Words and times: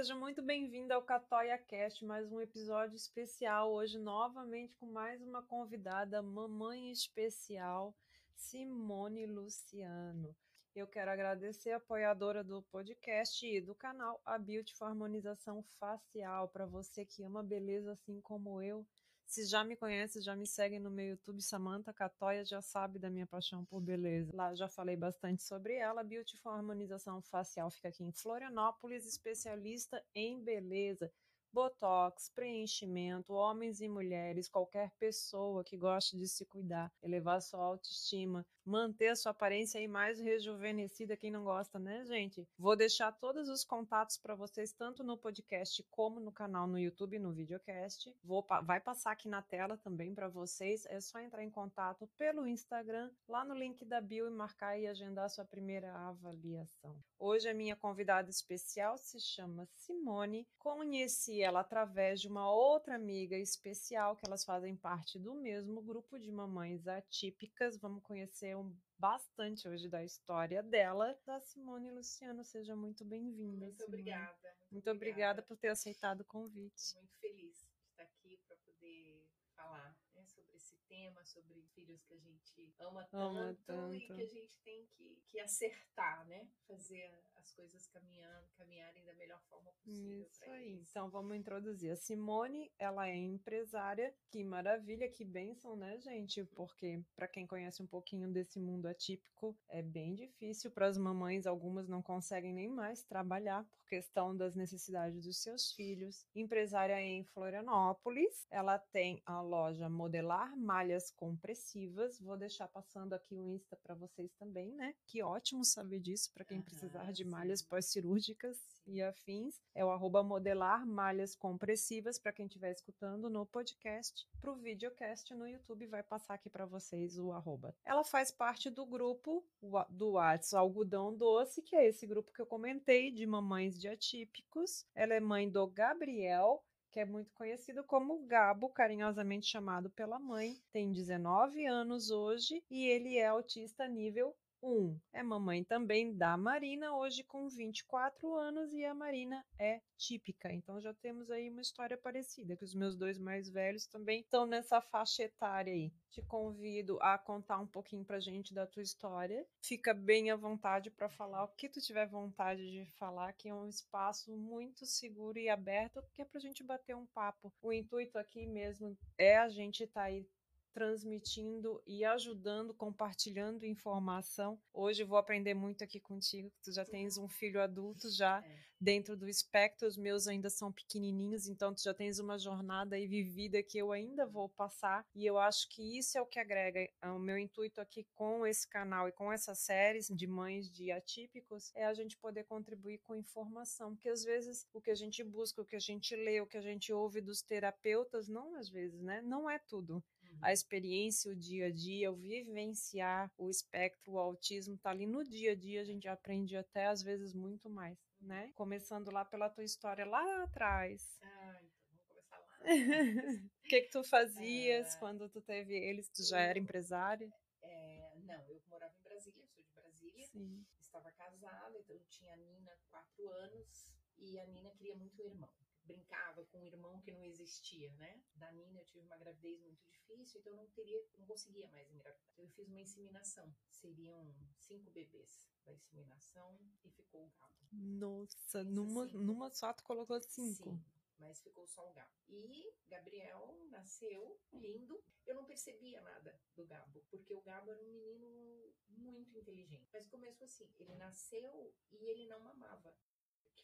seja 0.00 0.14
muito 0.14 0.40
bem-vindo 0.40 0.94
ao 0.94 1.02
Catoia 1.02 1.58
Cast, 1.58 2.06
mais 2.06 2.32
um 2.32 2.40
episódio 2.40 2.96
especial. 2.96 3.70
Hoje, 3.70 3.98
novamente, 3.98 4.74
com 4.76 4.86
mais 4.86 5.20
uma 5.20 5.42
convidada, 5.42 6.22
mamãe 6.22 6.90
especial, 6.90 7.94
Simone 8.34 9.26
Luciano. 9.26 10.34
Eu 10.74 10.86
quero 10.86 11.10
agradecer 11.10 11.72
a 11.72 11.76
apoiadora 11.76 12.42
do 12.42 12.62
podcast 12.72 13.46
e 13.46 13.60
do 13.60 13.74
canal, 13.74 14.18
a 14.24 14.38
Beauty 14.38 14.72
Harmonização 14.80 15.62
Facial, 15.78 16.48
para 16.48 16.64
você 16.64 17.04
que 17.04 17.22
ama 17.22 17.42
beleza 17.42 17.92
assim 17.92 18.22
como 18.22 18.62
eu. 18.62 18.86
Se 19.30 19.44
já 19.44 19.62
me 19.62 19.76
conhece, 19.76 20.20
já 20.20 20.34
me 20.34 20.44
segue 20.44 20.80
no 20.80 20.90
meu 20.90 21.10
YouTube, 21.10 21.40
Samantha 21.40 21.92
Catoia, 21.92 22.44
já 22.44 22.60
sabe 22.60 22.98
da 22.98 23.08
minha 23.08 23.28
paixão 23.28 23.64
por 23.64 23.80
beleza. 23.80 24.32
Lá 24.34 24.52
já 24.56 24.68
falei 24.68 24.96
bastante 24.96 25.44
sobre 25.44 25.76
ela. 25.76 26.02
Beautiful 26.02 26.50
Harmonização 26.50 27.22
Facial 27.22 27.70
fica 27.70 27.90
aqui 27.90 28.02
em 28.02 28.10
Florianópolis, 28.10 29.06
especialista 29.06 30.04
em 30.16 30.42
beleza 30.42 31.12
botox, 31.52 32.30
preenchimento, 32.34 33.32
homens 33.32 33.80
e 33.80 33.88
mulheres, 33.88 34.48
qualquer 34.48 34.90
pessoa 34.98 35.64
que 35.64 35.76
goste 35.76 36.16
de 36.16 36.28
se 36.28 36.44
cuidar, 36.46 36.92
elevar 37.02 37.40
sua 37.42 37.60
autoestima, 37.60 38.46
manter 38.64 39.16
sua 39.16 39.30
aparência 39.30 39.80
aí 39.80 39.88
mais 39.88 40.20
rejuvenescida, 40.20 41.16
quem 41.16 41.30
não 41.30 41.44
gosta, 41.44 41.78
né, 41.78 42.04
gente? 42.04 42.46
Vou 42.58 42.76
deixar 42.76 43.10
todos 43.12 43.48
os 43.48 43.64
contatos 43.64 44.16
para 44.16 44.34
vocês, 44.34 44.72
tanto 44.72 45.02
no 45.02 45.16
podcast 45.16 45.82
como 45.90 46.20
no 46.20 46.32
canal 46.32 46.66
no 46.66 46.78
YouTube, 46.78 47.18
no 47.18 47.32
videocast. 47.32 48.14
Vou, 48.22 48.46
vai 48.64 48.80
passar 48.80 49.12
aqui 49.12 49.28
na 49.28 49.42
tela 49.42 49.76
também 49.76 50.14
para 50.14 50.28
vocês. 50.28 50.86
É 50.86 51.00
só 51.00 51.18
entrar 51.18 51.42
em 51.42 51.50
contato 51.50 52.08
pelo 52.16 52.46
Instagram, 52.46 53.10
lá 53.28 53.44
no 53.44 53.54
link 53.54 53.84
da 53.84 54.00
bio 54.00 54.28
e 54.28 54.30
marcar 54.30 54.78
e 54.78 54.86
agendar 54.86 55.28
sua 55.30 55.44
primeira 55.44 55.92
avaliação. 55.92 56.96
Hoje 57.18 57.48
a 57.48 57.54
minha 57.54 57.76
convidada 57.76 58.30
especial 58.30 58.96
se 58.96 59.20
chama 59.20 59.68
Simone. 59.74 60.46
Conheci 60.58 61.39
ela 61.42 61.60
através 61.60 62.20
de 62.20 62.28
uma 62.28 62.50
outra 62.52 62.94
amiga 62.94 63.36
especial, 63.36 64.16
que 64.16 64.26
elas 64.26 64.44
fazem 64.44 64.76
parte 64.76 65.18
do 65.18 65.34
mesmo 65.34 65.80
grupo 65.82 66.18
de 66.18 66.30
mamães 66.30 66.86
atípicas. 66.86 67.78
Vamos 67.78 68.02
conhecer 68.02 68.56
um, 68.56 68.76
bastante 68.98 69.68
hoje 69.68 69.88
da 69.88 70.04
história 70.04 70.62
dela. 70.62 71.18
Da 71.24 71.40
Simone 71.40 71.90
Luciano, 71.90 72.44
seja 72.44 72.76
muito 72.76 73.04
bem-vinda. 73.04 73.66
Muito 73.66 73.84
obrigada. 73.84 74.36
Muito, 74.42 74.72
muito 74.72 74.90
obrigada. 74.90 75.42
por 75.42 75.56
ter 75.56 75.68
aceitado 75.68 76.20
o 76.20 76.24
convite. 76.24 76.96
Muito 76.96 77.16
feliz 77.18 77.56
de 77.56 77.88
estar 77.88 78.02
aqui 78.02 78.38
para 78.46 78.56
poder 78.56 79.26
falar 79.54 79.96
né, 80.14 80.24
sobre 80.26 80.56
esse 80.56 80.76
tema, 80.88 81.24
sobre 81.24 81.62
filhos 81.74 82.02
que 82.04 82.14
a 82.14 82.18
gente 82.18 82.74
ama 82.78 83.04
tanto, 83.04 83.16
ama 83.16 83.58
tanto, 83.66 83.94
e 83.94 84.00
que 84.06 84.22
a 84.22 84.26
gente 84.26 84.58
tem 84.62 84.86
que, 84.96 85.22
que 85.28 85.40
acertar, 85.40 86.26
né? 86.26 86.48
Fazer 86.66 87.22
as 87.40 87.52
coisas 87.52 87.86
caminhando, 87.88 88.46
caminharem 88.56 89.04
da 89.04 89.14
melhor 89.14 89.40
forma 89.48 89.72
possível. 89.72 90.26
Isso 90.30 90.44
aí. 90.44 90.72
Eles. 90.72 90.90
Então 90.90 91.08
vamos 91.10 91.36
introduzir. 91.36 91.90
A 91.90 91.96
Simone, 91.96 92.70
ela 92.78 93.08
é 93.08 93.16
empresária. 93.16 94.14
Que 94.30 94.44
maravilha, 94.44 95.08
que 95.08 95.24
bênção, 95.24 95.76
né, 95.76 95.98
gente? 95.98 96.44
Porque 96.44 97.02
para 97.16 97.28
quem 97.28 97.46
conhece 97.46 97.82
um 97.82 97.86
pouquinho 97.86 98.30
desse 98.30 98.60
mundo 98.60 98.86
atípico, 98.86 99.56
é 99.68 99.82
bem 99.82 100.14
difícil 100.14 100.70
para 100.70 100.86
as 100.86 100.98
mamães. 100.98 101.46
Algumas 101.46 101.88
não 101.88 102.02
conseguem 102.02 102.52
nem 102.52 102.68
mais 102.68 103.02
trabalhar 103.02 103.64
por 103.64 103.86
questão 103.86 104.36
das 104.36 104.54
necessidades 104.54 105.24
dos 105.24 105.42
seus 105.42 105.72
filhos. 105.72 106.26
Empresária 106.34 107.00
em 107.00 107.24
Florianópolis, 107.24 108.46
ela 108.50 108.78
tem 108.78 109.22
a 109.24 109.40
loja 109.40 109.88
Modelar 109.88 110.56
Malhas 110.56 111.10
Compressivas. 111.10 112.20
Vou 112.20 112.36
deixar 112.36 112.68
passando 112.68 113.14
aqui 113.14 113.34
o 113.34 113.48
Insta 113.48 113.76
para 113.76 113.94
vocês 113.94 114.32
também, 114.34 114.72
né? 114.72 114.94
Que 115.06 115.22
ótimo 115.22 115.64
saber 115.64 116.00
disso 116.00 116.30
para 116.32 116.44
quem 116.44 116.60
precisar 116.60 117.12
de 117.12 117.24
malhas 117.30 117.62
pós-cirúrgicas 117.62 118.58
e 118.86 119.00
afins. 119.00 119.60
É 119.74 119.84
o 119.84 119.90
arroba 119.90 120.22
Modelar 120.22 120.84
Malhas 120.84 121.36
Compressivas 121.36 122.18
para 122.18 122.32
quem 122.32 122.46
estiver 122.46 122.72
escutando 122.72 123.30
no 123.30 123.46
podcast. 123.46 124.28
Para 124.40 124.52
o 124.52 124.56
videocast 124.56 125.32
no 125.34 125.46
YouTube 125.46 125.86
vai 125.86 126.02
passar 126.02 126.34
aqui 126.34 126.50
para 126.50 126.66
vocês 126.66 127.16
o 127.16 127.30
arroba. 127.30 127.74
Ela 127.84 128.02
faz 128.02 128.32
parte 128.32 128.68
do 128.68 128.84
grupo 128.84 129.44
do 129.88 130.12
WhatsApp 130.12 130.60
Algodão 130.60 131.16
Doce, 131.16 131.62
que 131.62 131.76
é 131.76 131.86
esse 131.86 132.06
grupo 132.06 132.32
que 132.32 132.42
eu 132.42 132.46
comentei 132.46 133.12
de 133.12 133.24
mamães 133.24 133.78
de 133.78 133.88
atípicos. 133.88 134.84
Ela 134.94 135.14
é 135.14 135.20
mãe 135.20 135.48
do 135.48 135.66
Gabriel, 135.68 136.64
que 136.90 136.98
é 136.98 137.04
muito 137.04 137.32
conhecido 137.32 137.84
como 137.84 138.26
Gabo, 138.26 138.68
carinhosamente 138.68 139.46
chamado 139.46 139.88
pela 139.90 140.18
mãe. 140.18 140.60
Tem 140.72 140.92
19 140.92 141.64
anos 141.64 142.10
hoje 142.10 142.64
e 142.68 142.88
ele 142.88 143.16
é 143.16 143.28
autista 143.28 143.86
nível 143.86 144.34
1. 144.62 144.98
É 145.12 145.22
mamãe 145.22 145.64
também 145.64 146.14
da 146.14 146.36
Marina, 146.36 146.94
hoje 146.96 147.24
com 147.24 147.48
24 147.48 148.34
anos, 148.34 148.72
e 148.72 148.84
a 148.84 148.94
Marina 148.94 149.44
é 149.58 149.80
típica. 149.96 150.52
Então 150.52 150.80
já 150.80 150.92
temos 150.94 151.30
aí 151.30 151.48
uma 151.50 151.60
história 151.60 151.96
parecida, 151.96 152.56
que 152.56 152.64
os 152.64 152.74
meus 152.74 152.96
dois 152.96 153.18
mais 153.18 153.48
velhos 153.48 153.86
também 153.86 154.20
estão 154.20 154.46
nessa 154.46 154.80
faixa 154.80 155.22
etária 155.22 155.72
aí. 155.72 155.92
Te 156.10 156.22
convido 156.22 156.98
a 157.00 157.16
contar 157.18 157.58
um 157.58 157.66
pouquinho 157.66 158.04
pra 158.04 158.20
gente 158.20 158.52
da 158.52 158.66
tua 158.66 158.82
história. 158.82 159.46
Fica 159.62 159.94
bem 159.94 160.30
à 160.30 160.36
vontade 160.36 160.90
para 160.90 161.08
falar 161.08 161.44
o 161.44 161.48
que 161.48 161.68
tu 161.68 161.80
tiver 161.80 162.06
vontade 162.06 162.70
de 162.70 162.84
falar, 162.98 163.32
que 163.32 163.48
é 163.48 163.54
um 163.54 163.68
espaço 163.68 164.36
muito 164.36 164.84
seguro 164.86 165.38
e 165.38 165.48
aberto, 165.48 166.02
que 166.12 166.22
é 166.22 166.24
pra 166.24 166.40
gente 166.40 166.64
bater 166.64 166.96
um 166.96 167.06
papo. 167.06 167.52
O 167.62 167.72
intuito 167.72 168.18
aqui 168.18 168.46
mesmo 168.46 168.96
é 169.16 169.38
a 169.38 169.48
gente 169.48 169.84
estar 169.84 170.00
tá 170.00 170.06
aí 170.06 170.26
transmitindo 170.72 171.82
e 171.86 172.04
ajudando, 172.04 172.74
compartilhando 172.74 173.66
informação. 173.66 174.58
Hoje 174.72 175.04
vou 175.04 175.18
aprender 175.18 175.54
muito 175.54 175.84
aqui 175.84 176.00
contigo, 176.00 176.50
que 176.50 176.62
tu 176.62 176.72
já 176.72 176.84
tens 176.84 177.18
um 177.18 177.28
filho 177.28 177.60
adulto 177.60 178.10
já 178.10 178.42
é. 178.44 178.58
dentro 178.80 179.16
do 179.16 179.28
espectro, 179.28 179.88
os 179.88 179.96
meus 179.96 180.28
ainda 180.28 180.48
são 180.48 180.72
pequenininhos, 180.72 181.48
então 181.48 181.74
tu 181.74 181.82
já 181.82 181.92
tens 181.92 182.18
uma 182.18 182.38
jornada 182.38 182.96
aí 182.96 183.06
vivida 183.06 183.62
que 183.62 183.78
eu 183.78 183.92
ainda 183.92 184.26
vou 184.26 184.48
passar, 184.48 185.04
e 185.14 185.26
eu 185.26 185.38
acho 185.38 185.68
que 185.68 185.98
isso 185.98 186.16
é 186.16 186.22
o 186.22 186.26
que 186.26 186.38
agrega. 186.38 186.88
O 187.02 187.18
meu 187.18 187.38
intuito 187.38 187.80
aqui 187.80 188.06
com 188.14 188.46
esse 188.46 188.68
canal 188.68 189.08
e 189.08 189.12
com 189.12 189.32
essas 189.32 189.58
séries 189.58 190.06
de 190.08 190.26
mães 190.26 190.70
de 190.70 190.90
atípicos 190.92 191.72
é 191.74 191.84
a 191.84 191.94
gente 191.94 192.16
poder 192.16 192.44
contribuir 192.44 192.98
com 192.98 193.14
informação, 193.14 193.94
porque 193.94 194.08
às 194.08 194.24
vezes 194.24 194.66
o 194.72 194.80
que 194.80 194.90
a 194.90 194.94
gente 194.94 195.22
busca, 195.24 195.62
o 195.62 195.66
que 195.66 195.76
a 195.76 195.80
gente 195.80 196.14
lê, 196.14 196.40
o 196.40 196.46
que 196.46 196.56
a 196.56 196.62
gente 196.62 196.92
ouve 196.92 197.20
dos 197.20 197.42
terapeutas, 197.42 198.28
não 198.28 198.56
às 198.56 198.68
vezes, 198.68 199.00
né? 199.02 199.20
Não 199.22 199.48
é 199.48 199.58
tudo. 199.58 200.02
A 200.42 200.52
experiência, 200.52 201.30
o 201.30 201.36
dia 201.36 201.66
a 201.66 201.70
dia, 201.70 202.10
o 202.10 202.16
vivenciar 202.16 203.30
o 203.36 203.50
espectro, 203.50 204.12
o 204.12 204.18
autismo, 204.18 204.76
tá 204.78 204.90
ali 204.90 205.06
no 205.06 205.24
dia 205.24 205.52
a 205.52 205.54
dia, 205.54 205.80
a 205.80 205.84
gente 205.84 206.08
aprende 206.08 206.56
até 206.56 206.86
às 206.86 207.02
vezes 207.02 207.34
muito 207.34 207.68
mais, 207.68 207.98
né? 208.20 208.50
Começando 208.54 209.10
lá 209.10 209.24
pela 209.24 209.50
tua 209.50 209.64
história 209.64 210.04
lá 210.04 210.44
atrás. 210.44 211.18
Ah, 211.22 211.60
então 211.62 211.80
vamos 211.88 212.04
começar 212.06 212.38
lá. 212.38 212.60
O 213.64 213.68
que 213.70 213.82
que 213.82 213.90
tu 213.90 214.02
fazias 214.02 214.94
é... 214.94 214.98
quando 214.98 215.28
tu 215.28 215.40
teve 215.40 215.76
eles? 215.76 216.08
Tu 216.08 216.24
já 216.24 216.40
era 216.40 216.58
empresária? 216.58 217.30
É, 217.62 218.16
não, 218.24 218.42
eu 218.48 218.60
morava 218.68 218.92
em 218.98 219.02
Brasília, 219.02 219.46
sou 219.46 219.62
de 219.62 219.70
Brasília. 219.72 220.26
Sim. 220.26 220.64
Estava 220.80 221.10
casada, 221.12 221.78
então 221.78 221.94
eu 221.94 222.02
tinha 222.08 222.32
a 222.32 222.36
Nina 222.36 222.76
quatro 222.90 223.28
anos 223.28 223.96
e 224.18 224.38
a 224.38 224.46
Nina 224.46 224.70
queria 224.70 224.96
muito 224.96 225.20
irmão 225.22 225.59
brincava 225.90 226.44
com 226.46 226.60
um 226.60 226.66
irmão 226.66 227.00
que 227.00 227.10
não 227.10 227.24
existia, 227.24 227.92
né? 227.94 228.22
Da 228.34 228.50
Nina 228.52 228.80
eu 228.80 228.84
tive 228.84 229.04
uma 229.04 229.16
gravidez 229.16 229.60
muito 229.60 229.82
difícil, 229.90 230.40
então 230.40 230.52
eu 230.52 230.58
não 230.58 230.70
teria, 230.70 231.04
não 231.18 231.26
conseguia 231.26 231.68
mais 231.68 231.90
engravidar. 231.90 232.28
Então 232.32 232.44
eu 232.44 232.50
fiz 232.50 232.68
uma 232.68 232.80
inseminação. 232.80 233.52
Seriam 233.68 234.34
cinco 234.58 234.90
bebês 234.90 235.48
da 235.64 235.72
inseminação 235.72 236.58
e 236.84 236.90
ficou 236.90 237.26
o 237.26 237.30
gabo. 237.30 237.54
Nossa, 237.72 238.64
numa, 238.64 239.06
numa 239.06 239.50
só 239.50 239.72
tu 239.72 239.82
colocou 239.84 240.20
cinco. 240.20 240.70
Sim 240.70 240.84
mas 241.20 241.42
ficou 241.42 241.66
só 241.66 241.88
o 241.88 241.92
Gabo. 241.92 242.10
E 242.28 242.72
Gabriel 242.88 243.54
nasceu 243.70 244.40
lindo. 244.52 245.04
Eu 245.26 245.34
não 245.34 245.44
percebia 245.44 246.00
nada 246.00 246.40
do 246.56 246.64
Gabo, 246.64 247.04
porque 247.10 247.34
o 247.34 247.42
Gabo 247.42 247.70
era 247.70 247.80
um 247.82 247.92
menino 247.92 248.74
muito 248.88 249.38
inteligente. 249.38 249.88
Mas 249.92 250.08
começou 250.08 250.46
assim: 250.46 250.68
ele 250.78 250.94
nasceu 250.94 251.72
e 251.92 252.04
ele 252.06 252.26
não 252.26 252.40
mamava 252.40 252.92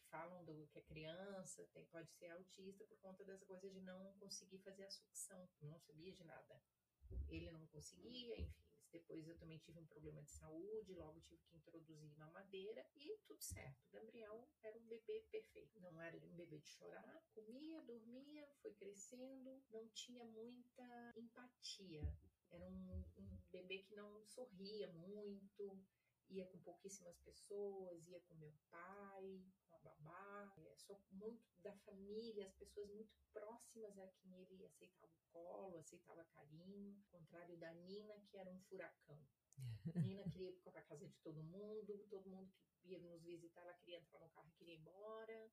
falam 0.09 0.43
do 0.45 0.67
que 0.67 0.79
é 0.79 0.81
criança, 0.81 1.65
tem, 1.73 1.85
pode 1.85 2.11
ser 2.13 2.27
autista 2.29 2.85
por 2.85 2.97
conta 2.99 3.23
dessa 3.23 3.45
coisa 3.45 3.69
de 3.69 3.81
não 3.81 4.13
conseguir 4.19 4.59
fazer 4.59 4.85
a 4.85 4.91
sucção. 4.91 5.47
Não 5.61 5.79
sabia 5.79 6.11
de 6.11 6.23
nada. 6.23 6.61
Ele 7.29 7.51
não 7.51 7.65
conseguia, 7.67 8.39
enfim. 8.39 8.67
Depois 8.91 9.27
eu 9.27 9.37
também 9.37 9.57
tive 9.59 9.79
um 9.79 9.85
problema 9.85 10.21
de 10.23 10.31
saúde, 10.31 10.93
logo 10.93 11.19
tive 11.21 11.41
que 11.43 11.57
introduzir 11.57 12.17
mamadeira 12.17 12.85
e 12.95 13.17
tudo 13.27 13.41
certo. 13.41 13.85
Gabriel 13.91 14.47
era 14.63 14.77
um 14.77 14.87
bebê 14.87 15.25
perfeito. 15.29 15.79
Não 15.81 16.01
era 16.01 16.17
um 16.17 16.35
bebê 16.35 16.57
de 16.59 16.69
chorar, 16.69 17.21
comia, 17.33 17.81
dormia, 17.81 18.47
foi 18.61 18.73
crescendo, 18.75 19.61
não 19.69 19.87
tinha 19.89 20.23
muita 20.23 21.13
empatia. 21.17 22.01
Era 22.49 22.65
um, 22.65 23.03
um 23.17 23.41
bebê 23.51 23.79
que 23.79 23.95
não 23.95 24.25
sorria 24.25 24.87
muito, 24.93 25.85
ia 26.29 26.45
com 26.45 26.59
pouquíssimas 26.59 27.17
pessoas, 27.19 28.07
ia 28.07 28.21
com 28.21 28.35
meu 28.35 28.53
pai, 28.69 29.43
a 29.53 29.56
babá, 29.79 30.53
é, 30.57 30.75
só 30.75 30.99
muito 31.11 31.43
da 31.61 31.73
família, 31.79 32.45
as 32.45 32.53
pessoas 32.55 32.89
muito 32.91 33.13
próximas 33.33 33.97
a 33.97 34.07
quem 34.07 34.33
ele 34.49 34.65
aceitava 34.65 35.11
o 35.13 35.31
colo, 35.31 35.77
aceitava 35.77 36.23
carinho, 36.25 36.95
ao 37.11 37.19
contrário 37.19 37.57
da 37.57 37.73
Nina, 37.73 38.19
que 38.29 38.37
era 38.37 38.49
um 38.49 38.59
furacão. 38.61 39.19
Nina 39.95 40.23
queria 40.29 40.49
ir 40.49 40.61
para 40.63 40.81
casa 40.83 41.07
de 41.07 41.15
todo 41.23 41.43
mundo, 41.43 42.05
todo 42.09 42.29
mundo 42.29 42.51
que 42.81 42.89
ia 42.89 42.99
nos 42.99 43.23
visitar, 43.23 43.61
ela 43.61 43.73
queria 43.73 43.99
entrar 43.99 44.19
no 44.19 44.29
carro 44.29 44.47
e 44.49 44.57
queria 44.57 44.75
ir 44.75 44.79
embora. 44.79 45.51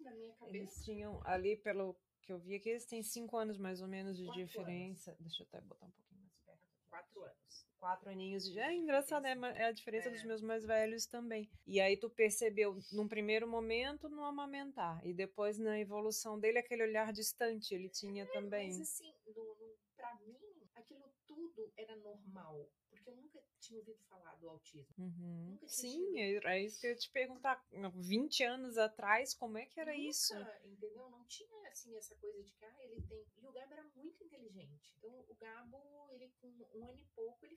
na 0.00 0.14
minha 0.14 0.34
cabeça. 0.34 0.56
Eles 0.56 0.84
tinham 0.84 1.20
ali, 1.24 1.56
pelo 1.56 1.96
que 2.22 2.32
eu 2.32 2.38
vi 2.38 2.54
aqui, 2.54 2.70
eles 2.70 2.86
têm 2.86 3.02
cinco 3.02 3.36
anos 3.36 3.58
mais 3.58 3.80
ou 3.80 3.88
menos 3.88 4.16
de 4.16 4.24
Quatro 4.24 4.42
diferença. 4.42 5.16
Deixa 5.20 5.42
eu 5.42 5.46
até 5.46 5.60
botar 5.60 5.86
um 5.86 5.90
pouquinho 5.90 6.20
mais 6.20 6.36
perto. 6.38 6.62
Quatro 6.88 7.22
anos. 7.24 7.69
Quatro 7.80 8.10
aninhos 8.10 8.44
de. 8.44 8.60
É 8.60 8.74
engraçado, 8.74 9.24
é, 9.24 9.32
é 9.56 9.64
a 9.64 9.72
diferença 9.72 10.08
É. 10.08 10.12
dos 10.12 10.22
meus 10.22 10.42
mais 10.42 10.64
velhos 10.66 11.06
também. 11.06 11.50
E 11.66 11.80
aí 11.80 11.96
tu 11.96 12.10
percebeu, 12.10 12.78
num 12.92 13.08
primeiro 13.08 13.48
momento, 13.48 14.06
no 14.08 14.22
amamentar. 14.22 15.00
E 15.04 15.14
depois, 15.14 15.58
na 15.58 15.80
evolução 15.80 16.38
dele, 16.38 16.58
aquele 16.58 16.82
olhar 16.82 17.10
distante 17.12 17.74
ele 17.74 17.88
tinha 17.88 18.26
também. 18.26 18.68
Mas 18.68 18.80
assim, 18.82 19.10
no, 19.34 19.44
no, 19.56 19.74
pra 19.96 20.14
mim, 20.16 20.36
aquilo 20.74 21.10
tudo 21.26 21.72
era 21.74 21.96
normal. 21.96 22.68
Porque 22.90 23.08
eu 23.08 23.16
nunca 23.16 23.40
tinha 23.60 23.78
ouvido 23.78 24.02
falar 24.08 24.34
do 24.36 24.48
autismo. 24.50 24.94
Uhum. 24.98 25.50
Nunca 25.52 25.66
tinha 25.66 25.92
Sim, 25.92 26.12
tido. 26.14 26.46
é 26.48 26.60
isso 26.62 26.80
que 26.80 26.86
eu 26.86 26.90
ia 26.90 26.96
te 26.96 27.10
perguntar. 27.10 27.64
20 27.94 28.42
anos 28.44 28.76
atrás, 28.76 29.32
como 29.32 29.56
é 29.56 29.64
que 29.64 29.80
era 29.80 29.92
Nunca, 29.92 30.02
isso? 30.08 30.34
Entendeu? 30.64 31.08
Não 31.08 31.24
tinha 31.24 31.68
assim 31.70 31.96
essa 31.96 32.14
coisa 32.16 32.42
de 32.42 32.52
que 32.52 32.64
ah, 32.64 32.76
ele 32.80 33.00
tem. 33.08 33.24
E 33.40 33.46
o 33.46 33.52
Gabo 33.52 33.72
era 33.72 33.84
muito 33.94 34.22
inteligente. 34.24 34.94
Então 34.98 35.24
o 35.28 35.34
Gabo, 35.36 36.08
ele 36.10 36.30
com 36.40 36.48
um 36.74 36.88
ano 36.88 36.98
e 36.98 37.06
pouco, 37.14 37.38
ele 37.46 37.56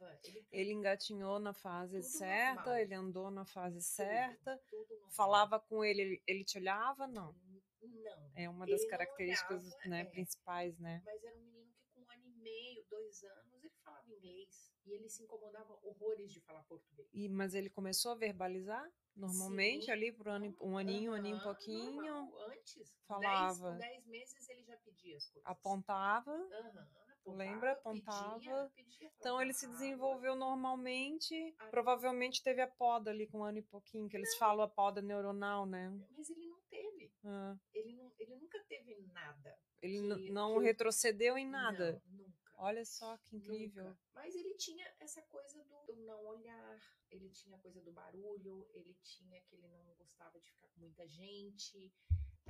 falava. 0.00 0.20
Ele, 0.24 0.46
Ele 0.50 0.72
engatinhou 0.72 1.38
na 1.38 1.52
fase 1.52 1.96
Tudo 2.00 2.08
certa, 2.08 2.54
normal. 2.64 2.78
ele 2.78 2.94
andou 2.94 3.30
na 3.30 3.44
fase 3.44 3.82
certa, 3.82 4.58
tudo 4.68 5.00
falava 5.10 5.60
com 5.60 5.84
ele, 5.84 6.22
ele, 6.26 6.44
te 6.44 6.58
olhava? 6.58 7.06
Não. 7.06 7.34
Não. 7.82 8.30
É 8.34 8.48
uma 8.48 8.66
das 8.66 8.80
Ele 8.80 8.90
características 8.90 9.64
olhava, 9.64 9.88
né, 9.88 10.00
é. 10.02 10.04
principais, 10.04 10.78
né? 10.78 11.02
Mas 11.04 11.22
era 11.24 11.36
um 11.36 11.42
menino 11.42 11.72
que 11.74 11.86
com 11.94 12.00
um 12.00 12.10
ano 12.10 12.26
e 12.26 12.34
meio, 12.42 12.84
dois 12.88 13.22
anos, 13.24 13.62
ele 13.64 13.70
falava 13.82 14.08
inglês. 14.10 14.72
E 14.84 14.92
ele 14.92 15.08
se 15.08 15.22
incomodava 15.22 15.78
horrores 15.82 16.32
de 16.32 16.40
falar 16.40 16.62
português. 16.64 17.08
E, 17.12 17.28
mas 17.28 17.54
ele 17.54 17.68
começou 17.70 18.12
a 18.12 18.14
verbalizar 18.14 18.90
normalmente 19.14 19.86
Sim. 19.86 19.90
ali 19.90 20.12
por 20.12 20.28
um, 20.28 20.32
ano, 20.32 20.56
um 20.60 20.78
aninho, 20.78 21.12
um 21.12 21.14
aninho 21.14 21.36
e 21.36 21.38
Aham, 21.38 21.44
pouquinho, 21.44 22.02
normal. 22.02 22.50
Antes, 22.50 22.94
falava. 23.06 23.72
Dez, 23.72 24.02
com 24.02 24.04
10 24.04 24.06
meses 24.06 24.48
ele 24.48 24.62
já 24.62 24.76
pedia 24.78 25.16
as 25.16 25.28
coisas. 25.28 25.50
apontava. 25.50 26.32
Aham, 26.32 26.88
apontava, 27.20 27.38
Lembra? 27.50 27.74
pedia, 27.76 28.02
Apontava. 28.02 28.70
pedia, 28.74 29.08
Então 29.08 29.22
falava 29.22 29.42
ele 29.42 29.52
se 29.52 29.66
desenvolveu 29.68 30.34
normalmente. 30.34 31.54
Ah. 31.58 31.66
Provavelmente 31.68 32.42
teve 32.42 32.60
a 32.60 32.68
poda 32.68 33.10
ali 33.10 33.26
com 33.28 33.40
um 33.40 33.44
ano 33.44 33.58
e 33.58 33.62
pouquinho, 33.62 34.08
que 34.08 34.16
eles 34.16 34.34
falam 34.36 34.64
a 34.64 34.68
poda 34.68 35.00
neuronal, 35.02 35.66
né? 35.66 35.90
Mas 36.16 36.28
ele 36.30 36.46
não 36.46 36.60
teve. 36.70 37.12
Ah, 37.24 37.56
Ele, 37.72 37.92
não, 37.96 38.12
ele 38.18 38.36
nunca 38.36 38.58
teve 38.68 38.96
nada. 39.12 39.58
ele 39.82 39.98
Que- 40.16 40.30
não 40.32 40.52
que 40.52 40.56
eu- 40.58 40.62
retrocedeu 40.62 41.36
em 41.38 41.46
nada. 41.48 42.02
Não, 42.06 42.18
nunca. 42.18 42.40
Olha 42.62 42.84
só 42.84 43.16
que 43.18 43.36
incrível. 43.36 43.84
Nunca. 43.84 43.98
Mas 44.14 44.34
ele 44.34 44.54
tinha 44.56 44.86
essa 45.00 45.22
coisa 45.22 45.64
do, 45.64 45.94
do 45.94 45.96
não 46.04 46.22
olhar, 46.26 46.78
ele 47.10 47.30
tinha 47.30 47.56
a 47.56 47.60
coisa 47.60 47.80
do 47.80 47.90
barulho, 47.92 48.68
ele 48.74 48.94
tinha 49.02 49.40
que 49.42 49.54
ele 49.56 49.66
não 49.68 49.94
gostava 49.96 50.38
de 50.38 50.50
ficar 50.50 50.68
com 50.68 50.80
muita 50.80 51.06
gente. 51.08 51.90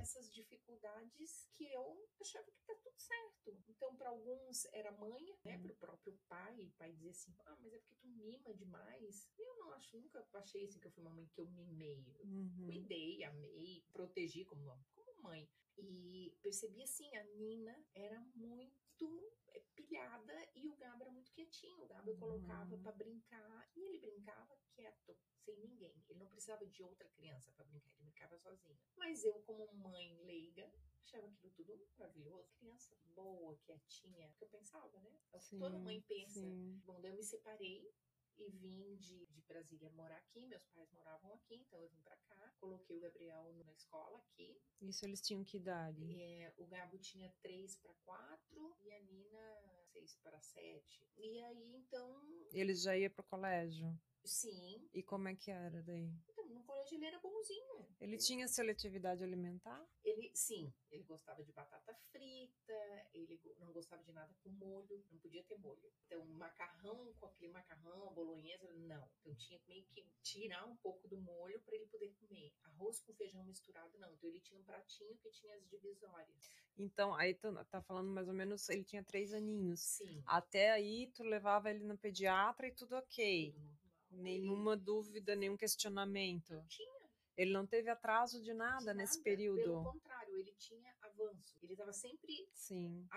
Essas 0.01 0.31
dificuldades 0.33 1.47
que 1.53 1.71
eu 1.71 2.07
achava 2.19 2.51
que 2.51 2.61
tá 2.65 2.75
tudo 2.75 2.97
certo. 2.99 3.63
Então, 3.67 3.95
para 3.95 4.09
alguns 4.09 4.65
era 4.73 4.91
manha, 4.91 5.35
né? 5.43 5.55
Uhum. 5.57 5.61
Pro 5.63 5.75
próprio 5.75 6.19
pai, 6.27 6.65
o 6.65 6.71
pai 6.71 6.91
dizia 6.93 7.11
assim: 7.11 7.35
ah, 7.45 7.57
mas 7.61 7.73
é 7.73 7.79
porque 7.79 7.95
tu 7.95 8.07
mima 8.07 8.53
demais. 8.53 9.29
Eu 9.37 9.55
não 9.57 9.71
acho, 9.73 9.97
nunca 9.97 10.27
achei 10.33 10.65
assim 10.65 10.79
que 10.79 10.87
eu 10.87 10.91
fui 10.91 11.03
uma 11.03 11.13
mãe 11.13 11.27
que 11.27 11.39
eu 11.39 11.47
mimei. 11.47 12.15
Eu 12.19 12.25
Uhum. 12.25 12.65
cuidei, 12.65 13.23
amei, 13.23 13.83
protegi 13.91 14.45
como, 14.45 14.77
como 14.93 15.21
mãe. 15.21 15.47
E 15.77 16.35
percebi 16.41 16.83
assim, 16.83 17.15
a 17.15 17.23
Nina 17.23 17.85
era 17.95 18.19
muito 18.35 18.90
eh, 19.05 19.59
pilhada 19.75 20.49
e 20.55 20.67
o 20.67 20.75
Gabo 20.75 21.03
era 21.03 21.11
muito 21.11 21.31
quietinho. 21.31 21.83
O 21.83 21.87
Gabo 21.87 22.09
eu 22.11 22.17
colocava 22.17 22.75
Uhum. 22.75 22.81
pra 22.81 22.91
brincar 22.91 23.69
e 23.75 23.85
ele 23.85 23.99
brincava 23.99 24.55
quieto, 24.75 25.17
sem 25.43 25.57
ninguém. 25.57 25.93
Ele 26.09 26.19
não 26.19 26.27
precisava 26.27 26.65
de 26.65 26.83
outra 26.83 27.07
criança 27.09 27.51
pra 27.51 27.65
brincar, 27.65 27.89
ele 27.91 28.03
brincava 28.03 28.37
sozinho. 28.37 28.77
Mas 28.97 29.23
eu, 29.23 29.33
como 29.43 29.71
mãe 29.73 30.15
leiga, 30.23 30.71
achava 31.03 31.27
aquilo 31.27 31.51
tudo 31.53 31.77
maravilhoso. 31.97 32.53
Criança 32.57 32.95
boa, 33.15 33.57
quietinha, 33.65 34.31
que 34.37 34.43
eu 34.43 34.47
pensava, 34.49 34.99
né? 34.99 35.19
É 35.33 35.37
o 35.37 35.39
que 35.41 35.57
toda 35.57 35.77
mãe 35.79 36.01
pensa. 36.07 36.39
sim. 36.39 36.81
Bom, 36.85 36.99
daí 37.01 37.11
eu 37.11 37.15
me 37.17 37.23
separei 37.23 37.93
e 38.41 38.51
vim 38.51 38.95
de, 38.97 39.25
de 39.27 39.41
Brasília 39.41 39.89
morar 39.91 40.17
aqui. 40.17 40.45
Meus 40.45 40.65
pais 40.67 40.91
moravam 40.91 41.33
aqui, 41.33 41.55
então 41.55 41.79
eu 41.79 41.89
vim 41.89 42.01
pra 42.01 42.15
cá. 42.15 42.53
Coloquei 42.59 42.97
o 42.97 43.01
Gabriel 43.01 43.53
na 43.65 43.73
escola 43.73 44.17
aqui. 44.19 44.59
Isso 44.81 45.05
eles 45.05 45.21
tinham 45.21 45.43
que 45.43 45.57
idade? 45.57 46.21
É, 46.21 46.53
o 46.57 46.65
Gabo 46.65 46.97
tinha 46.97 47.31
3 47.41 47.75
para 47.77 47.93
4 48.05 48.75
e 48.81 48.91
a 48.93 48.99
Nina 49.01 49.83
6 49.93 50.15
para 50.23 50.39
7. 50.39 51.07
E 51.17 51.41
aí, 51.43 51.75
então, 51.75 52.21
Eles 52.51 52.81
já 52.81 52.97
iam 52.97 53.11
pro 53.11 53.23
colégio. 53.23 53.97
Sim. 54.23 54.89
E 54.93 55.03
como 55.03 55.27
é 55.27 55.35
que 55.35 55.51
era 55.51 55.81
daí? 55.83 56.11
Então, 56.29 56.47
no 56.49 56.63
colégio 56.63 56.95
ele 56.97 57.05
era 57.05 57.19
bonzinho. 57.19 57.87
Ele 57.99 58.17
tinha 58.17 58.47
seletividade 58.47 59.23
alimentar? 59.23 59.85
Ele, 60.03 60.31
sim, 60.33 60.73
ele 60.91 61.03
gostava 61.03 61.43
de 61.43 61.51
batata 61.51 61.93
frita, 62.11 63.09
ele 63.13 63.39
não 63.59 63.71
gostava 63.71 64.03
de 64.03 64.11
nada 64.11 64.33
com 64.43 64.49
molho, 64.49 65.05
não 65.11 65.19
podia 65.19 65.43
ter 65.43 65.57
molho. 65.57 65.91
Então, 66.05 66.25
macarrão 66.25 67.13
com 67.19 67.25
aquele 67.27 67.51
macarrão, 67.51 68.13
bolonhesa, 68.13 68.73
não. 68.73 69.07
Então, 69.19 69.35
tinha 69.35 69.59
meio 69.67 69.85
que 69.87 70.05
tirar 70.21 70.65
um 70.65 70.75
pouco 70.77 71.07
do 71.07 71.19
molho 71.21 71.59
para 71.61 71.75
ele 71.75 71.85
poder 71.87 72.13
comer. 72.19 72.53
Arroz 72.63 72.99
com 73.01 73.13
feijão 73.13 73.43
misturado, 73.43 73.97
não. 73.99 74.11
Então, 74.13 74.29
ele 74.29 74.39
tinha 74.39 74.59
um 74.59 74.63
pratinho 74.63 75.15
que 75.17 75.29
tinha 75.29 75.55
as 75.55 75.67
divisórias. 75.69 76.55
Então, 76.77 77.13
aí 77.13 77.33
tu 77.33 77.53
tá 77.65 77.81
falando 77.81 78.09
mais 78.09 78.27
ou 78.27 78.33
menos, 78.33 78.67
ele 78.69 78.83
tinha 78.83 79.03
três 79.03 79.33
aninhos. 79.33 79.79
Sim. 79.79 80.23
Até 80.25 80.71
aí, 80.71 81.11
tu 81.13 81.23
levava 81.23 81.69
ele 81.69 81.83
no 81.83 81.97
pediatra 81.97 82.67
e 82.67 82.71
tudo 82.71 82.95
ok. 82.95 83.51
tudo. 83.53 83.81
Nenhuma 84.11 84.75
dúvida, 84.77 85.35
nenhum 85.35 85.57
questionamento. 85.57 86.53
Ele 86.53 86.67
tinha 86.67 87.01
Ele 87.37 87.53
não 87.53 87.65
teve 87.65 87.89
atraso 87.89 88.41
de 88.41 88.53
nada 88.53 88.91
de 88.91 88.97
nesse 88.97 89.17
nada. 89.17 89.23
Pelo 89.23 89.37
período. 89.37 89.83
contrário, 89.83 90.37
ele 90.37 90.53
tinha 90.57 90.93
avanço. 91.01 91.57
Ele 91.61 91.73
estava 91.73 91.93
sempre. 91.93 92.47
Sim. 92.53 93.07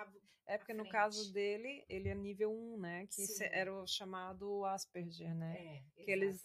É 0.46 0.58
porque 0.58 0.74
no 0.74 0.86
caso 0.88 1.32
dele, 1.32 1.84
ele 1.88 2.08
é 2.08 2.14
nível 2.14 2.52
1, 2.52 2.78
né? 2.78 3.06
Que 3.06 3.26
Sim. 3.26 3.44
era 3.44 3.74
o 3.74 3.86
chamado 3.86 4.64
Asperger, 4.66 5.34
né? 5.34 5.82
É, 5.96 6.02
Que 6.04 6.10
eles-. 6.10 6.42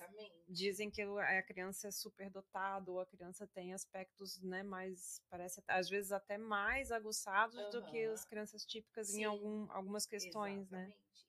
Dizem 0.48 0.90
que 0.90 1.02
a 1.02 1.44
criança 1.44 1.90
é 1.90 1.92
superdotada 1.92 2.90
ou 2.90 3.00
a 3.00 3.06
criança 3.06 3.46
tem 3.46 3.72
aspectos, 3.72 4.42
né, 4.42 4.64
mais, 4.64 5.22
parece 5.30 5.62
às 5.68 5.88
vezes 5.88 6.12
até 6.12 6.40
mais 6.40 6.92
aguçados 6.92 7.70
do 7.72 7.84
que 7.86 8.04
as 8.06 8.26
crianças 8.26 8.66
típicas 8.66 9.10
em 9.10 9.18
Sim. 9.18 9.24
algum, 9.26 9.72
algumas 9.72 10.08
questões, 10.08 10.68
né? 10.72 10.86
Exatamente. 10.86 11.10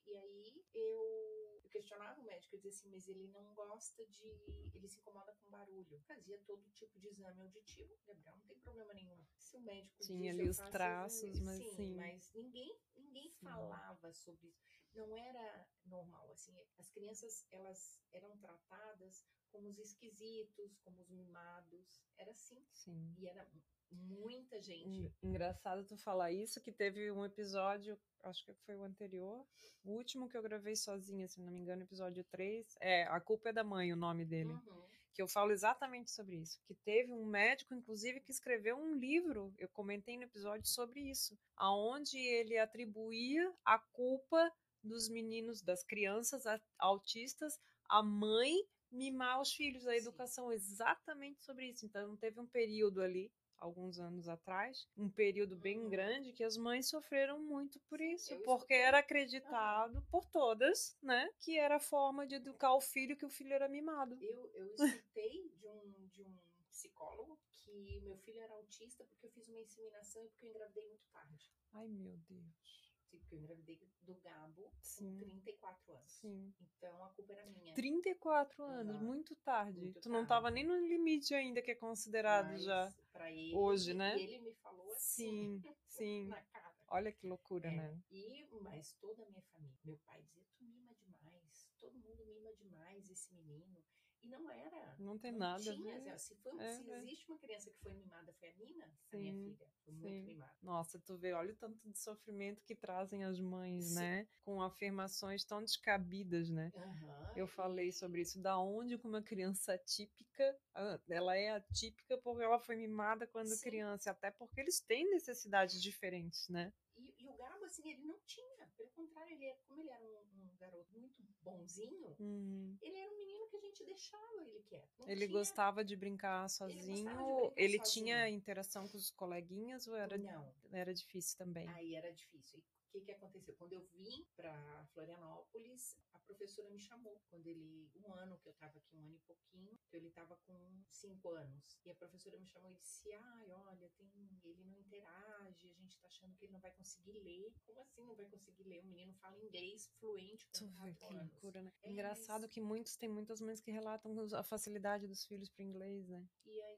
questionava 1.81 2.21
o 2.21 2.23
médico, 2.23 2.55
eu 2.55 2.59
dizia 2.59 2.71
assim, 2.71 2.89
mas 2.89 3.07
ele 3.07 3.27
não 3.27 3.53
gosta 3.53 4.05
de. 4.05 4.25
Ele 4.73 4.87
se 4.87 4.99
incomoda 4.99 5.33
com 5.33 5.49
barulho. 5.49 5.99
Fazia 6.07 6.39
todo 6.45 6.69
tipo 6.71 6.99
de 6.99 7.07
exame 7.07 7.41
auditivo. 7.41 7.97
Gabriel, 8.05 8.35
não 8.37 8.45
tem 8.47 8.59
problema 8.59 8.93
nenhum. 8.93 9.17
Se 9.37 9.57
o 9.57 9.61
médico 9.61 10.01
Tinha 10.03 10.31
ali 10.31 10.47
os 10.47 10.57
traços, 10.57 11.39
mas 11.41 11.63
sim. 11.75 11.95
mas 11.95 12.31
ninguém, 12.33 12.79
ninguém 12.95 13.29
Sim. 13.31 13.45
falava 13.45 14.13
sobre 14.13 14.47
isso. 14.47 14.80
Não 14.93 15.15
era 15.15 15.67
normal, 15.85 16.29
assim, 16.31 16.53
as 16.77 16.89
crianças, 16.91 17.45
elas 17.51 17.99
eram 18.13 18.35
tratadas 18.37 19.25
como 19.51 19.67
os 19.69 19.77
esquisitos, 19.79 20.77
como 20.83 21.01
os 21.01 21.09
mimados, 21.09 22.01
era 22.17 22.31
assim, 22.31 22.61
Sim. 22.73 23.13
e 23.17 23.27
era 23.27 23.45
muita 23.91 24.61
gente. 24.61 24.87
En- 24.87 25.29
Engraçado 25.29 25.85
tu 25.85 25.97
falar 25.97 26.31
isso, 26.31 26.61
que 26.61 26.71
teve 26.71 27.11
um 27.11 27.25
episódio, 27.25 27.99
acho 28.23 28.45
que 28.45 28.53
foi 28.65 28.75
o 28.75 28.83
anterior, 28.83 29.45
o 29.83 29.91
último 29.91 30.29
que 30.29 30.37
eu 30.37 30.41
gravei 30.43 30.75
sozinha, 30.75 31.27
se 31.27 31.41
não 31.41 31.51
me 31.51 31.59
engano, 31.59 31.83
episódio 31.83 32.23
3. 32.25 32.75
É, 32.79 33.03
A 33.03 33.19
Culpa 33.19 33.49
é 33.49 33.53
da 33.53 33.63
Mãe, 33.63 33.91
o 33.91 33.97
nome 33.97 34.25
dele. 34.25 34.51
Uhum. 34.53 34.81
que 35.13 35.21
eu 35.21 35.27
falo 35.27 35.51
exatamente 35.51 36.09
sobre 36.09 36.37
isso. 36.37 36.57
Que 36.65 36.73
teve 36.73 37.11
um 37.11 37.25
médico, 37.25 37.73
inclusive, 37.75 38.21
que 38.21 38.31
escreveu 38.31 38.77
um 38.77 38.95
livro, 38.95 39.53
eu 39.57 39.67
comentei 39.67 40.15
no 40.15 40.23
episódio 40.23 40.65
sobre 40.65 41.01
isso, 41.01 41.37
aonde 41.57 42.17
ele 42.17 42.57
atribuía 42.57 43.53
a 43.65 43.77
culpa 43.77 44.49
dos 44.83 45.09
meninos, 45.09 45.61
das 45.61 45.83
crianças 45.83 46.45
a- 46.45 46.59
autistas, 46.79 47.59
à 47.89 48.01
mãe 48.03 48.55
mimar 48.91 49.39
os 49.41 49.53
filhos, 49.53 49.87
a 49.87 49.91
Sim. 49.91 49.97
educação, 49.97 50.51
exatamente 50.51 51.43
sobre 51.43 51.69
isso. 51.69 51.85
Então, 51.85 52.15
teve 52.17 52.39
um 52.39 52.47
período 52.47 53.01
ali, 53.01 53.31
alguns 53.57 53.99
anos 53.99 54.27
atrás, 54.27 54.87
um 54.97 55.09
período 55.09 55.55
bem 55.55 55.79
Uhum. 55.79 55.89
grande 55.89 56.33
que 56.33 56.43
as 56.43 56.57
mães 56.57 56.89
sofreram 56.89 57.39
muito 57.39 57.79
por 57.81 58.01
isso, 58.01 58.33
eu 58.33 58.41
porque 58.41 58.73
escutei. 58.73 58.77
era 58.81 58.97
acreditado 58.99 60.01
por 60.09 60.25
todas, 60.25 60.97
né, 61.01 61.29
que 61.39 61.57
era 61.57 61.75
a 61.75 61.79
forma 61.79 62.25
de 62.25 62.35
educar 62.35 62.73
o 62.73 62.81
filho 62.81 63.15
que 63.15 63.25
o 63.25 63.29
filho 63.29 63.53
era 63.53 63.69
mimado. 63.69 64.17
Eu, 64.19 64.51
eu 64.55 64.67
escutei 64.73 65.49
de 65.55 65.67
um, 65.67 66.07
de 66.07 66.23
um 66.23 66.35
psicólogo 66.69 67.39
que 67.51 68.01
meu 68.01 68.17
filho 68.17 68.39
era 68.41 68.53
autista 68.55 69.05
porque 69.05 69.27
eu 69.27 69.31
fiz 69.31 69.47
uma 69.47 69.61
inseminação 69.61 70.25
e 70.25 70.29
porque 70.29 70.45
eu 70.45 70.49
engravidei 70.49 70.87
muito 70.87 71.05
tarde. 71.13 71.51
Ai, 71.73 71.87
meu 71.87 72.17
Deus. 72.27 72.80
Porque 73.11 73.35
eu 73.35 73.39
engravidei 73.39 73.79
do 74.01 74.15
Gabo 74.15 74.71
Sim. 74.81 75.11
com 75.13 75.19
34 75.19 75.93
anos. 75.93 76.11
Sim. 76.11 76.53
Então 76.77 77.03
a 77.03 77.09
culpa 77.09 77.33
era 77.33 77.45
minha. 77.51 77.73
34 77.75 78.63
anos, 78.63 78.99
muito 79.01 79.35
tarde. 79.37 79.79
Muito 79.81 79.99
tu 80.01 80.09
não 80.09 80.25
tava 80.25 80.43
tarde. 80.51 80.55
nem 80.55 80.65
no 80.65 80.75
limite 80.87 81.33
ainda 81.35 81.61
que 81.61 81.71
é 81.71 81.75
considerado 81.75 82.47
Mas 82.47 82.63
já. 82.63 82.91
ele, 83.29 83.55
hoje, 83.55 83.93
né? 83.93 84.19
Ele 84.19 84.39
me 84.39 84.53
falou 84.55 84.89
assim 84.91 85.61
Sim, 85.61 85.75
sim. 85.87 86.27
na 86.27 86.41
cara. 86.43 86.71
Olha 86.87 87.11
que 87.11 87.25
loucura, 87.27 87.69
É, 87.69 87.71
né? 87.75 88.01
E, 88.09 88.45
mas 88.61 88.93
toda 88.99 89.23
a 89.23 89.25
minha 89.27 89.41
família, 89.43 89.77
meu 89.85 89.97
pai 89.99 90.21
dizia, 90.23 90.43
tu 90.57 90.63
mima 90.65 90.93
demais, 90.95 91.69
todo 91.79 91.93
mundo 91.97 92.25
mima 92.25 92.53
demais 92.55 93.09
esse 93.09 93.33
menino. 93.33 93.77
E 94.23 94.27
não 94.27 94.49
era. 94.49 94.95
Não 94.99 95.17
tem 95.17 95.31
não 95.31 95.39
nada. 95.39 95.63
Tinha, 95.63 95.95
a 95.95 95.99
ver. 95.99 96.19
se, 96.19 96.35
foi, 96.35 96.59
É, 96.59 96.71
se 96.73 96.91
é. 96.91 96.97
existe 96.99 97.27
uma 97.29 97.39
criança 97.39 97.71
que 97.71 97.79
foi 97.79 97.91
mimada, 97.93 98.31
foi 98.33 98.49
a 98.49 98.55
Nina, 98.55 98.85
a 98.85 98.89
Sim, 99.09 99.19
minha 99.19 99.33
filha. 99.33 99.67
Foi 99.83 99.93
muito 99.93 100.07
sim. 100.07 100.23
mimada. 100.25 100.53
Nossa, 100.61 100.99
tu 100.99 101.17
vê, 101.17 101.33
olha 101.33 101.53
o 101.53 101.55
tanto 101.55 101.79
de 101.89 101.97
sofrimento 101.97 102.63
que 102.63 102.75
trazem 102.75 103.23
as 103.23 103.39
mães, 103.39 103.85
Sim. 103.85 103.95
né? 103.95 104.27
Com 104.43 104.61
afirmações 104.61 105.43
tão 105.43 105.63
descabidas, 105.63 106.49
né? 106.49 106.71
Aham, 106.75 107.31
Eu 107.35 107.47
falei 107.47 107.91
sobre 107.91 108.21
isso, 108.21 108.39
da 108.39 108.59
onde 108.59 108.97
que 108.97 109.07
uma 109.07 109.23
criança 109.23 109.73
atípica, 109.73 110.55
ah, 110.75 110.99
ela 111.09 111.35
é 111.35 111.51
atípica 111.51 112.17
porque 112.19 112.43
ela 112.43 112.59
foi 112.59 112.75
mimada 112.75 113.25
quando 113.25 113.59
criança, 113.59 114.11
até 114.11 114.29
porque 114.29 114.59
eles 114.61 114.79
têm 114.79 115.09
necessidades 115.09 115.81
diferentes, 115.81 116.47
né? 116.47 116.71
E, 116.95 117.23
e 117.23 117.27
o 117.27 117.33
Gabo, 117.33 117.65
assim, 117.65 117.89
ele 117.89 118.03
não 118.03 118.19
tinha. 118.25 118.60
Pelo 118.81 118.89
contrário, 118.93 119.33
ele, 119.35 119.53
como 119.67 119.81
ele 119.81 119.89
era 119.91 120.03
um, 120.03 120.17
um 120.43 120.57
garoto 120.59 120.91
muito 120.97 121.21
bonzinho, 121.43 122.15
Hum. 122.19 122.75
ele 122.81 122.97
era 122.97 123.11
um 123.11 123.17
menino 123.17 123.47
que 123.47 123.57
a 123.57 123.59
gente 123.59 123.83
deixava 123.83 124.41
ele 124.43 124.63
quieto. 124.63 125.03
Ele 125.07 125.25
tinha- 125.27 125.31
gostava 125.37 125.83
de 125.85 125.95
brincar 125.95 126.49
sozinho, 126.49 127.05
brincar 127.05 127.53
ele 127.55 127.77
sozinho. 127.77 127.93
tinha 128.05 128.29
interação 128.29 128.87
com 128.87 128.97
os 128.97 129.11
coleguinhas 129.11 129.87
ou 129.87 129.95
era, 129.95 130.17
Não, 130.17 130.51
era 130.71 130.93
difícil 130.93 131.37
também? 131.37 131.67
aí 131.69 131.93
era 131.95 132.11
difícil. 132.11 132.59
E 132.59 132.63
que, 132.91 133.01
que 133.01 133.11
aconteceu? 133.11 133.55
Quando 133.55 133.73
eu 133.73 133.81
vim 133.93 134.25
para 134.35 134.85
Florianópolis, 134.93 135.97
a 136.13 136.19
professora 136.19 136.69
me 136.69 136.79
chamou. 136.79 137.21
Quando 137.29 137.47
ele, 137.47 137.89
um 137.95 138.13
ano 138.13 138.37
que 138.39 138.47
eu 138.47 138.51
estava 138.51 138.77
aqui, 138.77 138.95
um 138.97 139.01
ano 139.03 139.15
e 139.15 139.19
pouquinho, 139.19 139.71
então 139.87 139.99
ele 139.99 140.09
estava 140.09 140.35
com 140.45 140.83
cinco 140.89 141.29
anos. 141.29 141.79
E 141.85 141.91
a 141.91 141.95
professora 141.95 142.37
me 142.37 142.45
chamou 142.47 142.69
e 142.71 142.75
disse: 142.75 143.11
Ai, 143.13 143.51
olha, 143.51 143.89
tem, 143.97 144.39
ele 144.43 144.63
não 144.65 144.77
interage, 144.79 145.69
a 145.69 145.73
gente 145.73 145.97
tá 145.99 146.07
achando 146.07 146.35
que 146.35 146.45
ele 146.45 146.53
não 146.53 146.59
vai 146.59 146.71
conseguir 146.71 147.13
ler. 147.13 147.53
Como 147.65 147.79
assim 147.81 148.03
não 148.03 148.15
vai 148.15 148.25
conseguir 148.27 148.63
ler? 148.63 148.79
O 148.81 148.85
menino 148.85 149.13
fala 149.13 149.37
inglês 149.39 149.87
fluente 149.99 150.45
com 150.47 150.93
que 150.95 151.05
anos. 151.05 151.31
loucura, 151.31 151.61
né? 151.61 151.71
É, 151.83 151.91
Engraçado 151.91 152.41
mas- 152.41 152.51
que 152.51 152.61
muitos, 152.61 152.95
tem 152.97 153.09
muitas 153.09 153.39
mães 153.41 153.61
que 153.61 153.71
relatam 153.71 154.15
a 154.35 154.43
facilidade 154.43 155.07
dos 155.07 155.25
filhos 155.25 155.49
para 155.49 155.63
inglês, 155.63 156.07
né? 156.09 156.27
E 156.45 156.61
aí 156.61 156.70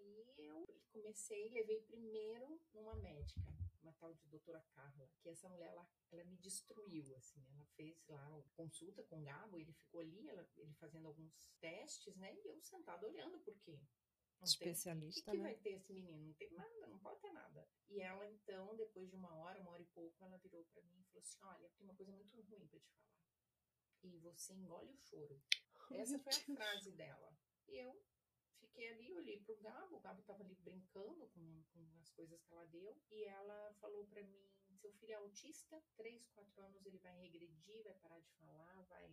comecei, 0.93 1.49
levei 1.49 1.81
primeiro 1.81 2.61
numa 2.73 2.95
médica, 2.95 3.41
uma 3.81 3.91
tal 3.93 4.13
de 4.13 4.27
doutora 4.29 4.61
Carla, 4.75 5.09
que 5.21 5.29
essa 5.29 5.49
mulher, 5.49 5.69
ela, 5.69 5.89
ela 6.11 6.23
me 6.23 6.37
destruiu, 6.37 7.15
assim, 7.15 7.43
ela 7.49 7.65
fez 7.75 8.05
lá 8.07 8.41
consulta 8.55 9.03
com 9.03 9.19
o 9.19 9.23
Gabo, 9.23 9.59
ele 9.59 9.73
ficou 9.73 9.99
ali, 10.01 10.29
ela- 10.29 10.47
ele 10.55 10.73
fazendo 10.75 11.07
alguns 11.07 11.49
testes, 11.59 12.15
né, 12.17 12.33
e 12.35 12.47
eu 12.47 12.61
sentada 12.61 13.05
olhando, 13.07 13.39
porque 13.39 13.71
não 13.71 13.79
tem 13.79 13.89
o 14.39 14.45
que, 14.45 14.49
Especialista, 14.49 15.31
que 15.31 15.37
né? 15.37 15.43
vai 15.43 15.55
ter 15.55 15.71
esse 15.71 15.91
menino? 15.93 16.27
Não 16.27 16.33
tem 16.33 16.51
nada, 16.51 16.87
não 16.87 16.99
pode 16.99 17.19
ter 17.21 17.31
nada. 17.31 17.67
E 17.89 17.99
ela, 18.01 18.25
então, 18.29 18.75
depois 18.75 19.09
de 19.09 19.15
uma 19.15 19.33
hora, 19.35 19.59
uma 19.61 19.71
hora 19.71 19.81
e 19.81 19.87
pouco, 19.87 20.23
ela 20.23 20.37
virou 20.37 20.63
pra 20.65 20.83
mim 20.83 20.99
e 20.99 21.03
falou 21.05 21.21
assim: 21.21 21.37
Olha, 21.43 21.69
tem 21.77 21.85
uma 21.85 21.95
coisa 21.95 22.11
muito 22.11 22.41
ruim 22.41 22.67
pra 22.67 22.79
te 22.79 22.91
falar. 22.91 23.13
E 24.03 24.17
você 24.19 24.53
engole 24.53 24.91
o 24.91 24.97
choro. 24.97 25.41
Essa 25.91 26.19
foi 26.19 26.33
a 26.33 26.55
frase 26.57 26.91
dela. 26.91 27.37
E 27.69 27.77
eu 27.77 28.03
fiquei 28.73 28.89
ali, 28.89 29.13
olhei 29.13 29.39
pro 29.39 29.55
Gabo, 29.57 29.97
o 29.97 29.99
Gabo 29.99 30.21
tava 30.23 30.43
ali 30.43 30.55
brincando 30.55 31.27
com, 31.29 31.63
com 31.71 31.99
as 32.01 32.09
coisas 32.11 32.41
que 32.43 32.51
ela 32.51 32.65
deu. 32.65 32.97
E 33.11 33.23
ela 33.25 33.73
falou 33.79 34.05
pra 34.07 34.23
mim: 34.23 34.49
Seu 34.75 34.91
filho 34.93 35.13
é 35.13 35.15
autista, 35.15 35.81
3, 35.95 36.27
4 36.29 36.61
anos 36.61 36.85
ele 36.85 36.97
vai 36.97 37.15
regredir, 37.21 37.83
vai 37.83 37.93
parar 37.95 38.19
de 38.19 38.31
falar, 38.33 38.83
vai. 38.89 39.07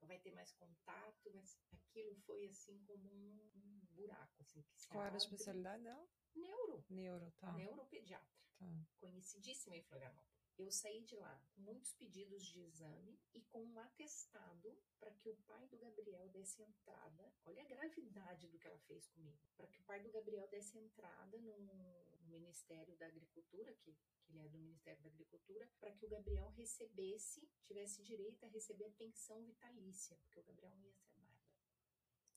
Não 0.00 0.06
vai 0.06 0.18
ter 0.18 0.30
mais 0.32 0.52
contato, 0.52 1.30
mas 1.32 1.58
aquilo 1.72 2.14
foi 2.26 2.46
assim 2.46 2.78
como 2.84 3.08
um, 3.08 3.50
um 3.56 3.80
buraco, 3.92 4.42
assim, 4.42 4.62
que 4.62 4.78
se 4.78 4.88
Qual 4.88 5.04
era 5.04 5.14
a 5.14 5.16
especialidade 5.16 5.82
dela? 5.82 6.06
Neuro, 6.34 6.84
Neuro, 6.90 7.32
tá. 7.38 7.50
neuropediatra 7.54 8.38
tá. 8.58 8.66
conhecidíssima 8.98 9.74
em 9.74 9.82
Florianópolis. 9.82 10.35
Eu 10.58 10.70
saí 10.70 11.02
de 11.04 11.14
lá 11.16 11.38
com 11.54 11.60
muitos 11.60 11.92
pedidos 11.92 12.46
de 12.46 12.60
exame 12.60 13.18
e 13.34 13.42
com 13.42 13.62
um 13.62 13.78
atestado 13.78 14.74
para 14.98 15.10
que 15.10 15.28
o 15.28 15.36
pai 15.46 15.66
do 15.68 15.76
Gabriel 15.76 16.26
desse 16.30 16.62
entrada. 16.62 17.30
Olha 17.44 17.62
a 17.62 17.66
gravidade 17.66 18.48
do 18.48 18.58
que 18.58 18.66
ela 18.66 18.78
fez 18.80 19.06
comigo. 19.08 19.38
Para 19.54 19.66
que 19.66 19.78
o 19.78 19.84
pai 19.84 20.00
do 20.02 20.10
Gabriel 20.10 20.48
desse 20.48 20.78
entrada 20.78 21.38
no, 21.38 21.58
no 21.58 22.26
Ministério 22.26 22.96
da 22.96 23.06
Agricultura, 23.06 23.74
que, 23.74 23.92
que 23.92 24.32
ele 24.32 24.40
é 24.40 24.48
do 24.48 24.58
Ministério 24.58 25.02
da 25.02 25.10
Agricultura, 25.10 25.68
para 25.78 25.92
que 25.92 26.06
o 26.06 26.08
Gabriel 26.08 26.48
recebesse, 26.48 27.46
tivesse 27.66 28.02
direito 28.02 28.44
a 28.44 28.48
receber 28.48 28.86
a 28.86 28.92
pensão 28.92 29.44
vitalícia, 29.44 30.16
porque 30.22 30.40
o 30.40 30.44
Gabriel 30.44 30.74
não 30.76 30.86
ia 30.86 30.94
ser 30.94 31.18
nada. 31.18 31.36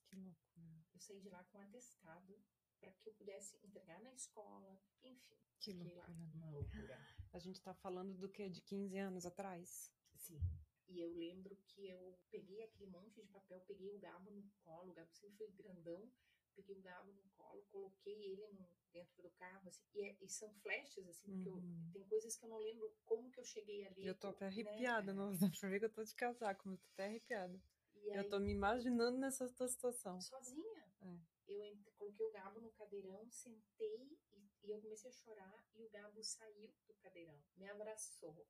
Que 0.08 0.16
loucura. 0.16 0.84
Eu 0.92 1.00
saí 1.00 1.20
de 1.20 1.30
lá 1.30 1.42
com 1.44 1.56
um 1.56 1.62
atestado 1.62 2.38
para 2.80 2.92
que 2.92 3.08
eu 3.08 3.14
pudesse 3.14 3.56
entregar 3.64 4.00
na 4.00 4.12
escola, 4.14 4.80
enfim. 5.02 5.36
Que 5.58 5.72
loucura. 5.74 6.08
né? 6.08 6.30
uma 6.34 6.50
loucura. 6.50 6.98
A 7.32 7.38
gente 7.38 7.60
tá 7.60 7.74
falando 7.74 8.16
do 8.16 8.28
que? 8.28 8.48
De 8.48 8.60
15 8.62 8.96
anos 8.98 9.26
atrás? 9.26 9.92
Sim. 10.16 10.40
E 10.88 10.98
eu 11.00 11.12
lembro 11.12 11.54
que 11.68 11.86
eu 11.88 12.18
peguei 12.30 12.62
aquele 12.64 12.86
monte 12.90 13.20
de 13.22 13.28
papel, 13.28 13.60
peguei 13.60 13.90
o 13.94 13.98
Gabo 13.98 14.30
no 14.30 14.42
colo, 14.64 14.90
o 14.90 14.94
Gabo 14.94 15.12
sempre 15.12 15.36
foi 15.36 15.50
grandão, 15.52 16.10
peguei 16.56 16.76
o 16.76 16.82
Gabo 16.82 17.12
no 17.12 17.22
colo, 17.36 17.62
coloquei 17.70 18.24
ele 18.24 18.46
no- 18.48 18.68
dentro 18.92 19.22
do 19.22 19.30
carro, 19.30 19.68
assim, 19.68 19.86
e, 19.94 20.02
é- 20.02 20.16
e 20.20 20.28
são 20.28 20.52
flashes, 20.54 21.06
assim, 21.06 21.30
porque 21.32 21.48
eu- 21.48 21.54
Uhum. 21.54 21.90
tem 21.92 22.02
coisas 22.08 22.36
que 22.36 22.44
eu 22.44 22.48
não 22.48 22.58
lembro 22.58 22.92
como 23.04 23.30
que 23.30 23.38
eu 23.38 23.44
cheguei 23.44 23.86
ali. 23.86 24.04
Eu 24.04 24.16
tô 24.18 24.28
até 24.28 24.46
né? 24.46 24.50
arrepiada, 24.50 25.12
não 25.14 25.32
dá 25.36 25.48
pra 25.60 25.68
ver 25.68 25.78
que 25.78 25.84
eu 25.84 25.92
tô 25.92 26.02
de 26.02 26.14
casaco, 26.16 26.62
mas 26.68 26.80
eu 26.80 26.84
tô 26.86 26.92
até 26.94 27.04
arrepiada. 27.04 27.62
E 27.94 28.08
Eu 28.08 28.22
aí, 28.22 28.28
tô 28.28 28.40
me 28.40 28.50
imaginando 28.50 29.16
nessa 29.18 29.48
tua 29.52 29.68
situação. 29.68 30.20
sozinha. 30.20 30.84
É. 31.02 31.18
Eu 31.50 31.62
ent- 31.64 31.90
coloquei 31.98 32.24
o 32.26 32.30
Gabo 32.30 32.60
no 32.60 32.70
cadeirão, 32.72 33.28
sentei 33.30 34.16
e, 34.32 34.50
e 34.62 34.70
eu 34.70 34.80
comecei 34.80 35.10
a 35.10 35.12
chorar 35.12 35.66
e 35.74 35.82
o 35.84 35.90
Gabo 35.90 36.22
saiu 36.22 36.72
do 36.86 36.94
cadeirão, 36.94 37.42
me 37.56 37.68
abraçou 37.68 38.46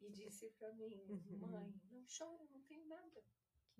e 0.00 0.10
disse 0.10 0.50
pra 0.58 0.72
mim, 0.74 0.92
Uhum. 1.08 1.38
mãe, 1.48 1.74
não 1.90 2.04
chora, 2.06 2.44
não 2.50 2.60
tem 2.64 2.84
nada. 2.86 3.22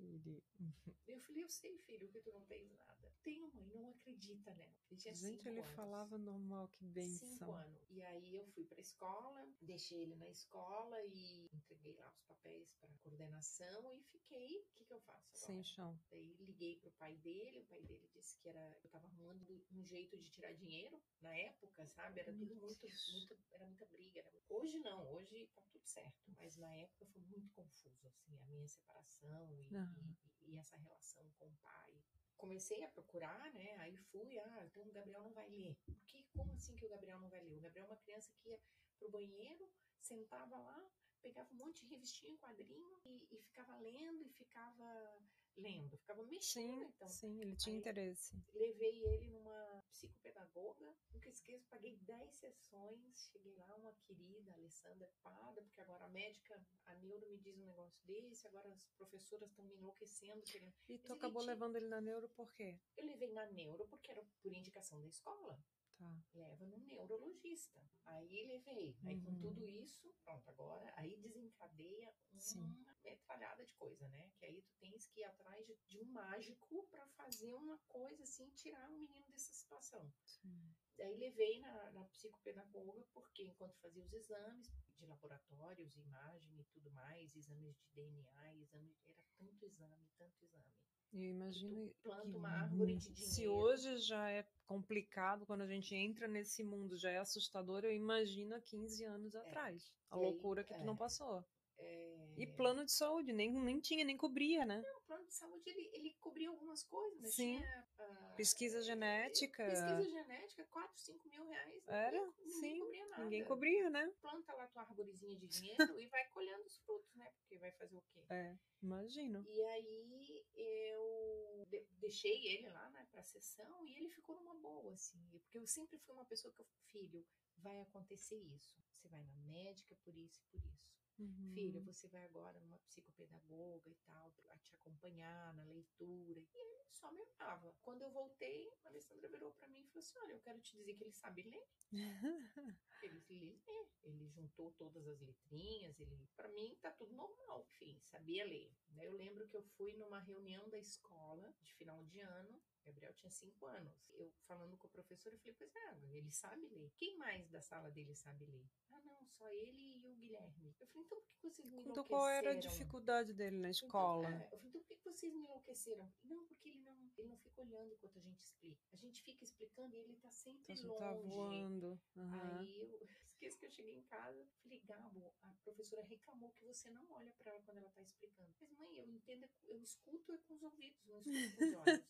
Querido. 0.02 0.42
Eu 1.06 1.21
falei, 1.21 1.42
eu 1.42 1.49
sei, 1.49 1.78
filho, 1.78 2.09
que 2.11 2.21
tu 2.21 2.30
não 2.32 2.44
tens 2.47 2.71
nada. 2.73 3.12
Tenho, 3.23 3.52
mãe, 3.54 3.68
não 3.68 3.90
acredita 3.90 4.54
nela. 4.54 4.73
Ele 4.90 5.00
tinha 5.00 5.14
Gente, 5.14 5.37
cinco 5.37 5.49
ele 5.49 5.61
anos. 5.61 5.75
falava 5.75 6.16
normal, 6.18 6.68
que 6.68 6.85
Cinco 6.85 6.94
benção. 6.94 7.54
anos. 7.54 7.90
E 7.90 8.02
aí 8.02 8.37
eu 8.37 8.47
fui 8.47 8.64
pra 8.64 8.80
escola, 8.80 9.44
deixei 9.61 10.02
ele 10.02 10.14
na 10.16 10.28
escola 10.28 10.97
e 11.04 11.49
entreguei 11.52 11.94
lá 11.97 12.09
os 12.09 12.23
papéis 12.23 12.73
pra 12.80 12.88
coordenação 13.02 13.92
e 13.92 14.02
fiquei. 14.04 14.61
O 14.61 14.75
que, 14.76 14.85
que 14.85 14.92
eu 14.94 15.00
faço 15.00 15.28
agora? 15.37 15.47
Sem 15.47 15.62
chão. 15.64 16.00
Daí 16.09 16.37
liguei 16.40 16.76
pro 16.80 16.90
pai 16.92 17.16
dele, 17.16 17.61
o 17.61 17.66
pai 17.66 17.82
dele 17.82 18.09
disse 18.14 18.38
que 18.40 18.49
era 18.49 18.78
eu 18.82 18.88
tava 18.88 19.06
arrumando 19.06 19.66
um 19.73 19.85
jeito 19.85 20.16
de 20.18 20.30
tirar 20.30 20.52
dinheiro 20.54 21.02
na 21.21 21.35
época, 21.37 21.87
sabe? 21.88 22.21
Era 22.21 22.32
tudo 22.32 22.54
muito, 22.56 22.87
muito 23.12 23.37
era 23.52 23.66
muita 23.66 23.87
briga. 23.87 24.21
era- 24.21 24.32
Hoje 24.49 24.78
não, 24.80 25.11
hoje 25.12 25.47
tá 25.54 25.61
tudo 25.73 25.85
certo, 25.85 26.30
mas 26.38 26.56
na 26.56 26.73
época 26.76 27.06
foi 27.06 27.23
muito 27.23 27.50
confuso 27.52 28.06
assim, 28.06 28.37
a 28.38 28.42
minha 28.44 28.66
separação 28.68 29.52
e, 29.54 29.75
Aham. 29.75 29.91
E- 30.40 30.56
essa 30.56 30.76
relação 30.76 31.25
com 31.38 31.46
o 31.46 31.56
pai. 31.56 31.92
Comecei 32.37 32.82
a 32.82 32.88
procurar, 32.88 33.52
né? 33.54 33.76
Aí 33.76 33.96
fui, 33.96 34.38
ah, 34.38 34.64
então 34.64 34.82
o 34.87 34.92
Gabriel 34.92 35.22
não 35.22 35.32
vai 35.32 35.49
ler. 35.49 35.76
Por 35.84 35.94
que, 36.06 36.25
como 36.25 36.52
assim 36.52 36.75
que 36.75 36.84
o 36.84 36.88
Gabriel 36.88 37.18
não 37.20 37.28
vai 37.28 37.40
ler? 37.40 37.56
O 37.56 37.61
Gabriel 37.61 37.87
é 37.87 37.88
uma 37.90 37.96
criança 37.96 38.30
que 38.34 38.49
ia 38.49 38.61
pro 38.99 39.11
banheiro, 39.11 39.72
sentava 40.00 40.58
lá, 40.58 40.90
pegava 41.20 41.52
um 41.52 41.56
monte 41.56 41.87
de 41.87 41.94
revistinha, 41.94 42.37
quadrinho 42.38 43.00
e, 43.04 43.26
e 43.30 43.38
ficava 43.38 43.76
lendo 43.78 44.22
e 44.22 44.30
ficava 44.30 45.22
lendo, 45.56 45.97
ficava 45.99 46.23
mexendo. 46.25 46.78
Sim, 46.80 46.92
então, 46.94 47.09
sim, 47.09 47.40
ele 47.40 47.56
tinha 47.56 47.75
Aí- 47.75 47.80
interesse. 47.80 48.35
levei 48.54 49.02
ele 49.04 49.30
numa 49.30 49.82
psicopedagoga, 49.90 50.94
nunca 51.12 51.28
esqueço, 51.28 51.66
paguei 51.68 51.97
10 51.99 52.32
sessões, 52.37 53.30
cheguei 53.32 53.54
lá, 53.56 53.76
uma 53.76 53.92
querida, 54.06 54.52
Alessandra 54.54 55.11
Pada, 55.23 55.62
porque 55.62 55.80
agora 55.80 56.04
a 56.04 56.09
médica, 56.09 56.61
a 56.87 56.94
neuro 56.97 57.28
me 57.30 57.38
diz 57.38 57.56
um 57.59 57.66
negócio 57.66 58.00
desse, 58.04 58.47
agora 58.47 58.73
as 58.73 58.87
professoras 58.97 59.49
estão 59.50 59.64
me 59.64 59.75
enlouquecendo, 59.75 60.42
querendo... 60.42 60.75
E 60.88 60.99
tu 60.99 61.12
acabou 61.12 61.42
levando 61.42 61.76
ele 61.76 61.88
na 61.88 62.00
neuro 62.00 62.28
por 62.30 62.52
quê? 62.52 62.78
Eu 62.97 63.06
levei 63.06 63.30
na 63.32 63.47
neuro 63.47 63.87
porque 63.88 64.11
era 64.11 64.25
por 64.42 64.52
indicação 64.52 65.00
da 65.00 65.06
escola, 65.09 65.62
Tá. 66.02 66.38
leva 66.38 66.66
no 66.66 66.78
neurologista. 66.78 67.80
Aí 68.04 68.44
levei, 68.47 68.99
aí 69.04 69.21
com 69.21 69.30
Uhum. 69.30 69.40
tudo 69.40 69.68
isso, 69.68 70.12
pronto, 70.25 70.49
agora, 70.50 70.92
aí 70.97 71.16
desencadeia 71.18 72.12
Sim. 72.37 72.64
uma 72.80 72.92
metralhada 73.04 73.64
de 73.64 73.75
coisa, 73.75 74.09
né? 74.09 74.30
Que 74.38 74.47
aí 74.47 74.62
tu 74.62 74.75
tens 74.80 75.06
que 75.06 75.21
ir 75.21 75.25
atrás 75.25 75.66
de, 75.66 75.76
de 75.87 75.99
um 76.00 76.04
mágico 76.06 76.87
pra 76.90 77.06
fazer 77.11 77.52
uma 77.54 77.78
coisa 77.87 78.23
assim, 78.25 78.50
tirar 78.50 78.90
o 78.90 78.97
menino 78.97 79.30
dessa 79.30 79.52
situação. 79.52 80.12
Sim. 80.25 80.75
Daí 80.97 81.16
levei 81.16 81.61
na, 81.61 81.90
na 81.92 82.04
psicopedagoga, 82.06 83.04
porque 83.12 83.44
enquanto 83.44 83.78
fazia 83.78 84.02
os 84.04 84.12
exames 84.12 84.68
de 84.99 85.06
laboratórios, 85.06 85.97
imagem 85.97 86.61
e 86.61 86.64
tudo 86.64 86.90
mais, 86.90 87.35
exames 87.37 87.76
de 87.76 87.88
DNA, 87.94 88.56
exame, 88.56 88.97
era 89.06 89.23
tanto 89.38 89.64
exame, 89.64 90.06
tanto 90.18 90.42
exame. 90.42 90.75
Eu 91.12 91.23
imagino 91.23 91.90
Tu 91.90 91.95
planta 92.02 92.23
que 92.31 92.37
uma 92.37 92.49
árvore 92.50 92.97
de 92.97 93.14
se 93.14 93.45
dinheiro. 93.45 93.52
hoje 93.52 93.99
já 93.99 94.31
é 94.31 94.47
complicado, 94.66 95.47
quando 95.47 95.62
a 95.62 95.66
gente 95.66 95.95
entra 95.95 96.26
nesse 96.26 96.64
mundo 96.64 96.97
já 96.97 97.11
é 97.11 97.19
assustador, 97.19 97.85
eu 97.85 97.95
imagino 97.95 98.54
há 98.54 98.61
15 98.61 99.04
anos 99.04 99.35
atrás. 99.35 99.92
A 100.11 100.16
E 100.16 100.25
aí, 100.25 100.25
loucura 100.25 100.64
que 100.64 100.75
tu 100.75 100.83
não 100.85 100.95
é. 100.95 100.97
passou. 100.97 101.45
É, 101.78 102.21
E 102.36 102.46
plano 102.46 102.84
de 102.84 102.92
saúde, 102.92 103.32
nem, 103.32 103.52
nem 103.52 103.80
tinha, 103.80 104.04
nem 104.04 104.16
cobria, 104.16 104.64
né? 104.64 104.82
O 104.96 105.00
plano 105.02 105.24
de 105.26 105.34
saúde, 105.34 105.62
ele, 105.68 105.90
ele 105.92 106.16
cobria 106.20 106.48
algumas 106.48 106.82
coisas, 106.84 107.20
mas 107.20 107.34
Sim. 107.34 107.58
tinha... 107.58 107.86
ah, 107.98 108.34
Pesquisa 108.36 108.78
eh, 108.78 108.82
genética. 108.82 109.64
Pesquisa 109.64 110.08
genética, 110.10 110.64
4, 110.70 110.98
5 111.00 111.28
mil 111.28 111.44
reais. 111.44 111.82
Era? 111.88 112.18
Ninguém, 112.18 112.32
ninguém 112.38 112.50
Sim. 112.60 112.78
cobria 112.78 113.06
nada. 113.08 113.22
Ninguém 113.24 113.44
cobria, 113.44 113.90
né? 113.90 114.12
Planta 114.22 114.52
lá 114.54 114.66
tua 114.68 114.82
arvorezinha 114.82 115.36
de 115.36 115.46
dinheiro 115.46 116.00
e 116.00 116.06
vai 116.06 116.26
colhendo 116.30 116.64
os 116.64 116.78
frutos, 116.78 117.14
né? 117.14 117.30
Porque 117.38 117.58
vai 117.58 117.70
fazer 117.72 117.96
o 117.98 118.02
quê? 118.12 118.24
É, 118.30 118.56
imagino. 118.82 119.44
E 119.46 119.62
aí 119.64 120.44
eu 120.54 121.66
de- 121.68 121.86
deixei 122.00 122.46
ele 122.48 122.68
lá, 122.70 122.88
né, 122.90 123.06
pra 123.10 123.22
sessão 123.22 123.86
e 123.86 123.94
ele 123.94 124.08
ficou 124.10 124.36
numa 124.36 124.54
boa, 124.54 124.94
assim. 124.94 125.18
Porque 125.30 125.58
eu 125.58 125.66
sempre 125.66 125.98
fui 125.98 126.14
uma 126.14 126.24
pessoa 126.24 126.52
que 126.54 126.60
eu, 126.62 126.66
filho, 126.86 127.24
vai 127.58 127.80
acontecer 127.80 128.36
isso. 128.38 128.74
Você 128.96 129.08
vai 129.08 129.22
na 129.22 129.34
médica 129.50 129.94
por 130.04 130.16
isso 130.16 130.40
e 130.40 130.44
por 130.50 130.60
isso. 130.64 131.01
Uhum. 131.22 131.52
Filha, 131.54 131.80
você 131.80 132.08
vai 132.08 132.24
agora 132.24 132.58
numa 132.58 132.78
psicopedagoga 132.78 133.88
e 133.88 133.94
tal, 134.04 134.32
pra 134.32 134.58
te 134.58 134.74
acompanhar 134.74 135.54
na 135.54 135.62
leitura. 135.64 136.40
E 136.52 136.58
ele 136.58 136.84
só 136.90 137.10
me 137.12 137.20
olhava. 137.20 137.72
Quando 137.82 138.02
eu 138.02 138.10
voltei, 138.10 138.72
a 138.84 138.88
Alessandra 138.88 139.28
virou 139.28 139.52
pra 139.52 139.68
mim 139.68 139.80
e 139.80 139.86
falou 139.86 140.00
assim: 140.00 140.18
Olha, 140.18 140.32
eu 140.32 140.40
quero 140.40 140.60
te 140.60 140.76
dizer 140.76 140.94
que 140.94 141.04
ele 141.04 141.12
sabe 141.12 141.42
ler. 141.42 141.66
Ele, 143.02 143.24
ele 143.28 143.60
lê. 143.66 143.88
Ele 144.04 144.28
juntou 144.28 144.70
todas 144.74 145.04
as 145.08 145.20
letrinhas. 145.20 145.98
Ele, 145.98 146.16
para 146.36 146.48
mim, 146.50 146.76
tá 146.80 146.88
tudo 146.92 147.12
normal. 147.14 147.66
Enfim, 147.72 148.00
sabia 148.04 148.44
ler. 148.44 148.72
Daí 148.90 149.06
eu 149.06 149.16
lembro 149.16 149.48
que 149.48 149.56
eu 149.56 149.62
fui 149.76 149.92
numa 149.94 150.20
reunião 150.20 150.70
da 150.70 150.78
escola 150.78 151.52
de 151.60 151.74
final 151.74 152.04
de 152.04 152.20
ano. 152.20 152.62
Gabriel 152.84 153.12
tinha 153.14 153.30
cinco 153.30 153.66
anos. 153.66 153.94
Eu 154.10 154.30
falando 154.46 154.76
com 154.76 154.86
o 154.86 154.90
professor, 154.90 155.32
eu 155.32 155.38
falei, 155.38 155.54
pois 155.56 155.74
é, 155.74 156.16
ele 156.16 156.30
sabe 156.32 156.66
ler. 156.68 156.90
Quem 156.96 157.16
mais 157.16 157.48
da 157.50 157.60
sala 157.60 157.90
dele 157.90 158.14
sabe 158.14 158.44
ler? 158.46 158.66
Ah, 158.90 159.00
não, 159.04 159.26
só 159.28 159.48
ele 159.50 159.98
e 160.00 160.06
o 160.06 160.14
Guilherme. 160.16 160.74
Eu 160.80 160.86
falei, 160.86 161.04
então 161.04 161.06
por 161.06 161.22
que 161.24 161.38
vocês 161.42 161.68
me 161.70 161.80
Então 161.84 162.04
qual 162.04 162.28
era 162.28 162.50
a 162.50 162.52
enlouqueceram? 162.52 162.60
dificuldade 162.78 163.32
dele 163.32 163.56
na 163.58 163.68
Então, 163.70 163.86
escola? 163.86 164.28
é, 164.28 164.44
eu 164.52 164.58
falei, 164.58 164.58
então 164.68 164.70
por 164.70 164.84
que 164.84 164.96
vocês 165.04 165.32
me 165.32 165.40
enlouqueceram? 165.44 166.12
Não, 166.24 166.44
porque 166.46 166.68
ele 166.68 166.80
não, 166.82 167.10
ele 167.16 167.28
não 167.28 167.36
fica 167.38 167.60
olhando 167.60 167.92
enquanto 167.92 168.16
a 168.18 168.20
gente 168.20 168.40
explica. 168.40 168.82
A 168.92 168.96
gente 168.96 169.22
fica 169.22 169.44
explicando 169.44 169.96
e 169.96 170.00
ele 170.00 170.16
tá 170.16 170.30
sempre 170.30 170.62
Então 170.72 170.76
você 170.76 170.86
longe. 170.88 171.00
tá 171.00 171.12
voando. 171.14 172.00
Aham. 172.16 172.58
Aí 172.60 172.78
eu 172.78 173.08
esqueço 173.42 173.58
que 173.58 173.66
eu 173.66 173.70
cheguei 173.70 173.92
em 173.94 174.02
casa, 174.02 174.46
falei, 174.62 174.80
Gabo, 174.87 175.32
a 175.42 175.49
professora 175.64 176.02
reclamou 176.04 176.50
que 176.52 176.64
você 176.64 176.88
não 176.90 177.04
olha 177.11 177.32
pra 177.32 177.50
ela 177.50 177.62
quando 177.62 177.78
ela 177.78 177.90
tá 177.90 178.00
explicando. 178.02 178.52
Mas 178.61 178.70
mãe, 178.72 178.96
eu 178.96 179.08
entendo, 179.08 179.49
eu 179.66 179.80
escuto 179.82 180.32
é 180.32 180.38
com 180.38 180.54
os 180.54 180.62
ouvidos, 180.62 181.04
não 181.06 181.18
escuto 181.20 181.56
com 181.56 181.64
os 181.64 181.75
olhos. 181.75 182.04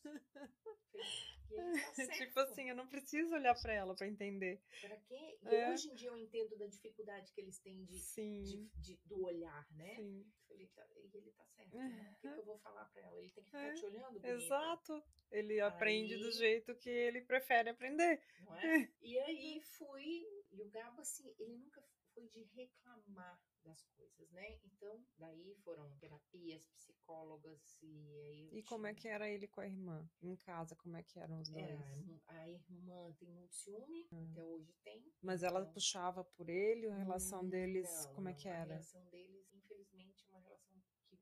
Falei, 1.48 2.06
tá 2.06 2.06
tipo 2.28 2.40
assim, 2.40 2.68
eu 2.68 2.76
não 2.76 2.86
preciso 2.88 3.34
olhar 3.34 3.54
pra 3.60 3.72
ela 3.72 3.94
pra 3.94 4.06
entender. 4.06 4.60
Pra 4.80 4.96
quê? 5.00 5.38
E 5.42 5.54
É. 5.54 5.70
hoje 5.72 5.90
em 5.90 5.94
dia 5.94 6.08
eu 6.08 6.18
entendo 6.18 6.56
da 6.58 6.66
dificuldade 6.66 7.32
que 7.32 7.40
eles 7.40 7.58
têm 7.60 7.84
de, 7.84 7.98
de- 8.44 8.70
de- 8.76 9.00
do 9.06 9.22
olhar, 9.24 9.66
né? 9.72 9.96
Sim. 9.96 10.26
Falei, 10.48 10.66
tá, 10.68 10.86
e 10.96 11.16
ele 11.16 11.30
tá 11.32 11.44
certo. 11.46 11.76
Né? 11.76 12.14
O 12.16 12.20
que, 12.20 12.28
que 12.34 12.40
eu 12.40 12.44
vou 12.44 12.58
falar 12.58 12.84
pra 12.86 13.02
ela? 13.02 13.18
Ele 13.18 13.30
tem 13.30 13.42
que 13.44 13.50
ficar 13.50 13.68
É, 13.68 13.72
te 13.74 13.86
olhando, 13.86 14.06
bonita, 14.20 14.28
Exato. 14.28 15.02
Ele 15.30 15.60
aprende 15.60 16.14
do 16.18 16.26
Aí- 16.26 16.32
jeito 16.32 16.74
que 16.76 16.90
ele 16.90 17.22
prefere 17.22 17.70
aprender. 17.70 18.22
não 18.40 18.54
é? 18.56 18.90
E 19.00 19.18
aí 19.18 19.60
fui, 19.78 20.26
e 20.52 20.62
o 20.62 20.70
Gabo, 20.70 21.00
assim, 21.00 21.34
ele 21.38 21.56
nunca 21.56 21.82
foi 22.14 22.28
de 22.28 22.42
reclamar 22.44 23.42
das 23.64 23.82
coisas, 23.96 24.30
né? 24.32 24.58
Então, 24.64 25.04
daí 25.18 25.54
foram 25.64 25.90
terapias, 25.98 26.66
psicólogas, 26.68 27.78
e 27.82 28.20
aí 28.26 28.58
E 28.58 28.62
como 28.64 28.86
é 28.86 28.94
que 28.94 29.08
era 29.08 29.28
ele 29.28 29.48
com 29.48 29.60
a 29.60 29.66
irmã? 29.66 30.08
Em 30.20 30.36
casa, 30.36 30.76
como 30.76 30.96
é 30.96 31.02
que 31.02 31.18
eram 31.18 31.40
os 31.40 31.48
dois? 31.48 31.64
Era, 31.64 31.84
a 31.84 31.96
irmã- 31.96 32.22
a 32.26 33.14
tem 33.18 33.28
muito 33.30 33.54
ciúme, 33.54 34.08
até 34.10 34.44
hoje 34.44 34.72
tem. 34.82 35.12
Mas 35.22 35.42
ela 35.42 35.60
então- 35.60 35.72
puxava 35.72 36.24
por 36.24 36.48
ele, 36.48 36.88
a 36.90 36.96
relação 36.96 37.44
Hum, 37.44 37.48
deles, 37.48 37.88
não, 38.06 38.14
como 38.14 38.28
é 38.28 38.34
que 38.34 38.48
A 38.48 38.54
era? 38.54 38.74
relação 38.74 39.04
deles, 39.06 39.52
infelizmente, 39.52 40.24
é 40.26 40.28
uma 40.28 40.40
relação 40.40 40.76
que 41.08 41.18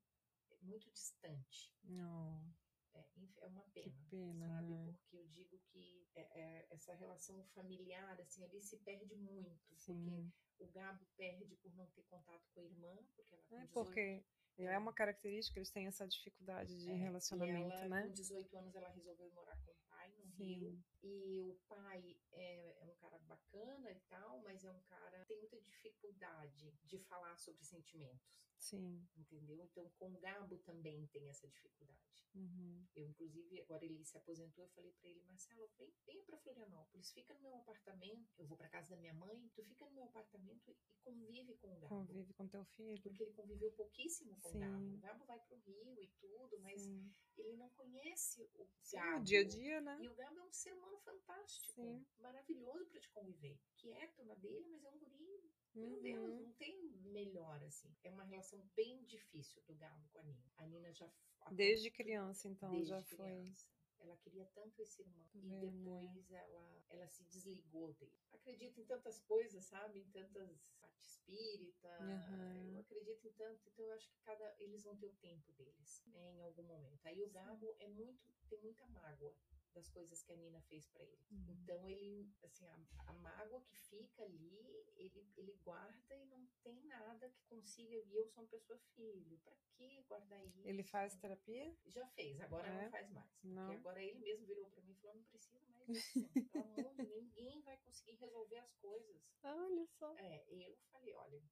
é 0.50 0.56
muito 0.62 0.90
distante. 0.90 1.72
Não, 1.84 2.52
É, 2.94 3.04
é 3.40 3.46
uma 3.46 3.62
pena. 3.72 3.94
pena, 4.10 4.48
sabe? 4.48 4.68
né? 4.68 4.92
Porque 4.92 5.16
eu 5.16 5.26
digo 5.28 5.58
que 5.70 6.08
é- 6.14 6.40
é, 6.40 6.66
essa 6.70 6.94
relação 6.94 7.44
familiar, 7.54 8.20
assim, 8.20 8.44
ali 8.44 8.60
se 8.62 8.78
perde 8.78 9.14
muito. 9.14 9.58
Porque 9.68 9.76
Sim. 9.78 10.32
o 10.58 10.66
Gabo 10.68 11.06
perde 11.16 11.56
por 11.56 11.72
não 11.74 11.86
ter 11.90 12.02
contato 12.04 12.48
com 12.52 12.60
a 12.60 12.64
irmã, 12.64 12.96
porque 13.14 13.34
ela 13.34 13.44
com 13.44 13.56
É 13.58 13.66
18 13.66 13.84
porque 13.84 14.24
é 14.58 14.78
uma 14.78 14.92
característica, 14.92 15.58
eles 15.58 15.70
têm 15.70 15.86
essa 15.86 16.06
dificuldade 16.06 16.76
de 16.78 16.90
é, 16.90 16.94
relacionamento, 16.94 17.72
ela, 17.72 17.88
né? 17.88 18.02
Com 18.02 18.12
18 18.12 18.56
anos, 18.58 18.74
ela 18.74 18.88
resolveu 18.88 19.30
morar 19.32 19.56
com 19.64 19.70
o 19.70 19.76
pai 19.88 20.12
no 20.18 20.24
Rio. 20.32 20.70
Sim. 20.72 20.84
E 21.02 21.40
o 21.48 21.58
pai 21.68 22.20
é, 22.32 22.76
é 22.80 22.84
um 22.84 22.94
cara 22.96 23.18
bacana 23.20 23.90
e 23.90 24.00
tal, 24.08 24.42
mas 24.42 24.64
é 24.64 24.70
um 24.70 24.82
cara 24.82 25.20
que 25.20 25.26
tem 25.26 25.38
muita 25.38 25.60
dificuldade 25.60 26.72
de 26.84 26.98
falar 26.98 27.36
sobre 27.38 27.64
sentimentos. 27.64 28.38
Sim. 28.58 29.08
Entendeu? 29.16 29.62
Então, 29.64 29.88
com 29.98 30.12
o 30.12 30.18
Gabo 30.20 30.58
também 30.58 31.06
tem 31.06 31.28
essa 31.30 31.48
dificuldade. 31.48 32.09
Uhum. 32.34 32.86
Eu, 32.94 33.08
inclusive, 33.08 33.60
agora 33.60 33.84
ele 33.84 34.04
se 34.04 34.16
aposentou, 34.16 34.64
eu 34.64 34.70
falei 34.70 34.92
pra 34.92 35.08
ele, 35.08 35.22
Marcelo, 35.22 35.68
vem, 35.78 35.92
venha 36.06 36.22
pra 36.24 36.38
Florianópolis, 36.38 37.10
fica 37.12 37.34
no 37.34 37.40
meu 37.40 37.54
apartamento, 37.56 38.28
eu 38.38 38.46
vou 38.46 38.56
pra 38.56 38.68
casa 38.68 38.90
da 38.90 38.96
minha 38.96 39.14
mãe, 39.14 39.48
tu 39.54 39.64
fica 39.64 39.84
no 39.86 39.92
meu 39.92 40.04
apartamento 40.04 40.70
e, 40.70 40.94
convive 41.02 41.56
com 41.56 41.74
o 41.74 41.78
Gabo. 41.80 41.88
Convive 41.88 42.32
com 42.34 42.46
teu 42.48 42.64
filho. 42.64 43.02
Porque 43.02 43.22
ele 43.22 43.32
conviveu 43.32 43.72
pouquíssimo 43.72 44.38
com 44.40 44.50
Sim. 44.50 44.56
o 44.56 44.60
Gabo. 44.60 44.94
O 44.94 44.98
Gabo 44.98 45.24
vai 45.24 45.40
pro 45.40 45.58
Rio 45.58 46.00
e 46.02 46.08
tudo, 46.20 46.58
mas 46.60 46.80
Sim. 46.82 47.12
ele 47.36 47.56
não 47.56 47.70
conhece 47.70 48.48
o 48.54 48.68
Sim, 48.82 48.96
Gabo. 48.96 49.20
o 49.20 49.24
dia 49.24 49.40
a 49.40 49.44
dia, 49.44 49.80
né? 49.80 49.98
E 50.00 50.08
o 50.08 50.14
Gabo 50.14 50.38
é 50.38 50.42
um 50.42 50.52
ser 50.52 50.72
humano 50.72 50.98
fantástico, 51.00 52.06
maravilhoso 52.18 52.90
pra 52.90 53.00
te 53.00 53.10
conviver. 53.10 53.58
Quieto 53.76 54.24
na 54.24 54.34
dele, 54.34 54.66
mas 54.68 54.84
é 54.84 54.90
um 54.90 54.98
guri 54.98 55.50
meu 55.74 56.00
Deus, 56.00 56.30
Uhum. 56.30 56.42
não 56.44 56.52
tem 56.54 56.82
melhor 57.12 57.62
assim. 57.64 57.94
É 58.02 58.10
uma 58.10 58.24
relação 58.24 58.60
bem 58.76 59.04
difícil 59.04 59.62
do 59.62 59.74
Gabo 59.74 60.08
com 60.12 60.18
a 60.18 60.22
Nina. 60.22 60.50
A 60.56 60.66
Nina 60.66 60.92
já 60.92 61.10
Desde 61.52 61.90
criança, 61.90 62.48
então, 62.48 62.70
desde 62.72 62.88
já 62.90 63.02
foi. 63.02 63.16
criança. 63.16 63.66
Ela 63.98 64.16
queria 64.16 64.46
tanto 64.54 64.80
esse 64.80 65.02
irmão 65.02 65.28
e 65.34 65.40
né? 65.42 65.60
depois 65.60 66.30
ela, 66.30 66.84
ela 66.88 67.06
se 67.08 67.22
desligou 67.24 67.92
dele. 67.94 68.16
Acredito 68.32 68.80
em 68.80 68.84
tantas 68.84 69.20
coisas, 69.20 69.64
sabe? 69.66 70.00
Em 70.00 70.10
tantas 70.10 70.70
parte 70.80 71.04
espírita. 71.06 71.88
Aham. 72.00 72.72
Eu 72.72 72.80
acredito 72.80 73.26
em 73.26 73.32
tanto, 73.32 73.60
então 73.68 73.84
eu 73.84 73.92
acho 73.92 74.08
que 74.08 74.18
cada 74.24 74.54
eles 74.58 74.82
vão 74.84 74.96
ter 74.96 75.06
o 75.06 75.14
tempo 75.16 75.52
deles, 75.52 76.02
né, 76.06 76.32
em 76.32 76.42
algum 76.42 76.62
momento. 76.62 77.04
Aí 77.06 77.22
o 77.22 77.26
Sim. 77.26 77.32
Gabo 77.32 77.76
é 77.78 77.88
muito 77.88 78.20
tem 78.48 78.58
muita 78.60 78.86
mágoa 78.88 79.34
das 79.74 79.88
coisas 79.88 80.22
que 80.22 80.32
a 80.32 80.36
Nina 80.36 80.60
fez 80.62 80.86
pra 80.88 81.04
ele. 81.04 81.18
Uhum. 81.30 81.46
Então 81.50 81.88
ele, 81.88 82.28
assim, 82.42 82.66
a, 82.66 82.78
a 83.06 83.12
mágoa 83.12 83.60
que 83.62 83.76
fica 83.76 84.22
ali, 84.24 84.84
ele, 84.96 85.26
ele 85.36 85.52
guarda 85.62 86.16
e 86.16 86.24
não 86.26 86.46
tem 86.62 86.80
nada 86.84 87.28
que 87.30 87.42
consiga. 87.44 87.96
E 87.96 88.14
eu 88.14 88.26
sou 88.26 88.42
uma 88.42 88.48
pessoa 88.48 88.78
filho, 88.94 89.38
pra 89.38 89.54
que 89.74 90.02
guardar 90.02 90.44
isso? 90.44 90.60
Ele 90.66 90.82
faz 90.82 91.16
terapia? 91.16 91.74
Já 91.86 92.06
fez, 92.08 92.40
agora 92.40 92.68
É? 92.68 92.82
não 92.84 92.90
faz 92.90 93.10
mais. 93.10 93.30
Não. 93.42 93.66
Porque 93.66 93.76
agora 93.78 94.02
ele 94.02 94.18
mesmo 94.18 94.46
virou 94.46 94.68
pra 94.70 94.82
mim 94.82 94.92
e 94.92 94.96
falou: 94.96 95.16
não 95.16 95.24
precisa 95.24 95.60
mais 95.60 95.86
disso. 95.86 96.12
Pelo 96.52 96.78
amor 96.78 96.94
de 96.94 97.06
ninguém 97.06 97.62
vai 97.62 97.76
conseguir 97.78 98.14
resolver 98.16 98.58
as 98.58 98.74
coisas. 98.76 99.22
Olha 99.42 99.86
só. 99.86 100.14
É, 100.18 100.44
eu 100.48 100.76
falei, 100.90 101.14
olha, 101.14 101.42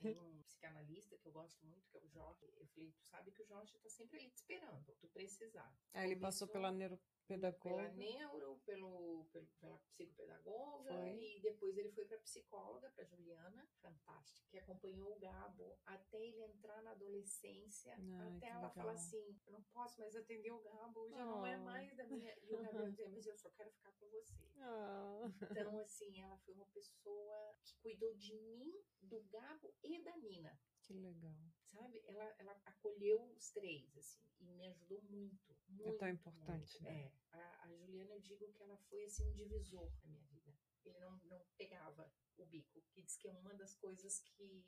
tem 0.00 0.18
um 0.20 0.42
psicanalista 0.42 1.16
que 1.18 1.26
eu 1.28 1.32
gosto 1.32 1.64
muito, 1.66 1.88
que 1.88 1.96
é 1.96 2.00
o 2.00 2.08
Jorge. 2.08 2.46
Eu 2.56 2.66
falei, 2.68 2.92
tu 2.92 3.02
sabe 3.04 3.30
que 3.32 3.42
o 3.42 3.46
Jorge 3.46 3.78
tá 3.78 3.88
sempre 3.88 4.18
ali 4.18 4.30
te 4.30 4.36
esperando, 4.36 4.84
tu 5.00 5.08
precisar. 5.08 5.74
Aí 5.94 6.10
ele 6.10 6.20
passou 6.20 6.46
Começou 6.48 6.48
pela 6.48 6.68
Pela 6.68 6.72
neuropedagoga. 6.72 7.92
neuro, 7.92 8.60
pelo, 8.66 9.24
pelo- 9.32 9.46
pela 9.60 9.78
psicopedagoga, 9.78 10.92
Foi. 10.92 11.16
e 11.18 11.40
depois 11.40 11.76
ele 11.78 11.90
foi 11.92 12.04
pra 12.04 12.18
psicóloga, 12.18 12.90
pra 12.90 13.04
Juliana, 13.04 13.66
fantástica, 13.80 14.46
que 14.50 14.58
acompanhou 14.58 15.14
o 15.16 15.18
Gabo 15.18 15.78
até 15.86 16.20
ele 16.26 16.42
entrar 16.42 16.82
na 16.82 16.90
adolescência, 16.92 17.94
Ai, 17.96 18.36
até 18.36 18.46
ela 18.48 18.70
falar 18.70 18.92
legal. 18.92 18.94
assim, 19.06 19.40
eu 19.46 19.52
não 19.52 19.62
posso 19.72 20.00
mais 20.00 20.14
atender 20.16 20.50
o 20.50 20.60
Gabo, 20.60 21.08
já 21.08 21.24
não 21.24 21.46
é 21.46 21.56
Oh. 21.58 21.64
mais 21.64 21.96
da 21.96 22.04
minha... 22.04 22.36
E 22.42 22.54
o 22.54 22.58
Gabriel 22.62 22.90
dizia, 22.90 23.08
mas 23.08 23.26
eu 23.26 23.36
só 23.36 23.50
quero 23.50 23.70
ficar 23.70 23.92
com 23.92 24.08
você. 24.10 24.50
Ah, 24.58 25.30
Então, 25.50 25.78
assim, 25.78 26.20
ela 26.20 26.36
foi 26.38 26.54
uma 26.54 26.66
pessoa 26.66 27.54
que 27.64 27.76
cuidou 27.78 28.14
de 28.14 28.34
mim, 28.34 28.72
do 29.00 29.20
Gabo 29.24 29.61
e 29.82 30.02
da 30.02 30.16
Nina. 30.16 30.58
que 30.82 30.94
legal. 30.94 31.36
Sabe? 31.64 32.02
Ela, 32.06 32.24
ela 32.38 32.52
acolheu 32.66 33.22
os 33.32 33.50
três, 33.50 33.96
assim, 33.96 34.20
e 34.40 34.44
me 34.44 34.66
ajudou 34.66 35.00
muito. 35.02 35.56
muito 35.68 35.88
É 35.88 35.98
tão 35.98 36.08
importante, 36.08 36.82
muito. 36.82 36.84
né? 36.84 37.04
É. 37.06 37.12
A, 37.36 37.64
a 37.64 37.72
Juliana, 37.72 38.14
eu 38.14 38.20
digo 38.20 38.52
que 38.52 38.62
ela 38.62 38.76
foi, 38.90 39.04
assim, 39.04 39.26
um 39.28 39.32
divisor 39.32 39.90
na 40.02 40.10
minha 40.10 40.22
vida. 40.24 40.54
Ele 40.84 40.98
não, 40.98 41.16
não 41.24 41.40
pegava 41.56 42.12
o 42.36 42.44
bico, 42.44 42.82
que 42.90 43.02
diz 43.02 43.16
que 43.16 43.28
é 43.28 43.32
uma 43.32 43.54
das 43.54 43.74
coisas 43.76 44.18
que 44.20 44.64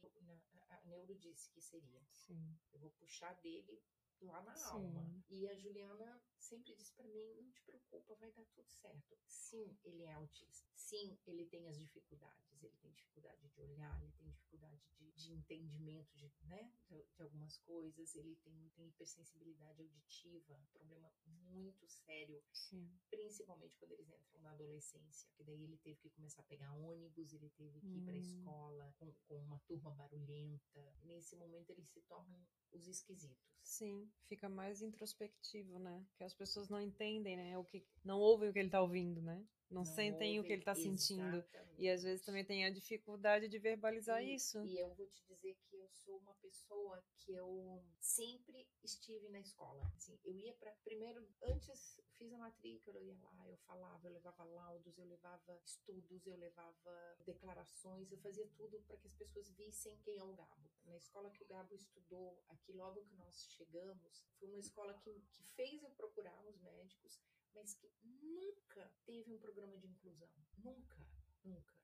a, 0.69 0.77
a 0.77 0.81
Neuro 0.85 1.15
disse 1.19 1.51
que 1.51 1.61
seria. 1.61 2.03
Sim. 2.13 2.57
Eu 2.73 2.79
vou 2.79 2.91
puxar 2.93 3.35
dele 3.41 3.83
lá 4.21 4.43
na 4.43 4.55
Sim. 4.55 4.69
alma. 4.69 5.25
E 5.29 5.47
a 5.49 5.55
Juliana 5.57 6.23
sempre 6.39 6.75
disse 6.75 6.93
pra 6.95 7.07
mim: 7.09 7.35
não 7.35 7.51
te 7.51 7.63
preocupa, 7.63 8.15
vai 8.15 8.31
dar 8.33 8.45
tudo 8.47 8.71
certo. 8.71 9.19
Sim, 9.27 9.77
ele 9.85 10.05
é 10.05 10.13
autista. 10.13 10.74
Sim, 10.95 11.19
ele 11.27 11.45
tem 11.47 11.67
as 11.67 11.77
dificuldades. 11.77 12.63
Ele 12.63 12.77
tem 12.81 12.93
dificuldade 12.93 13.49
de 13.49 13.61
olhar, 13.61 14.01
ele 14.01 14.13
tem 14.13 14.29
dificuldade 14.29 14.81
de, 14.97 15.11
de 15.11 15.33
entendimento 15.33 16.15
de, 16.15 16.33
né, 16.45 16.73
de, 16.89 17.03
de 17.17 17.21
algumas 17.23 17.59
coisas. 17.59 18.15
Ele 18.15 18.37
tem, 18.37 18.71
tem 18.77 18.87
hipersensibilidade 18.87 19.83
auditiva, 19.83 20.57
problema 20.73 21.13
muito 21.27 21.85
sério 21.89 22.41
Sim. 22.53 22.89
principalmente 23.11 23.77
quando 23.79 23.93
eles 23.93 24.09
entram 24.09 24.41
na 24.43 24.53
adolescência, 24.53 25.29
que 25.37 25.43
daí 25.43 25.65
ele 25.65 25.79
teve 25.79 25.99
que 25.99 26.11
começar 26.11 26.43
a 26.43 26.45
pegar 26.45 26.73
ônibus, 26.75 27.33
ele 27.33 27.51
teve 27.51 27.81
que 27.81 27.99
ir 27.99 28.03
para 28.03 28.13
a 28.13 28.17
Hum. 28.17 28.21
escola 28.21 28.95
com, 28.99 29.13
com 29.27 29.39
uma 29.43 29.59
turma 29.67 29.91
barulhenta. 29.91 30.97
Nesse 31.03 31.37
momento 31.37 31.71
eles 31.71 31.89
se 31.89 32.01
tornam 32.03 32.47
os 32.73 32.87
esquisitos. 32.87 33.45
Sim, 33.63 34.09
fica 34.27 34.49
mais 34.49 34.83
introspectivo, 34.83 35.79
né? 35.79 36.07
Que 36.17 36.25
as 36.25 36.35
pessoas 36.35 36.69
não 36.69 36.81
entendem, 36.81 37.37
né? 37.37 37.59
O 37.59 37.65
que 37.65 37.85
não 38.05 38.19
ouvem 38.21 38.49
o 38.49 38.53
que 38.53 38.59
ele 38.59 38.71
tá 38.71 38.81
ouvindo, 38.81 39.21
né? 39.23 39.45
Não, 39.71 39.83
não 39.83 39.85
sentem 39.85 40.39
o 40.41 40.45
que 40.45 40.53
ele 40.53 40.63
está 40.63 40.75
sentindo. 40.75 41.45
E 41.77 41.89
às 41.89 42.03
vezes 42.03 42.25
também 42.25 42.45
tem 42.45 42.65
a 42.65 42.71
dificuldade 42.71 43.49
de 43.49 43.59
verbalizar 43.59 44.23
e, 44.23 44.35
isso. 44.35 44.65
E 44.65 44.79
eu 44.79 44.95
vou 44.95 45.07
te 45.07 45.25
dizer 45.27 45.57
que 45.69 45.77
eu 45.77 45.89
sou 45.89 46.19
uma 46.19 46.35
pessoa 46.35 47.03
que 47.19 47.35
eu 47.35 47.83
sempre 48.01 48.67
estive 48.83 49.29
na 49.29 49.41
escola. 49.41 49.91
Assim, 49.97 50.19
eu 50.25 50.37
ia 50.37 50.55
para 50.55 50.71
primeiro 50.85 51.27
antes 51.43 52.01
fiz 52.17 52.33
a 52.33 52.39
matrícula, 52.39 52.99
eu 52.99 53.07
ia 53.07 53.19
lá, 53.21 53.49
eu 53.49 53.57
falava, 53.59 54.07
eu 54.07 54.13
levava 54.13 54.45
laudos, 54.45 54.97
eu 54.99 55.05
levava 55.05 55.61
estudos, 55.65 56.27
eu 56.27 56.37
levava 56.37 57.19
declarações, 57.25 58.11
eu 58.11 58.19
fazia 58.19 58.47
tudo 58.57 58.81
para 58.83 58.97
que 58.97 59.07
as 59.07 59.15
pessoas 59.15 59.51
vissem 59.51 59.97
quem 59.99 60.19
é 60.19 60.25
o 60.25 60.33
Gabo. 60.33 60.71
Na 60.85 60.97
escola 60.97 61.31
que 61.31 61.43
o 61.43 61.47
Gabo 61.47 61.75
estudou, 61.75 62.43
aqui 62.49 62.73
logo 62.73 63.05
que 63.05 63.15
nós 63.17 63.47
chegamos, 63.51 64.25
foi 64.39 64.49
uma 64.49 64.59
escola 64.59 64.95
que, 64.95 65.13
que 65.33 65.43
fez 65.55 65.83
eu 65.83 65.91
procurar 65.91 66.47
os 66.47 66.59
médicos 66.61 67.21
mas 67.55 67.75
que 67.75 67.91
nunca 68.03 68.93
teve 69.05 69.33
um 69.33 69.39
programa 69.39 69.79
de 69.79 69.87
inclusão. 69.87 70.29
Nunca, 70.59 71.07
nunca. 71.43 71.75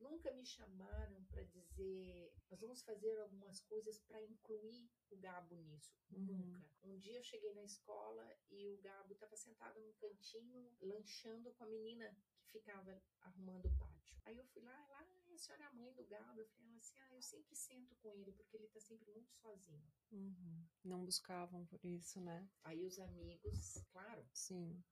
Nunca 0.00 0.30
me 0.30 0.44
chamaram 0.44 1.24
para 1.24 1.42
dizer, 1.42 2.32
nós 2.48 2.60
vamos 2.60 2.82
fazer 2.82 3.18
algumas 3.18 3.60
coisas 3.62 3.98
para 4.00 4.22
incluir 4.22 4.88
o 5.10 5.16
Gabo 5.16 5.56
nisso. 5.56 5.92
Uhum. 6.12 6.26
Nunca. 6.26 6.70
Um 6.84 6.98
dia 6.98 7.16
eu 7.16 7.22
cheguei 7.22 7.52
na 7.54 7.64
escola 7.64 8.24
e 8.48 8.68
o 8.68 8.78
Gabo 8.78 9.12
estava 9.12 9.36
sentado 9.36 9.80
num 9.80 9.92
cantinho, 9.94 10.72
lanchando 10.80 11.52
com 11.54 11.64
a 11.64 11.66
menina 11.66 12.16
que 12.38 12.52
ficava 12.52 13.02
arrumando 13.22 13.66
o 13.66 13.76
pátio. 13.76 14.16
Aí 14.24 14.36
eu 14.36 14.44
fui 14.44 14.62
lá, 14.62 14.86
lá, 14.86 15.08
a 15.38 15.38
senhora 15.38 15.64
é 15.64 15.66
a 15.66 15.72
mãe 15.72 15.92
do 15.94 16.04
Gabo. 16.06 16.40
Eu 16.40 16.46
falei 16.46 16.76
assim, 16.76 16.98
ah, 16.98 17.14
eu 17.14 17.22
sempre 17.22 17.56
sento 17.56 17.96
com 17.96 18.12
ele, 18.14 18.32
porque 18.32 18.56
ele 18.56 18.68
tá 18.68 18.80
sempre 18.80 19.10
muito 19.10 19.32
sozinho. 19.34 19.92
Uhum. 20.12 20.66
Não 20.84 21.04
buscavam 21.04 21.66
por 21.66 21.84
isso, 21.84 22.20
né? 22.20 22.48
Aí 22.62 22.84
os 22.84 22.98
amigos, 22.98 23.82
claro. 23.90 24.24
Sim. 24.32 24.82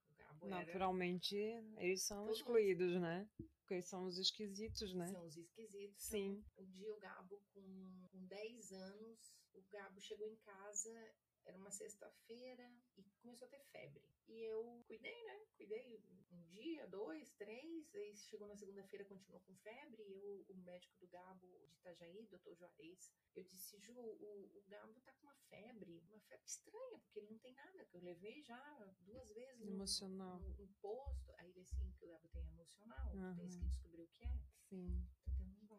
Naturalmente, 0.42 1.36
eles 1.78 2.02
são 2.02 2.30
excluídos, 2.30 3.00
né? 3.00 3.28
Porque 3.60 3.82
são 3.82 4.04
os 4.04 4.18
esquisitos, 4.18 4.94
né? 4.94 5.08
São 5.08 5.24
os 5.26 5.36
esquisitos. 5.36 6.02
Sim. 6.02 6.44
Então, 6.52 6.64
um 6.64 6.70
dia 6.70 6.92
o 6.92 6.98
Gabo, 6.98 7.42
com, 7.52 8.08
com 8.12 8.24
10 8.26 8.72
anos, 8.72 9.34
o 9.54 9.62
Gabo 9.70 10.00
chegou 10.00 10.26
em 10.28 10.36
casa 10.36 11.14
era 11.46 11.56
uma 11.56 11.70
sexta-feira 11.70 12.70
e 12.96 13.04
começou 13.22 13.46
a 13.46 13.50
ter 13.50 13.62
febre. 13.70 14.04
E 14.28 14.42
eu 14.42 14.82
cuidei, 14.86 15.24
né? 15.24 15.46
Cuidei 15.56 16.02
um 16.30 16.42
dia, 16.42 16.86
dois, 16.88 17.30
três. 17.34 17.94
Aí 17.94 18.16
chegou 18.16 18.48
na 18.48 18.56
segunda-feira, 18.56 19.04
continuou 19.04 19.40
com 19.42 19.54
febre. 19.56 20.02
E 20.02 20.12
eu, 20.12 20.44
o 20.48 20.54
médico 20.56 20.98
do 20.98 21.06
Gabo 21.06 21.46
de 21.68 21.76
Itajaí, 21.76 22.26
doutor 22.26 22.56
Juarez, 22.56 23.12
eu 23.34 23.44
disse: 23.44 23.78
Ju, 23.78 23.94
o, 23.94 24.50
o 24.54 24.64
Gabo 24.66 25.00
tá 25.00 25.12
com 25.14 25.28
uma 25.28 25.36
febre, 25.48 26.02
uma 26.08 26.20
febre 26.22 26.46
estranha, 26.46 26.98
porque 26.98 27.20
ele 27.20 27.30
não 27.30 27.38
tem 27.38 27.54
nada. 27.54 27.84
Que 27.84 27.96
eu 27.96 28.02
levei 28.02 28.42
já 28.42 28.94
duas 29.02 29.30
vezes 29.32 29.68
emocional. 29.68 30.40
No, 30.40 30.48
no, 30.48 30.56
no 30.56 30.68
posto. 30.80 31.32
Aí 31.38 31.50
ele 31.50 31.60
assim: 31.60 31.92
que 31.92 32.04
o 32.04 32.08
Gabo 32.08 32.28
tem 32.28 32.44
emocional, 32.48 33.14
uhum. 33.14 33.36
tem 33.36 33.48
que 33.48 33.58
descobrir 33.58 34.02
o 34.02 34.08
que 34.08 34.24
é. 34.24 34.38
Sim. 34.68 35.06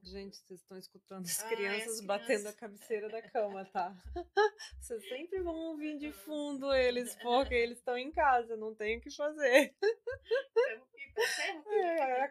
Gente, 0.08 0.38
vocês 0.38 0.62
estão 0.62 0.78
escutando 0.78 1.26
as 1.26 1.44
ah, 1.44 1.50
crianças 1.50 2.00
batendo 2.00 2.48
a 2.48 2.54
cabeceira 2.54 3.10
da 3.10 3.22
cama, 3.22 3.66
tá? 3.66 3.94
Vocês 4.80 5.06
sempre 5.06 5.42
vão 5.42 5.54
ouvir 5.54 5.98
de 5.98 6.14
fundo 6.14 6.74
eles, 6.74 7.14
porque 7.16 7.54
eles 7.56 7.78
estão 7.78 7.98
em 7.98 8.10
casa, 8.10 8.56
não 8.56 8.74
tem 8.74 8.98
o 8.98 9.02
que 9.02 9.12
fazer. 9.12 9.76
É, 11.68 12.24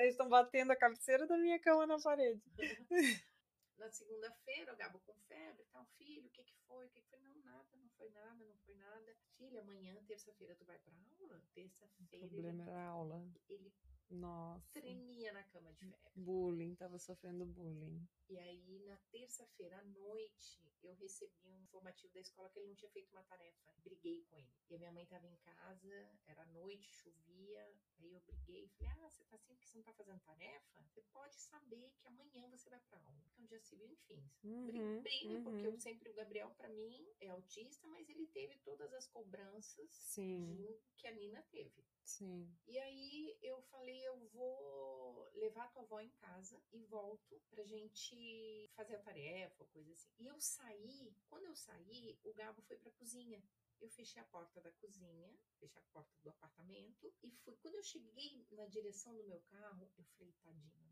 eles 0.00 0.12
estão 0.12 0.28
batendo 0.28 0.72
a 0.72 0.76
cabeceira 0.76 1.26
da 1.26 1.36
minha 1.36 1.58
cama 1.58 1.86
na 1.86 1.98
parede. 2.00 2.42
Na 3.76 3.88
segunda-feira, 3.92 4.72
o 4.72 4.76
Gabo 4.76 4.98
com 5.06 5.14
febre, 5.28 5.64
tal, 5.70 5.86
filho, 5.96 6.26
o 6.26 6.30
que 6.30 6.42
que 6.42 6.56
foi? 6.66 6.84
O 6.86 6.90
que 6.90 7.00
que 7.00 7.08
foi? 7.10 7.20
Não, 7.20 7.36
nada, 7.44 7.76
não 7.76 7.88
foi 7.90 8.10
nada, 8.10 8.44
não 8.44 8.56
foi 8.66 8.74
nada. 8.74 9.16
Filha, 9.36 9.60
amanhã, 9.60 9.94
terça-feira, 10.04 10.56
tu 10.56 10.64
vai 10.64 10.76
pra 10.80 10.92
aula? 10.92 11.40
Terça-feira. 11.54 12.26
O 12.26 12.28
problema 12.28 12.62
ele, 12.64 12.70
era 12.70 12.80
a 12.80 12.86
aula. 12.86 13.24
Ele 13.48 13.72
nossa. 14.10 14.80
Tremia 14.80 15.32
na 15.32 15.42
cama 15.44 15.72
de 15.72 15.86
febre. 15.86 16.12
Bullying, 16.16 16.74
tava 16.74 16.98
sofrendo 16.98 17.44
bullying. 17.44 18.06
E 18.28 18.38
aí, 18.38 18.78
na 18.86 18.96
terça-feira 19.10 19.78
à 19.78 19.84
noite, 19.84 20.62
eu 20.82 20.94
recebi 20.94 21.32
um 21.46 21.60
informativo 21.62 22.12
da 22.12 22.20
escola 22.20 22.48
que 22.50 22.58
ele 22.58 22.68
não 22.68 22.74
tinha 22.74 22.90
feito 22.90 23.10
uma 23.10 23.22
tarefa. 23.24 23.72
Briguei 23.82 24.22
com 24.24 24.36
ele. 24.36 24.52
E 24.70 24.74
a 24.74 24.78
minha 24.78 24.92
mãe 24.92 25.06
tava 25.06 25.26
em 25.26 25.36
casa, 25.36 26.20
era 26.26 26.44
noite, 26.46 26.92
chovia. 26.92 27.74
Aí 27.98 28.12
eu 28.12 28.20
briguei. 28.20 28.68
Falei: 28.76 28.92
Ah, 28.92 29.10
você 29.10 29.24
tá 29.24 29.36
assim 29.36 29.54
porque 29.54 29.66
você 29.66 29.78
não 29.78 29.84
tá 29.84 29.92
fazendo 29.94 30.20
tarefa? 30.20 30.82
Você 30.82 31.02
pode 31.12 31.34
saber 31.36 31.90
que 31.98 32.08
amanhã 32.08 32.48
você 32.48 32.70
vai 32.70 32.80
pra 32.80 32.98
aula. 32.98 33.22
Então, 33.32 33.46
dia 33.46 33.60
civil, 33.60 33.88
enfim. 33.90 34.22
Uhum, 34.44 35.02
brigo, 35.02 35.34
uhum. 35.34 35.44
porque 35.44 35.66
eu 35.66 35.80
sempre, 35.80 36.10
o 36.10 36.14
Gabriel, 36.14 36.50
para 36.56 36.68
mim, 36.68 37.06
é 37.20 37.28
autista, 37.28 37.86
mas 37.88 38.08
ele 38.08 38.26
teve 38.28 38.58
todas 38.58 38.92
as 38.92 39.06
cobranças 39.08 39.90
Sim. 39.90 40.78
que 40.96 41.06
a 41.06 41.12
Nina 41.12 41.42
teve. 41.50 41.84
Sim. 42.08 42.50
E 42.66 42.78
aí 42.78 43.38
eu 43.42 43.60
falei, 43.64 44.00
eu 44.08 44.16
vou 44.28 45.28
levar 45.34 45.64
a 45.64 45.68
tua 45.68 45.82
avó 45.82 46.00
em 46.00 46.10
casa 46.12 46.58
e 46.72 46.82
volto 46.84 47.38
pra 47.50 47.62
gente 47.64 48.70
fazer 48.74 48.96
a 48.96 49.02
tarefa, 49.02 49.66
coisa 49.66 49.92
assim. 49.92 50.10
E 50.18 50.26
eu 50.26 50.40
saí, 50.40 51.14
quando 51.28 51.44
eu 51.44 51.54
saí, 51.54 52.18
o 52.24 52.32
Gabo 52.32 52.62
foi 52.62 52.78
pra 52.78 52.90
cozinha. 52.92 53.42
Eu 53.78 53.90
fechei 53.90 54.22
a 54.22 54.24
porta 54.24 54.58
da 54.60 54.72
cozinha, 54.72 55.30
fechei 55.60 55.80
a 55.82 55.92
porta 55.92 56.10
do 56.22 56.30
apartamento 56.30 57.06
e 57.06 57.10
fui. 57.10 57.30
Quando 57.60 57.74
eu 57.74 57.82
cheguei 57.82 58.46
na 58.52 58.66
direção 58.66 59.14
do 59.14 59.24
meu 59.24 59.40
carro, 59.42 59.92
eu 59.98 60.04
falei, 60.16 60.32
tadinho, 60.42 60.87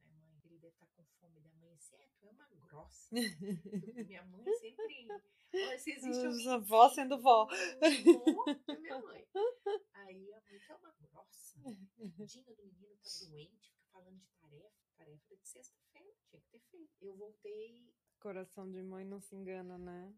deve 0.66 0.74
estar 0.74 0.87
tá 0.87 0.92
com 0.96 1.05
fome 1.20 1.40
de 1.40 1.48
amanhecer. 1.48 2.00
É, 2.00 2.09
tu 2.18 2.26
é 2.26 2.31
uma 2.31 2.46
grossa. 2.46 3.09
minha 4.07 4.24
mãe 4.24 4.44
sempre. 4.59 5.09
Olha, 5.55 5.79
se 5.79 5.92
existe 5.92 6.26
alguém. 6.26 6.61
Vó 6.64 6.88
sendo 6.90 7.22
vó. 7.22 7.46
Vó 7.46 8.74
minha 8.74 9.00
mãe. 9.00 9.29
Aí 9.94 10.33
a 10.35 10.40
mãe, 10.40 10.59
tu 10.66 10.72
é 10.72 10.76
uma 10.76 10.92
grossa. 11.00 11.61
Tadinho 12.16 12.44
do 12.44 12.57
menino 12.57 12.96
tá 12.96 13.26
doente, 13.26 13.70
fica 13.70 13.87
falando 13.92 14.18
de 14.18 14.33
tarefa. 14.40 14.76
Tarefa 14.96 15.37
de 15.37 15.48
sexta-feira, 15.48 16.14
tinha 16.29 16.40
que 16.40 16.48
ter 16.50 16.61
feito. 16.70 16.92
Eu 17.00 17.16
voltei. 17.16 17.94
Coração 18.18 18.70
de 18.70 18.83
mãe 18.83 19.05
não 19.05 19.20
se 19.20 19.37
engana, 19.37 19.79
né? 19.79 20.14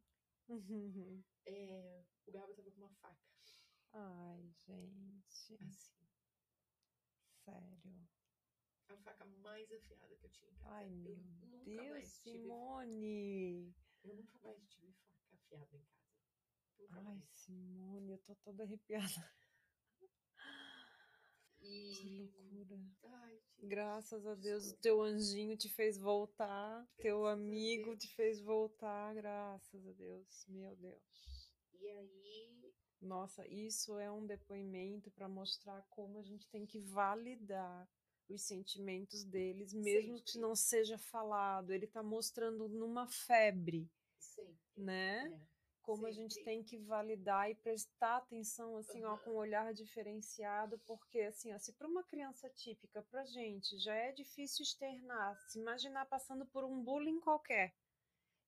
é, 1.46 2.04
o 2.26 2.32
Gabo 2.32 2.54
tava 2.54 2.70
com 2.70 2.80
uma 2.80 2.94
faca. 2.94 3.18
Ai, 3.92 4.50
gente. 4.66 5.58
Assim. 5.60 5.98
Sério. 7.44 8.17
A 8.88 8.96
faca 8.96 9.26
mais 9.26 9.70
afiada 9.70 10.16
que 10.16 10.24
eu 10.24 10.30
tinha 10.30 10.50
em 10.50 10.54
casa. 10.54 10.74
Ai, 10.74 10.88
meu 10.88 11.16
eu 11.66 11.94
Deus, 11.94 12.04
Simone! 12.06 13.74
Tive... 14.00 14.08
Eu 14.08 14.16
nunca 14.16 14.38
mais 14.38 14.66
tive 14.68 14.92
faca 14.92 15.18
afiada 15.32 15.76
em 15.76 15.80
casa. 15.80 15.86
Nunca 16.78 16.96
Ai, 16.96 17.02
mais. 17.04 17.24
Simone, 17.32 18.12
eu 18.12 18.18
tô 18.18 18.34
toda 18.36 18.62
arrepiada. 18.62 19.32
E... 21.60 21.92
Que 21.96 22.08
loucura. 22.10 22.80
Ai, 23.02 23.40
Graças 23.60 24.26
a 24.26 24.34
Deus, 24.34 24.70
o 24.70 24.76
teu 24.76 25.02
anjinho 25.02 25.56
te 25.56 25.68
fez 25.68 25.98
voltar, 25.98 26.76
graças 26.76 26.96
teu 26.96 27.26
amigo 27.26 27.96
te 27.96 28.08
fez 28.14 28.40
voltar, 28.40 29.12
graças 29.14 29.86
a 29.86 29.92
Deus, 29.92 30.46
meu 30.48 30.76
Deus. 30.76 31.52
E 31.74 31.88
aí. 31.88 32.74
Nossa, 33.00 33.46
isso 33.48 33.98
é 33.98 34.10
um 34.10 34.26
depoimento 34.26 35.10
para 35.10 35.28
mostrar 35.28 35.82
como 35.90 36.18
a 36.18 36.22
gente 36.22 36.48
tem 36.48 36.64
que 36.64 36.80
validar 36.80 37.88
os 38.28 38.42
sentimentos 38.42 39.24
deles, 39.24 39.72
mesmo 39.72 40.18
Sempre. 40.18 40.32
que 40.32 40.38
não 40.38 40.54
seja 40.54 40.98
falado. 40.98 41.72
Ele 41.72 41.86
está 41.86 42.02
mostrando 42.02 42.68
numa 42.68 43.06
febre, 43.06 43.90
Sempre. 44.18 44.58
né? 44.76 45.32
É 45.32 45.58
como 45.88 46.04
Sempre. 46.04 46.10
a 46.10 46.12
gente 46.12 46.44
tem 46.44 46.62
que 46.62 46.76
validar 46.76 47.50
e 47.50 47.54
prestar 47.54 48.18
atenção 48.18 48.76
assim, 48.76 49.02
uhum. 49.06 49.10
ó, 49.10 49.16
com 49.16 49.30
um 49.30 49.36
olhar 49.36 49.72
diferenciado, 49.72 50.78
porque 50.80 51.22
assim, 51.22 51.50
ó, 51.54 51.58
se 51.58 51.72
para 51.72 51.88
uma 51.88 52.04
criança 52.04 52.46
típica, 52.50 53.02
para 53.04 53.24
gente, 53.24 53.78
já 53.78 53.94
é 53.94 54.12
difícil 54.12 54.64
externar, 54.64 55.34
se 55.48 55.58
imaginar 55.58 56.04
passando 56.04 56.44
por 56.44 56.62
um 56.62 56.84
bullying 56.84 57.18
qualquer, 57.20 57.74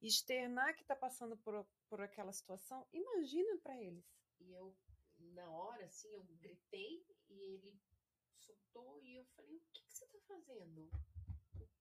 externar 0.02 0.74
que 0.74 0.82
está 0.82 0.94
passando 0.94 1.34
por, 1.38 1.66
por 1.88 2.02
aquela 2.02 2.30
situação, 2.30 2.86
imagina 2.92 3.56
para 3.62 3.80
eles. 3.80 4.04
E 4.38 4.52
eu, 4.52 4.76
na 5.32 5.50
hora, 5.50 5.86
assim, 5.86 6.12
eu 6.12 6.22
gritei 6.42 7.02
e 7.30 7.40
ele 7.40 7.74
soltou 8.50 9.00
e 9.02 9.16
eu 9.16 9.24
falei, 9.36 9.56
o 9.56 9.64
que, 9.72 9.84
que 9.84 9.92
você 9.92 10.04
está 10.04 10.20
fazendo? 10.20 10.90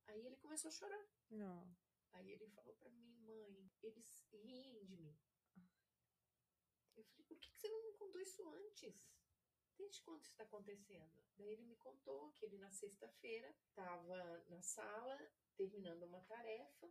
Aí 0.08 0.26
ele 0.26 0.36
começou 0.38 0.70
a 0.70 0.72
chorar. 0.72 1.08
Não. 1.30 1.76
Aí 2.14 2.32
ele 2.32 2.48
falou 2.50 2.74
para 2.76 2.90
mim, 2.90 3.16
mãe, 3.20 3.72
eles 3.82 4.28
riem 4.32 4.84
de 4.86 4.98
mim. 4.98 5.18
Eu 6.96 7.04
falei, 7.04 7.26
por 7.26 7.38
que, 7.40 7.52
você 7.54 7.70
não 7.70 7.84
me 7.84 7.94
contou 7.94 8.22
isso 8.22 8.48
antes? 8.50 9.08
Desde 9.78 10.02
quando 10.02 10.20
isso 10.22 10.32
está 10.32 10.44
acontecendo? 10.44 11.24
Daí 11.38 11.52
ele 11.52 11.64
me 11.64 11.76
contou 11.78 12.32
que 12.34 12.46
ele 12.46 12.58
na 12.58 12.70
sexta-feira 12.70 13.50
estava 13.70 14.44
na 14.50 14.62
sala 14.62 15.18
terminando 15.56 16.04
uma 16.04 16.22
tarefa, 16.22 16.90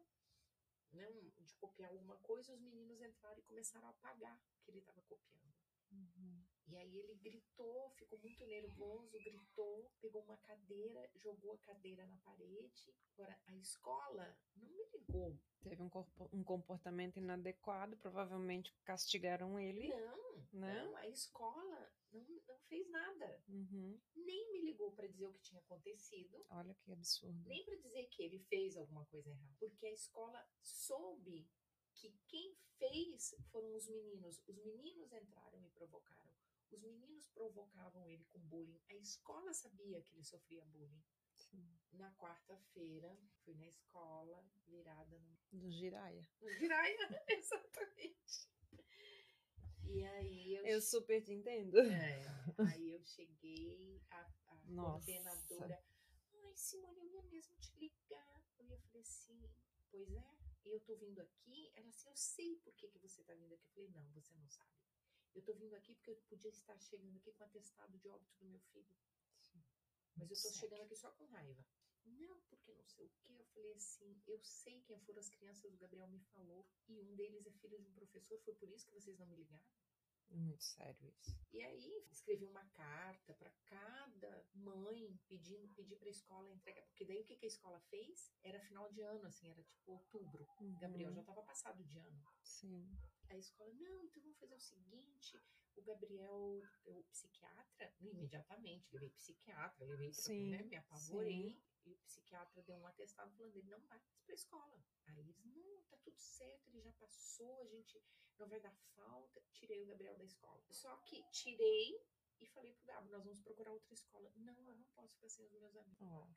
né, 0.93 1.11
de 1.41 1.55
copiar 1.57 1.91
alguma 1.91 2.17
coisa, 2.19 2.55
os 2.55 2.61
meninos 2.61 3.01
entraram 3.03 3.39
e 3.39 3.43
começaram 3.43 3.87
a 3.87 3.91
apagar 3.91 4.37
o 4.37 4.63
que 4.63 4.71
ele 4.71 4.79
estava 4.79 5.03
copiando. 5.03 5.68
Uhum. 5.91 6.45
E 6.71 6.77
aí 6.77 6.99
ele 6.99 7.15
gritou, 7.15 7.91
ficou 7.97 8.19
muito 8.19 8.45
nervoso, 8.47 9.19
gritou, 9.19 9.91
pegou 10.01 10.23
uma 10.23 10.37
cadeira, 10.39 11.11
jogou 11.17 11.55
a 11.55 11.59
cadeira 11.59 12.07
na 12.07 12.19
parede. 12.19 12.95
Agora, 13.15 13.41
a 13.47 13.55
escola 13.57 14.37
não 14.55 14.69
me 14.71 14.85
ligou. 14.93 15.39
Teve 15.63 15.83
um, 15.83 15.89
corpo, 15.89 16.29
um 16.33 16.45
comportamento 16.45 17.17
inadequado, 17.17 17.97
provavelmente 17.97 18.71
castigaram 18.85 19.59
ele. 19.59 19.89
Não, 19.89 20.47
Né? 20.53 20.85
não, 20.85 20.97
a 20.97 21.09
escola 21.09 21.91
não, 22.13 22.21
não 22.47 22.59
fez 22.69 22.89
nada. 22.91 23.43
Uhum. 23.49 23.99
Nem 24.15 24.53
me 24.53 24.61
ligou 24.67 24.93
para 24.93 25.07
dizer 25.09 25.27
o 25.27 25.33
que 25.33 25.41
tinha 25.41 25.61
acontecido, 25.63 26.45
Olha 26.51 26.75
que 26.75 26.93
absurdo. 26.93 27.49
nem 27.49 27.65
para 27.65 27.77
dizer 27.77 28.07
que 28.09 28.23
ele 28.23 28.39
fez 28.41 28.77
alguma 28.77 29.05
coisa 29.07 29.31
errada. 29.31 29.57
Porque 29.59 29.87
a 29.87 29.93
escola 29.93 30.47
soube 30.61 31.49
que 31.99 32.11
quem 32.29 32.55
fez 32.79 33.35
foram 33.51 33.75
os 33.75 33.89
meninos. 33.89 34.41
Os 34.47 34.57
meninos 34.65 35.13
entraram 35.13 35.61
e 35.65 35.69
provocaram. 35.71 36.33
Os 36.71 36.81
meninos 36.81 37.27
provocavam 37.29 38.07
ele 38.09 38.25
com 38.27 38.39
bullying. 38.41 38.81
A 38.89 38.95
escola 38.95 39.53
sabia 39.53 40.01
que 40.03 40.15
ele 40.15 40.23
sofria 40.25 40.65
bullying. 40.67 41.03
Sim. 41.35 41.67
Na 41.93 42.13
quarta-feira, 42.15 43.17
fui 43.45 43.55
na 43.55 43.67
escola, 43.67 44.45
virada 44.67 45.19
no, 45.19 45.61
Do 45.61 45.71
Jiraya. 45.71 46.29
no 46.41 46.51
Jiraya, 46.53 46.97
exatamente. 47.29 48.49
E 49.85 50.05
aí 50.05 50.55
eu, 50.55 50.67
Eu 50.67 50.81
super 50.83 51.23
te 51.23 51.33
entendo. 51.33 51.79
é, 51.81 52.27
aí 52.71 52.91
eu 52.91 53.03
cheguei, 53.03 54.03
a, 54.11 54.21
a 54.49 54.59
coordenadora, 54.75 55.83
ai 56.45 56.55
Simone, 56.55 56.99
eu 57.01 57.07
ia 57.07 57.23
mesmo 57.23 57.57
te 57.57 57.73
ligar. 57.79 58.45
Eu 58.59 58.79
falei 58.79 59.01
assim, 59.01 59.51
pois 59.91 60.13
é, 60.13 60.39
eu 60.71 60.81
tô 60.81 60.97
vindo 60.97 61.21
aqui. 61.21 61.71
Ela 61.75 61.89
assim, 61.89 62.09
eu 62.09 62.17
sei 62.17 62.57
por 62.57 62.75
que, 62.75 62.89
que 62.89 62.99
você 62.99 63.23
tá 63.23 63.35
vindo 63.35 63.53
aqui. 63.53 63.67
Eu 63.67 63.73
falei, 63.73 63.91
não, 63.91 64.11
você 64.13 64.35
não 64.35 64.49
sabe. 64.49 64.73
Eu 65.35 65.43
tô 65.43 65.55
vindo 65.55 65.75
aqui 65.75 65.95
porque 65.95 66.11
eu 66.11 66.17
podia 66.29 66.51
estar 66.51 66.79
chegando 66.79 67.17
aqui 67.17 67.33
com 67.33 67.45
atestado 67.45 67.97
de 67.99 68.09
óbito 68.09 68.37
do 68.39 68.47
meu 68.47 68.61
filho. 68.73 68.89
Mas 70.17 70.31
eu 70.31 70.37
tô 70.43 70.59
chegando 70.59 70.83
aqui 70.83 70.97
só 70.97 71.11
com 71.13 71.27
raiva. 71.27 71.65
Não, 72.05 72.41
porque 72.49 72.73
não 72.73 72.85
sei 72.87 73.07
o 73.07 73.11
que. 73.11 73.39
Eu 73.39 73.45
falei 73.47 73.73
assim, 73.73 74.21
eu 74.27 74.41
sei 74.43 74.81
quem 74.83 74.99
foram 75.01 75.21
as 75.21 75.29
crianças, 75.29 75.73
o 75.73 75.77
Gabriel 75.77 76.09
me 76.09 76.21
falou. 76.33 76.67
E 76.89 77.01
um 77.01 77.15
deles 77.15 77.47
é 77.47 77.53
filho 77.53 77.79
de 77.79 77.87
um 77.87 77.93
professor, 77.93 78.39
foi 78.41 78.55
por 78.55 78.69
isso 78.71 78.87
que 78.87 78.95
vocês 78.95 79.19
não 79.19 79.27
me 79.27 79.37
ligaram? 79.37 79.65
Muito 80.31 80.63
sério 80.63 81.09
isso. 81.19 81.37
E 81.53 81.63
aí 81.63 82.07
escrevi 82.11 82.45
uma 82.45 82.65
carta 82.71 83.35
para 83.35 83.51
cada 83.65 84.45
mãe 84.55 85.19
pedindo 85.27 85.69
pedir 85.75 85.97
para 85.97 86.09
a 86.09 86.11
escola 86.11 86.51
entregar, 86.53 86.85
porque 86.87 87.05
daí 87.05 87.21
o 87.23 87.25
que, 87.25 87.37
que 87.37 87.47
a 87.47 87.49
escola 87.49 87.81
fez? 87.81 88.33
Era 88.43 88.61
final 88.61 88.91
de 88.93 89.01
ano, 89.03 89.27
assim, 89.27 89.51
era 89.51 89.63
tipo 89.63 89.93
outubro. 89.93 90.47
Gabriel 90.81 91.09
Uhum. 91.09 91.15
já 91.15 91.21
estava 91.21 91.43
passado 91.43 91.83
de 91.85 91.99
ano. 91.99 92.23
Sim. 92.43 92.97
A 93.29 93.37
escola, 93.37 93.73
não, 93.75 94.05
então 94.05 94.23
vamos 94.23 94.39
fazer 94.39 94.55
o 94.55 94.61
seguinte, 94.61 95.41
o 95.77 95.83
Gabriel, 95.83 96.63
o 96.87 97.03
psiquiatra, 97.11 97.93
imediatamente, 98.01 98.89
levei 98.93 99.11
psiquiatra, 99.11 99.87
levei, 99.87 100.11
pra- 100.11 100.23
Sim, 100.23 100.51
né, 100.51 100.63
me 100.63 100.77
apavorei, 100.77 101.55
sim. 101.55 101.63
E 101.89 101.93
o 101.95 101.99
psiquiatra 101.99 102.63
deu 102.63 102.77
um 102.77 102.87
atestado 102.87 103.33
falando, 103.37 103.57
ele 103.57 103.71
não 103.71 103.81
vai 103.81 103.99
mais 103.99 104.21
pra 104.25 104.35
escola. 104.35 104.83
Aí 105.07 105.19
eles, 105.19 105.37
não, 105.45 105.83
tá 105.91 105.97
tudo 105.99 106.19
certo, 106.19 106.69
ele 106.69 106.81
já 106.83 106.93
passou, 106.93 107.61
a 107.61 107.67
gente 107.67 108.03
não 108.39 108.49
vai 108.49 108.61
dar 108.61 108.75
falta. 108.95 109.41
Tirei 109.53 109.83
o 109.83 109.87
Gabriel 109.87 110.17
da 110.17 110.25
escola. 110.25 110.63
Só 110.71 110.97
que 110.99 111.23
tirei 111.31 112.01
e 112.41 112.47
falei 112.47 112.73
pro 112.75 112.87
Gabo, 112.87 113.11
nós 113.11 113.25
vamos 113.25 113.41
procurar 113.41 113.73
outra 113.73 113.93
escola. 113.95 114.31
Não, 114.37 114.69
eu 114.69 114.77
não 114.77 114.85
posso 114.95 115.15
ficar 115.15 115.29
sem 115.29 115.45
os 115.47 115.53
meus 115.53 115.75
amigos. 115.77 116.01
Ó. 116.03 116.29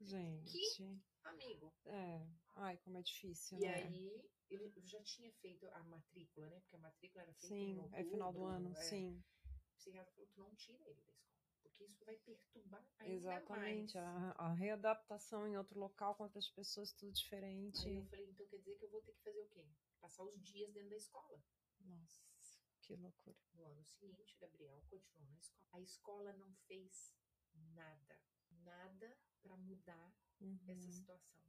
Gente. 0.00 1.02
Amigo, 1.24 1.72
É. 1.86 2.26
Ai, 2.56 2.76
como 2.78 2.96
é 2.98 3.02
difícil, 3.02 3.58
E 3.58 3.62
né? 3.62 3.74
aí, 3.74 4.30
ele 4.50 4.72
já 4.84 5.02
tinha 5.02 5.30
feito 5.32 5.66
a 5.68 5.82
matrícula, 5.84 6.48
né? 6.48 6.60
Porque 6.60 6.76
a 6.76 6.78
matrícula 6.78 7.22
era 7.22 7.32
feita 7.34 7.54
em 7.54 7.58
Sim, 7.74 7.76
outubro. 7.78 7.96
é 7.98 8.04
final 8.04 8.32
do 8.32 8.44
ano, 8.44 8.72
é. 8.76 8.82
sim. 8.82 9.24
O 9.44 9.74
psiquiatra 9.76 10.12
falou, 10.14 10.28
tu 10.30 10.40
não 10.40 10.54
tira 10.54 10.82
ele 10.88 11.00
da 11.02 11.12
escola, 11.12 11.35
porque 11.76 11.84
isso 11.84 12.04
vai 12.04 12.16
perturbar 12.16 12.84
ainda 12.98 13.12
Exatamente. 13.14 13.94
mais. 13.96 13.96
A, 13.96 14.30
a 14.38 14.52
readaptação 14.54 15.46
em 15.46 15.56
outro 15.56 15.78
local 15.78 16.14
com 16.14 16.24
outras 16.24 16.48
pessoas, 16.48 16.92
tudo 16.92 17.12
diferente. 17.12 17.86
Aí 17.86 17.96
eu 17.96 18.04
falei, 18.06 18.26
então 18.28 18.46
quer 18.46 18.58
dizer 18.58 18.76
que 18.76 18.84
eu 18.84 18.90
vou 18.90 19.02
ter 19.02 19.12
que 19.12 19.22
fazer 19.22 19.40
o 19.40 19.48
quê? 19.48 19.66
Passar 20.00 20.24
os 20.24 20.42
dias 20.42 20.72
dentro 20.72 20.90
da 20.90 20.96
escola. 20.96 21.38
Nossa, 21.80 22.22
que 22.82 22.94
loucura. 22.96 23.36
No 23.54 23.64
ano 23.64 23.84
seguinte, 23.84 24.34
o 24.36 24.40
Gabriel 24.40 24.82
continuou 24.88 25.28
na 25.30 25.38
escola. 25.38 25.66
A 25.72 25.80
escola 25.80 26.32
não 26.34 26.54
fez 26.66 27.14
nada, 27.54 28.20
nada 28.50 29.16
para 29.42 29.56
mudar 29.56 30.14
essa 30.66 30.86
Uhum. 30.86 30.92
situação. 30.92 31.40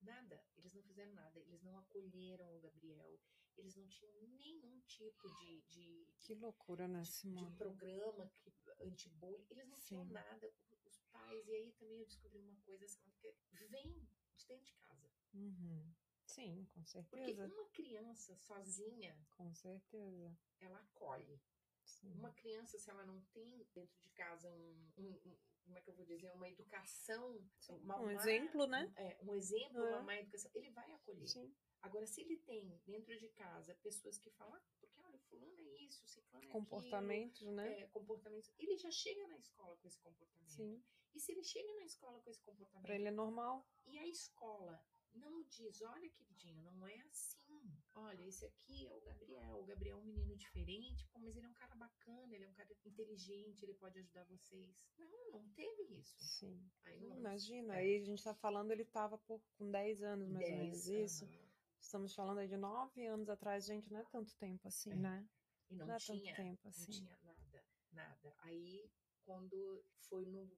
Nada. 0.00 0.44
Eles 0.56 0.72
não 0.74 0.82
fizeram 0.82 1.12
nada. 1.12 1.38
Eles 1.40 1.62
não 1.62 1.78
acolheram 1.78 2.56
o 2.56 2.60
Gabriel. 2.60 3.18
Eles 3.56 3.76
não 3.76 3.86
tinham 3.88 4.12
nenhum 4.28 4.80
tipo 4.86 5.28
de, 5.38 5.60
de, 5.62 6.06
Que 6.20 6.34
loucura, 6.34 6.88
né, 6.88 7.00
de 7.02 7.08
Simone? 7.08 7.56
programa 7.56 8.30
que, 8.40 8.52
anti-bullying. 8.80 9.46
Eles 9.50 9.68
não 9.68 9.78
tinham 9.80 10.04
Sim. 10.06 10.12
nada. 10.12 10.52
Os 10.84 10.98
pais. 11.12 11.46
E 11.48 11.52
aí 11.54 11.72
também 11.72 11.98
eu 11.98 12.06
descobri 12.06 12.38
uma 12.40 12.56
coisa, 12.62 12.86
sabe? 12.88 13.12
Que 13.56 13.64
vem 13.66 14.08
de 14.36 14.46
dentro 14.46 14.64
de 14.66 14.74
casa. 14.76 15.10
Uhum. 15.34 15.94
Sim, 16.26 16.64
com 16.72 16.80
Porque 16.82 16.90
certeza. 16.90 17.46
uma 17.46 17.64
criança 17.70 18.36
sozinha, 18.36 19.16
Com 19.30 19.52
certeza. 19.54 20.36
ela 20.60 20.78
acolhe. 20.80 21.40
Sim. 21.84 22.12
Uma 22.14 22.32
criança, 22.32 22.78
se 22.78 22.88
ela 22.90 23.04
não 23.04 23.20
tem 23.32 23.66
dentro 23.74 23.98
de 24.00 24.08
casa 24.10 24.50
um, 24.50 24.92
um- 24.96 25.20
um- 25.26 25.38
como 25.64 25.76
é 25.78 25.80
que 25.80 25.90
eu 25.90 25.94
vou 25.94 26.04
dizer, 26.06 26.30
uma 26.32 26.48
educação, 26.48 27.38
uma 27.82 28.00
Um 28.00 28.04
má- 28.06 28.12
exemplo, 28.14 28.66
né? 28.66 28.92
É, 28.96 29.18
um 29.22 29.34
exemplo, 29.34 29.78
É. 29.84 29.90
uma 29.90 30.02
má 30.02 30.16
educação, 30.16 30.50
ele 30.54 30.70
vai 30.70 30.90
acolher. 30.92 31.28
Sim. 31.28 31.54
Agora, 31.82 32.06
se 32.06 32.20
ele 32.20 32.36
tem 32.38 32.80
dentro 32.86 33.16
de 33.18 33.28
casa 33.30 33.74
pessoas 33.82 34.16
que 34.18 34.30
falam, 34.30 34.54
ah, 34.54 34.60
porque 34.60 34.88
olha, 34.98 35.16
o 35.16 35.18
fulano 35.18 35.60
é 35.68 35.74
isso, 35.82 36.06
ciclano 36.06 36.46
é 36.46 36.48
Comportamentos, 36.48 37.36
aquilo, 37.42 37.52
né? 37.56 37.80
é, 37.80 37.86
comportamentos, 37.88 38.52
ele 38.58 38.76
já 38.76 38.90
chega 38.90 39.26
na 39.26 39.36
escola 39.38 39.76
com 39.76 39.86
esse 39.88 39.98
comportamento. 39.98 40.50
Sim. 40.50 40.82
E 41.14 41.20
se 41.20 41.32
ele 41.32 41.42
chega 41.42 41.74
na 41.74 41.84
escola 41.84 42.20
com 42.20 42.30
esse 42.30 42.40
comportamento, 42.42 42.86
Pra 42.86 42.94
ele 42.94 43.08
é 43.08 43.10
normal. 43.10 43.68
e 43.86 43.98
a 43.98 44.06
escola 44.06 44.80
não 45.12 45.42
diz, 45.42 45.82
olha, 45.82 46.08
queridinho, 46.08 46.62
não 46.62 46.86
é 46.86 46.98
assim. 47.00 47.70
Olha, 47.94 48.22
esse 48.24 48.46
aqui 48.46 48.86
é 48.86 48.94
o 48.94 49.00
Gabriel. 49.02 49.58
O 49.60 49.64
Gabriel 49.66 49.98
é 49.98 50.00
um 50.00 50.04
menino 50.04 50.34
diferente, 50.36 51.06
pô, 51.12 51.18
mas 51.18 51.36
ele 51.36 51.44
é 51.44 51.48
um 51.50 51.52
cara 51.54 51.74
bacana, 51.74 52.34
ele 52.34 52.44
é 52.44 52.48
um 52.48 52.54
cara 52.54 52.70
inteligente, 52.86 53.62
ele 53.62 53.74
pode 53.74 53.98
ajudar 53.98 54.24
vocês. 54.24 54.74
Não, 54.96 55.30
não 55.32 55.48
teve 55.50 55.82
isso. 55.98 56.16
Sim. 56.18 56.66
Aí 56.84 57.10
Imagina, 57.10 57.74
é, 57.74 57.78
aí 57.80 57.96
a 57.96 58.04
gente 58.04 58.22
tá 58.24 58.34
falando, 58.34 58.70
ele 58.70 58.86
tava 58.86 59.18
por, 59.18 59.42
com 59.58 59.70
10 59.70 60.02
anos, 60.02 60.28
mais 60.30 60.48
ou 60.48 60.56
menos, 60.56 60.86
isso. 60.88 61.24
aham. 61.26 61.51
Estamos 61.82 62.14
falando 62.14 62.38
aí 62.38 62.48
de 62.48 62.56
9 62.56 63.04
anos 63.06 63.28
atrás, 63.28 63.66
gente, 63.66 63.90
não 63.92 63.98
é 64.00 64.04
tanto 64.04 64.34
tempo 64.36 64.68
assim, 64.68 64.92
É. 64.92 64.96
né? 64.96 65.28
E 65.68 65.74
não, 65.74 65.86
Não 65.86 65.94
é 65.94 65.98
tinha, 65.98 66.34
tanto 66.34 66.36
tempo 66.36 66.60
não 66.64 66.70
assim. 66.70 66.92
tinha 66.92 67.18
nada, 67.22 67.64
nada. 67.90 68.34
Aí, 68.38 68.88
quando 69.24 69.84
foi 70.08 70.24
no 70.26 70.48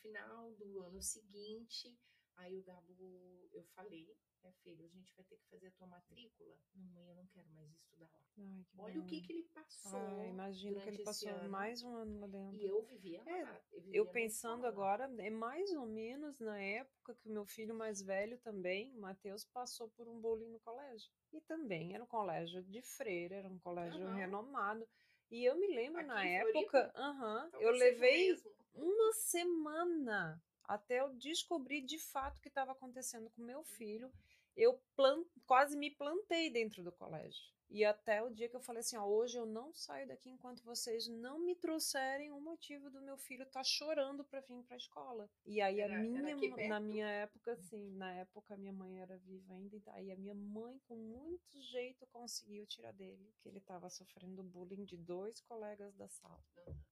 final 0.00 0.52
do 0.54 0.82
ano 0.82 1.00
seguinte, 1.00 1.96
aí 2.36 2.56
o 2.58 2.62
Gabo, 2.62 3.48
eu 3.52 3.62
falei, 3.74 4.14
é 4.42 4.52
filho, 4.64 4.84
a 4.84 4.88
gente 4.88 5.14
vai 5.14 5.24
ter 5.24 5.36
que 5.36 5.46
fazer 5.48 5.68
a 5.68 5.70
tua 5.72 5.86
matrícula. 5.86 6.56
Mamãe, 6.74 7.08
eu 7.08 7.14
não 7.16 7.26
quero 7.26 7.48
mais 7.50 7.70
estudar 7.72 8.08
lá. 8.12 8.20
Ai, 8.38 8.64
que 8.64 8.78
Olha 8.78 8.98
o 8.98 9.02
bom. 9.02 9.06
que 9.08 9.20
que 9.20 9.32
ele 9.32 9.42
passou. 9.54 10.00
Ah, 10.00 10.26
imagino 10.26 10.80
que 10.80 10.88
ele 10.88 10.98
passou 10.98 11.28
ano. 11.30 11.50
mais 11.50 11.82
um 11.82 11.94
ano 11.94 12.20
lá 12.20 12.26
dentro. 12.26 12.56
E 12.56 12.64
eu 12.64 12.82
vivia 12.82 13.22
É, 13.26 13.42
lá. 13.42 13.60
vivia 13.72 13.96
Eu 13.96 14.06
pensando 14.06 14.66
escola. 14.66 14.68
agora, 14.68 15.22
é 15.22 15.30
mais 15.30 15.70
ou 15.72 15.86
menos 15.86 16.38
na 16.40 16.58
época 16.60 17.14
que 17.14 17.28
o 17.28 17.32
meu 17.32 17.44
filho 17.44 17.74
mais 17.74 18.02
velho 18.02 18.38
também, 18.38 18.92
o 18.96 19.00
Matheus, 19.00 19.44
passou 19.44 19.88
por 19.90 20.08
um 20.08 20.20
bullying 20.20 20.48
no 20.48 20.60
colégio. 20.60 21.10
E 21.32 21.40
também 21.42 21.94
era 21.94 22.02
um 22.02 22.06
colégio 22.06 22.62
de 22.64 22.82
freira, 22.82 23.36
era 23.36 23.48
um 23.48 23.58
colégio 23.58 24.02
Aham. 24.02 24.16
renomado. 24.16 24.88
E 25.30 25.44
eu 25.44 25.56
me 25.56 25.66
lembro 25.68 26.00
Aqui 26.00 26.08
na 26.08 26.24
época, 26.26 26.92
aham, 26.94 27.48
Talvez 27.50 27.70
eu 27.70 27.74
o 27.74 27.78
levei 27.78 28.42
uma 28.74 29.12
semana 29.14 30.42
até 30.74 31.00
eu 31.00 31.12
descobrir 31.14 31.82
de 31.82 31.98
fato 31.98 32.38
o 32.38 32.40
que 32.40 32.48
estava 32.48 32.72
acontecendo 32.72 33.30
com 33.30 33.42
meu 33.42 33.62
filho. 33.62 34.10
Eu 34.56 34.80
plan- 34.96 35.24
quase 35.46 35.76
me 35.76 35.90
plantei 35.90 36.50
dentro 36.50 36.82
do 36.82 36.92
colégio. 36.92 37.40
E 37.74 37.86
até 37.86 38.22
o 38.22 38.28
dia 38.28 38.50
que 38.50 38.56
eu 38.56 38.60
falei 38.60 38.80
assim, 38.80 38.98
ó, 38.98 39.06
hoje 39.06 39.38
eu 39.38 39.46
não 39.46 39.72
saio 39.72 40.06
daqui 40.06 40.28
enquanto 40.28 40.62
vocês 40.62 41.08
não 41.08 41.38
me 41.38 41.54
trouxerem 41.56 42.30
o 42.30 42.38
motivo 42.38 42.90
do 42.90 43.00
meu 43.00 43.16
filho 43.16 43.44
estar 43.44 43.64
chorando 43.64 44.22
para 44.24 44.40
vir 44.42 44.62
para 44.64 44.76
a 44.76 44.76
escola. 44.76 45.30
E 45.46 45.58
aí 45.58 45.80
Era- 45.80 45.94
a 45.94 45.98
minha 46.02 46.36
na 46.68 46.78
minha 46.80 47.08
época, 47.08 47.56
sim, 47.56 47.90
na 47.96 48.12
época 48.12 48.52
a 48.52 48.56
minha 48.58 48.74
mãe 48.74 49.00
era 49.00 49.16
viva 49.16 49.54
ainda, 49.54 49.74
e 49.74 49.82
aí 49.86 50.12
a 50.12 50.16
minha 50.16 50.34
mãe 50.34 50.78
com 50.86 50.96
muito 50.96 51.58
jeito 51.70 52.06
conseguiu 52.08 52.66
tirar 52.66 52.92
dele 52.92 53.32
que 53.40 53.48
ele 53.48 53.56
estava 53.58 53.88
sofrendo 53.88 54.42
bullying 54.42 54.84
de 54.84 54.98
dois 54.98 55.40
colegas 55.40 55.94
da 55.96 56.08
sala. 56.08 56.44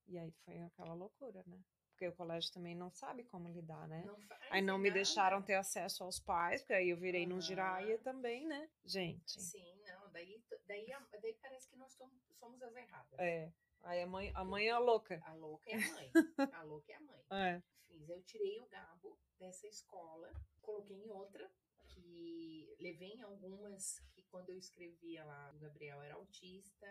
E 0.09 0.17
aí 0.17 0.31
foi 0.47 0.59
aquela 0.63 0.95
loucura, 0.95 1.45
né? 1.47 1.61
Porque 2.01 2.09
o 2.09 2.17
colégio 2.17 2.51
também 2.51 2.75
não 2.75 2.91
sabe 2.91 3.25
como 3.25 3.51
lidar, 3.51 3.87
né? 3.87 4.03
Não 4.07 4.19
faz 4.21 4.41
Aí 4.51 4.63
não 4.63 4.79
me 4.79 4.89
nada. 4.89 4.95
deixaram 4.95 5.43
ter 5.43 5.53
acesso 5.57 6.03
aos 6.03 6.19
pais, 6.19 6.63
porque 6.63 6.73
aí 6.73 6.89
eu 6.89 6.97
virei 6.97 7.27
no 7.27 7.35
Aham. 7.35 7.41
Jiraya 7.43 7.99
também, 7.99 8.47
né? 8.47 8.71
Gente, 8.87 9.39
Sim, 9.39 9.71
não. 9.87 10.11
Daí, 10.11 10.43
daí, 10.67 10.89
daí 11.21 11.35
parece 11.43 11.69
que 11.69 11.77
nós 11.77 11.93
somos 12.39 12.63
as 12.63 12.75
erradas. 12.75 13.19
é. 13.21 13.53
Aí 13.83 14.01
a 14.03 14.07
mãe, 14.07 14.33
a 14.35 14.43
mãe 14.43 14.69
é 14.69 14.71
a 14.71 14.79
louca. 14.79 15.21
A 15.27 15.35
louca 15.35 15.71
é 15.71 15.75
a 15.75 15.93
mãe. 15.93 16.11
a 16.55 16.63
louca 16.63 16.91
é 16.91 16.97
a 16.97 17.01
mãe. 17.01 17.23
É. 17.33 17.63
Eu 18.09 18.23
tirei 18.23 18.59
o 18.61 18.67
Gabo 18.69 19.19
dessa 19.39 19.67
escola, 19.67 20.33
coloquei 20.63 20.97
em 20.97 21.11
outra, 21.11 21.51
que 21.87 22.75
levei 22.81 23.11
em 23.13 23.23
algumas 23.23 23.99
que 24.15 24.20
quando 24.31 24.51
eu 24.51 24.59
escrevia 24.59 25.25
lá, 25.25 25.53
o 25.55 25.59
Gabriel 25.59 26.01
era 26.03 26.15
autista, 26.15 26.87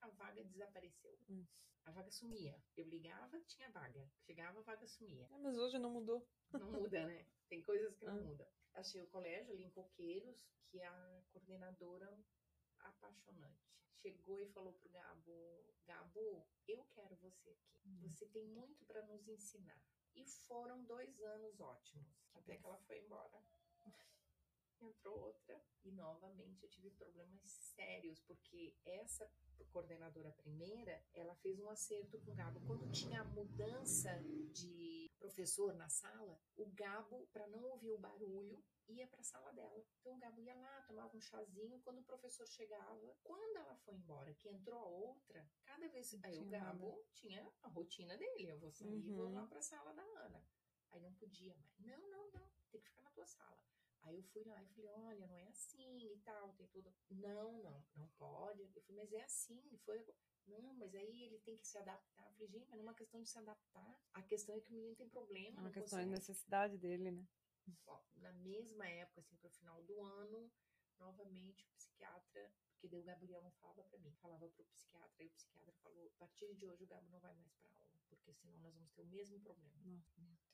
a, 0.00 0.08
vaga 0.08 0.42
desapareceu. 0.44 1.16
Hum. 1.28 1.46
A 1.84 1.90
vaga 1.92 2.10
sumia. 2.10 2.60
Eu 2.76 2.86
ligava, 2.86 3.40
tinha 3.42 3.70
vaga. 3.70 4.06
Chegava, 4.26 4.58
a 4.58 4.62
vaga 4.62 4.86
sumia. 4.86 5.26
É, 5.30 5.38
mas 5.38 5.56
hoje 5.56 5.78
não 5.78 5.90
mudou. 5.90 6.28
Não 6.52 6.70
muda, 6.72 7.06
né? 7.06 7.26
Tem 7.48 7.62
coisas 7.62 7.96
que 7.96 8.04
não 8.04 8.18
Ah. 8.18 8.20
mudam. 8.22 8.48
Achei 8.74 9.00
o 9.02 9.08
colégio 9.08 9.52
ali 9.52 9.64
em 9.64 9.70
Coqueiros, 9.70 10.46
que 10.70 10.80
a 10.82 11.22
coordenadora 11.32 12.18
apaixonante. 12.80 13.70
Chegou 14.00 14.40
e 14.40 14.46
falou 14.48 14.72
pro 14.74 14.88
Gabo, 14.90 15.74
Gabo, 15.84 16.46
eu 16.66 16.84
quero 16.94 17.16
você 17.16 17.50
aqui. 17.50 17.78
Hum. 17.84 18.00
Você 18.02 18.26
tem 18.26 18.46
muito 18.46 18.84
para 18.84 19.02
nos 19.06 19.26
ensinar. 19.28 19.80
E 20.14 20.24
foram 20.24 20.84
dois 20.84 21.20
anos 21.22 21.60
ótimos, 21.60 22.06
até 22.34 22.56
que 22.56 22.66
ela 22.66 22.78
foi 22.78 22.98
embora. 22.98 23.42
Entrou 24.80 25.18
outra 25.18 25.62
e 25.84 25.90
novamente 25.92 26.62
eu 26.64 26.68
tive 26.70 26.90
problemas 26.90 27.50
sérios, 27.76 28.20
porque 28.20 28.74
essa 28.84 29.30
coordenadora 29.72 30.32
primeira, 30.32 31.04
ela 31.14 31.34
fez 31.36 31.58
um 31.60 31.68
acerto 31.68 32.18
com 32.20 32.32
o 32.32 32.34
Gabo. 32.34 32.60
Quando 32.66 32.90
tinha 32.90 33.20
a 33.20 33.24
mudança 33.24 34.10
de 34.52 35.10
professor 35.18 35.74
na 35.74 35.88
sala, 35.88 36.40
o 36.56 36.66
Gabo, 36.72 37.26
para 37.32 37.46
não 37.48 37.62
ouvir 37.64 37.92
o 37.92 37.98
barulho, 37.98 38.64
ia 38.88 39.06
para 39.06 39.20
a 39.20 39.24
sala 39.24 39.52
dela. 39.52 39.84
Então 40.00 40.14
o 40.14 40.18
Gabo 40.18 40.40
ia 40.40 40.54
lá, 40.56 40.82
tomava 40.82 41.16
um 41.16 41.20
chazinho. 41.20 41.80
Quando 41.82 41.98
o 42.00 42.04
professor 42.04 42.46
chegava, 42.48 43.16
quando 43.22 43.56
ela 43.58 43.76
foi 43.84 43.94
embora, 43.94 44.34
que 44.34 44.48
entrou 44.48 44.78
a 44.78 44.84
outra, 44.86 45.48
cada 45.64 45.86
vez. 45.88 46.12
Aí 46.24 46.38
o 46.38 46.44
tinha 46.44 46.58
Gabo 46.60 47.04
tinha 47.12 47.52
a 47.62 47.68
rotina 47.68 48.16
dele. 48.16 48.48
Eu 48.50 48.58
vou 48.58 48.72
sair 48.72 48.98
e 49.06 49.12
vou 49.12 49.26
Uhum. 49.26 49.34
lá 49.34 49.46
para 49.46 49.58
a 49.58 49.62
sala 49.62 49.92
da 49.92 50.02
Ana. 50.02 50.42
Aí 50.90 51.00
não 51.00 51.14
podia 51.14 51.54
mais. 51.54 51.78
Não, 51.78 52.08
não, 52.10 52.32
não. 52.32 52.50
Tem 52.72 52.80
que 52.80 52.88
ficar 52.88 53.02
na 53.02 53.10
tua 53.10 53.26
sala. 53.26 53.56
Aí 54.02 54.16
eu 54.16 54.22
fui 54.24 54.42
lá 54.44 54.62
e 54.62 54.66
falei, 54.68 54.90
olha, 54.90 55.26
não 55.26 55.36
é 55.36 55.46
assim 55.48 56.12
e 56.12 56.18
tal, 56.20 56.52
tem 56.54 56.66
tudo. 56.68 56.92
Não, 57.10 57.62
não, 57.62 57.84
não 57.94 58.08
pode. 58.18 58.62
Eu 58.62 58.68
falei, 58.68 59.02
mas 59.02 59.12
é 59.12 59.22
assim, 59.22 59.78
foi. 59.84 60.04
Não, 60.46 60.74
mas 60.74 60.94
aí 60.94 61.22
ele 61.22 61.38
tem 61.40 61.56
que 61.56 61.66
se 61.66 61.78
adaptar. 61.78 62.26
Eu 62.26 62.32
falei, 62.32 62.48
gente, 62.48 62.68
mas 62.68 62.78
não 62.78 62.80
é 62.80 62.88
uma 62.88 62.94
questão 62.94 63.22
de 63.22 63.28
se 63.28 63.38
adaptar. 63.38 64.00
A 64.14 64.22
questão 64.22 64.56
é 64.56 64.60
que 64.60 64.72
o 64.72 64.74
menino 64.74 64.96
tem 64.96 65.08
problema. 65.08 65.58
É 65.58 65.60
uma 65.60 65.70
questão 65.70 65.98
de 65.98 66.06
consegue. 66.06 66.10
necessidade 66.10 66.78
dele, 66.78 67.10
né? 67.10 67.28
Ó, 67.86 68.00
na 68.16 68.32
mesma 68.32 68.88
época, 68.88 69.20
assim, 69.20 69.36
pro 69.36 69.50
final 69.50 69.82
do 69.84 70.00
ano, 70.02 70.50
novamente 70.98 71.64
o 71.64 71.68
psiquiatra, 71.68 72.52
porque 72.72 72.88
daí 72.88 73.00
o 73.00 73.04
Gabriel 73.04 73.42
não 73.42 73.50
falava 73.52 73.84
pra 73.84 73.98
mim, 73.98 74.12
falava 74.14 74.48
pro 74.48 74.64
psiquiatra, 74.64 75.22
e 75.22 75.26
o 75.26 75.30
psiquiatra 75.30 75.72
falou, 75.82 76.06
a 76.06 76.18
partir 76.18 76.54
de 76.54 76.66
hoje 76.66 76.84
o 76.84 76.86
Gabo 76.86 77.08
não 77.10 77.20
vai 77.20 77.34
mais 77.34 77.54
pra 77.58 77.70
aula, 77.70 78.00
porque 78.08 78.32
senão 78.32 78.58
nós 78.58 78.74
vamos 78.74 78.90
ter 78.92 79.02
o 79.02 79.06
mesmo 79.06 79.38
problema. 79.40 79.76
Nossa, 79.84 80.20
meu. 80.20 80.49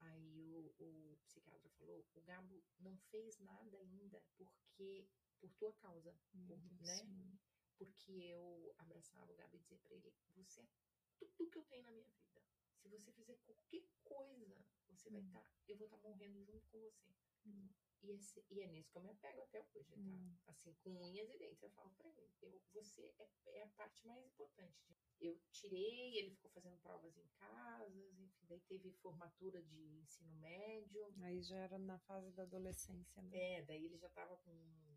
Aí 0.00 0.54
o, 0.54 0.74
o 0.78 1.16
psiquiatra 1.24 1.70
falou, 1.70 2.06
o 2.14 2.20
Gabo 2.22 2.62
não 2.78 2.96
fez 2.96 3.38
nada 3.38 3.78
ainda 3.78 4.20
porque, 4.36 5.08
por 5.40 5.52
tua 5.54 5.72
causa, 5.72 6.14
Por- 6.46 6.58
Deus, 6.58 6.80
né? 6.80 6.96
sim. 6.98 7.38
porque 7.78 8.12
eu 8.12 8.74
abraçava 8.78 9.30
o 9.32 9.34
Gabi 9.34 9.56
e 9.56 9.60
dizia 9.60 9.78
pra 9.78 9.94
ele: 9.94 10.12
Você 10.34 10.60
é 10.60 11.26
tudo 11.36 11.50
que 11.50 11.58
eu 11.58 11.64
tenho 11.64 11.82
na 11.84 11.90
minha 11.90 12.04
vida. 12.04 12.42
Se 12.76 12.88
você 12.88 13.10
fizer 13.12 13.36
qualquer 13.36 13.82
coisa, 14.04 14.64
você 14.88 15.10
vai 15.10 15.20
Hum. 15.20 15.26
estar. 15.26 15.44
eu 15.66 15.76
vou 15.76 15.86
estar 15.86 15.98
morrendo 15.98 16.42
junto 16.44 16.66
com 16.68 16.78
você. 16.78 17.14
Hum. 17.44 17.68
E, 18.06 18.12
esse- 18.12 18.44
e 18.50 18.60
é 18.60 18.66
nisso 18.68 18.90
que 18.92 18.98
eu 18.98 19.02
me 19.02 19.10
apego 19.10 19.42
até 19.42 19.60
hoje, 19.74 19.84
tá? 19.84 19.96
Hum. 19.96 20.36
Assim, 20.46 20.72
com 20.84 20.90
unhas 20.90 21.28
e 21.28 21.38
dentes. 21.38 21.62
Eu 21.62 21.70
falo 21.70 21.90
pra 21.96 22.08
ele: 22.08 22.30
eu, 22.42 22.60
Você 22.72 23.02
é, 23.18 23.28
é 23.58 23.62
a 23.64 23.68
parte 23.70 24.06
mais 24.06 24.24
importante. 24.24 24.78
de- 24.86 24.96
Eu 25.18 25.38
tirei, 25.50 26.18
ele 26.18 26.30
ficou 26.30 26.50
fazendo 26.50 26.76
provas 26.78 27.16
em 27.16 27.26
casas, 27.38 28.18
enfim, 28.20 28.46
daí 28.48 28.60
teve 28.68 28.92
formatura 29.02 29.62
de 29.62 29.98
ensino 29.98 30.30
médio. 30.36 31.12
Aí 31.22 31.42
já 31.42 31.56
era 31.56 31.78
na 31.78 31.98
fase 32.00 32.30
da 32.32 32.42
adolescência, 32.42 33.22
né? 33.22 33.30
É, 33.36 33.62
daí 33.62 33.86
ele 33.86 33.96
já 33.96 34.08
tava 34.10 34.36
com 34.38 34.54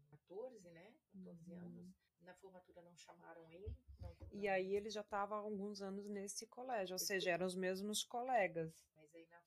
14, 0.10 0.70
né? 0.72 0.94
14 1.14 1.52
Uhum. 1.54 1.58
anos. 1.60 1.96
Na 2.20 2.34
formatura 2.36 2.82
não 2.82 2.96
chamaram 2.98 3.50
ele. 3.50 3.74
não- 4.02 4.16
E 4.32 4.46
não- 4.46 4.52
aí 4.54 4.76
ele 4.76 4.90
já 4.90 5.02
estava 5.02 5.36
há 5.36 5.40
alguns 5.40 5.82
anos 5.82 6.06
nesse 6.10 6.46
colégio, 6.48 6.94
ou 6.94 6.98
Esse 6.98 7.06
seja, 7.08 7.32
eram 7.32 7.46
os 7.46 7.56
mesmos 7.56 8.04
colegas. 8.04 8.86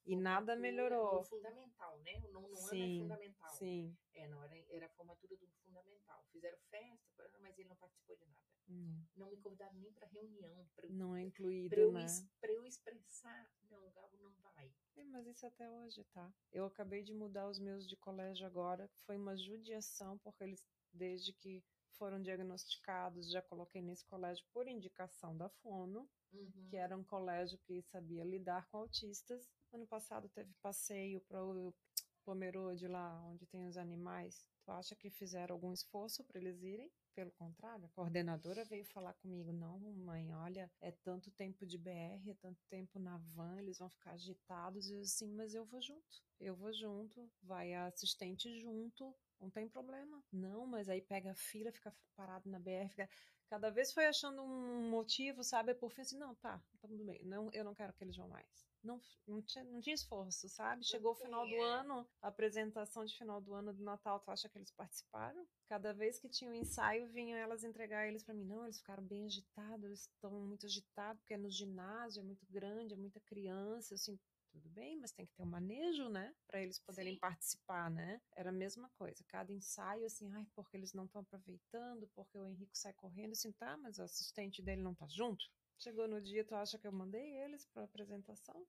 E 0.04 0.16
nada 0.16 0.52
formatura, 0.52 0.60
melhorou. 0.60 1.14
No 1.18 1.24
fundamental, 1.24 1.98
né? 2.00 2.20
O 2.24 2.32
nono 2.32 2.46
ano 2.48 2.56
é 2.56 2.68
Sim, 2.68 2.98
fundamental. 3.02 3.54
Sim. 3.54 3.96
É, 4.14 4.26
não, 4.28 4.42
era, 4.42 4.56
era 4.70 4.86
a 4.86 4.90
formatura 4.90 5.36
do 5.36 5.46
fundamental. 5.64 6.24
Fizeram 6.32 6.58
festa, 6.70 7.30
mas 7.40 7.58
ele 7.58 7.68
não 7.68 7.76
participou 7.76 8.16
de 8.16 8.26
nada. 8.26 8.42
Hum. 8.68 9.04
Não 9.16 9.28
me 9.28 9.36
convidaram 9.38 9.74
nem 9.78 9.92
para 9.92 10.06
reunião, 10.08 10.66
para 10.74 10.88
Não 10.88 11.14
é 11.14 11.20
pra 11.20 11.28
incluído, 11.28 11.74
eu, 11.76 11.92
né? 11.92 12.06
pra 12.40 12.52
eu 12.52 12.64
expressar. 12.64 13.50
Não, 13.70 13.86
o 13.86 13.90
Gabo 13.92 14.16
não 14.18 14.32
vai. 14.40 14.72
É, 14.96 15.04
mas 15.04 15.26
isso 15.26 15.46
até 15.46 15.68
hoje, 15.70 16.04
tá? 16.12 16.32
Eu 16.52 16.66
acabei 16.66 17.02
de 17.02 17.12
mudar 17.14 17.48
os 17.48 17.58
meus 17.58 17.88
de 17.88 17.96
colégio 17.96 18.46
agora. 18.46 18.88
Foi 19.06 19.16
uma 19.16 19.36
judiação, 19.36 20.18
porque 20.18 20.44
eles, 20.44 20.66
desde 20.92 21.32
que 21.32 21.64
foram 21.92 22.20
diagnosticados, 22.20 23.30
já 23.30 23.40
coloquei 23.42 23.80
nesse 23.82 24.04
colégio 24.06 24.44
por 24.52 24.66
indicação 24.66 25.36
da 25.36 25.48
Fono, 25.48 26.08
Uhum. 26.32 26.66
que 26.70 26.76
era 26.76 26.96
um 26.96 27.04
colégio 27.04 27.58
que 27.58 27.82
sabia 27.82 28.24
lidar 28.24 28.66
com 28.70 28.78
autistas. 28.78 29.51
Ano 29.72 29.86
passado 29.86 30.28
teve 30.28 30.52
passeio 30.60 31.20
para 31.22 31.42
o 31.42 31.74
Pomerode 32.24 32.86
lá, 32.86 33.18
onde 33.24 33.46
tem 33.46 33.66
os 33.66 33.78
animais. 33.78 34.46
Tu 34.64 34.70
acha 34.70 34.94
que 34.94 35.08
fizeram 35.08 35.54
algum 35.54 35.72
esforço 35.72 36.22
para 36.24 36.38
eles 36.38 36.62
irem? 36.62 36.92
Pelo 37.14 37.30
contrário, 37.32 37.86
a 37.86 37.88
coordenadora 37.88 38.64
veio 38.66 38.84
falar 38.84 39.14
comigo: 39.14 39.50
não, 39.50 39.78
mãe, 39.78 40.32
olha, 40.34 40.70
é 40.80 40.90
tanto 40.90 41.30
tempo 41.30 41.66
de 41.66 41.78
BR, 41.78 42.30
é 42.30 42.34
tanto 42.34 42.62
tempo 42.68 42.98
na 42.98 43.16
van, 43.16 43.58
eles 43.58 43.78
vão 43.78 43.88
ficar 43.88 44.12
agitados. 44.12 44.90
E 44.90 45.00
assim, 45.00 45.32
mas 45.32 45.54
eu 45.54 45.64
vou 45.64 45.80
junto, 45.80 46.22
eu 46.38 46.54
vou 46.54 46.72
junto, 46.72 47.30
vai 47.42 47.72
a 47.72 47.86
assistente 47.86 48.60
junto, 48.60 49.14
não 49.40 49.50
tem 49.50 49.66
problema. 49.66 50.22
Não, 50.30 50.66
mas 50.66 50.88
aí 50.90 51.00
pega 51.00 51.32
a 51.32 51.34
fila, 51.34 51.72
fica 51.72 51.94
parado 52.14 52.48
na 52.48 52.58
BR, 52.58 52.88
fica. 52.90 53.08
Cada 53.48 53.70
vez 53.70 53.92
foi 53.92 54.06
achando 54.06 54.42
um 54.42 54.90
motivo, 54.90 55.42
sabe? 55.42 55.74
Por 55.74 55.90
fim, 55.90 56.02
assim, 56.02 56.18
não, 56.18 56.34
tá, 56.34 56.58
tá 56.80 56.88
tudo 56.88 57.04
bem. 57.04 57.22
Não, 57.24 57.50
eu 57.52 57.64
não 57.64 57.74
quero 57.74 57.92
que 57.94 58.04
eles 58.04 58.16
vão 58.16 58.28
mais. 58.28 58.71
Não, 58.82 59.00
não, 59.26 59.40
tinha, 59.42 59.64
não 59.64 59.80
tinha 59.80 59.94
esforço, 59.94 60.48
sabe? 60.48 60.84
Chegou 60.84 61.12
o 61.12 61.16
final 61.16 61.46
do 61.46 61.54
é. 61.54 61.60
ano, 61.62 62.06
a 62.20 62.28
apresentação 62.28 63.04
de 63.04 63.16
final 63.16 63.40
do 63.40 63.54
ano 63.54 63.72
do 63.72 63.82
Natal, 63.82 64.18
tu 64.20 64.30
acha 64.30 64.48
que 64.48 64.58
eles 64.58 64.70
participaram? 64.70 65.46
Cada 65.68 65.92
vez 65.92 66.18
que 66.18 66.28
tinha 66.28 66.50
um 66.50 66.54
ensaio, 66.54 67.08
vinham 67.08 67.38
elas 67.38 67.62
entregar 67.64 68.08
eles 68.08 68.24
pra 68.24 68.34
mim. 68.34 68.44
Não, 68.44 68.64
eles 68.64 68.78
ficaram 68.78 69.04
bem 69.04 69.24
agitados, 69.26 69.84
eles 69.84 70.00
estão 70.00 70.30
muito 70.32 70.66
agitados, 70.66 71.20
porque 71.22 71.34
é 71.34 71.38
no 71.38 71.50
ginásio, 71.50 72.20
é 72.20 72.24
muito 72.24 72.44
grande, 72.50 72.94
é 72.94 72.96
muita 72.96 73.20
criança, 73.20 73.94
assim, 73.94 74.18
tudo 74.52 74.68
bem, 74.68 74.98
mas 74.98 75.12
tem 75.12 75.24
que 75.24 75.32
ter 75.34 75.42
um 75.42 75.46
manejo, 75.46 76.08
né? 76.10 76.34
Pra 76.46 76.60
eles 76.60 76.78
poderem 76.78 77.14
Sim. 77.14 77.20
participar, 77.20 77.90
né? 77.90 78.20
Era 78.36 78.50
a 78.50 78.52
mesma 78.52 78.90
coisa. 78.98 79.24
Cada 79.28 79.52
ensaio, 79.52 80.04
assim, 80.04 80.30
ai, 80.32 80.46
porque 80.54 80.76
eles 80.76 80.92
não 80.92 81.06
estão 81.06 81.22
aproveitando, 81.22 82.06
porque 82.14 82.36
o 82.36 82.46
Henrique 82.46 82.78
sai 82.78 82.92
correndo, 82.92 83.32
assim, 83.32 83.50
tá, 83.52 83.76
mas 83.78 83.98
o 83.98 84.02
assistente 84.02 84.60
dele 84.60 84.82
não 84.82 84.94
tá 84.94 85.06
junto? 85.08 85.44
Chegou 85.78 86.06
no 86.08 86.20
dia, 86.20 86.44
tu 86.44 86.54
acha 86.54 86.78
que 86.78 86.86
eu 86.86 86.92
mandei 86.92 87.36
eles 87.42 87.66
pra 87.66 87.84
apresentação? 87.84 88.64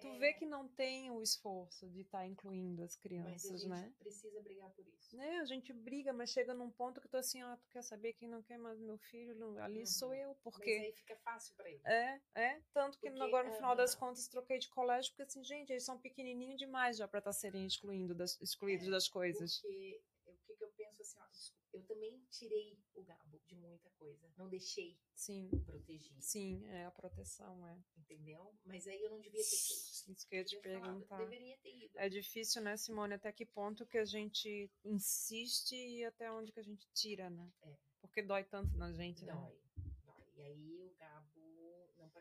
Tu 0.00 0.08
É, 0.08 0.18
vê 0.18 0.32
que 0.32 0.44
não 0.46 0.66
tem 0.68 1.10
o 1.10 1.22
esforço 1.22 1.88
de 1.88 2.00
estar 2.00 2.26
incluindo 2.26 2.82
as 2.82 2.96
Mas 2.96 3.00
a 3.00 3.08
crianças, 3.08 3.62
gente 3.62 3.68
né? 3.68 3.92
precisa 3.98 4.40
brigar 4.40 4.70
por 4.70 4.86
isso. 4.86 5.16
Né, 5.16 5.38
a 5.38 5.44
gente 5.44 5.72
briga, 5.72 6.12
mas 6.12 6.30
chega 6.30 6.52
num 6.54 6.70
ponto 6.70 7.00
que 7.00 7.08
tô 7.08 7.16
assim, 7.16 7.42
ó, 7.42 7.56
tu 7.56 7.68
quer 7.70 7.82
saber 7.82 8.12
quem 8.14 8.28
não 8.28 8.42
quer 8.42 8.58
mais 8.58 8.78
meu 8.80 8.98
filho? 8.98 9.34
Não, 9.36 9.56
Ali 9.62 9.80
Uhum. 9.80 9.86
sou 9.86 10.14
eu, 10.14 10.34
Mas 10.34 10.42
porque 10.42 10.70
aí 10.70 10.92
fica 10.92 11.16
fácil 11.16 11.54
pra 11.56 11.70
ele. 11.70 11.80
é, 11.84 12.20
é, 12.34 12.60
tanto 12.72 12.98
que 12.98 13.08
Porque, 13.08 13.22
agora 13.22 13.48
no 13.48 13.54
final 13.54 13.76
das 13.76 13.94
contas 13.94 14.26
troquei 14.28 14.58
de 14.58 14.68
colégio, 14.68 15.10
porque 15.12 15.22
assim, 15.22 15.44
gente, 15.44 15.70
eles 15.70 15.84
são 15.84 15.98
pequenininhos 15.98 16.58
demais 16.58 16.96
já 16.96 17.06
pra 17.06 17.18
estar 17.20 17.32
serem 17.32 17.66
excluindo 17.66 18.14
das, 18.14 18.40
excluídos 18.40 18.86
É, 18.86 18.90
das 18.90 19.08
coisas. 19.08 19.60
Porque 19.60 20.00
o 20.26 20.36
que, 20.46 20.54
que 20.56 20.64
eu 20.64 20.70
penso 20.76 21.02
assim, 21.02 21.18
ó, 21.20 21.26
desculpa, 21.28 21.63
eu 21.74 21.82
também 21.82 22.24
tirei 22.30 22.78
o 22.94 23.02
Gabo 23.02 23.40
de 23.46 23.56
muita 23.56 23.90
coisa. 23.90 24.32
Não 24.36 24.48
deixei 24.48 24.96
Sim, 25.12 25.50
proteger, 25.66 26.20
sim, 26.20 26.64
é 26.66 26.86
a 26.86 26.90
proteção, 26.90 27.66
é. 27.68 27.76
entendeu? 27.98 28.56
Mas 28.64 28.86
aí 28.86 29.02
eu 29.02 29.10
não 29.10 29.20
devia 29.20 29.42
ter 29.42 29.56
feito. 29.56 30.10
Isso 30.12 30.28
que 30.28 30.34
eu 30.34 30.38
ia 30.38 30.44
te 30.44 30.56
perguntar. 30.60 31.18
Deveria 31.18 31.58
ter 31.58 31.84
ido. 31.84 31.98
É 31.98 32.08
difícil, 32.08 32.62
né, 32.62 32.76
Simone, 32.76 33.14
até 33.14 33.32
que 33.32 33.44
ponto 33.44 33.86
que 33.86 33.98
a 33.98 34.04
gente 34.04 34.70
insiste 34.84 35.74
e 35.74 36.04
até 36.04 36.30
onde 36.30 36.52
que 36.52 36.60
a 36.60 36.64
gente 36.64 36.88
tira, 36.92 37.28
né? 37.28 37.52
É. 37.62 37.76
Porque 38.00 38.22
dói 38.22 38.44
tanto 38.44 38.76
na 38.76 38.92
gente, 38.92 39.24
né? 39.24 39.32
Dói, 39.32 39.58
dói. 40.04 40.24
E 40.36 40.42
aí 40.42 40.80
o 40.80 40.94
Gabo 40.96 41.33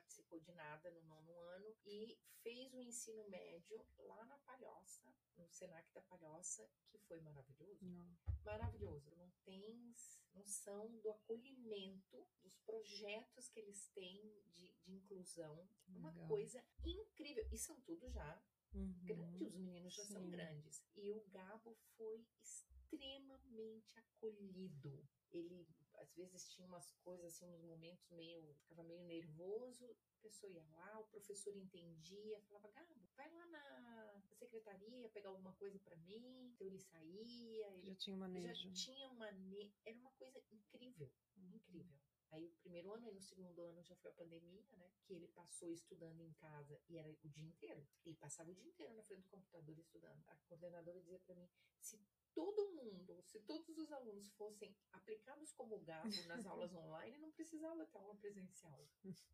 participou 0.03 0.39
de 0.41 0.51
nada 0.53 0.91
no 0.91 1.01
nono 1.03 1.39
ano 1.39 1.75
e 1.85 2.17
fez 2.41 2.73
o 2.73 2.81
ensino 2.81 3.27
médio 3.29 3.85
lá 3.99 4.25
na 4.25 4.37
Palhoça, 4.39 5.13
no 5.37 5.47
Senac 5.49 5.91
da 5.93 6.01
Palhoça, 6.01 6.69
que 6.89 6.97
foi 6.99 7.21
maravilhoso. 7.21 7.85
Não. 7.85 8.17
Maravilhoso. 8.43 9.15
Não 9.15 9.31
tens 9.45 10.19
noção 10.33 10.99
do 10.99 11.09
acolhimento, 11.09 12.27
dos 12.41 12.57
projetos 12.65 13.47
que 13.47 13.59
eles 13.59 13.87
têm 13.95 14.21
de, 14.51 14.73
de 14.83 14.91
inclusão. 14.91 15.67
Uma 15.87 16.11
Legal. 16.11 16.27
coisa 16.27 16.63
incrível. 16.83 17.47
E 17.51 17.57
são 17.57 17.79
tudo 17.81 18.09
já 18.09 18.43
Uhum. 18.73 18.91
Grande, 19.03 19.45
os 19.45 19.53
meninos 19.53 19.93
já 19.93 20.03
são 20.03 20.23
Sim. 20.23 20.31
grandes. 20.31 20.83
E 20.95 21.11
o 21.11 21.23
Gabo 21.29 21.77
foi 21.95 22.25
extremamente 22.41 23.87
acolhido. 23.95 25.07
Ele, 25.31 25.67
às 26.03 26.13
vezes, 26.13 26.47
tinha 26.49 26.67
umas 26.67 26.91
coisas, 27.03 27.25
assim, 27.33 27.47
uns 27.47 27.61
momentos 27.63 28.09
meio. 28.11 28.53
ficava 28.55 28.83
meio 28.83 29.01
nervoso. 29.03 29.85
A 30.19 30.21
pessoa 30.21 30.51
ia 30.51 30.63
lá, 30.65 30.99
o 30.99 31.05
professor 31.07 31.53
entendia, 31.55 32.39
falava: 32.41 32.69
Gabo, 32.71 32.95
vai 33.15 33.29
lá 33.31 33.45
na 33.47 34.21
secretaria 34.33 35.09
pegar 35.09 35.29
alguma 35.29 35.53
coisa 35.53 35.79
pra 35.79 35.95
mim. 35.97 36.51
Então 36.53 36.67
ele 36.67 36.79
saía, 36.79 37.67
ele 37.77 37.89
Já 37.89 37.95
tinha 37.95 38.15
um 38.15 38.19
manejo. 38.19 38.69
já 38.69 38.71
tinha 38.73 39.09
uma. 39.09 39.31
ne- 39.31 39.73
Era 39.85 39.97
uma 39.97 40.11
coisa 40.13 40.41
incrível, 40.51 41.11
Uhum. 41.35 41.55
incrível. 41.55 41.97
Aí 42.31 42.47
o 42.47 42.51
primeiro 42.63 42.91
ano, 42.91 43.05
aí 43.05 43.13
no 43.13 43.21
segundo 43.21 43.61
ano 43.61 43.83
já 43.83 43.95
foi 43.97 44.09
a 44.09 44.13
pandemia, 44.15 44.65
né? 44.77 44.89
Que 45.03 45.13
ele 45.13 45.27
passou 45.27 45.71
estudando 45.71 46.19
em 46.21 46.33
casa 46.33 46.81
e 46.89 46.97
era 46.97 47.07
o 47.23 47.29
dia 47.29 47.45
inteiro. 47.45 47.87
Ele 48.03 48.15
passava 48.15 48.49
o 48.49 48.55
dia 48.55 48.65
inteiro 48.67 48.95
na 48.95 49.03
frente 49.03 49.21
do 49.23 49.29
computador 49.29 49.77
estudando. 49.77 50.23
A 50.27 50.35
coordenadora 50.47 50.99
dizia 50.99 51.19
pra 51.19 51.35
mim: 51.35 51.47
se 51.79 51.99
todo 52.33 52.71
mundo, 52.73 53.21
se 53.23 53.39
todos 53.41 53.77
os 53.77 53.91
alunos 53.91 54.29
fossem 54.31 54.75
aplicados 54.91 55.51
como 55.53 55.79
gabo 55.79 56.09
nas 56.27 56.45
aulas 56.45 56.73
online, 56.75 57.17
não 57.17 57.31
precisava 57.31 57.85
ter 57.85 57.97
aula 57.97 58.15
presencial. 58.15 58.87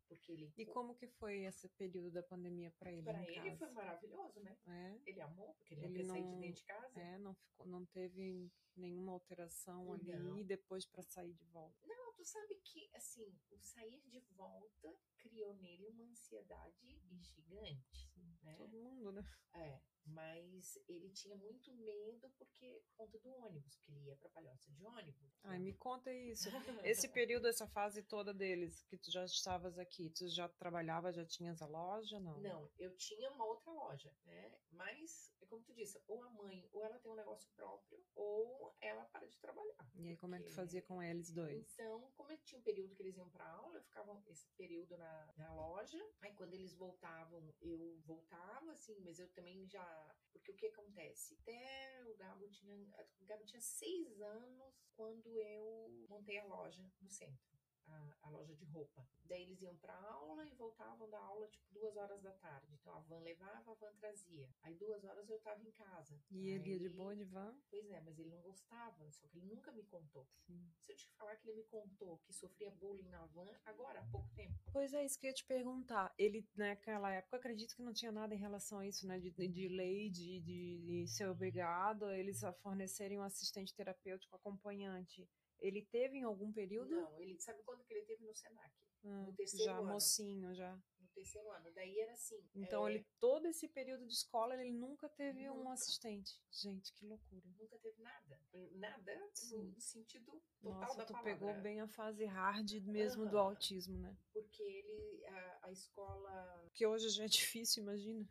Porque 0.08 0.32
ele. 0.32 0.52
E 0.56 0.66
como 0.66 0.94
que 0.94 1.06
foi 1.06 1.44
esse 1.44 1.68
período 1.70 2.10
da 2.10 2.22
pandemia 2.22 2.70
para 2.78 2.92
ele 2.92 3.08
em 3.08 3.24
ele 3.24 3.34
casa? 3.50 3.56
foi 3.58 3.70
maravilhoso, 3.70 4.40
né? 4.40 4.58
É, 4.66 5.00
Ele 5.06 5.20
amou, 5.20 5.54
porque 5.54 5.74
ele, 5.74 5.86
Ele 5.86 6.02
não 6.04 6.14
sair 6.14 6.24
de 6.24 6.40
dentro 6.40 6.56
de 6.60 6.64
casa. 6.64 7.00
é, 7.00 7.18
não 7.18 7.34
ficou, 7.34 7.66
não 7.66 7.86
teve 7.86 8.52
nenhuma 8.76 9.12
alteração 9.12 9.92
ali 9.92 10.12
Não. 10.12 10.38
e 10.38 10.44
depois 10.44 10.86
para 10.86 11.02
sair 11.02 11.32
de 11.34 11.44
volta. 11.46 11.86
Não, 11.86 12.12
tu 12.14 12.24
sabe 12.24 12.56
que, 12.64 12.90
assim, 12.94 13.38
o 13.50 13.58
sair 13.60 14.00
de 14.08 14.20
volta 14.36 14.94
criou 15.18 15.54
nele 15.54 15.86
uma 15.88 16.04
ansiedade 16.04 17.00
gigante, 17.20 18.10
Sim. 18.14 18.38
né? 18.42 18.54
Todo 18.56 18.76
mundo, 18.78 19.12
né? 19.12 19.22
É, 19.54 19.80
mas 20.06 20.76
ele 20.88 21.10
tinha 21.10 21.36
muito 21.36 21.72
medo 21.74 22.28
porque, 22.38 22.82
por 22.86 23.06
conta 23.06 23.18
do 23.18 23.30
ônibus, 23.36 23.76
que 23.78 23.90
ele 23.92 24.00
ia 24.06 24.16
pra 24.16 24.28
Palhoça 24.30 24.70
de 24.72 24.84
ônibus. 24.84 25.38
Ai, 25.44 25.58
me 25.58 25.72
conta 25.74 26.12
isso. 26.12 26.48
Esse 26.84 27.08
período, 27.08 27.46
essa 27.48 27.66
fase 27.66 28.02
toda 28.02 28.32
deles, 28.34 28.82
que 28.84 28.96
tu 28.98 29.10
já 29.10 29.24
estavas 29.24 29.78
aqui, 29.78 30.10
tu 30.10 30.28
já 30.28 30.48
trabalhava, 30.48 31.12
já 31.12 31.24
tinhas 31.24 31.62
a 31.62 31.66
loja, 31.66 32.18
não? 32.20 32.38
Não, 32.40 32.70
eu 32.78 32.94
tinha 32.96 33.30
uma 33.30 33.44
outra 33.44 33.70
loja, 33.72 34.14
né? 34.24 34.58
Mas, 34.70 35.32
é 35.40 35.46
como 35.46 35.62
tu 35.64 35.72
disse, 35.74 36.00
ou 36.06 36.22
a 36.22 36.30
mãe, 36.30 36.68
ou 36.72 36.84
ela 36.84 36.98
tem 36.98 37.10
um 37.10 37.14
negócio 37.16 37.48
próprio, 37.54 38.02
ou 38.14 38.74
ela 38.80 39.04
para 39.06 39.26
de 39.26 39.38
trabalhar. 39.38 39.90
E 39.94 40.08
aí, 40.08 40.16
como 40.16 40.34
é 40.34 40.38
que 40.38 40.44
tu 40.44 40.48
porque- 40.48 40.60
fazia 40.60 40.82
com 40.82 41.02
eles 41.02 41.30
dois? 41.32 41.72
Então, 41.74 42.10
como 42.16 42.30
tinha 42.38 42.58
um 42.58 42.62
período 42.62 42.94
que 42.94 43.02
eles 43.02 43.16
iam 43.16 43.28
pra 43.30 43.46
aula, 43.50 43.76
eu 43.76 43.82
ficava 43.82 44.22
esse 44.28 44.46
período 44.56 44.96
na, 44.96 45.32
na 45.36 45.54
loja. 45.54 45.98
Aí, 46.20 46.32
quando 46.34 46.54
eles 46.54 46.74
voltavam, 46.74 47.52
eu 47.60 47.98
voltava, 48.04 48.72
assim, 48.72 48.98
mas 49.00 49.18
eu 49.18 49.28
também 49.32 49.66
já. 49.66 49.84
Porque 50.32 50.52
o 50.52 50.56
que 50.56 50.66
acontece? 50.66 51.34
Até 51.40 52.04
o 52.06 52.16
Gabo 52.16 52.48
tinha. 52.48 52.74
O 53.20 53.24
Gabo 53.24 53.44
tinha 53.44 53.60
seis 53.60 54.20
anos 54.20 54.88
quando 54.96 55.40
eu 55.40 56.06
montei 56.08 56.38
a 56.38 56.44
loja 56.44 56.82
no 57.00 57.10
centro. 57.10 57.59
A, 57.90 58.16
a 58.22 58.30
loja 58.30 58.54
de 58.54 58.64
roupa. 58.66 59.06
Daí 59.24 59.42
eles 59.42 59.60
iam 59.62 59.76
pra 59.76 59.94
aula 59.94 60.46
e 60.46 60.54
voltavam 60.54 61.08
da 61.10 61.18
aula 61.18 61.48
tipo 61.48 61.72
duas 61.72 61.96
horas 61.96 62.22
da 62.22 62.32
tarde. 62.32 62.72
Então 62.74 62.94
a 62.94 63.00
van 63.00 63.20
levava, 63.20 63.72
a 63.72 63.74
van 63.74 63.92
trazia. 63.94 64.48
Aí 64.62 64.74
duas 64.74 65.04
horas 65.04 65.28
eu 65.28 65.40
tava 65.40 65.62
em 65.62 65.72
casa. 65.72 66.20
E 66.30 66.48
ele 66.50 66.70
ia 66.70 66.78
de 66.78 66.88
boa 66.88 67.14
de 67.16 67.24
van? 67.24 67.56
Pois 67.70 67.90
é, 67.90 68.00
mas 68.00 68.18
ele 68.18 68.30
não 68.30 68.40
gostava, 68.42 69.10
só 69.10 69.26
que 69.28 69.38
ele 69.38 69.46
nunca 69.46 69.72
me 69.72 69.82
contou. 69.84 70.28
Sim. 70.46 70.70
Se 70.80 70.92
eu 70.92 70.96
te 70.96 71.08
falar 71.16 71.36
que 71.36 71.48
ele 71.48 71.58
me 71.58 71.64
contou 71.64 72.18
que 72.18 72.32
sofria 72.32 72.70
bullying 72.70 73.08
na 73.08 73.26
van, 73.26 73.50
agora, 73.64 74.00
há 74.00 74.04
pouco 74.10 74.28
tempo. 74.34 74.54
Pois 74.72 74.92
é, 74.92 75.04
isso 75.04 75.18
que 75.18 75.26
eu 75.26 75.30
ia 75.30 75.34
te 75.34 75.44
perguntar. 75.44 76.14
Ele, 76.18 76.46
naquela 76.54 77.10
época, 77.12 77.36
acredito 77.36 77.74
que 77.74 77.82
não 77.82 77.92
tinha 77.92 78.12
nada 78.12 78.34
em 78.34 78.38
relação 78.38 78.78
a 78.78 78.86
isso, 78.86 79.06
né? 79.06 79.18
De, 79.18 79.30
de 79.30 79.68
lei, 79.68 80.10
de, 80.10 80.40
de 80.40 81.06
ser 81.08 81.28
obrigado 81.28 82.10
eles 82.10 82.44
a 82.44 82.52
fornecerem 82.52 83.18
um 83.18 83.22
assistente 83.22 83.74
terapêutico 83.74 84.36
acompanhante. 84.36 85.28
Ele 85.60 85.82
teve 85.86 86.18
em 86.18 86.22
algum 86.22 86.52
período? 86.52 86.90
Não, 86.90 87.20
ele 87.20 87.38
sabe 87.40 87.62
quando 87.64 87.84
que 87.84 87.92
ele 87.92 88.06
teve 88.06 88.24
no 88.24 88.34
Senac? 88.34 88.74
Ah, 89.04 89.24
no 89.26 89.32
terceiro 89.34 89.64
já 89.64 89.78
ano. 89.78 89.86
mocinho, 89.86 90.54
já. 90.54 90.74
No 90.98 91.08
terceiro 91.08 91.50
ano. 91.50 91.70
Daí 91.72 91.98
era 92.00 92.12
assim. 92.12 92.42
Então, 92.54 92.86
é, 92.86 92.92
ele 92.94 93.06
todo 93.18 93.46
esse 93.46 93.68
período 93.68 94.06
de 94.06 94.12
escola, 94.12 94.54
ele 94.54 94.72
nunca 94.72 95.08
teve 95.08 95.48
um 95.50 95.58
Nunca. 95.58 95.72
assistente. 95.72 96.40
Gente, 96.50 96.92
que 96.94 97.06
loucura. 97.06 97.46
nunca 97.58 97.78
teve 97.78 98.02
nada. 98.02 98.40
Nada 98.72 99.18
no 99.18 99.30
Sim. 99.34 99.74
sentido 99.78 100.42
total 100.60 100.80
Nossa, 100.80 100.96
da 100.98 101.04
tu 101.06 101.12
palavra. 101.12 101.32
pegou 101.32 101.54
bem 101.62 101.80
a 101.80 101.88
fase 101.88 102.24
hard 102.24 102.70
mesmo 102.86 103.26
do 103.26 103.38
Aham. 103.38 103.48
autismo, 103.48 103.98
né? 103.98 104.16
Porque 104.32 104.62
ele, 104.62 105.24
a, 105.26 105.66
a 105.66 105.72
escola, 105.72 106.70
Que 106.74 106.86
hoje 106.86 107.08
já 107.10 107.24
é 107.24 107.28
difícil, 107.28 107.82
imagina. 107.82 108.26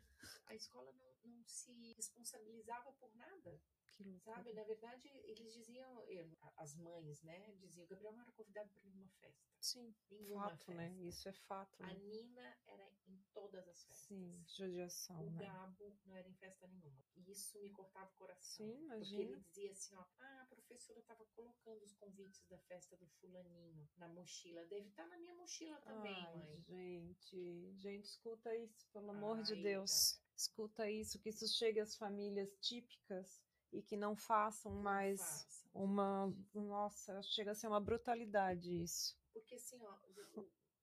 a 0.46 0.54
escola 0.54 0.92
não, 0.92 1.32
não 1.32 1.44
se 1.44 1.92
responsabilizava 1.94 2.92
por 2.94 3.14
nada. 3.16 3.60
Que. 4.02 4.18
Sabe, 4.20 4.52
na 4.54 4.62
verdade, 4.64 5.08
eles 5.24 5.52
diziam, 5.52 6.02
eu- 6.04 6.36
as 6.56 6.74
mães, 6.76 7.22
né, 7.22 7.52
diziam, 7.58 7.86
Gabriel 7.86 8.12
não 8.12 8.22
era 8.22 8.32
convidado 8.32 8.70
para 8.70 8.82
nenhuma 8.84 9.08
festa. 9.20 9.50
Sim, 9.60 9.94
Nenhuma 10.10 10.48
fato, 10.48 10.72
né? 10.72 10.88
festa. 10.88 11.04
Isso 11.04 11.28
é 11.28 11.32
fato. 11.32 11.82
A 11.82 11.86
Né? 11.88 11.94
Nina 11.94 12.58
era 12.66 12.90
em 13.06 13.18
todas 13.34 13.68
as 13.68 13.84
festas. 13.84 14.06
Sim, 14.06 14.42
judiação, 14.48 15.20
O 15.26 15.30
né? 15.32 15.42
Gabo 15.44 15.98
não 16.06 16.16
era 16.16 16.26
em 16.26 16.34
festa 16.34 16.66
nenhuma. 16.66 17.04
E 17.14 17.30
isso 17.30 17.60
me 17.60 17.70
cortava 17.70 18.10
o 18.10 18.16
coração. 18.16 18.66
Sim, 18.66 18.72
Porque 18.72 18.84
imagina. 18.86 19.22
ele 19.22 19.40
dizia 19.40 19.70
assim, 19.72 19.94
ó, 19.96 20.04
ah, 20.18 20.42
a 20.42 20.46
professora 20.46 20.98
estava 21.00 21.26
colocando 21.34 21.82
os 21.82 21.92
convites 21.94 22.42
da 22.48 22.58
festa 22.60 22.96
do 22.96 23.06
fulaninho 23.20 23.86
na 23.98 24.08
mochila. 24.08 24.64
Deve 24.64 24.88
estar 24.88 25.06
na 25.08 25.18
minha 25.18 25.34
mochila 25.34 25.78
também, 25.82 26.26
Ai, 26.26 26.36
mãe. 26.36 26.64
gente, 26.66 27.72
gente, 27.76 28.04
escuta 28.06 28.56
isso, 28.56 28.86
pelo 28.94 29.10
amor 29.10 29.42
de 29.42 29.52
Ai, 29.54 29.62
Deus. 29.62 30.18
Escuta 30.34 30.90
isso, 30.90 31.18
que 31.20 31.28
isso 31.28 31.46
chegue 31.48 31.80
às 31.80 31.94
famílias 31.96 32.50
típicas 32.62 33.42
e 33.72 33.82
que 33.82 33.96
não 33.96 34.16
façam 34.16 34.72
Não 34.72 34.82
mais 34.82 35.20
faça. 35.20 35.68
uma. 35.74 36.32
Nossa, 36.54 37.22
chega 37.22 37.52
a 37.52 37.54
ser 37.54 37.68
uma 37.68 37.80
brutalidade 37.80 38.82
isso. 38.82 39.16
Porque 39.32 39.54
assim, 39.54 39.84
ó, 39.86 39.96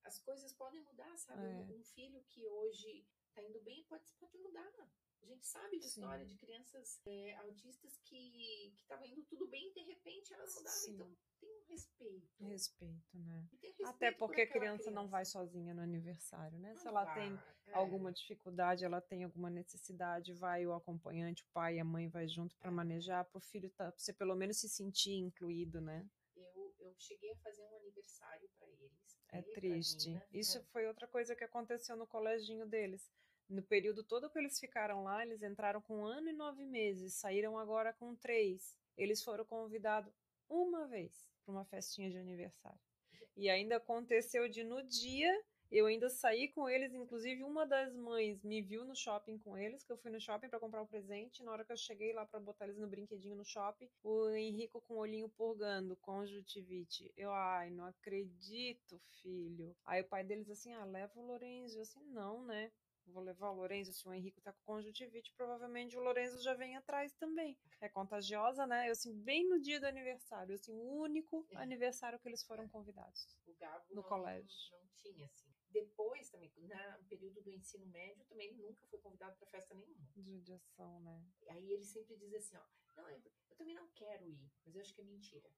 as 0.04 0.18
coisas 0.20 0.52
podem 0.54 0.80
mudar, 0.82 1.16
sabe? 1.18 1.42
É. 1.44 1.48
Um, 1.56 1.78
um 1.78 1.84
filho 1.84 2.22
que 2.24 2.46
hoje 2.46 3.06
tá 3.34 3.42
indo 3.42 3.60
bem 3.60 3.84
pode, 3.84 4.10
pode 4.14 4.38
mudar. 4.38 4.72
A 5.22 5.26
gente 5.26 5.46
sabe 5.46 5.78
de 5.78 5.84
Sim. 5.88 6.00
história 6.00 6.24
de 6.26 6.36
crianças 6.36 7.00
é, 7.06 7.36
autistas 7.36 7.98
que 8.04 8.72
estavam 8.76 9.06
indo 9.06 9.22
tudo 9.24 9.46
bem 9.48 9.68
e 9.68 9.74
de 9.74 9.80
repente 9.82 10.32
elas 10.32 10.54
mudaram. 10.54 10.76
Sim. 10.76 10.94
Então 10.94 11.16
tem 11.40 11.50
um 11.50 11.64
respeito. 11.68 12.44
Respeito, 12.44 13.18
né? 13.18 13.46
Tem 13.50 13.70
respeito 13.70 13.86
Até 13.88 14.10
por 14.12 14.18
porque 14.28 14.40
a 14.40 14.44
aquela 14.44 14.60
criança, 14.60 14.90
não 14.90 15.08
vai 15.08 15.24
sozinha 15.24 15.74
no 15.74 15.82
aniversário, 15.82 16.58
né? 16.58 16.70
Não 16.72 16.76
Se 16.80 16.88
ela 16.88 17.04
tem 17.14 17.34
vai, 17.36 17.44
é. 17.66 17.74
alguma 17.74 18.12
dificuldade, 18.12 18.84
ela 18.84 19.00
tem 19.00 19.24
alguma 19.24 19.50
necessidade, 19.50 20.32
vai 20.34 20.66
o 20.66 20.72
acompanhante, 20.72 21.42
o 21.42 21.46
pai 21.52 21.76
e 21.76 21.80
a 21.80 21.84
mãe 21.84 22.08
vai 22.08 22.26
junto 22.28 22.56
para 22.56 22.70
É. 22.70 22.74
manejar, 22.74 23.24
para 23.24 23.38
o 23.38 23.42
filho 23.42 23.70
tá, 23.70 23.90
você 23.96 24.12
pelo 24.12 24.34
menos 24.34 24.58
se 24.58 24.68
sentir 24.68 25.12
incluído, 25.14 25.80
né? 25.80 26.08
Eu, 26.36 26.74
eu 26.78 26.94
cheguei 26.98 27.30
a 27.32 27.36
fazer 27.36 27.62
um 27.64 27.76
aniversário 27.76 28.48
para 28.58 28.68
eles. 28.68 29.18
pra 29.26 29.38
É 29.38 29.42
ele 29.42 29.52
triste. 29.52 30.08
Nina. 30.08 30.26
Isso 30.32 30.58
É, 30.58 30.62
foi 30.72 30.86
outra 30.86 31.06
coisa 31.06 31.34
que 31.36 31.44
aconteceu 31.44 31.96
no 31.96 32.06
coleginho 32.06 32.66
deles. 32.66 33.10
No 33.48 33.62
período 33.62 34.04
todo 34.04 34.30
que 34.30 34.38
eles 34.38 34.58
ficaram 34.58 35.02
lá, 35.02 35.24
eles 35.24 35.42
entraram 35.42 35.80
com 35.80 36.00
um 36.00 36.04
ano 36.06 36.28
e 36.28 36.32
nove 36.32 36.64
meses, 36.64 37.14
saíram 37.14 37.58
agora 37.58 37.92
com 37.92 38.14
três. 38.14 38.76
Eles 38.96 39.22
foram 39.22 39.44
convidados 39.44 40.12
uma 40.48 40.86
vez 40.86 41.26
para 41.44 41.52
uma 41.52 41.64
festinha 41.64 42.10
de 42.10 42.18
aniversário. 42.18 42.80
E 43.36 43.48
ainda 43.48 43.76
aconteceu 43.76 44.48
de 44.48 44.64
no 44.64 44.82
dia 44.82 45.32
eu 45.70 45.84
ainda 45.84 46.08
saí 46.08 46.48
com 46.48 46.66
eles, 46.66 46.94
inclusive 46.94 47.44
uma 47.44 47.66
das 47.66 47.94
mães 47.94 48.42
me 48.42 48.62
viu 48.62 48.86
no 48.86 48.96
shopping 48.96 49.36
com 49.36 49.56
eles, 49.56 49.84
que 49.84 49.92
eu 49.92 49.98
fui 49.98 50.10
no 50.10 50.18
shopping 50.18 50.48
para 50.48 50.58
comprar 50.58 50.80
o 50.80 50.86
presente. 50.86 51.42
Na 51.42 51.52
hora 51.52 51.64
que 51.64 51.70
eu 51.70 51.76
cheguei 51.76 52.14
lá 52.14 52.24
para 52.24 52.40
botar 52.40 52.64
eles 52.64 52.78
no 52.78 52.88
brinquedinho 52.88 53.36
no 53.36 53.44
shopping, 53.44 53.86
o 54.02 54.30
Henrico 54.30 54.80
com 54.80 54.94
o 54.94 54.98
olhinho 54.98 55.28
purgando, 55.28 55.94
conjuntivite. 55.96 57.12
Eu, 57.14 57.30
ai, 57.30 57.68
não 57.68 57.84
acredito, 57.84 58.98
filho. 59.20 59.76
Aí 59.84 60.00
o 60.00 60.08
pai 60.08 60.24
deles 60.24 60.48
assim, 60.48 60.72
ah, 60.72 60.86
leva 60.86 61.12
o 61.20 61.26
Lorenzo. 61.26 61.76
Eu 61.76 61.82
assim, 61.82 62.02
não, 62.06 62.42
né? 62.44 62.72
Vou 63.12 63.22
levar 63.22 63.50
o 63.50 63.54
Lorenzo, 63.54 63.92
se 63.92 64.06
o 64.06 64.12
Henrico 64.12 64.40
tá 64.40 64.52
com 64.52 64.74
conjuntivite, 64.74 65.32
provavelmente 65.34 65.96
o 65.96 66.00
Lorenzo 66.00 66.42
já 66.42 66.54
vem 66.54 66.76
atrás 66.76 67.12
também. 67.14 67.58
É 67.80 67.88
contagiosa, 67.88 68.66
né? 68.66 68.88
Eu 68.88 68.92
assim, 68.92 69.14
bem 69.22 69.48
no 69.48 69.60
dia 69.60 69.80
do 69.80 69.86
aniversário, 69.86 70.54
assim, 70.54 70.72
o 70.72 71.00
único 71.02 71.46
É. 71.52 71.56
aniversário 71.56 72.18
que 72.18 72.28
eles 72.28 72.44
foram 72.44 72.68
convidados. 72.68 73.26
O 73.46 73.54
Gabo 73.54 73.84
no 73.90 73.96
não, 73.96 74.02
colégio. 74.02 74.56
Não, 74.72 74.86
tinha, 74.94 75.26
assim. 75.26 75.48
Depois, 75.70 76.30
também, 76.30 76.50
no 76.56 77.04
período 77.04 77.42
do 77.42 77.50
ensino 77.50 77.86
médio, 77.86 78.24
também 78.26 78.48
ele 78.48 78.62
nunca 78.62 78.86
foi 78.86 78.98
convidado 79.00 79.36
para 79.36 79.46
festa 79.48 79.74
nenhuma. 79.74 80.08
Judiação, 80.16 81.00
né? 81.00 81.24
Aí 81.48 81.72
ele 81.72 81.84
sempre 81.84 82.16
diz 82.16 82.34
assim, 82.34 82.56
ó, 82.56 82.64
não, 82.96 83.08
eu, 83.08 83.20
eu 83.50 83.56
também 83.56 83.74
não 83.74 83.86
quero 83.88 84.26
ir, 84.26 84.50
mas 84.64 84.74
eu 84.74 84.80
acho 84.80 84.94
que 84.94 85.00
é 85.00 85.04
mentira. 85.04 85.50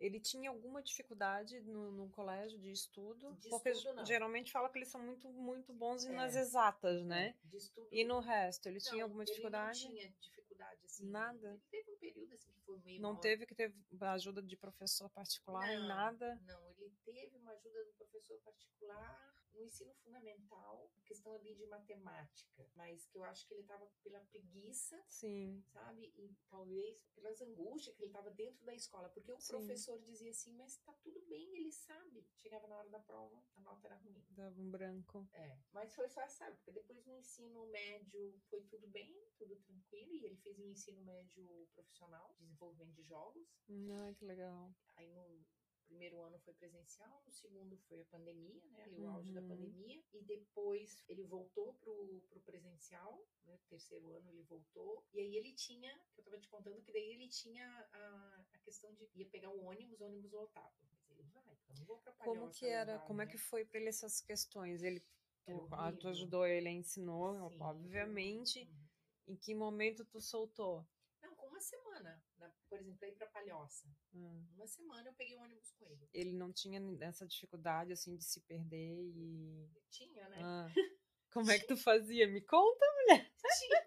Ele 0.00 0.20
tinha 0.20 0.50
alguma 0.50 0.82
dificuldade 0.82 1.60
no, 1.60 1.90
no 1.92 2.10
colégio 2.10 2.58
de 2.58 2.70
estudo? 2.70 3.32
De 3.36 3.48
porque 3.48 3.70
estudo, 3.70 4.04
geralmente 4.04 4.50
fala 4.52 4.68
que 4.68 4.78
eles 4.78 4.88
são 4.90 5.00
muito, 5.00 5.28
muito 5.32 5.72
bons 5.72 6.04
É. 6.04 6.12
nas 6.12 6.34
exatas, 6.34 7.02
né? 7.04 7.34
De 7.44 7.56
estudo. 7.56 7.88
E 7.92 8.04
no 8.04 8.18
resto, 8.20 8.66
ele 8.68 8.80
tinha 8.80 8.96
Não, 8.96 9.02
alguma 9.04 9.22
Ele 9.22 9.30
dificuldade? 9.30 9.84
não 9.84 9.90
tinha 9.94 10.10
dificuldade, 10.20 10.80
assim. 10.84 11.06
Nada? 11.08 11.48
Ele 11.50 11.60
teve 11.70 11.90
um 11.92 11.96
período, 11.98 12.34
assim, 12.34 12.52
que 12.52 12.60
foi 12.66 12.78
meio 12.80 13.00
Não 13.00 13.12
mal- 13.12 13.20
teve 13.20 13.46
que 13.46 13.54
ter 13.54 13.72
ajuda 14.00 14.42
de 14.42 14.56
professor 14.56 15.08
particular 15.10 15.66
Não, 15.66 15.86
nada? 15.88 16.40
Não, 16.44 16.70
ele 16.70 16.90
teve 17.04 17.36
uma 17.36 17.52
ajuda 17.52 17.84
do 17.84 17.92
professor 17.94 18.38
particular 18.40 19.34
no 19.54 19.62
ensino 19.62 19.94
fundamental, 19.94 20.90
questão 21.04 21.32
ali 21.34 21.54
de 21.54 21.66
matemática, 21.66 22.68
mas 22.74 23.06
que 23.06 23.18
eu 23.18 23.24
acho 23.24 23.46
que 23.46 23.54
ele 23.54 23.62
estava 23.62 23.86
pela 24.02 24.20
preguiça, 24.20 25.02
Sim. 25.06 25.62
sabe? 25.68 26.12
E 26.16 26.36
talvez 26.48 27.02
pelas 27.14 27.40
angústias 27.40 27.94
que 27.96 28.02
ele 28.02 28.10
estava 28.10 28.30
dentro 28.30 28.64
da 28.64 28.74
escola, 28.74 29.08
porque 29.08 29.32
o 29.32 29.38
Sim. 29.38 29.52
professor 29.52 29.98
dizia 30.00 30.30
assim, 30.30 30.52
mas 30.54 30.76
tá 30.78 30.92
tudo 31.02 31.20
bem, 31.26 31.56
ele 31.56 31.72
sabe. 31.72 32.26
Chegava 32.36 32.66
na 32.66 32.76
hora 32.76 32.88
da 32.90 33.00
prova, 33.00 33.42
a 33.56 33.60
nota 33.60 33.86
era 33.86 33.96
ruim. 33.96 34.24
Dava 34.30 34.60
um 34.60 34.70
branco. 34.70 35.28
É, 35.32 35.58
mas 35.72 35.94
foi 35.94 36.08
só 36.08 36.20
essa 36.22 36.46
época. 36.46 36.72
Depois 36.72 37.04
no 37.06 37.16
ensino 37.16 37.66
médio 37.66 38.40
foi 38.48 38.62
tudo 38.64 38.88
bem, 38.88 39.14
tudo 39.38 39.56
tranquilo, 39.56 40.12
e 40.14 40.24
ele 40.24 40.36
fez 40.36 40.58
o 40.58 40.66
ensino 40.66 41.02
médio 41.02 41.68
profissional, 41.74 42.34
desenvolvimento 42.38 42.94
de 42.94 43.02
jogos. 43.02 43.48
Ai, 43.68 44.14
que 44.14 44.24
legal. 44.24 44.74
Aí 44.96 45.08
no 45.08 45.44
primeiro 45.86 46.20
ano 46.22 46.38
foi 46.40 46.54
presencial, 46.54 47.22
no 47.26 47.32
segundo 47.32 47.76
foi 47.88 48.00
a 48.00 48.04
pandemia, 48.06 48.64
né? 48.70 48.84
Ali 48.84 49.00
o 49.00 49.08
auge 49.08 49.32
da 49.32 49.40
Uhum. 49.40 49.48
pandemia. 49.48 50.02
E 50.12 50.22
depois 50.22 51.02
ele 51.08 51.24
voltou 51.24 51.74
pro, 51.74 52.22
pro 52.30 52.40
presencial, 52.40 53.26
né? 53.44 53.58
Terceiro 53.68 54.14
ano 54.16 54.28
ele 54.30 54.42
voltou. 54.42 55.04
E 55.12 55.20
aí 55.20 55.36
ele 55.36 55.52
tinha, 55.54 55.92
que 56.14 56.20
eu 56.20 56.24
tava 56.24 56.38
te 56.38 56.48
contando, 56.48 56.82
que 56.82 56.92
daí 56.92 57.12
ele 57.12 57.28
tinha 57.28 57.66
a, 57.92 58.44
a 58.52 58.58
questão 58.58 58.92
de 58.94 59.08
ia 59.14 59.26
pegar 59.28 59.50
o 59.50 59.64
ônibus, 59.64 60.00
ônibus 60.00 60.32
lotado. 60.32 60.74
Mas 61.08 61.10
ele 61.10 61.22
vai, 61.32 61.56
eu 61.68 61.74
não 61.78 61.84
vou 61.84 61.98
pra 61.98 62.12
Como 62.12 62.50
que 62.50 62.66
era, 62.66 62.98
como 63.00 63.22
é 63.22 63.26
né? 63.26 63.32
que 63.32 63.38
foi 63.38 63.64
pra 63.64 63.78
ele 63.80 63.88
essas 63.88 64.20
questões? 64.20 64.82
Ele, 64.82 65.00
tu, 65.44 65.68
ah, 65.72 65.92
tu 65.92 66.08
ajudou 66.08 66.46
ele, 66.46 66.68
ensinou, 66.70 67.50
Sim, 67.50 67.60
obviamente. 67.60 68.60
Uhum. 68.60 68.84
Em 69.26 69.36
que 69.36 69.54
momento 69.54 70.04
tu 70.04 70.20
soltou? 70.20 70.86
Não, 71.22 71.34
com 71.34 71.46
uma 71.46 71.60
semana. 71.60 72.22
Na- 72.44 72.54
por 72.68 72.78
exemplo, 72.78 73.06
ir 73.06 73.12
pra 73.12 73.26
Palhoça. 73.28 73.88
Hum. 74.14 74.46
Uma 74.54 74.66
semana 74.66 75.08
eu 75.08 75.14
peguei 75.14 75.36
o 75.36 75.40
ônibus 75.40 75.70
com 75.72 75.86
ele. 75.86 76.08
Ele 76.12 76.32
não 76.32 76.52
tinha 76.52 76.80
essa 77.00 77.26
dificuldade, 77.26 77.92
assim, 77.92 78.16
de 78.16 78.24
se 78.24 78.40
perder 78.42 78.94
e... 79.00 79.68
Tinha, 79.90 80.28
né? 80.28 80.38
Ah, 80.42 80.66
como 81.32 81.50
é 81.50 81.58
que 81.58 81.66
tu 81.66 81.76
fazia? 81.76 82.26
Me 82.28 82.40
conta. 82.40 82.86
Tinha. 83.06 83.86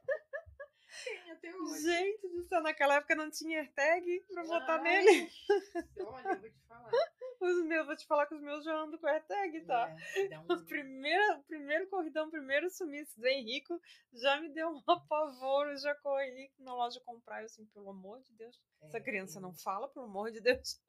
Tem 1.04 1.32
até 1.32 1.56
hoje. 1.56 1.84
Gente 1.84 2.28
do 2.30 2.44
céu, 2.44 2.62
naquela 2.62 2.96
época 2.96 3.16
não 3.16 3.30
tinha 3.30 3.60
AirTag 3.60 4.22
pra 4.34 4.44
botar 4.44 4.82
Ai, 4.82 5.04
nele. 5.04 5.32
Olha, 6.00 6.30
eu 6.30 6.40
vou 6.40 6.50
te 6.50 6.60
falar. 6.68 6.92
Os 7.40 7.66
meus, 7.66 7.86
vou 7.86 7.96
te 7.96 8.06
falar 8.08 8.26
que 8.28 8.36
os 8.36 8.42
meus 8.42 8.64
já 8.66 8.76
andam 8.76 8.98
com 9.00 9.08
AirTag, 9.08 9.62
tá? 9.66 9.96
É, 10.32 10.40
um- 10.40 10.54
O 10.54 10.66
primeiro, 10.66 11.88
corridão, 11.90 12.28
o 12.28 12.32
primeiro 12.32 12.70
sumiço 12.70 13.20
do 13.20 13.28
Henrico 13.28 13.80
já 14.14 14.40
me 14.42 14.50
deu 14.50 14.70
um 14.70 14.82
apavoro, 14.88 15.78
já 15.78 15.94
corri 15.96 16.52
na 16.60 16.74
loja 16.76 17.00
comprar, 17.02 17.42
eu 17.42 17.46
assim, 17.46 17.66
pelo 17.68 17.90
amor 17.90 18.22
de 18.22 18.34
Deus, 18.34 18.60
essa 18.82 18.98
é, 18.98 19.02
criança 19.02 19.38
eu- 19.38 19.42
não 19.42 19.54
fala, 19.54 19.88
pelo 19.90 20.06
amor 20.06 20.32
de 20.32 20.42
Deus. 20.42 20.82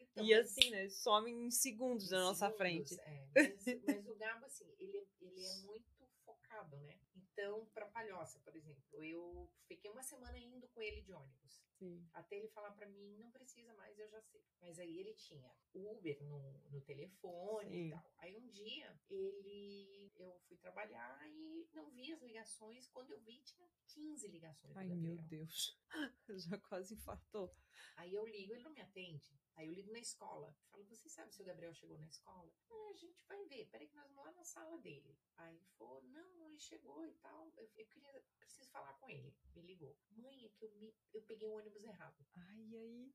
Então, 0.00 0.24
e 0.24 0.34
assim, 0.34 0.70
né, 0.70 0.88
some 0.88 1.30
em 1.30 1.50
segundos 1.50 2.10
na 2.10 2.20
nossa 2.20 2.46
segundos, 2.50 2.56
frente. 2.58 3.00
é. 3.00 3.24
Mas, 3.34 3.82
mas 3.86 4.08
o 4.08 4.14
Gabo, 4.16 4.44
assim, 4.46 4.64
ele, 4.78 5.06
ele 5.20 5.44
é 5.44 5.54
muito 5.66 5.86
focado, 6.24 6.76
né? 6.78 6.98
Então, 7.14 7.64
pra 7.72 7.86
Palhoça, 7.86 8.40
por 8.40 8.54
exemplo, 8.56 8.82
eu 9.04 9.48
fiquei 9.68 9.90
uma 9.90 10.02
semana 10.02 10.36
indo 10.38 10.66
com 10.68 10.82
ele 10.82 11.00
de 11.02 11.12
ônibus. 11.12 11.62
Sim. 11.80 12.06
Até 12.12 12.36
ele 12.36 12.48
falar 12.48 12.72
pra 12.72 12.86
mim, 12.86 13.16
não 13.16 13.30
precisa 13.30 13.72
mais, 13.72 13.98
eu 13.98 14.06
já 14.06 14.20
sei. 14.20 14.44
Mas 14.60 14.78
aí 14.78 14.98
ele 14.98 15.14
tinha 15.14 15.50
Uber 15.72 16.22
no, 16.24 16.52
no 16.68 16.80
telefone 16.82 17.70
Sim. 17.70 17.86
e 17.86 17.90
tal. 17.90 18.12
Aí 18.18 18.36
um 18.36 18.46
dia, 18.48 19.00
ele... 19.08 20.12
Eu 20.16 20.38
fui 20.46 20.58
trabalhar 20.58 21.18
e 21.30 21.66
não 21.72 21.90
vi 21.90 22.12
as 22.12 22.20
ligações. 22.20 22.86
Quando 22.88 23.12
eu 23.12 23.20
vi, 23.20 23.40
tinha 23.40 23.66
15 23.94 24.28
ligações 24.28 24.76
Ai, 24.76 24.88
meu. 24.88 25.16
Deus. 25.22 25.80
Já 26.28 26.58
quase 26.58 26.94
infartou. 26.94 27.56
Aí 27.96 28.12
eu 28.14 28.26
ligo, 28.26 28.52
ele 28.52 28.62
não 28.62 28.72
me 28.72 28.82
atende. 28.82 29.40
Aí 29.56 29.66
eu 29.66 29.74
ligo 29.74 29.92
na 29.92 29.98
escola. 29.98 30.54
Falo, 30.70 30.84
você 30.84 31.08
sabe 31.08 31.34
se 31.34 31.42
o 31.42 31.44
Gabriel 31.44 31.74
chegou 31.74 31.98
na 31.98 32.06
escola? 32.06 32.50
Ah, 32.70 32.88
a 32.90 32.96
gente 32.96 33.22
vai 33.26 33.44
ver. 33.46 33.66
Peraí 33.66 33.88
que 33.88 33.94
nós 33.94 34.08
vamos 34.08 34.24
lá 34.24 34.32
na 34.32 34.44
sala 34.44 34.78
dele. 34.78 35.18
Aí 35.36 35.54
ele 35.54 35.66
falou, 35.76 36.02
não, 36.02 36.48
ele 36.48 36.58
chegou 36.58 37.04
e 37.04 37.12
tal. 37.14 37.52
Eu, 37.56 37.70
eu 37.76 37.86
queria, 37.86 38.24
preciso 38.38 38.70
falar 38.70 38.94
com 38.94 39.08
ele. 39.08 39.34
Me 39.54 39.62
ligou. 39.62 39.96
Mãe, 40.10 40.46
é 40.46 40.48
que 40.48 40.64
eu, 40.64 40.70
me, 40.76 40.94
eu 41.12 41.22
peguei 41.22 41.46
o 41.46 41.52
ônibus 41.52 41.69
errado. 41.78 42.24
Ai, 42.34 42.74
aí? 42.74 43.12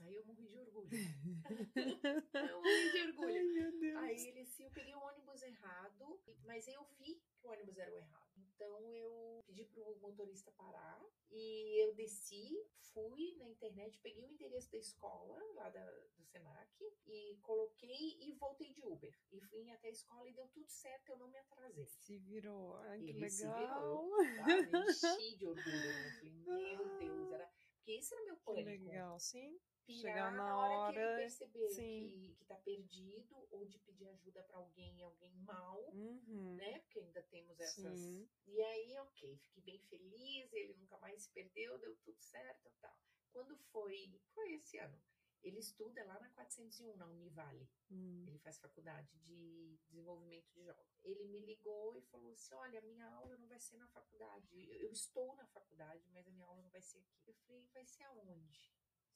Aí 0.00 0.14
eu 0.14 0.24
morri 0.24 0.48
de 0.48 0.58
orgulho. 0.58 0.88
eu 2.34 2.62
morri 2.62 2.92
de 2.92 3.02
orgulho. 3.08 3.36
Ai, 3.36 3.42
meu 3.42 3.78
Deus. 3.78 3.96
Aí 3.98 4.28
ele 4.28 4.40
assim, 4.40 4.64
eu 4.64 4.70
peguei 4.70 4.94
o 4.94 5.00
ônibus 5.00 5.42
errado, 5.42 6.20
mas 6.44 6.66
eu 6.66 6.84
vi 6.98 7.22
que 7.38 7.46
o 7.46 7.50
ônibus 7.50 7.78
era 7.78 7.92
o 7.92 7.98
errado. 7.98 8.32
Então 8.54 8.80
eu 8.80 9.42
pedi 9.46 9.64
pro 9.66 9.96
motorista 10.00 10.50
parar 10.52 11.04
e 11.30 11.82
eu 11.82 11.94
desci, 11.94 12.48
fui 12.92 13.36
na 13.38 13.48
internet, 13.48 13.98
peguei 14.00 14.24
o 14.24 14.30
endereço 14.30 14.70
da 14.70 14.78
escola, 14.78 15.38
lá 15.54 15.68
da, 15.68 15.84
do 16.16 16.24
Senac, 16.24 16.70
e 17.06 17.38
coloquei 17.42 18.18
e 18.20 18.32
voltei 18.32 18.72
de 18.72 18.82
Uber. 18.84 19.12
E 19.32 19.40
fui 19.40 19.70
até 19.70 19.88
a 19.88 19.92
escola 19.92 20.28
e 20.28 20.32
deu 20.32 20.46
tudo 20.48 20.68
certo, 20.68 21.10
eu 21.10 21.18
não 21.18 21.28
me 21.28 21.38
atrasei. 21.38 21.86
Se 21.86 22.18
virou. 22.18 22.76
Ai, 22.78 23.00
que 23.02 23.10
Ele 23.10 23.30
se 23.30 23.46
legal. 23.46 24.08
Sabe? 24.94 25.20
Enchi 25.20 25.36
de 25.36 25.46
orgulho. 25.46 25.64
né? 25.70 26.08
Eu 26.08 26.12
falei, 26.12 26.76
meu 26.76 26.98
Deus, 26.98 27.32
era. 27.32 27.50
Porque 27.82 27.98
esse 27.98 28.14
era 28.14 28.24
meu 28.26 28.36
Que 28.36 28.42
pânico 28.44 28.84
legal, 28.84 29.18
sim. 29.18 29.58
pirar 29.84 30.00
Chegar 30.14 30.30
na 30.30 30.36
na 30.44 30.56
hora, 30.56 30.92
que 30.92 30.98
hora, 31.00 31.12
ele 31.14 31.22
perceber 31.22 31.68
sim. 31.70 32.08
que, 32.08 32.34
que 32.38 32.44
tá 32.44 32.54
perdido 32.54 33.48
ou 33.50 33.66
de 33.66 33.76
pedir 33.80 34.06
ajuda 34.06 34.40
pra 34.44 34.58
alguém, 34.58 35.02
alguém 35.02 35.32
mal, 35.38 35.80
Uhum. 35.92 36.54
né? 36.54 36.78
Porque 36.78 37.00
ainda 37.00 37.20
temos 37.24 37.58
essas. 37.58 37.98
Sim. 37.98 38.28
E 38.46 38.62
aí, 38.62 38.96
ok, 38.98 39.36
fiquei 39.36 39.62
bem 39.64 39.80
feliz, 39.80 40.52
ele 40.52 40.74
nunca 40.74 40.96
mais 40.98 41.22
se 41.22 41.30
perdeu, 41.30 41.76
deu 41.78 41.96
tudo 42.04 42.20
certo 42.22 42.68
e 42.68 42.72
tal. 42.80 42.96
Quando 43.32 43.56
foi, 43.72 44.20
foi 44.32 44.52
esse 44.52 44.78
ano. 44.78 44.96
Ele 45.42 45.58
estuda 45.58 46.04
lá 46.04 46.18
na 46.20 46.30
401, 46.30 46.96
na 46.96 47.06
Univale. 47.06 47.68
Hum. 47.90 48.24
Ele 48.28 48.38
faz 48.38 48.58
faculdade 48.58 49.18
de 49.18 49.76
desenvolvimento 49.88 50.48
de 50.52 50.62
jogos. 50.64 50.86
Ele 51.02 51.24
me 51.24 51.40
ligou 51.40 51.96
e 51.96 52.02
falou 52.02 52.30
assim: 52.32 52.54
Olha, 52.54 52.78
a 52.78 52.82
minha 52.82 53.06
aula 53.08 53.36
não 53.36 53.48
vai 53.48 53.58
ser 53.58 53.76
na 53.76 53.88
faculdade. 53.88 54.48
Eu, 54.70 54.74
eu 54.82 54.92
estou 54.92 55.34
na 55.34 55.46
faculdade, 55.46 56.08
mas 56.12 56.26
a 56.26 56.30
minha 56.30 56.46
aula 56.46 56.62
não 56.62 56.70
vai 56.70 56.80
ser 56.82 56.98
aqui. 56.98 57.22
Eu 57.26 57.34
falei: 57.34 57.66
Vai 57.74 57.84
ser 57.84 58.04
aonde? 58.04 58.72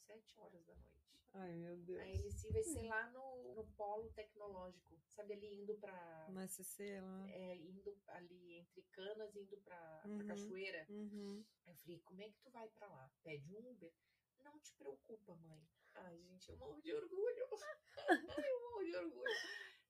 Sete 0.06 0.38
horas 0.38 0.64
da 0.64 0.74
noite. 0.74 0.96
Ai, 1.32 1.54
meu 1.56 1.76
Deus. 1.76 2.00
Aí 2.00 2.14
ele 2.14 2.30
se 2.30 2.50
vai 2.50 2.62
ser 2.62 2.82
lá 2.82 3.10
no, 3.10 3.54
no 3.54 3.66
polo 3.72 4.08
tecnológico, 4.12 4.98
sabe, 5.08 5.34
ali 5.34 5.60
indo 5.62 5.74
pra. 5.76 6.28
Mas 6.32 6.52
CC 6.52 7.00
lá. 7.00 7.30
É, 7.30 7.56
indo 7.56 7.96
ali 8.08 8.54
entre 8.54 8.82
canas, 8.92 9.34
indo 9.36 9.56
pra, 9.58 9.76
pra 10.00 10.08
Uhum. 10.10 10.26
cachoeira. 10.26 10.86
Uhum. 10.88 11.44
Aí 11.66 11.72
eu 11.72 11.76
falei, 11.76 12.00
como 12.00 12.22
é 12.22 12.30
que 12.30 12.38
tu 12.40 12.50
vai 12.50 12.68
pra 12.70 12.86
lá? 12.88 13.10
Pede 13.22 13.52
um 13.54 13.70
Uber? 13.70 13.92
Não 14.44 14.58
te 14.60 14.72
preocupa, 14.74 15.34
mãe. 15.34 15.66
Ai, 15.96 16.18
gente, 16.18 16.48
eu 16.50 16.56
morro 16.58 16.80
de 16.80 16.94
orgulho. 16.94 17.48
eu 18.50 18.60
morro 18.60 18.84
de 18.84 18.96
orgulho. 18.96 19.34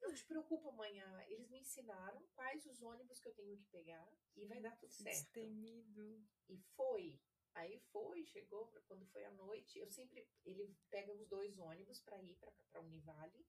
Não 0.01 0.15
te 0.15 0.25
preocupa. 0.25 0.67
Ah, 1.05 1.25
Eles 1.29 1.49
me 1.49 1.59
ensinaram 1.61 2.23
quais 2.35 2.65
os 2.67 2.83
ônibus 2.83 3.19
que 3.21 3.29
eu 3.29 3.35
tenho 3.35 3.57
que 3.57 3.67
pegar 3.67 4.09
e 4.37 4.47
vai 4.47 4.61
dar 4.61 4.77
tudo 4.77 4.93
certo. 4.93 5.09
Destemido. 5.09 6.25
E 6.49 6.59
foi. 6.77 7.19
Aí 7.55 7.79
foi, 7.91 8.25
chegou, 8.25 8.71
quando 8.87 9.07
foi 9.07 9.25
à 9.25 9.31
noite, 9.33 9.79
eu 9.79 9.91
sempre, 9.91 10.29
ele 10.45 10.77
pega 10.91 11.13
os 11.13 11.27
dois 11.27 11.59
ônibus 11.59 12.01
para 12.01 12.23
ir 12.23 12.37
para 12.37 12.81
Univale, 12.83 13.47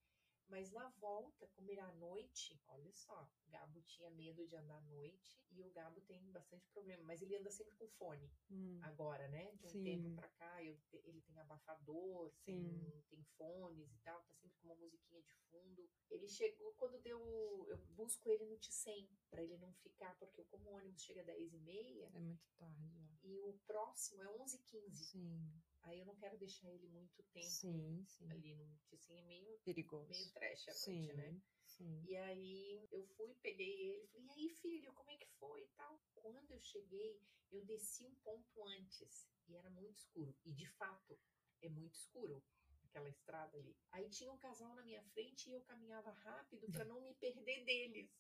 mas 0.48 0.72
na 0.72 0.90
volta, 0.90 1.48
como 1.48 1.72
era 1.72 1.86
à 1.88 1.92
noite, 1.92 2.62
olha 2.68 2.92
só, 2.94 3.30
o 3.46 3.50
Gabo 3.50 3.82
tinha 3.82 4.10
medo 4.10 4.48
de 4.48 4.56
andar 4.56 4.78
à 4.78 4.82
noite 4.82 5.44
e 5.52 5.62
o 5.64 5.70
Gabo 5.72 6.02
tem 6.02 6.32
bastante 6.32 6.68
problema, 6.70 7.04
mas 7.04 7.22
ele 7.22 7.36
anda 7.36 7.52
sempre 7.52 7.76
com 7.76 7.88
fone 7.88 8.32
Hum. 8.50 8.80
agora, 8.82 9.28
né? 9.28 9.52
De 9.56 9.68
um 9.68 9.72
Sim. 9.72 9.84
tempo 9.84 10.16
pra 10.16 10.30
cá, 10.30 10.64
eu 10.64 10.80
ele 11.04 11.22
tem 11.22 11.40
abafador, 11.40 12.34
tem, 12.46 13.04
tem 13.10 13.24
fones 13.38 13.92
e 13.92 13.98
tal, 14.04 14.22
tá 14.24 14.34
sempre 14.34 14.58
com 14.60 14.68
uma 14.68 14.76
musiquinha 14.76 15.22
de 15.22 15.34
fundo. 15.50 15.90
Ele 16.10 16.28
chegou 16.28 16.74
quando 16.74 17.00
deu. 17.02 17.66
Eu 17.68 17.78
busco 17.78 18.32
ele 18.32 18.46
no 18.46 18.58
T100, 18.58 19.18
pra 19.30 19.44
ele 19.44 19.58
não 19.58 19.74
ficar, 19.74 20.18
porque 20.20 20.44
como 20.46 20.70
o 20.70 20.74
ônibus 20.74 21.02
chega 21.02 21.22
às 21.22 21.26
10 21.28 21.54
e 21.54 21.60
meia 21.60 22.14
É 22.14 22.20
muito 22.20 22.48
tarde. 22.56 22.88
já. 22.90 23.18
e 23.24 23.40
o 23.40 23.54
próximo 23.66 24.22
é 24.24 24.30
11 24.30 24.58
h 24.58 24.64
15 24.66 25.04
Sim. 25.12 25.62
Aí 25.88 26.00
eu 26.00 26.06
não 26.06 26.16
quero 26.16 26.38
deixar 26.38 26.70
ele 26.70 26.88
muito 26.90 27.24
tempo 27.32 27.48
Sim, 27.48 28.04
sim. 28.06 28.30
ali 28.30 28.56
no 28.56 28.66
T100, 28.92 29.18
é 29.18 29.22
meio, 29.22 29.60
Perigoso. 29.60 30.10
meio 30.10 30.32
trash 30.34 30.68
à 30.68 30.74
sim, 30.74 31.08
noite, 31.08 31.14
né? 31.14 31.42
sim. 31.66 32.04
E 32.06 32.18
aí 32.18 32.88
eu 32.92 33.06
fui, 33.16 33.34
peguei 33.36 33.90
ele, 33.90 34.08
falei, 34.08 34.28
e 34.28 34.32
aí, 34.32 34.50
filho, 34.50 34.94
como 34.94 35.10
é 35.12 35.18
que 35.18 35.30
foi 35.40 35.64
e 35.64 35.68
tal? 35.78 36.04
Quando 36.16 36.52
eu 36.52 36.60
cheguei, 36.60 37.22
eu 37.52 37.64
desci 37.64 38.06
um 38.06 38.16
ponto 38.16 38.64
antes 38.64 39.30
e 39.48 39.56
era 39.56 39.70
muito 39.70 39.96
escuro. 39.98 40.36
E 40.44 40.52
de 40.52 40.68
fato, 40.68 41.18
é 41.62 41.70
muito 41.70 41.94
escuro 41.96 42.44
aquela 42.84 43.08
estrada 43.10 43.58
ali. 43.58 43.78
Aí 43.92 44.10
tinha 44.10 44.32
um 44.32 44.38
casal 44.38 44.76
na 44.76 44.84
minha 44.84 45.04
frente 45.04 45.50
e 45.50 45.54
eu 45.54 45.62
caminhava 45.62 46.12
rápido 46.12 46.70
para 46.70 46.84
não 46.84 47.00
me 47.00 47.14
perder 47.16 47.64
deles. 47.64 48.12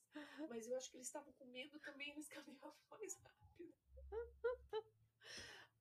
Mas 0.49 0.67
eu 0.67 0.77
acho 0.77 0.89
que 0.89 0.97
eles 0.97 1.07
estavam 1.07 1.33
com 1.33 1.45
medo 1.45 1.79
também, 1.81 2.11
eles 2.11 2.29
caminhavam 2.47 2.77
mais 2.89 3.13
rápido. 3.17 3.75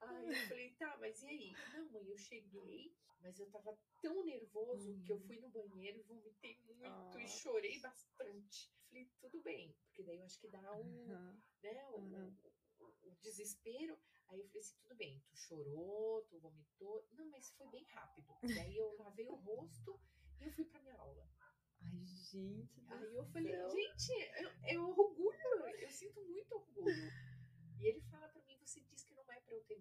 Aí 0.08 0.28
eu 0.28 0.48
falei, 0.48 0.70
tá, 0.74 0.96
mas 0.98 1.22
e 1.22 1.26
aí? 1.28 1.52
Não, 1.74 1.90
mãe, 1.90 2.08
eu 2.08 2.16
cheguei, 2.18 2.94
mas 3.20 3.38
eu 3.38 3.50
tava 3.50 3.76
tão 4.02 4.24
nervoso 4.24 5.00
que 5.04 5.12
eu 5.12 5.18
fui 5.20 5.38
no 5.38 5.48
banheiro 5.48 5.98
e 5.98 6.02
vomitei 6.02 6.58
muito 6.64 6.86
Ah. 7.18 7.20
e 7.22 7.28
chorei 7.28 7.78
bastante. 7.80 8.70
Falei, 8.88 9.10
tudo 9.20 9.40
bem, 9.42 9.74
porque 9.86 10.02
daí 10.04 10.16
eu 10.18 10.24
acho 10.24 10.38
que 10.40 10.48
dá 10.48 10.72
o, 10.76 11.10
Aham. 11.10 11.42
né, 11.62 11.88
o, 11.90 11.96
Uhum. 11.98 12.36
o- 12.80 12.94
o 13.10 13.16
desespero. 13.20 13.98
Aí 14.28 14.40
eu 14.40 14.46
falei 14.46 14.60
assim, 14.60 14.76
tudo 14.82 14.94
bem, 14.96 15.20
tu 15.28 15.36
chorou, 15.36 16.22
tu 16.28 16.38
vomitou. 16.38 17.06
Não, 17.12 17.28
mas 17.30 17.50
foi 17.52 17.66
bem 17.68 17.84
rápido. 17.84 18.26
Daí 18.42 18.76
eu 18.76 18.94
lavei 18.98 19.28
o 19.28 19.34
rosto 19.34 20.00
e 20.40 20.44
eu 20.44 20.50
fui 20.52 20.64
pra 20.64 20.80
minha 20.80 20.96
aula. 20.96 21.28
Ai, 21.82 22.04
Gente. 22.06 22.84
Aí 22.88 23.14
eu 23.14 23.24
falei, 23.26 23.52
céu. 23.52 23.70
gente, 23.70 24.12
é, 24.12 24.72
é 24.74 24.78
orgulho, 24.78 25.66
eu 25.78 25.90
sinto 25.90 26.20
muito 26.24 26.54
orgulho. 26.54 27.12
E 27.78 27.86
ele 27.86 28.00
fala 28.02 28.28
pra 28.28 28.42
mim, 28.42 28.58
você 28.58 28.80
disse 28.80 29.04
que 29.06 29.14
não 29.14 29.24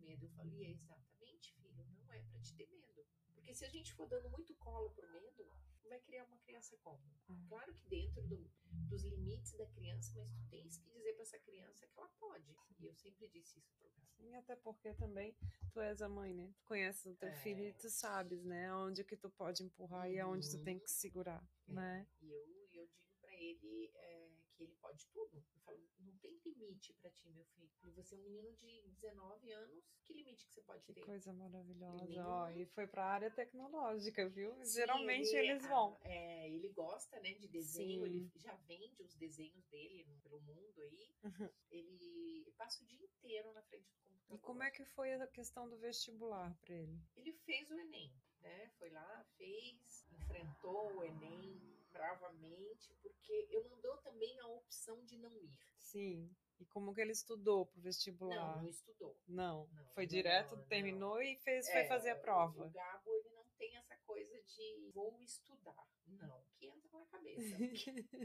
eu 0.06 0.10
medo. 0.12 0.26
Eu 0.26 0.30
falei, 0.32 0.66
é 0.66 0.70
exatamente, 0.72 1.53
filho, 1.56 1.86
não 2.06 2.14
é 2.14 2.22
pra 2.24 2.39
te 2.39 2.56
ter 2.56 2.68
medo. 2.70 3.06
Porque 3.34 3.53
se 3.53 3.66
a 3.66 3.70
gente 3.70 3.93
for 3.93 4.08
dando 4.08 4.30
muito 4.30 4.53
colo 4.56 4.89
pro 4.91 5.08
medo, 5.12 5.47
vai 5.88 5.99
criar 5.99 6.26
uma 6.26 6.38
criança 6.39 6.78
como? 6.78 7.03
Hum. 7.30 7.45
Claro 7.47 7.74
que 7.74 7.88
dentro 7.88 8.22
do- 8.28 8.49
dos 8.89 9.03
limites 9.03 9.53
da 9.58 9.66
criança, 9.68 10.14
mas 10.16 10.32
tu 10.32 10.49
tens 10.49 10.78
que 10.78 10.89
dizer 10.91 11.14
pra 11.14 11.24
essa 11.24 11.39
criança 11.39 11.88
que 11.88 11.97
ela 11.99 12.10
pode. 12.20 12.56
E 12.80 12.86
eu 12.86 12.93
sempre 12.95 13.28
disse 13.30 13.60
isso 13.60 13.72
pro 13.80 13.89
Gabi. 13.89 14.06
Sim, 14.18 14.36
até 14.36 14.56
porque 14.56 14.93
também 14.93 15.36
tu 15.72 15.80
és 15.80 16.01
a 16.01 16.10
mãe, 16.10 16.34
né? 16.34 16.51
Tu 16.58 16.64
conheces 16.66 17.06
o 17.06 17.16
teu 17.16 17.30
É. 17.30 17.34
filho 17.43 17.64
e 17.68 17.74
tu 17.74 17.89
sabes, 17.89 18.43
né? 18.43 18.74
Onde 18.76 19.03
que 19.03 19.16
tu 19.18 19.30
pode 19.30 19.64
empurrar 19.64 20.10
e 20.10 20.20
aonde 20.20 20.49
tu 20.49 20.58
Uhum. 20.58 20.64
tem 20.64 20.80
que 20.80 20.89
segurar, 20.89 21.43
É, 21.68 21.74
né? 21.74 22.08
E 22.22 22.32
eu, 22.32 22.47
eu 22.47 22.68
digo 22.68 22.89
pra 23.22 23.34
ele 23.34 23.91
é, 23.93 24.14
que 24.56 24.64
ele 24.64 24.74
pode 24.82 25.06
tudo. 25.10 25.38
Eu 25.38 25.60
falo, 25.64 25.80
não 25.99 26.16
tem 26.18 26.39
limite 26.45 26.93
pra 26.95 27.10
ti, 27.12 27.30
meu 27.30 27.45
filho. 27.45 27.66
Você 27.95 28.16
é 28.16 28.18
um 28.18 28.22
menino 28.22 28.51
de 28.53 28.82
19 28.99 29.51
anos, 29.51 29.84
que 30.06 30.14
limite 30.14 30.45
que 30.47 30.53
você 30.53 30.62
pode 30.62 30.84
Que 30.86 30.93
ter? 30.93 31.01
coisa 31.06 31.32
maravilhosa. 31.34 32.06
Nenhum. 32.06 32.26
Ó, 32.26 32.49
e 32.49 32.66
foi 32.68 32.88
pra 32.88 33.06
área 33.06 33.30
tecnológica, 33.32 34.28
viu? 34.30 34.53
Sim, 34.66 34.74
Geralmente 34.74 35.30
ele- 35.36 35.51
eles 35.51 35.68
vão. 35.68 35.97
ah, 36.01 36.08
é, 36.10 36.49
ele 36.49 36.70
gosta, 36.70 37.20
né, 37.20 37.34
de 37.34 37.47
desenho, 37.47 38.03
Sim. 38.06 38.10
ele 38.10 38.32
já 38.36 38.56
vende 38.68 39.01
os 39.03 39.14
desenhos 39.16 39.64
dele 39.68 40.18
pelo 40.24 40.41
mundo 40.41 40.82
aí. 40.82 41.16
Uhum. 41.24 41.49
Ele 41.72 42.51
passa 42.58 42.84
o 42.84 42.88
dia 42.88 43.03
inteiro 43.06 43.51
na 43.53 43.62
frente 43.64 43.86
do 43.91 43.97
computador. 44.03 44.36
E 44.36 44.39
como 44.39 44.64
é 44.64 44.72
que 44.72 44.86
foi 44.86 45.14
a 45.14 45.28
questão 45.28 45.70
do 45.70 45.78
vestibular 45.78 46.56
pra 46.62 46.74
ele? 46.76 46.99
Ele 47.16 47.34
fez 47.34 47.70
o 47.70 47.80
Enem, 47.80 48.12
né? 48.41 48.70
Foi 48.80 48.89
lá, 48.89 49.24
fez, 49.38 50.06
enfrentou 50.12 50.95
o 50.97 51.03
Enem 51.03 51.74
bravamente, 51.96 52.93
porque 53.02 53.48
eu 53.50 53.64
não 53.70 53.80
dou 53.80 53.98
também 53.98 54.38
a 54.41 54.48
opção 54.48 55.04
de 55.06 55.18
não 55.18 55.32
ir. 55.41 55.58
Sim. 55.80 56.30
E 56.60 56.66
como 56.66 56.93
que 56.93 57.02
ele 57.02 57.12
estudou 57.12 57.66
pro 57.66 57.78
Não, 57.78 57.84
vestibular? 57.84 58.58
não 58.62 58.68
estudou. 58.70 59.18
Não. 59.28 59.68
Não, 59.74 59.86
Foi 59.93 60.04
não, 60.04 60.10
direto, 60.10 60.56
não. 60.56 60.66
terminou 60.68 61.22
e 61.22 61.36
fez, 61.38 61.66
foi 61.70 61.82
É, 61.82 61.88
fazer 61.88 62.12
a 62.12 62.16
O 62.16 62.22
prova. 62.22 62.70
Gabo, 62.70 63.12
ele 63.14 63.30
não 63.30 63.46
tem 63.58 63.76
essa 63.78 63.96
coisa 64.06 64.41
de 64.43 64.91
vou 64.93 65.20
estudar. 65.22 65.86
Não. 66.08 66.39
O 66.39 66.46
que 66.58 66.68
entra 66.68 67.00
na 67.00 67.06
cabeça. 67.08 67.56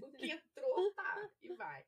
O 0.07 0.12
que 0.12 0.31
entrou, 0.31 0.93
tá. 0.95 1.31
E 1.43 1.55
vai. 1.55 1.85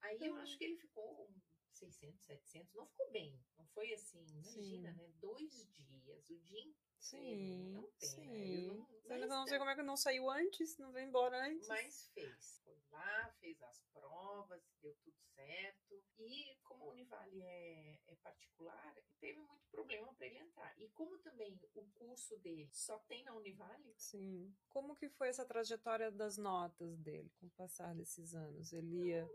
Aí 0.00 0.18
eu 0.20 0.36
acho 0.36 0.56
que 0.58 0.64
ele 0.64 0.76
ficou 0.76 1.28
um 1.28 1.40
600, 1.72 2.24
700. 2.26 2.74
Não 2.74 2.86
ficou 2.86 3.10
bem. 3.10 3.40
Não 3.56 3.66
foi 3.68 3.92
assim. 3.94 4.22
Imagina, 4.22 4.92
Sim. 4.92 4.98
né? 4.98 5.12
Dois 5.20 5.66
dias. 5.72 6.30
O 6.30 6.38
dia 6.40 6.60
inteiro. 6.60 6.85
Sim, 7.06 7.72
Não 7.74 7.82
tem, 8.00 8.08
sim. 8.08 8.66
né? 8.66 8.86
Eles 9.04 9.06
não- 9.06 9.18
mas 9.20 9.28
não 9.28 9.46
sei 9.46 9.58
como 9.58 9.70
é 9.70 9.74
que 9.76 9.82
não 9.82 9.96
saiu 9.96 10.28
antes, 10.28 10.76
não 10.76 10.90
veio 10.92 11.06
embora 11.06 11.38
antes. 11.46 11.68
Mas 11.68 12.10
fez. 12.12 12.60
Foi 12.64 12.76
lá, 12.90 13.30
fez 13.40 13.62
as 13.62 13.80
provas, 13.92 14.60
deu 14.82 14.92
tudo 15.04 15.16
certo. 15.36 16.02
E 16.18 16.56
como 16.64 16.84
a 16.84 16.88
Univale 16.88 17.42
é, 17.42 18.00
é 18.08 18.14
particular, 18.16 18.96
teve 19.20 19.38
muito 19.38 19.64
problema 19.70 20.12
para 20.14 20.26
ele 20.26 20.38
entrar. 20.38 20.74
E 20.80 20.88
como 20.88 21.16
também 21.18 21.60
o 21.76 21.84
curso 21.92 22.36
dele 22.38 22.68
só 22.72 22.98
tem 23.00 23.22
na 23.22 23.34
Univale, 23.34 23.94
Sim. 23.96 24.52
Como 24.68 24.96
que 24.96 25.08
foi 25.08 25.28
essa 25.28 25.44
trajetória 25.46 26.10
das 26.10 26.36
notas 26.36 26.98
dele 26.98 27.30
com 27.38 27.46
o 27.46 27.50
passar 27.50 27.94
desses 27.94 28.34
anos? 28.34 28.72
Ele 28.72 29.10
ia 29.10 29.30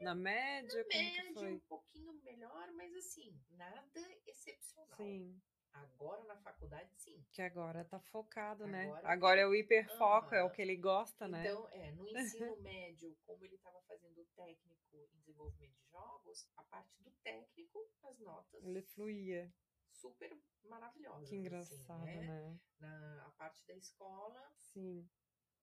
na 0.00 0.14
média? 0.14 0.86
Médio, 0.88 1.34
foi? 1.34 1.52
um 1.54 1.60
pouquinho 1.60 2.12
melhor, 2.22 2.70
mas 2.72 2.94
assim, 2.94 3.36
nada 3.50 4.00
excepcional. 4.26 4.96
Sim. 4.96 5.42
Agora 5.76 6.24
na 6.24 6.36
faculdade, 6.36 6.90
sim. 6.96 7.24
Que 7.32 7.42
agora 7.42 7.84
tá 7.84 8.00
focado, 8.00 8.66
né? 8.66 8.86
Agora 8.86 9.08
Agora 9.08 9.40
é 9.40 9.46
o 9.46 9.54
hiperfoco, 9.54 10.34
é 10.34 10.42
o 10.42 10.50
que 10.50 10.62
ele 10.62 10.76
gosta, 10.76 11.28
né? 11.28 11.40
Então, 11.40 11.68
é, 11.70 11.92
no 11.92 12.08
ensino 12.10 12.56
médio, 12.62 13.16
como 13.26 13.44
ele 13.44 13.56
estava 13.56 13.80
fazendo 13.82 14.20
o 14.20 14.26
técnico 14.36 15.08
em 15.12 15.18
desenvolvimento 15.18 15.76
de 15.76 15.90
jogos, 15.90 16.48
a 16.56 16.62
parte 16.64 17.02
do 17.02 17.10
técnico, 17.22 17.90
as 18.04 18.18
notas 18.20 18.64
Ele 18.64 18.82
fluía. 18.82 19.52
super 19.92 20.36
maravilhosas. 20.64 21.28
Que 21.28 21.34
assim, 21.34 21.36
engraçado, 21.36 22.04
né? 22.04 22.22
né? 22.22 22.60
Na 22.78 23.26
a 23.26 23.30
parte 23.30 23.66
da 23.66 23.74
escola 23.74 24.52
Sim. 24.56 25.08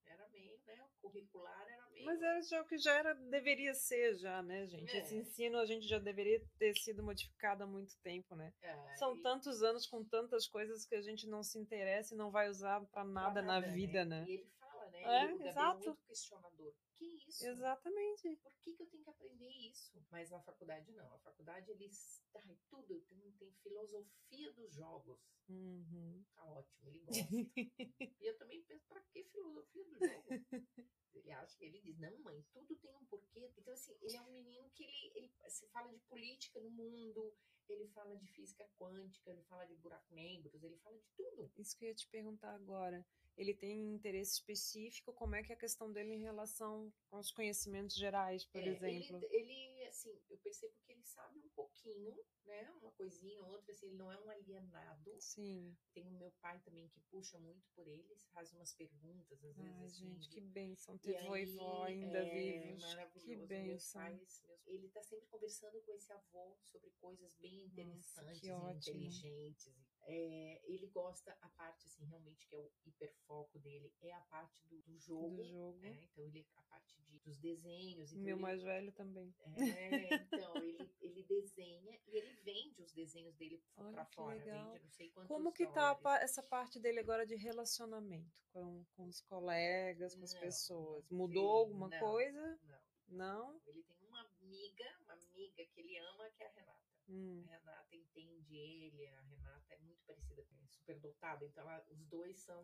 Era 0.05 0.27
meio, 0.29 0.59
né? 0.65 0.81
O 0.83 1.01
curricular 1.01 1.67
era 1.69 1.89
meio. 1.89 2.05
Mas 2.05 2.21
era 2.21 2.41
já 2.41 2.61
o 2.61 2.65
que 2.65 2.77
já 2.77 2.93
era, 2.97 3.13
deveria 3.13 3.73
ser 3.73 4.15
já, 4.15 4.41
né, 4.41 4.65
gente? 4.67 4.95
Esse 4.95 5.15
É. 5.15 5.17
ensino 5.17 5.57
a 5.57 5.65
gente 5.65 5.87
já 5.87 5.99
deveria 5.99 6.41
ter 6.57 6.73
sido 6.75 7.03
modificado 7.03 7.63
há 7.63 7.67
muito 7.67 7.95
tempo, 8.01 8.35
né? 8.35 8.53
É, 8.61 8.95
São 8.95 9.15
e- 9.15 9.21
tantos 9.21 9.63
anos 9.63 9.85
com 9.87 10.03
tantas 10.03 10.47
coisas 10.47 10.85
que 10.85 10.95
a 10.95 11.01
gente 11.01 11.27
não 11.27 11.43
se 11.43 11.57
interessa 11.57 12.13
e 12.13 12.17
não 12.17 12.31
vai 12.31 12.49
usar 12.49 12.79
pra 12.81 12.87
pra 12.89 13.03
nada 13.03 13.41
na 13.41 13.59
vida, 13.59 14.03
né? 14.05 14.25
E 14.27 14.33
ele 14.33 14.45
fala, 14.59 14.89
né? 14.89 15.01
É, 15.03 15.23
ele, 15.31 15.47
exato. 15.47 15.79
muito 15.85 15.97
questionador. 16.07 16.73
Que 17.03 17.29
isso? 17.29 17.45
Exatamente. 17.45 18.35
Por 18.37 18.53
que, 18.63 18.73
que 18.73 18.83
eu 18.83 18.87
tenho 18.87 19.03
que 19.03 19.09
aprender 19.09 19.49
isso? 19.49 20.01
Mas 20.09 20.29
na 20.29 20.39
faculdade 20.41 20.91
não. 20.93 21.13
A 21.13 21.19
faculdade 21.19 21.69
eles. 21.71 22.23
Ai, 22.35 22.57
tudo. 22.69 23.01
Tem, 23.01 23.31
tem 23.33 23.51
filosofia 23.61 24.53
dos 24.53 24.73
jogos. 24.73 25.19
Uhum. 25.49 26.23
Tá 26.33 26.45
ótimo, 26.45 26.87
ele 26.87 26.99
gosta. 26.99 27.21
e 28.21 28.25
eu 28.25 28.37
também 28.37 28.63
penso, 28.63 28.87
pra 28.87 29.01
que 29.01 29.25
filosofia 29.25 29.83
do 29.83 29.99
jogo? 29.99 30.27
Ele 31.13 31.31
acha 31.31 31.55
que 31.59 31.65
ele 31.65 31.79
diz, 31.79 31.99
não, 31.99 32.17
mãe, 32.21 32.43
tudo 32.51 32.75
tem 32.77 32.91
um 32.95 33.05
porquê. 33.05 33.53
Então, 33.55 33.71
assim, 33.71 33.95
ele 34.01 34.15
é 34.15 34.21
um 34.23 34.31
menino 34.31 34.67
que 34.71 34.83
ele, 34.83 35.11
ele 35.13 35.31
se 35.47 35.67
fala 35.67 35.91
de 35.91 35.99
política 36.09 36.59
no 36.59 36.71
mundo, 36.71 37.31
ele 37.69 37.87
fala 37.89 38.17
de 38.17 38.25
física 38.27 38.67
quântica, 38.79 39.29
ele 39.29 39.43
fala 39.43 39.63
de 39.65 39.75
buracos 39.75 40.09
negros, 40.09 40.63
ele 40.63 40.75
fala 40.77 40.97
de 40.97 41.07
tudo. 41.15 41.51
Isso 41.55 41.77
que 41.77 41.85
eu 41.85 41.89
ia 41.89 41.95
te 41.95 42.07
perguntar 42.07 42.55
agora. 42.55 43.05
Ele 43.35 43.53
tem 43.53 43.93
interesse 43.95 44.33
específico? 44.33 45.11
Como 45.13 45.35
é 45.35 45.41
que 45.43 45.51
é 45.51 45.55
a 45.55 45.59
questão 45.59 45.91
dele 45.91 46.13
em 46.13 46.21
relação 46.21 46.93
aos 47.11 47.31
conhecimentos 47.31 47.95
gerais, 47.95 48.45
por 48.45 48.61
É, 48.61 48.67
exemplo? 48.69 49.17
Ele, 49.23 49.51
ele, 49.51 49.85
assim, 49.85 50.21
eu 50.29 50.37
percebo 50.37 50.73
que 50.85 50.91
ele 50.91 51.03
sabe 51.03 51.39
um 51.39 51.49
pouquinho, 51.49 52.15
né? 52.45 52.71
Uma 52.79 52.91
coisinha, 52.91 53.43
outra, 53.43 53.71
assim, 53.71 53.87
ele 53.87 53.95
não 53.95 54.11
é 54.11 54.19
um 54.19 54.29
alienado. 54.29 55.15
Sim. 55.19 55.75
Tem 55.93 56.07
o 56.07 56.11
meu 56.11 56.31
pai 56.41 56.59
também 56.59 56.87
que 56.89 56.99
puxa 57.09 57.39
muito 57.39 57.67
por 57.75 57.87
ele, 57.87 58.15
faz 58.33 58.53
umas 58.53 58.73
perguntas, 58.73 59.43
às 59.43 59.55
vezes, 59.57 59.77
Ai, 59.79 59.85
assim, 59.85 60.05
gente, 60.13 60.29
que 60.29 60.41
bênção 60.41 60.95
E 60.95 60.99
ter 60.99 61.23
vô 61.23 61.35
e 61.35 61.45
vó 61.45 61.83
ainda 61.83 62.19
é 62.19 62.25
vivos. 62.25 62.83
Que 62.83 62.87
Maravilhoso. 62.87 63.39
Meus 63.39 63.47
bênção. 63.47 64.01
pais, 64.01 64.43
meus- 64.47 64.67
Ele 64.67 64.89
tá 64.89 65.01
sempre 65.03 65.25
conversando 65.27 65.81
com 65.81 65.91
esse 65.93 66.11
avô 66.13 66.55
sobre 66.63 66.91
coisas 66.99 67.35
bem 67.37 67.63
Nossa, 67.63 67.65
interessantes 67.81 68.39
que 68.39 68.47
e 68.47 68.51
ótimo. 68.51 68.95
inteligentes. 68.99 69.92
É, 70.05 70.61
ele 70.65 70.87
gosta 70.87 71.31
a 71.41 71.49
parte, 71.49 71.85
assim, 71.87 72.03
realmente 72.05 72.45
que 72.47 72.55
é 72.55 72.59
o 72.59 72.71
hiperfoco 72.85 73.57
dele, 73.59 73.93
é 74.01 74.11
a 74.13 74.21
parte 74.21 74.65
do, 74.67 74.81
do 74.81 74.97
jogo. 74.99 75.37
Do 75.37 75.43
jogo. 75.45 75.77
né? 75.79 75.97
Então, 76.03 76.23
ele 76.25 76.45
a 76.55 76.61
parte 76.63 76.95
de, 77.03 77.19
dos 77.19 77.37
desenhos. 77.39 78.11
Então 78.11 78.23
Meu 78.23 78.35
ele, 78.35 78.41
mais 78.41 78.61
velho 78.63 78.91
também. 78.91 79.33
é, 79.57 80.13
então, 80.15 80.55
ele, 80.57 80.93
ele 81.01 81.23
desenha 81.23 81.99
e 82.07 82.17
ele 82.17 82.33
vende 82.43 82.81
os 82.81 82.91
desenhos 82.91 83.35
dele 83.35 83.57
que 83.59 83.69
fora. 84.15 84.35
legal. 84.35 84.71
Vende 84.73 84.83
não 84.83 84.91
sei 84.91 85.09
quantos 85.11 85.27
Como 85.29 85.51
que 85.53 85.65
tá 85.67 85.93
dólares. 85.93 86.01
pa- 86.03 86.19
essa 86.19 86.43
parte 86.43 86.79
dele 86.79 86.99
agora 86.99 87.25
de 87.25 87.35
relacionamento 87.35 88.31
com, 88.51 88.83
com 88.95 89.07
os 89.07 89.21
colegas, 89.21 90.15
com 90.15 90.23
as 90.23 90.33
Não, 90.33 90.39
pessoas? 90.41 91.09
não 91.09 91.17
Mudou 91.19 91.49
alguma 91.59 91.87
não. 91.89 91.99
coisa? 91.99 92.59
Não. 92.63 92.83
Não? 93.07 93.61
Ele 93.67 93.83
tem 93.83 93.97
uma 94.07 94.21
amiga, 94.21 94.85
uma 95.03 95.13
amiga 95.13 95.65
que 95.65 95.79
ele 95.79 95.97
ama, 95.97 96.29
que 96.31 96.43
é 96.43 96.47
a 96.47 96.51
Renata. 96.51 96.72
Hum, 97.09 97.43
A 97.47 97.55
Renata 97.57 97.95
entende 97.95 98.55
ele, 98.55 99.05
a 99.07 99.21
Renata 99.21 99.73
é 99.73 99.77
muito 99.79 100.01
parecida 100.05 100.41
com 100.43 100.55
ele, 100.55 100.67
super 100.69 100.99
dotada, 100.99 101.45
então 101.45 101.69
ela- 101.69 101.85
os 101.91 102.05
dois 102.05 102.39
são. 102.39 102.63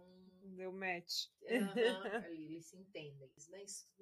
deu 0.56 0.72
match. 0.72 1.28
Aham, 1.44 1.46
ali, 2.26 2.46
eles 2.46 2.66
se 2.66 2.78
entendem. 2.78 3.30
Na, 3.50 3.58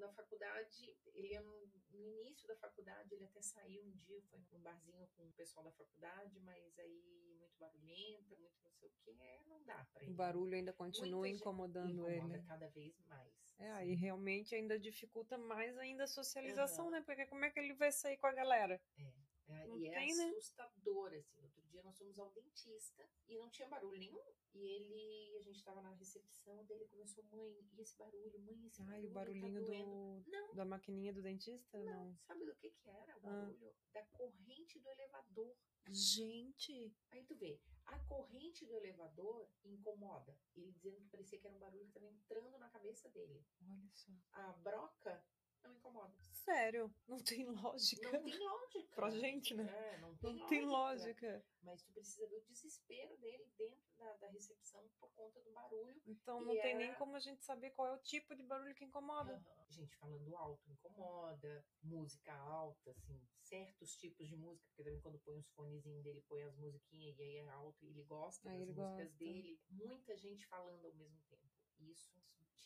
na 0.08 0.14
faculdade, 0.14 0.96
ele 1.14 1.34
é 1.34 1.42
no, 1.42 1.68
no 1.92 2.08
início 2.22 2.48
da 2.48 2.56
faculdade, 2.58 3.14
ele 3.14 3.26
até 3.26 3.42
saiu 3.42 3.84
um 3.84 3.92
dia, 3.92 4.22
foi 4.30 4.40
num 4.52 4.62
barzinho 4.62 5.08
com 5.16 5.24
o 5.28 5.32
pessoal 5.34 5.66
da 5.66 5.72
faculdade, 5.72 6.40
mas 6.42 6.78
aí 6.80 7.02
muito 7.40 7.58
barulhenta, 7.60 8.36
muito 8.36 8.56
não 8.64 8.72
sei 8.74 8.90
o 8.90 8.92
que, 9.04 9.12
é, 9.22 9.44
não 9.48 9.64
dá 9.64 9.86
pra 9.94 10.04
ele. 10.04 10.12
O 10.12 10.16
barulho 10.16 10.56
ainda 10.56 10.74
continua 10.74 11.20
Muita 11.28 11.36
incomodando 11.38 12.10
incomoda 12.10 12.36
ele. 12.36 12.44
cada 12.48 12.68
vez 12.70 12.96
mais. 13.08 13.34
É, 13.60 13.72
assim. 13.72 13.80
aí 13.80 13.96
realmente 13.96 14.54
ainda 14.54 14.78
dificulta 14.80 15.38
mais 15.38 15.76
ainda 15.78 16.04
a 16.04 16.08
socialização, 16.08 16.86
Aham. 16.86 16.92
né? 16.92 17.02
Porque 17.02 17.26
como 17.26 17.44
é 17.46 17.50
que 17.50 17.60
ele 17.60 17.74
vai 17.74 17.92
sair 17.92 18.18
com 18.18 18.28
a 18.28 18.34
galera? 18.34 18.80
É, 19.00 19.12
Não 19.48 19.78
e 19.78 19.88
é 19.88 19.94
tem, 19.94 20.16
né? 20.16 20.30
assustador, 20.30 21.14
assim. 21.14 21.42
Outro 21.44 21.62
dia 21.68 21.82
nós 21.84 21.98
fomos 21.98 22.18
ao 22.20 22.30
dentista 22.32 23.08
e 23.28 23.38
não 23.38 23.50
tinha 23.50 23.68
barulho 23.68 23.98
nenhum. 23.98 24.22
E 24.54 24.60
ele, 24.66 25.38
a 25.38 25.42
gente 25.42 25.64
tava 25.64 25.82
na 25.82 25.92
recepção, 25.94 26.66
dele 26.66 26.86
começou, 26.88 27.24
mãe, 27.26 27.56
e 27.74 27.82
esse 27.82 27.96
barulho? 27.98 28.40
Mãe, 28.42 28.66
esse 28.66 28.82
Ai, 28.82 28.88
barulho 28.88 29.10
o 29.10 29.14
barulhinho 29.14 29.54
tá 29.54 29.66
doendo. 29.66 30.24
do, 30.24 30.32
Não, 30.32 30.56
da 30.56 30.66
maquininha 30.66 31.14
do 31.14 31.22
dentista? 31.22 31.78
não. 31.84 32.06
Não. 32.08 32.18
Sabe 32.26 32.46
do 32.46 32.56
que 32.56 32.72
que 32.72 32.90
era 32.90 33.16
o 33.18 33.20
Ah. 33.20 33.30
barulho? 33.46 33.76
Da 33.94 34.04
corrente 34.08 34.80
do 34.80 34.90
elevador. 34.90 35.56
Gente! 35.90 36.94
Aí 37.12 37.24
tu 37.24 37.36
vê, 37.36 37.62
a 37.86 37.98
corrente 38.00 38.66
do 38.66 38.76
elevador 38.76 39.50
incomoda. 39.64 40.38
Ele 40.56 40.72
dizendo 40.72 41.00
que 41.02 41.08
parecia 41.10 41.40
que 41.40 41.48
era 41.48 41.56
um 41.56 41.60
barulho 41.60 41.84
que 41.86 41.90
estava 41.90 42.08
entrando 42.08 42.58
na 42.58 42.70
cabeça 42.70 43.10
dele. 43.10 43.46
Olha 43.62 43.90
só. 43.94 44.12
A 44.34 44.52
broca 44.54 45.24
não 45.68 45.76
incomoda. 45.76 46.14
Sério, 46.32 46.94
não 47.08 47.18
tem 47.20 47.46
lógica. 47.52 48.12
Não 48.12 48.24
tem 48.24 48.38
lógica. 48.40 48.96
Pra 48.96 49.10
gente, 49.10 49.54
né? 49.54 49.64
É, 49.70 49.98
não 50.00 50.16
tem 50.16 50.30
Não 50.32 50.38
lógica. 50.40 50.50
tem 50.50 50.66
lógica. 50.66 51.46
Mas 51.62 51.82
tu 51.84 51.92
precisa 51.92 52.26
ver 52.28 52.38
o 52.38 52.46
desespero 52.46 53.18
dele 53.18 53.46
dentro 53.58 53.78
da, 53.98 54.14
da 54.18 54.28
recepção 54.28 54.88
por 55.00 55.10
conta 55.12 55.42
do 55.42 55.52
barulho. 55.52 56.02
Então 56.06 56.40
não 56.42 56.56
tem 56.62 56.76
nem 56.76 56.94
como 56.96 57.16
a 57.16 57.20
gente 57.20 57.44
saber 57.44 57.72
qual 57.72 57.88
é 57.90 57.94
o 57.96 58.02
tipo 58.02 58.34
de 58.36 58.44
barulho 58.44 58.74
que 58.76 58.86
incomoda. 58.86 59.34
Aham. 59.34 59.66
Gente 59.70 59.96
falando 59.98 60.36
alto 60.38 60.72
incomoda, 60.72 61.66
música 61.84 62.34
alta, 62.34 62.92
assim, 62.92 63.22
certos 63.42 63.96
tipos 63.98 64.28
de 64.28 64.36
música, 64.38 64.66
porque 64.70 64.84
também 64.84 65.02
quando 65.02 65.20
põe 65.20 65.38
os 65.38 65.50
fonezinhos 65.52 66.02
dele, 66.04 66.24
põe 66.30 66.42
as 66.44 66.56
musiquinhas 66.56 67.18
e 67.20 67.22
aí 67.24 67.36
é 67.38 67.50
alto 67.50 67.84
e 67.84 67.90
ele 67.90 68.04
gosta 68.04 68.50
Aí 68.50 68.60
das 68.60 68.68
músicas 68.70 69.10
gosta. 69.10 69.18
dele. 69.18 69.60
Muita 69.70 70.16
gente 70.18 70.46
falando 70.48 70.86
ao 70.86 70.94
mesmo 70.94 71.20
tempo. 71.30 71.44
Isso 71.80 72.10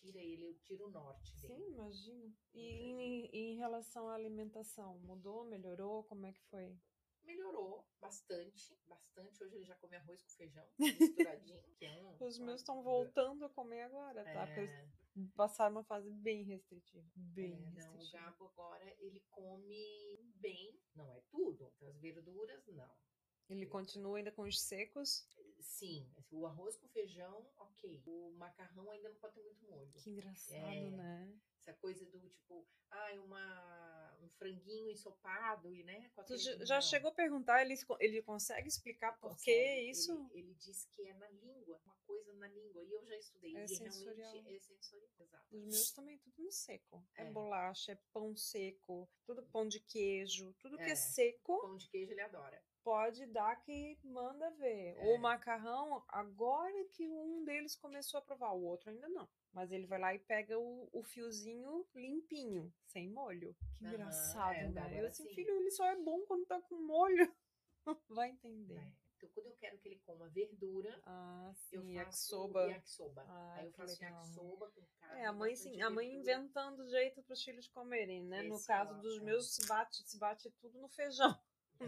tira 0.02 0.20
ele, 0.20 0.56
tira 0.64 0.86
o 0.86 0.90
norte 0.90 1.34
dele. 1.42 1.54
Sim, 1.56 1.72
imagino. 1.74 2.36
E 2.54 2.62
em, 2.62 3.26
em 3.34 3.56
relação 3.58 4.10
à 4.10 4.16
alimentação, 4.16 4.98
mudou, 5.00 5.46
melhorou? 5.46 6.04
Como 6.06 6.26
é 6.26 6.34
que 6.34 6.42
foi? 6.50 6.76
Melhorou 7.24 7.88
bastante, 8.00 8.76
bastante. 8.88 9.44
Hoje 9.44 9.56
ele 9.56 9.66
já 9.66 9.76
come 9.76 9.96
arroz 9.96 10.22
com 10.24 10.30
feijão, 10.32 10.66
misturadinho. 10.80 11.62
que 11.78 11.86
é 11.86 12.04
um, 12.04 12.18
Os 12.26 12.40
meus 12.40 12.62
estão 12.62 12.82
voltando 12.82 13.46
a 13.46 13.50
comer 13.50 13.84
agora, 13.84 14.24
tá? 14.24 14.46
Porque 14.48 14.60
eles 14.62 14.72
É, 14.72 14.88
passaram 15.36 15.76
uma 15.76 15.84
fase 15.84 16.10
bem 16.10 16.44
restritiva. 16.44 17.08
Bem 17.16 17.54
É, 17.54 17.58
não, 17.58 17.66
o 17.68 17.72
restritiva. 17.76 18.12
Gabo 18.18 18.46
agora 18.46 18.96
ele 19.00 19.20
come 19.30 20.18
bem, 20.36 20.82
não 20.96 21.12
é 21.14 21.22
tudo. 21.30 21.72
As 21.82 21.96
verduras, 22.00 22.66
não. 22.68 22.92
Ele 23.50 23.66
continua 23.66 24.18
ainda 24.18 24.32
com 24.32 24.44
os 24.44 24.60
secos. 24.62 25.28
Sim, 25.60 26.10
o 26.32 26.46
arroz 26.46 26.76
com 26.78 26.88
feijão, 26.88 27.46
ok. 27.58 28.02
O 28.06 28.32
macarrão 28.38 28.90
ainda 28.90 29.10
não 29.10 29.16
pode 29.18 29.36
ter 29.36 29.42
muito 29.44 29.64
molho. 29.66 29.92
Que 29.94 30.10
engraçado, 30.10 30.58
É. 30.58 30.90
né? 30.92 31.34
Essa 31.60 31.74
coisa 31.74 32.04
do 32.06 32.20
tipo, 32.20 32.66
ah, 32.90 33.12
uma, 33.24 34.18
um 34.22 34.30
franguinho 34.30 34.90
ensopado 34.90 35.72
e 35.74 35.84
né? 35.84 36.10
com 36.16 36.24
Tu 36.24 36.36
já 36.66 36.82
chegou 36.82 37.12
a 37.12 37.14
perguntar, 37.14 37.62
ele, 37.64 37.76
ele 38.00 38.22
consegue 38.24 38.68
explicar 38.68 39.12
por 39.20 39.38
que 39.38 39.82
isso? 39.82 40.12
Ele, 40.34 40.48
ele 40.48 40.54
diz 40.56 40.86
que 40.86 41.04
é 41.06 41.14
na 41.14 41.30
língua, 41.30 41.80
uma 41.86 41.96
coisa 42.08 42.34
na 42.34 42.48
língua. 42.48 42.84
E 42.84 42.92
eu 42.92 43.06
já 43.06 43.16
estudei. 43.18 43.56
É 43.56 43.66
e 43.66 43.68
sensorial. 43.68 44.32
realmente 44.32 44.56
é 44.56 44.60
sensorial. 44.60 45.10
Exato. 45.20 45.46
Os 45.56 45.64
meus 45.66 45.92
também, 45.92 46.18
tudo 46.18 46.42
no 46.42 46.52
seco. 46.52 47.06
É, 47.16 47.24
É. 47.28 47.32
bolacha, 47.32 47.92
é 47.92 48.00
pão 48.12 48.36
seco, 48.36 49.08
tudo 49.26 49.44
pão 49.44 49.68
de 49.68 49.80
queijo, 49.80 50.54
tudo 50.60 50.78
que 50.78 50.84
é 50.84 50.92
É. 50.92 50.96
seco 50.96 51.62
Pão 51.62 51.78
de 51.78 51.88
queijo 51.90 52.12
ele 52.12 52.22
adora. 52.22 52.64
Pode 52.84 53.26
dar 53.28 53.56
que 53.62 53.98
manda 54.04 54.50
ver. 54.52 54.96
É. 54.98 55.16
O 55.16 55.18
macarrão, 55.20 56.04
agora 56.08 56.84
que 56.94 57.08
um 57.08 57.44
deles 57.44 57.76
começou 57.76 58.18
a 58.20 58.22
provar, 58.22 58.52
o 58.54 58.64
outro 58.64 58.90
ainda 58.90 59.08
não. 59.10 59.28
Mas 59.54 59.72
ele 59.72 59.86
vai 59.88 60.00
lá 60.00 60.14
e 60.16 60.20
pega 60.20 60.58
o, 60.58 60.90
o 60.92 61.04
fiozinho 61.04 61.86
limpinho, 61.96 62.74
sem 62.86 63.10
molho. 63.10 63.56
Que 63.78 63.86
Aham, 63.86 63.94
engraçado, 63.96 64.56
é, 64.56 64.70
né? 64.70 65.02
Eu 65.02 65.08
assim, 65.08 65.24
assim. 65.24 65.36
filho, 65.36 65.56
ele 65.58 65.72
só 65.72 65.86
é 65.86 65.96
bom 65.96 66.22
quando 66.26 66.46
tá 66.46 66.62
com 66.62 66.76
molho. 66.76 67.34
vai 68.10 68.30
entender. 68.30 68.78
É. 68.78 68.92
Então, 69.18 69.30
quando 69.36 69.46
eu 69.48 69.56
quero 69.58 69.78
que 69.78 69.88
ele 69.88 70.00
coma 70.00 70.28
verdura, 70.30 71.00
Ah, 71.06 71.54
eu 71.72 71.82
sim, 71.82 71.94
faço 71.94 71.94
yakisoba. 71.94 72.68
yakisoba. 72.68 73.26
Ah, 73.28 73.54
Aí 73.58 73.66
eu 73.68 73.72
que 73.72 73.78
faço 73.78 74.02
legal. 74.02 74.18
yakisoba 74.20 74.72
com 74.72 74.82
carne. 75.00 75.22
É, 75.22 75.26
a 75.26 75.34
mãe, 75.34 75.56
sim, 75.56 75.80
a 75.82 75.90
mãe 75.92 76.08
verdura. 76.10 76.22
inventando 76.22 76.90
jeito 76.90 77.22
para 77.22 77.34
os 77.34 77.44
filhos 77.44 77.68
comerem, 77.68 78.24
né? 78.24 78.42
no 78.42 78.56
Esse 78.56 78.66
caso 78.68 78.96
ó, 78.96 78.98
dos 78.98 79.18
é. 79.18 79.22
meus, 79.24 79.54
se 79.54 79.68
bate, 79.68 80.10
se 80.10 80.18
bate 80.18 80.50
tudo 80.60 80.80
no 80.80 80.90
feijão. 80.90 81.38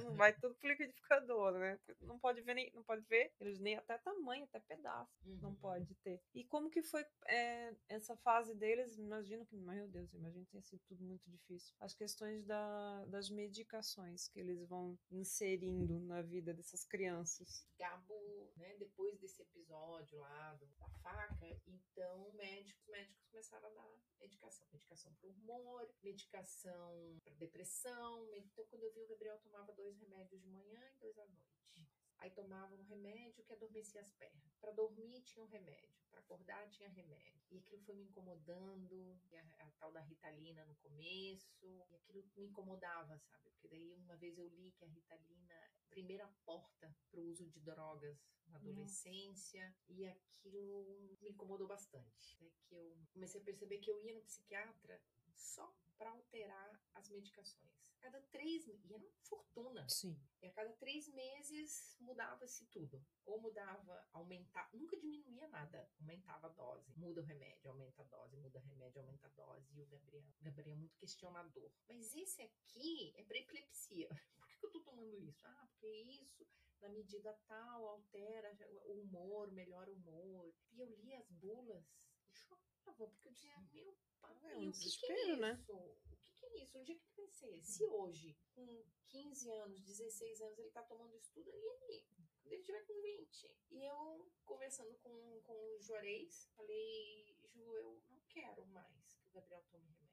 Não 0.01 0.15
vai 0.17 0.33
tudo 0.33 0.55
pro 0.55 0.69
liquidificador, 0.69 1.53
né? 1.53 1.79
Não 2.01 2.17
pode 2.19 2.41
ver, 2.41 2.53
nem, 2.55 2.71
não 2.73 2.83
pode 2.83 3.03
ver, 3.05 3.31
eles 3.39 3.59
nem 3.59 3.75
até 3.75 3.97
tamanho, 3.97 4.43
até 4.45 4.59
pedaço, 4.59 5.11
não 5.25 5.49
Uhum. 5.49 5.55
pode 5.55 5.93
ter. 6.03 6.21
E 6.33 6.43
como 6.45 6.69
que 6.69 6.81
foi 6.81 7.05
é, 7.27 7.73
essa 7.89 8.15
fase 8.17 8.53
deles? 8.55 8.97
Imagino 8.97 9.45
que, 9.45 9.55
meu 9.55 9.87
Deus, 9.87 10.13
imagino 10.13 10.45
que 10.45 10.51
tenha 10.51 10.63
sido 10.63 10.81
tudo 10.87 11.03
muito 11.03 11.29
difícil. 11.29 11.73
As 11.79 11.93
questões 11.93 12.43
da, 12.45 13.05
das 13.05 13.29
medicações 13.29 14.27
que 14.27 14.39
eles 14.39 14.63
vão 14.67 14.97
inserindo 15.11 15.99
na 15.99 16.21
vida 16.21 16.53
dessas 16.53 16.83
crianças. 16.85 17.65
Gabo, 17.79 18.51
né, 18.57 18.75
depois 18.77 19.17
desse 19.19 19.41
episódio 19.41 20.17
lá 20.19 20.53
do- 20.55 20.67
da 20.77 20.89
faca, 21.01 21.32
então 21.67 22.31
médicos, 22.33 22.85
médicos 22.87 23.25
começaram 23.25 23.67
a 23.67 23.73
dar 23.73 23.89
medicação. 24.19 24.67
Medicação 24.71 25.13
para 25.15 25.29
humor, 25.29 25.93
medicação 26.01 27.21
para 27.23 27.33
depressão. 27.35 28.35
Então, 28.35 28.65
quando 28.67 28.83
eu 28.83 28.93
vi 28.93 29.01
o 29.01 29.07
Gabriel 29.07 29.39
tomava 29.39 29.71
dois 29.73 29.97
remédios 29.99 30.41
de 30.41 30.49
manhã 30.49 30.81
e 30.95 30.99
dois 30.99 31.17
à 31.17 31.25
noite. 31.25 32.02
Aí 32.23 32.31
tomava 32.31 32.73
um 32.73 32.83
remédio 32.83 33.43
que 33.43 33.51
adormecia 33.51 33.99
as 33.99 34.09
pernas. 34.13 34.55
Para 34.61 34.71
dormir 34.71 35.21
tinha 35.23 35.43
um 35.43 35.47
remédio, 35.47 35.93
para 36.09 36.21
acordar 36.21 36.69
tinha 36.69 36.87
remédio. 36.87 37.43
E 37.51 37.57
aquilo 37.57 37.81
foi 37.81 37.95
me 37.95 38.05
incomodando, 38.05 39.19
e 39.29 39.35
a, 39.35 39.41
a 39.59 39.71
tal 39.71 39.91
da 39.91 39.99
Ritalina 39.99 40.63
no 40.63 40.73
começo, 40.75 41.53
e 41.61 41.81
aquilo 41.93 42.23
me 42.37 42.45
incomodava, 42.45 43.19
sabe? 43.19 43.49
Porque 43.49 43.67
daí 43.67 43.93
uma 43.95 44.15
vez 44.15 44.37
eu 44.37 44.47
li 44.47 44.71
que 44.71 44.85
a 44.85 44.87
Ritalina 44.87 45.53
é 45.53 45.65
a 45.65 45.89
primeira 45.89 46.25
porta 46.45 46.95
para 47.11 47.19
o 47.19 47.25
uso 47.25 47.45
de 47.49 47.59
drogas 47.59 48.17
na 48.47 48.55
adolescência, 48.55 49.75
e 49.89 50.05
aquilo 50.05 51.17
me 51.19 51.29
incomodou 51.29 51.67
bastante. 51.67 52.37
Até 52.37 52.49
que 52.69 52.73
eu 52.73 52.97
comecei 53.11 53.41
a 53.41 53.43
perceber 53.43 53.79
que 53.79 53.91
eu 53.91 54.01
ia 54.01 54.13
no 54.13 54.21
psiquiatra 54.21 54.97
só 55.35 55.75
para 55.97 56.11
alterar 56.11 56.81
as 56.93 57.09
medicações. 57.09 57.73
Cada 57.99 58.21
três, 58.23 58.67
e 58.67 58.93
era 58.93 58.97
uma 58.97 59.11
fortuna. 59.21 59.87
Sim. 59.87 60.19
E 60.41 60.47
a 60.47 60.51
cada 60.51 60.73
três 60.73 61.07
meses 61.07 61.95
mudava-se 62.01 62.65
tudo. 62.65 63.01
Ou 63.25 63.39
mudava, 63.39 64.05
aumentava, 64.11 64.69
nunca 64.73 64.97
diminuía 64.97 65.47
nada. 65.47 65.89
Aumentava 65.99 66.47
a 66.47 66.49
dose, 66.49 66.93
muda 66.97 67.21
o 67.21 67.23
remédio, 67.23 67.71
aumenta 67.71 68.01
a 68.01 68.05
dose, 68.05 68.35
muda 68.35 68.59
o 68.59 68.61
remédio, 68.61 69.01
aumenta 69.01 69.27
a 69.27 69.29
dose. 69.29 69.73
E 69.73 69.81
o 69.81 69.87
Gabriel, 69.87 70.21
o 70.21 70.43
Gabriel 70.43 70.73
é 70.73 70.75
muito 70.75 70.97
questionador. 70.97 71.71
Mas 71.87 72.13
esse 72.13 72.41
aqui 72.41 73.13
é 73.15 73.23
para 73.23 73.37
epilepsia. 73.37 74.09
Por 74.35 74.47
que, 74.47 74.57
que 74.57 74.65
eu 74.65 74.71
tô 74.71 74.81
tomando 74.81 75.17
isso? 75.17 75.39
Ah, 75.47 75.67
porque 75.71 75.87
isso, 75.87 76.45
na 76.81 76.89
medida 76.89 77.33
tal, 77.47 77.87
altera 77.87 78.53
o 78.85 79.01
humor, 79.01 79.49
melhora 79.51 79.89
o 79.89 79.95
humor. 79.95 80.53
E 80.73 80.79
eu 80.81 80.89
li 80.89 81.13
as 81.15 81.31
bulas 81.31 81.85
e 82.29 82.35
chorava, 82.83 83.07
porque 83.07 83.27
eu 83.27 83.31
dizia, 83.33 83.57
meu 83.71 83.97
pai, 84.21 84.37
É 84.43 84.55
um 84.57 84.69
o 84.69 84.71
que, 84.73 84.89
que 84.91 85.05
é 85.11 85.35
né? 85.37 85.51
isso? 85.53 85.73
O 85.73 86.17
que, 86.17 86.31
que 86.33 86.45
é 86.45 86.63
isso? 86.63 86.77
Onde 86.77 86.91
é 86.91 86.95
que 86.95 87.15
vai 87.15 87.27
ser? 87.27 87.63
Se 87.63 87.85
hoje, 87.85 88.37
com 88.53 88.85
15 89.07 89.49
anos, 89.51 89.81
16 89.81 90.41
anos, 90.41 90.59
ele 90.59 90.71
tá 90.71 90.83
tomando 90.83 91.15
isso 91.15 91.31
tudo, 91.33 91.49
e 91.49 91.53
aí? 91.53 92.05
Quando 92.41 92.53
ele 92.53 92.63
tiver 92.63 92.85
com 92.85 93.01
20? 93.01 93.55
E 93.71 93.85
eu, 93.85 94.31
conversando 94.45 94.93
com, 94.97 95.41
com 95.43 95.53
o 95.53 95.81
Juarez, 95.81 96.49
falei, 96.55 97.37
Ju, 97.45 97.73
eu 97.75 98.01
não 98.09 98.19
quero 98.29 98.65
mais 98.67 99.15
que 99.15 99.29
o 99.29 99.31
Gabriel 99.31 99.63
tome 99.71 99.85
remédio. 99.85 100.03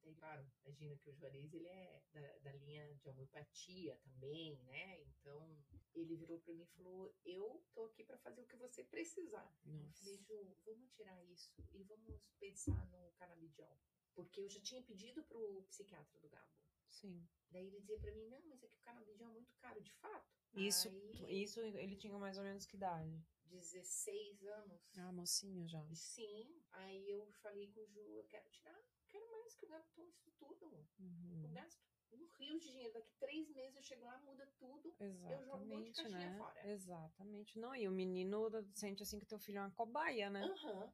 Daí, 0.00 0.14
claro, 0.16 0.50
imagina 0.64 0.96
que 0.96 1.10
o 1.10 1.14
Juarez, 1.14 1.52
ele 1.52 1.68
é 1.68 2.02
da, 2.12 2.38
da 2.38 2.52
linha 2.54 2.92
de 2.94 3.08
homeopatia 3.08 3.96
também, 3.98 4.56
né? 4.64 5.00
Então, 5.02 5.62
ele 5.94 6.16
virou 6.16 6.38
pra 6.40 6.54
mim 6.54 6.62
e 6.62 6.66
falou, 6.76 7.14
eu 7.24 7.64
tô 7.74 7.84
aqui 7.84 8.04
pra 8.04 8.16
fazer 8.18 8.40
o 8.42 8.46
que 8.46 8.56
você 8.56 8.82
precisar. 8.84 9.54
Eu 9.64 9.72
Nossa. 9.72 9.98
falei, 10.00 10.18
Ju, 10.18 10.56
vamos 10.64 10.90
tirar 10.92 11.22
isso 11.24 11.50
e 11.72 11.82
vamos 11.84 12.20
pensar 12.38 12.86
no 12.86 13.12
canabidiol. 13.12 13.78
Porque 14.14 14.40
eu 14.40 14.48
já 14.48 14.60
tinha 14.60 14.82
pedido 14.82 15.22
pro 15.24 15.62
psiquiatra 15.68 16.18
do 16.20 16.28
Gabo. 16.28 16.50
Sim. 16.90 17.26
Daí 17.50 17.66
ele 17.66 17.80
dizia 17.80 17.98
pra 17.98 18.12
mim, 18.12 18.26
não, 18.28 18.44
mas 18.46 18.62
é 18.62 18.68
que 18.68 18.76
o 18.76 18.80
canabidiol 18.82 19.30
é 19.30 19.32
muito 19.32 19.54
caro, 19.56 19.80
de 19.82 19.92
fato. 19.94 20.30
Isso, 20.54 20.88
Aí, 21.26 21.42
isso 21.42 21.60
ele 21.60 21.96
tinha 21.96 22.18
mais 22.18 22.36
ou 22.36 22.44
menos 22.44 22.66
que 22.66 22.76
idade? 22.76 23.24
16 23.46 24.42
anos. 24.46 24.80
Ah, 24.98 25.12
mocinho 25.12 25.66
já. 25.66 25.82
Sim, 25.94 26.62
aí 26.72 27.10
eu 27.10 27.30
falei 27.40 27.70
com 27.72 27.80
o 27.80 27.86
Ju, 27.86 28.00
eu 28.18 28.24
quero 28.24 28.48
tirar, 28.50 28.82
quero 29.08 29.30
mais 29.30 29.54
que 29.54 29.64
o 29.64 29.68
Gabo 29.68 29.86
tome 29.94 30.10
isso 30.10 30.30
tudo. 30.38 30.66
Eu 30.98 31.06
Uhum. 31.06 31.52
gasto 31.54 31.82
um 32.16 32.26
rio 32.38 32.58
de 32.58 32.68
dinheiro, 32.68 32.92
daqui 32.92 33.12
três 33.18 33.48
meses 33.50 33.76
eu 33.76 33.82
chego 33.82 34.04
lá, 34.04 34.18
muda 34.20 34.46
tudo. 34.58 34.94
jogo 34.98 35.56
um 35.56 35.66
monte 35.66 35.92
de 35.92 36.00
Exatamente, 36.00 36.02
caixinha 36.02 36.30
né? 36.30 36.38
fora. 36.38 36.68
Exatamente. 36.68 37.58
Não, 37.58 37.74
e 37.74 37.88
o 37.88 37.92
menino 37.92 38.48
sente 38.74 39.02
assim 39.02 39.18
que 39.18 39.26
teu 39.26 39.38
filho 39.38 39.58
é 39.58 39.62
uma 39.62 39.70
cobaia, 39.70 40.30
né? 40.30 40.42
Aham. 40.42 40.92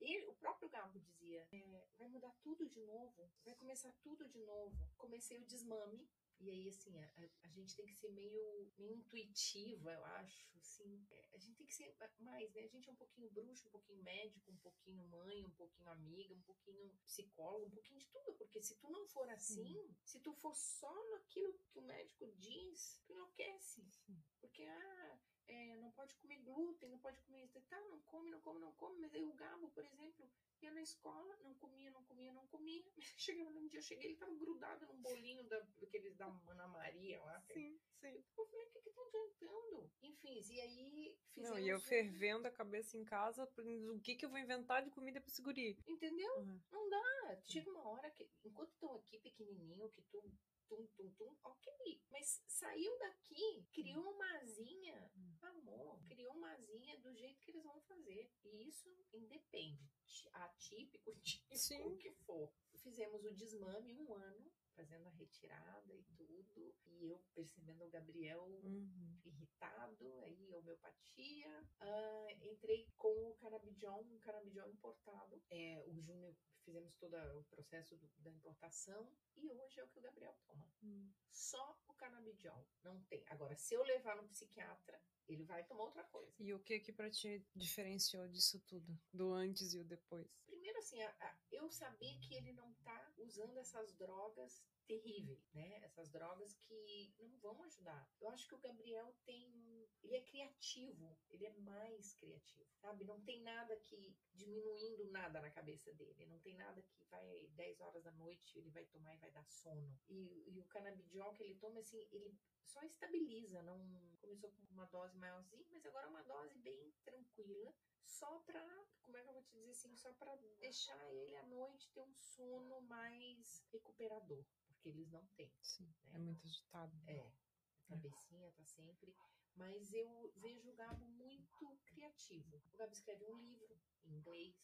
E 0.00 0.18
o 0.28 0.34
próprio 0.34 0.68
Gabo 0.68 0.98
dizia, 1.00 1.46
é, 1.52 1.86
vai 1.98 2.08
mudar 2.08 2.32
tudo 2.42 2.68
de 2.68 2.80
novo, 2.82 3.30
vai 3.44 3.54
começar 3.54 3.92
tudo 4.02 4.28
de 4.28 4.38
novo. 4.44 4.76
Comecei 4.98 5.38
o 5.38 5.44
desmame, 5.46 6.06
e 6.40 6.50
aí, 6.50 6.68
assim, 6.68 6.98
a, 6.98 7.06
a- 7.16 7.48
gente 7.56 7.74
tem 7.74 7.86
que 7.86 7.94
ser 7.94 8.10
meio, 8.10 8.70
meio 8.76 8.96
intuitiva, 8.96 9.90
eu 9.92 10.04
acho, 10.04 10.46
assim. 10.58 11.06
É, 11.10 11.28
a 11.32 11.38
gente 11.38 11.56
tem 11.56 11.66
que 11.66 11.74
ser 11.74 11.94
mais, 12.20 12.52
né? 12.52 12.62
A 12.62 12.66
gente 12.68 12.88
é 12.88 12.92
um 12.92 12.96
pouquinho 12.96 13.30
bruxo, 13.30 13.66
um 13.68 13.70
pouquinho 13.70 14.02
médico, 14.02 14.50
um 14.50 14.56
pouquinho 14.58 15.06
mãe, 15.08 15.44
um 15.44 15.50
pouquinho 15.50 15.88
amiga, 15.90 16.34
um 16.34 16.42
pouquinho 16.42 16.90
psicólogo, 17.04 17.66
um 17.66 17.70
pouquinho 17.70 17.98
de 18.00 18.06
tudo. 18.08 18.34
Porque 18.38 18.60
se 18.62 18.76
tu 18.76 18.90
não 18.90 19.06
for 19.06 19.28
assim, 19.30 19.94
se 20.04 20.20
tu 20.20 20.34
for 20.34 20.54
só 20.54 20.92
naquilo 21.10 21.58
que 21.70 21.78
o 21.78 21.82
médico 21.82 22.26
diz, 22.36 23.00
tu 23.06 23.12
enlouquece. 23.14 23.82
Sim. 23.90 24.22
Porque, 24.40 24.64
ah, 24.64 25.18
é, 25.48 25.76
não 25.76 25.90
pode 25.92 26.14
comer 26.16 26.38
glúten, 26.38 26.88
não 26.88 26.98
pode 26.98 27.20
comer 27.20 27.44
isso. 27.44 27.60
Tá, 27.62 27.80
não 27.88 28.00
come, 28.00 28.30
não 28.30 28.40
come, 28.40 28.60
não 28.60 28.72
come. 28.72 28.98
Mas 29.00 29.14
aí 29.14 29.24
o 29.24 29.32
Gabo, 29.34 29.68
por 29.70 29.84
exemplo, 29.84 30.28
ia 30.60 30.70
na 30.72 30.82
escola, 30.82 31.36
não 31.42 31.54
comia, 31.54 31.90
não 31.90 32.02
comia, 32.04 32.32
não 32.32 32.46
comia. 32.48 32.84
Chegava 33.16 33.50
num 33.50 33.66
dia, 33.68 33.78
eu 33.78 33.82
cheguei, 33.82 34.10
ele 34.10 34.18
tava 34.18 34.34
grudado 34.34 34.86
num 34.86 35.00
bolinho 35.00 35.44
da, 35.44 35.58
daqueles 35.80 36.16
da 36.16 36.26
Ana 36.26 36.68
Maria 36.68 37.22
lá. 37.22 37.40
Sim, 37.52 37.78
sim. 38.00 38.24
Eu 38.36 38.46
falei, 38.46 38.66
o 38.66 38.70
que 38.70 38.80
que 38.80 38.90
tá 38.90 39.02
adiantando? 39.02 39.90
Enfim, 40.02 40.40
e 40.50 40.60
aí 40.60 41.18
fizemos... 41.32 41.56
Não, 41.56 41.58
e 41.58 41.68
eu 41.68 41.80
fervendo 41.80 42.48
a 42.48 42.50
cabeça 42.50 42.96
em 42.96 43.04
casa, 43.04 43.44
o 43.44 44.00
que 44.00 44.16
que 44.16 44.24
eu 44.24 44.30
vou 44.30 44.38
inventar 44.38 44.82
de 44.82 44.90
comida 44.90 45.20
pra 45.20 45.30
esse 45.30 45.42
guri? 45.42 45.78
Entendeu? 45.86 46.38
Uhum. 46.38 46.60
Não 46.72 46.88
dá. 46.88 47.40
Chega 47.44 47.70
uma 47.70 47.88
hora 47.88 48.10
que, 48.10 48.28
enquanto 48.44 48.72
estão 48.72 48.94
aqui 48.94 49.18
pequenininho, 49.18 49.90
que 49.90 50.02
tu 50.02 50.22
tum, 50.68 50.86
tum, 50.96 51.10
tum, 51.12 51.36
ok. 51.44 52.00
Mas 52.10 52.42
saiu 52.46 52.98
daqui, 52.98 53.66
criou 53.72 54.02
uma 54.02 54.38
asinha, 54.38 55.10
amor, 55.42 56.00
criou 56.08 56.32
uma 56.34 56.52
asinha 56.52 56.98
do 56.98 57.12
jeito 57.14 57.40
que 57.40 57.50
eles 57.50 57.64
vão 57.64 57.80
fazer. 57.82 58.30
E 58.44 58.68
isso 58.68 58.88
independe, 59.12 59.90
atípico, 60.32 61.14
típico, 61.22 61.56
Sim. 61.56 61.82
o 61.82 61.96
que 61.96 62.10
for. 62.12 62.52
Fizemos 62.82 63.24
o 63.24 63.34
desmame 63.34 63.94
um 63.94 64.14
ano, 64.14 64.52
fazendo 64.76 65.06
a 65.06 65.10
retirada 65.10 65.94
e 65.94 66.04
tudo, 66.16 66.74
e 66.84 67.08
eu 67.08 67.18
percebendo 67.34 67.84
o 67.84 67.90
Gabriel 67.90 68.44
uhum. 68.62 69.18
irritado, 69.24 70.20
aí 70.20 70.54
homeopatia. 70.54 71.68
Uh, 71.80 72.44
entrei 72.44 72.86
com 72.96 73.30
o 73.30 73.34
canabidiol, 73.36 74.04
um 74.04 74.18
canabidiol 74.18 74.68
importado. 74.68 75.42
É, 75.50 75.82
o 75.86 75.98
Júnior 75.98 76.36
fizemos 76.62 76.94
todo 76.96 77.16
o 77.38 77.44
processo 77.44 77.96
do, 77.96 78.08
da 78.18 78.30
importação 78.30 79.10
e 79.36 79.50
hoje 79.50 79.80
é 79.80 79.84
o 79.84 79.88
que 79.88 79.98
o 79.98 80.02
Gabriel 80.02 80.36
toma. 80.46 80.68
Hum. 80.82 81.12
Só 81.30 81.78
o 81.88 81.94
canabidiol, 81.94 82.66
não 82.82 83.00
tem. 83.04 83.24
Agora, 83.28 83.56
se 83.56 83.74
eu 83.74 83.82
levar 83.82 84.16
no 84.16 84.28
psiquiatra, 84.28 85.00
ele 85.28 85.44
vai 85.44 85.64
tomar 85.64 85.84
outra 85.84 86.04
coisa. 86.04 86.34
E 86.38 86.52
o 86.52 86.60
que 86.60 86.80
que 86.80 86.92
para 86.92 87.10
ti 87.10 87.44
diferenciou 87.54 88.28
disso 88.28 88.60
tudo, 88.66 88.98
do 89.12 89.32
antes 89.32 89.74
e 89.74 89.80
o 89.80 89.84
depois? 89.84 90.26
Primeiro 90.46 90.78
assim, 90.78 91.00
a, 91.02 91.08
a, 91.08 91.36
eu 91.50 91.68
saber 91.70 92.18
que 92.20 92.34
ele 92.34 92.52
não 92.52 92.72
tá 92.84 93.12
usando 93.18 93.56
essas 93.58 93.92
drogas 93.94 94.62
terríveis, 94.86 95.50
né? 95.52 95.80
Essas 95.82 96.10
drogas 96.10 96.54
que 96.54 97.12
não 97.18 97.36
vão 97.38 97.62
ajudar. 97.64 98.08
Eu 98.20 98.28
acho 98.28 98.46
que 98.48 98.54
o 98.54 98.58
Gabriel 98.58 99.14
tem, 99.24 99.88
ele 100.02 100.16
é 100.16 100.22
criativo, 100.22 101.18
ele 101.28 101.44
é 101.44 101.52
mais 101.58 102.14
criativo, 102.14 102.66
sabe? 102.80 103.04
Não 103.04 103.20
tem 103.22 103.42
nada 103.42 103.76
que 103.76 104.16
diminuindo 104.34 105.10
nada 105.10 105.40
na 105.40 105.50
cabeça 105.50 105.92
dele, 105.94 106.26
não 106.26 106.38
tem 106.40 106.56
nada 106.56 106.80
que 106.82 107.04
vai 107.10 107.48
10 107.54 107.80
horas 107.80 108.04
da 108.04 108.12
noite 108.12 108.58
ele 108.58 108.70
vai 108.70 108.84
tomar 108.86 109.14
e 109.14 109.18
vai 109.18 109.30
dar 109.30 109.46
sono. 109.48 109.92
E, 110.08 110.44
e 110.48 110.60
o 110.60 110.64
canabidiol 110.64 111.34
que 111.34 111.42
ele 111.42 111.56
toma 111.56 111.80
assim, 111.80 112.06
ele 112.12 112.36
só 112.66 112.82
estabiliza, 112.82 113.62
não 113.62 113.78
começou 114.20 114.50
com 114.50 114.72
uma 114.72 114.86
dose 114.86 115.16
maiorzinha, 115.16 115.66
mas 115.70 115.86
agora 115.86 116.06
é 116.06 116.10
uma 116.10 116.22
dose 116.22 116.58
bem 116.58 116.92
tranquila, 117.04 117.74
só 118.04 118.38
para, 118.40 118.86
como 119.02 119.16
é 119.16 119.22
que 119.22 119.28
eu 119.28 119.32
vou 119.32 119.42
te 119.42 119.52
dizer 119.52 119.70
assim, 119.70 119.96
só 119.96 120.12
para 120.14 120.34
deixar 120.58 121.12
ele 121.12 121.36
à 121.36 121.46
noite 121.46 121.90
ter 121.92 122.02
um 122.02 122.14
sono 122.14 122.80
mais 122.82 123.64
recuperador, 123.72 124.44
porque 124.66 124.88
eles 124.88 125.10
não 125.10 125.24
têm. 125.36 125.52
Sim, 125.62 125.86
né? 126.04 126.12
é 126.14 126.18
muito 126.18 126.46
agitado. 126.46 126.96
É, 127.06 127.20
a 127.20 127.88
cabecinha 127.88 128.52
tá 128.52 128.64
sempre, 128.64 129.14
mas 129.54 129.92
eu 129.92 130.32
vejo 130.36 130.70
o 130.70 130.74
Gabo 130.74 131.04
muito 131.04 131.78
criativo. 131.86 132.62
O 132.72 132.76
Gabo 132.76 132.92
escreve 132.92 133.24
um 133.24 133.38
livro 133.38 133.80
em 134.04 134.14
inglês, 134.16 134.54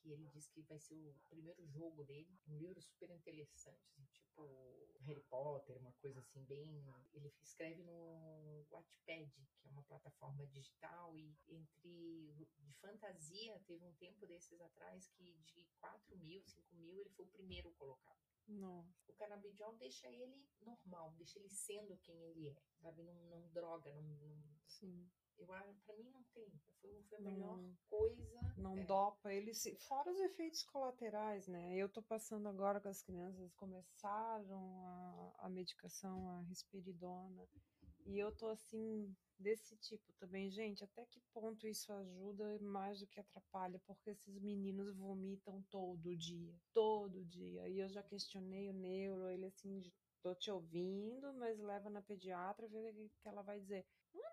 que 0.00 0.10
ele 0.10 0.26
diz 0.26 0.48
que 0.48 0.62
vai 0.62 0.78
ser 0.80 0.96
o 0.96 1.14
primeiro 1.28 1.64
jogo 1.66 2.04
dele, 2.04 2.36
um 2.48 2.56
livro 2.56 2.80
super 2.82 3.10
interessante, 3.10 3.80
assim, 3.86 4.04
tipo 4.12 4.91
Harry 5.02 5.22
Potter, 5.28 5.76
uma 5.78 5.92
coisa 5.94 6.20
assim 6.20 6.44
bem. 6.44 6.84
Ele 7.12 7.32
escreve 7.42 7.82
no 7.82 8.66
Wattpad, 8.70 9.30
que 9.60 9.68
é 9.68 9.70
uma 9.70 9.82
plataforma 9.84 10.46
digital, 10.46 11.16
e 11.16 11.36
entre 11.48 12.32
de 12.34 12.72
fantasia 12.80 13.60
teve 13.66 13.84
um 13.84 13.92
tempo 13.94 14.26
desses 14.26 14.60
atrás 14.60 15.08
que 15.08 15.38
de 15.44 15.66
4 15.80 16.16
mil, 16.18 16.42
5 16.42 16.74
mil 16.76 16.98
ele 16.98 17.10
foi 17.10 17.24
o 17.24 17.28
primeiro 17.28 17.70
colocado. 17.72 18.31
Não. 18.48 18.86
O 19.08 19.12
canabidiol 19.14 19.76
deixa 19.76 20.08
ele 20.08 20.46
normal, 20.60 21.12
deixa 21.16 21.38
ele 21.38 21.48
sendo 21.48 21.96
quem 21.98 22.20
ele 22.30 22.48
é, 22.48 22.62
sabe? 22.80 23.02
Não, 23.02 23.14
não 23.30 23.48
droga, 23.50 23.92
não, 23.94 24.02
não... 24.02 24.42
Sim. 24.66 25.08
Eu 25.38 25.46
para 25.46 25.96
mim 25.96 26.10
não 26.10 26.22
tem. 26.34 26.52
Foi, 26.80 27.02
foi 27.02 27.18
a 27.18 27.20
melhor 27.20 27.56
não, 27.56 27.76
coisa. 27.88 28.22
Não 28.56 28.76
é. 28.76 28.84
dopa 28.84 29.32
ele, 29.32 29.52
fora 29.88 30.10
os 30.10 30.20
efeitos 30.20 30.62
colaterais, 30.64 31.48
né? 31.48 31.76
Eu 31.76 31.88
tô 31.88 32.02
passando 32.02 32.48
agora 32.48 32.80
com 32.80 32.88
as 32.88 33.02
crianças 33.02 33.52
começaram 33.54 34.86
a, 34.86 35.34
a 35.38 35.48
medicação, 35.48 36.28
a 36.30 36.42
risperidona, 36.42 37.46
e 38.04 38.18
eu 38.18 38.32
tô 38.32 38.48
assim 38.48 39.14
desse 39.38 39.76
tipo 39.76 40.12
também, 40.14 40.50
gente. 40.50 40.84
Até 40.84 41.04
que 41.06 41.20
ponto 41.32 41.66
isso 41.66 41.92
ajuda 41.92 42.58
mais 42.60 43.00
do 43.00 43.06
que 43.06 43.20
atrapalha? 43.20 43.80
Porque 43.86 44.10
esses 44.10 44.38
meninos 44.38 44.96
vomitam 44.96 45.62
todo 45.70 46.16
dia, 46.16 46.54
todo 46.72 47.24
dia. 47.24 47.68
E 47.68 47.78
eu 47.78 47.88
já 47.88 48.02
questionei 48.02 48.68
o 48.68 48.72
neuro, 48.72 49.28
ele 49.28 49.46
assim, 49.46 49.82
tô 50.22 50.34
te 50.34 50.50
ouvindo, 50.50 51.32
mas 51.34 51.58
leva 51.58 51.90
na 51.90 52.02
pediatra, 52.02 52.68
ver 52.68 52.94
o 52.94 53.10
que 53.20 53.28
ela 53.28 53.42
vai 53.42 53.60
dizer 53.60 53.84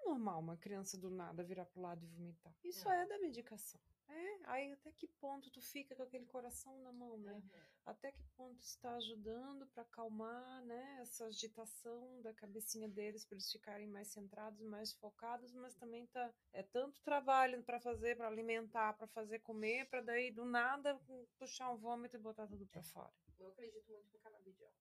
normal 0.09 0.39
uma 0.39 0.57
criança 0.57 0.97
do 0.97 1.09
nada 1.09 1.43
virar 1.43 1.65
pro 1.65 1.81
lado 1.81 2.03
e 2.03 2.07
vomitar. 2.07 2.53
Isso 2.63 2.89
é, 2.89 3.03
é 3.03 3.07
da 3.07 3.19
medicação. 3.19 3.79
É, 4.09 4.39
aí 4.45 4.71
até 4.71 4.91
que 4.91 5.07
ponto 5.07 5.51
tu 5.51 5.61
fica 5.61 5.95
com 5.95 6.03
aquele 6.03 6.25
coração 6.25 6.75
na 6.81 6.91
mão, 6.91 7.17
né? 7.17 7.33
Uhum. 7.33 7.49
Até 7.85 8.11
que 8.11 8.23
ponto 8.35 8.59
está 8.61 8.95
ajudando 8.95 9.67
para 9.67 9.83
acalmar, 9.83 10.63
né, 10.65 10.97
essa 11.01 11.25
agitação 11.25 12.21
da 12.21 12.33
cabecinha 12.33 12.87
deles 12.87 13.25
para 13.25 13.35
eles 13.35 13.51
ficarem 13.51 13.87
mais 13.87 14.07
centrados, 14.09 14.61
mais 14.61 14.93
focados, 14.93 15.53
mas 15.53 15.75
também 15.75 16.05
tá 16.07 16.31
é 16.53 16.63
tanto 16.63 17.01
trabalho 17.01 17.63
para 17.63 17.79
fazer, 17.79 18.17
para 18.17 18.27
alimentar, 18.27 18.93
para 18.93 19.07
fazer 19.07 19.39
comer, 19.39 19.89
para 19.89 20.01
daí 20.01 20.31
do 20.31 20.45
nada 20.45 20.99
puxar 21.37 21.71
um 21.71 21.77
vômito 21.77 22.15
e 22.15 22.19
botar 22.19 22.47
tudo 22.47 22.65
para 22.67 22.83
fora 22.83 23.13
eu 23.39 23.47
acredito 23.47 23.91
muito 23.91 24.11
no 24.11 24.19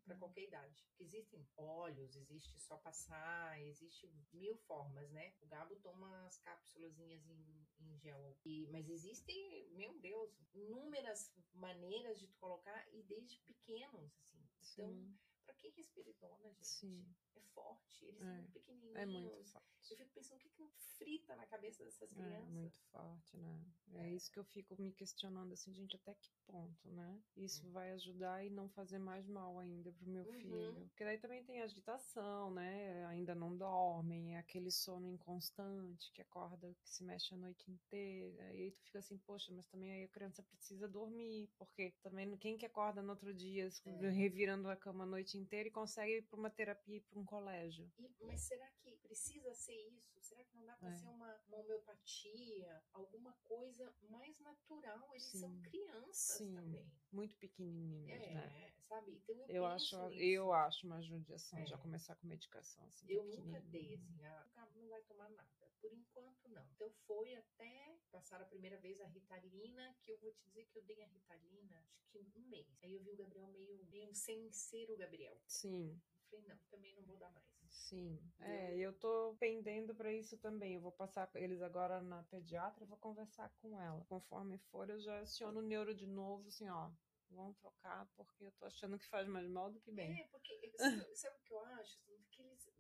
para 0.09 0.17
qualquer 0.17 0.45
idade. 0.45 0.85
Existem 0.99 1.47
óleos, 1.57 2.17
existe 2.17 2.59
só 2.59 2.77
passar, 2.79 3.61
existe 3.61 4.11
mil 4.33 4.57
formas, 4.67 5.11
né? 5.13 5.35
O 5.43 5.47
Gabo 5.47 5.77
toma 5.77 6.27
as 6.27 6.39
cápsulas 6.39 6.99
em, 6.99 7.67
em 7.81 7.99
gel. 7.99 8.37
E, 8.45 8.67
mas 8.73 8.89
existem, 8.89 9.69
meu 9.73 9.93
Deus, 10.01 10.31
inúmeras 10.55 11.31
maneiras 11.53 12.19
de 12.19 12.27
tu 12.27 12.39
colocar 12.39 12.89
e 12.93 13.03
desde 13.03 13.39
pequenos, 13.41 14.13
assim. 14.17 14.49
Então, 14.73 14.91
Sim. 14.91 15.19
Para 15.49 15.55
quem 15.55 15.71
respiridona, 15.71 16.53
gente, 16.53 16.67
Sim. 16.67 17.07
é 17.35 17.41
forte. 17.55 18.05
Eles 18.05 18.23
é. 18.23 18.37
são 18.37 18.51
pequenininhos. 18.51 18.97
É 18.97 19.07
muito 19.07 19.45
forte. 19.47 19.91
Eu 19.91 19.97
fico 19.97 20.11
pensando 20.13 20.37
o 20.37 20.41
que, 20.41 20.51
que 20.51 20.69
frita 20.99 21.35
na 21.37 21.47
cabeça 21.47 21.83
dessas 21.83 22.13
é 22.13 22.15
crianças. 22.15 22.49
É 22.49 22.51
muito 22.51 22.79
forte, 22.91 23.37
né? 23.39 23.65
É, 23.95 24.07
é 24.07 24.15
isso 24.15 24.31
que 24.31 24.39
eu 24.39 24.45
fico 24.45 24.81
me 24.81 24.93
questionando, 24.93 25.53
assim, 25.53 25.73
gente, 25.73 25.97
até 25.97 26.15
que 26.15 26.31
ponto, 26.47 26.91
né? 26.91 27.23
Isso 27.37 27.65
uhum. 27.65 27.73
vai 27.73 27.93
ajudar 27.93 28.45
e 28.45 28.51
não 28.51 28.69
fazer 28.69 28.99
mais 28.99 29.27
mal 29.27 29.59
ainda 29.59 29.91
pro 29.93 30.11
meu 30.11 30.25
uhum. 30.25 30.33
filho. 30.33 30.87
Porque 30.89 31.05
daí 31.05 31.19
também 31.19 31.43
tem 31.45 31.63
agitação, 31.63 32.51
né? 32.51 33.07
Ainda 33.07 33.35
não 33.35 33.57
dormem, 33.57 34.37
é 34.37 34.39
aquele 34.39 34.71
sono 34.71 35.09
inconstante 35.09 36.13
que 36.13 36.21
acorda, 36.21 36.75
que 36.83 36.91
se 36.91 37.03
mexe 37.03 37.33
a 37.33 37.39
noite 37.39 37.71
inteira. 37.71 38.53
E 38.55 38.63
aí 38.63 38.71
tu 38.73 38.83
fica 38.83 38.99
assim, 38.99 39.17
poxa, 39.19 39.51
mas 39.53 39.67
também 39.69 39.91
aí 39.93 40.05
a 40.05 40.09
criança 40.09 40.43
precisa 40.43 40.87
dormir, 40.87 41.49
porque 41.57 41.95
também 42.03 42.37
quem 42.37 42.59
que 42.59 42.67
acorda 42.67 43.01
no 43.01 43.11
outro 43.11 43.33
dia 43.33 43.69
é. 43.87 44.09
revirando 44.11 44.69
a 44.69 44.77
cama 44.77 45.05
a 45.05 45.07
noite 45.07 45.38
inteira 45.39 45.69
e 45.69 45.73
consegue 45.73 46.19
ir 46.19 46.23
pra 46.23 46.39
uma 46.39 46.51
terapia 46.51 46.97
e 46.97 47.01
pra 47.01 47.19
um 47.19 47.25
colégio? 47.25 47.91
E, 47.99 48.11
mas 48.21 48.41
será 48.43 48.69
que 48.83 48.97
precisa 48.99 49.53
ser 49.55 49.75
isso? 49.75 50.21
Será 50.21 50.45
que 50.45 50.55
não 50.55 50.65
dá 50.65 50.77
para 50.77 50.91
é. 50.91 50.95
ser 50.95 51.09
uma, 51.09 51.41
uma, 51.49 51.59
homeopatia, 51.59 52.83
alguma 52.93 53.33
coisa 53.45 53.95
mais 54.09 54.39
natural? 54.41 55.09
Eles 55.13 55.25
Sim. 55.25 55.41
são 55.41 55.61
crianças 55.63 56.39
Sim. 56.39 56.55
também. 56.55 56.93
Muito 57.11 57.37
pequenininhos, 57.37 58.11
é, 58.11 58.35
né? 58.35 58.73
sabe? 58.89 59.13
Então 59.13 59.37
eu, 59.37 59.47
eu 59.49 59.67
acho, 59.67 59.97
eu 59.97 60.53
acho 60.53 60.87
uma 60.87 61.01
judiação 61.03 61.59
é. 61.61 61.67
já 61.67 61.79
começar 61.79 62.15
com 62.17 62.27
medicação 62.27 62.85
assim. 62.87 63.07
Eu 63.09 63.25
nunca 63.25 63.61
dei 63.63 63.95
assim, 63.95 64.25
ah, 64.25 64.69
não 64.75 64.89
vai 64.89 65.03
tomar 65.03 65.31
nada. 65.31 65.58
Por 65.81 65.93
enquanto 65.93 66.49
não. 66.49 66.67
Então 66.73 66.91
foi 67.07 67.35
até 67.35 67.99
passar 68.11 68.41
a 68.41 68.47
primeira 68.47 68.77
vez 68.79 69.01
a 69.01 69.07
Ritalina, 69.07 69.97
que 70.03 70.11
eu 70.11 70.19
vou 70.19 70.33
te 70.33 70.45
dizer 70.45 70.67
que 70.67 70.79
eu 70.79 70.85
dei 70.85 71.03
a 71.03 71.07
Ritalina, 71.07 71.87
acho 71.97 72.09
que 72.11 72.19
um 72.19 72.49
mês. 72.49 72.79
Aí 72.83 72.93
eu 72.93 73.03
vi 73.03 73.11
o 73.11 73.17
Gabriel 73.17 73.47
meio, 73.49 73.85
meio 73.87 74.15
sem 74.15 74.51
ser 74.51 74.91
o 74.91 74.97
Gabriel. 74.97 75.41
Sim. 75.47 76.01
Falei, 76.31 76.45
não, 76.47 76.59
também 76.71 76.95
não 76.95 77.05
vou 77.05 77.17
dar 77.17 77.31
mais. 77.31 77.49
Sim, 77.71 78.21
é, 78.41 78.77
eu 78.77 78.93
tô 78.93 79.37
pendendo 79.39 79.95
para 79.95 80.13
isso 80.13 80.37
também. 80.39 80.75
Eu 80.75 80.81
vou 80.81 80.93
passar 80.93 81.31
eles 81.35 81.63
agora 81.63 82.01
na 82.03 82.23
pediatra, 82.25 82.85
vou 82.85 82.99
conversar 82.99 83.51
com 83.61 83.79
ela. 83.79 84.05
Conforme 84.09 84.59
for, 84.59 84.89
eu 84.91 85.01
já 85.01 85.21
aciono 85.21 85.61
o 85.61 85.63
neuro 85.63 85.95
de 85.95 86.07
novo, 86.07 86.49
assim, 86.49 86.69
ó. 86.69 86.91
Vamos 87.31 87.59
trocar, 87.59 88.07
porque 88.17 88.45
eu 88.45 88.53
tô 88.53 88.65
achando 88.65 88.99
que 88.99 89.07
faz 89.07 89.29
mais 89.29 89.49
mal 89.49 89.71
do 89.71 89.81
que 89.81 89.93
bem. 89.93 90.19
É, 90.21 90.27
porque 90.29 90.73
sabe 91.15 91.37
o 91.37 91.43
que 91.43 91.53
eu 91.53 91.61
acho? 91.61 92.01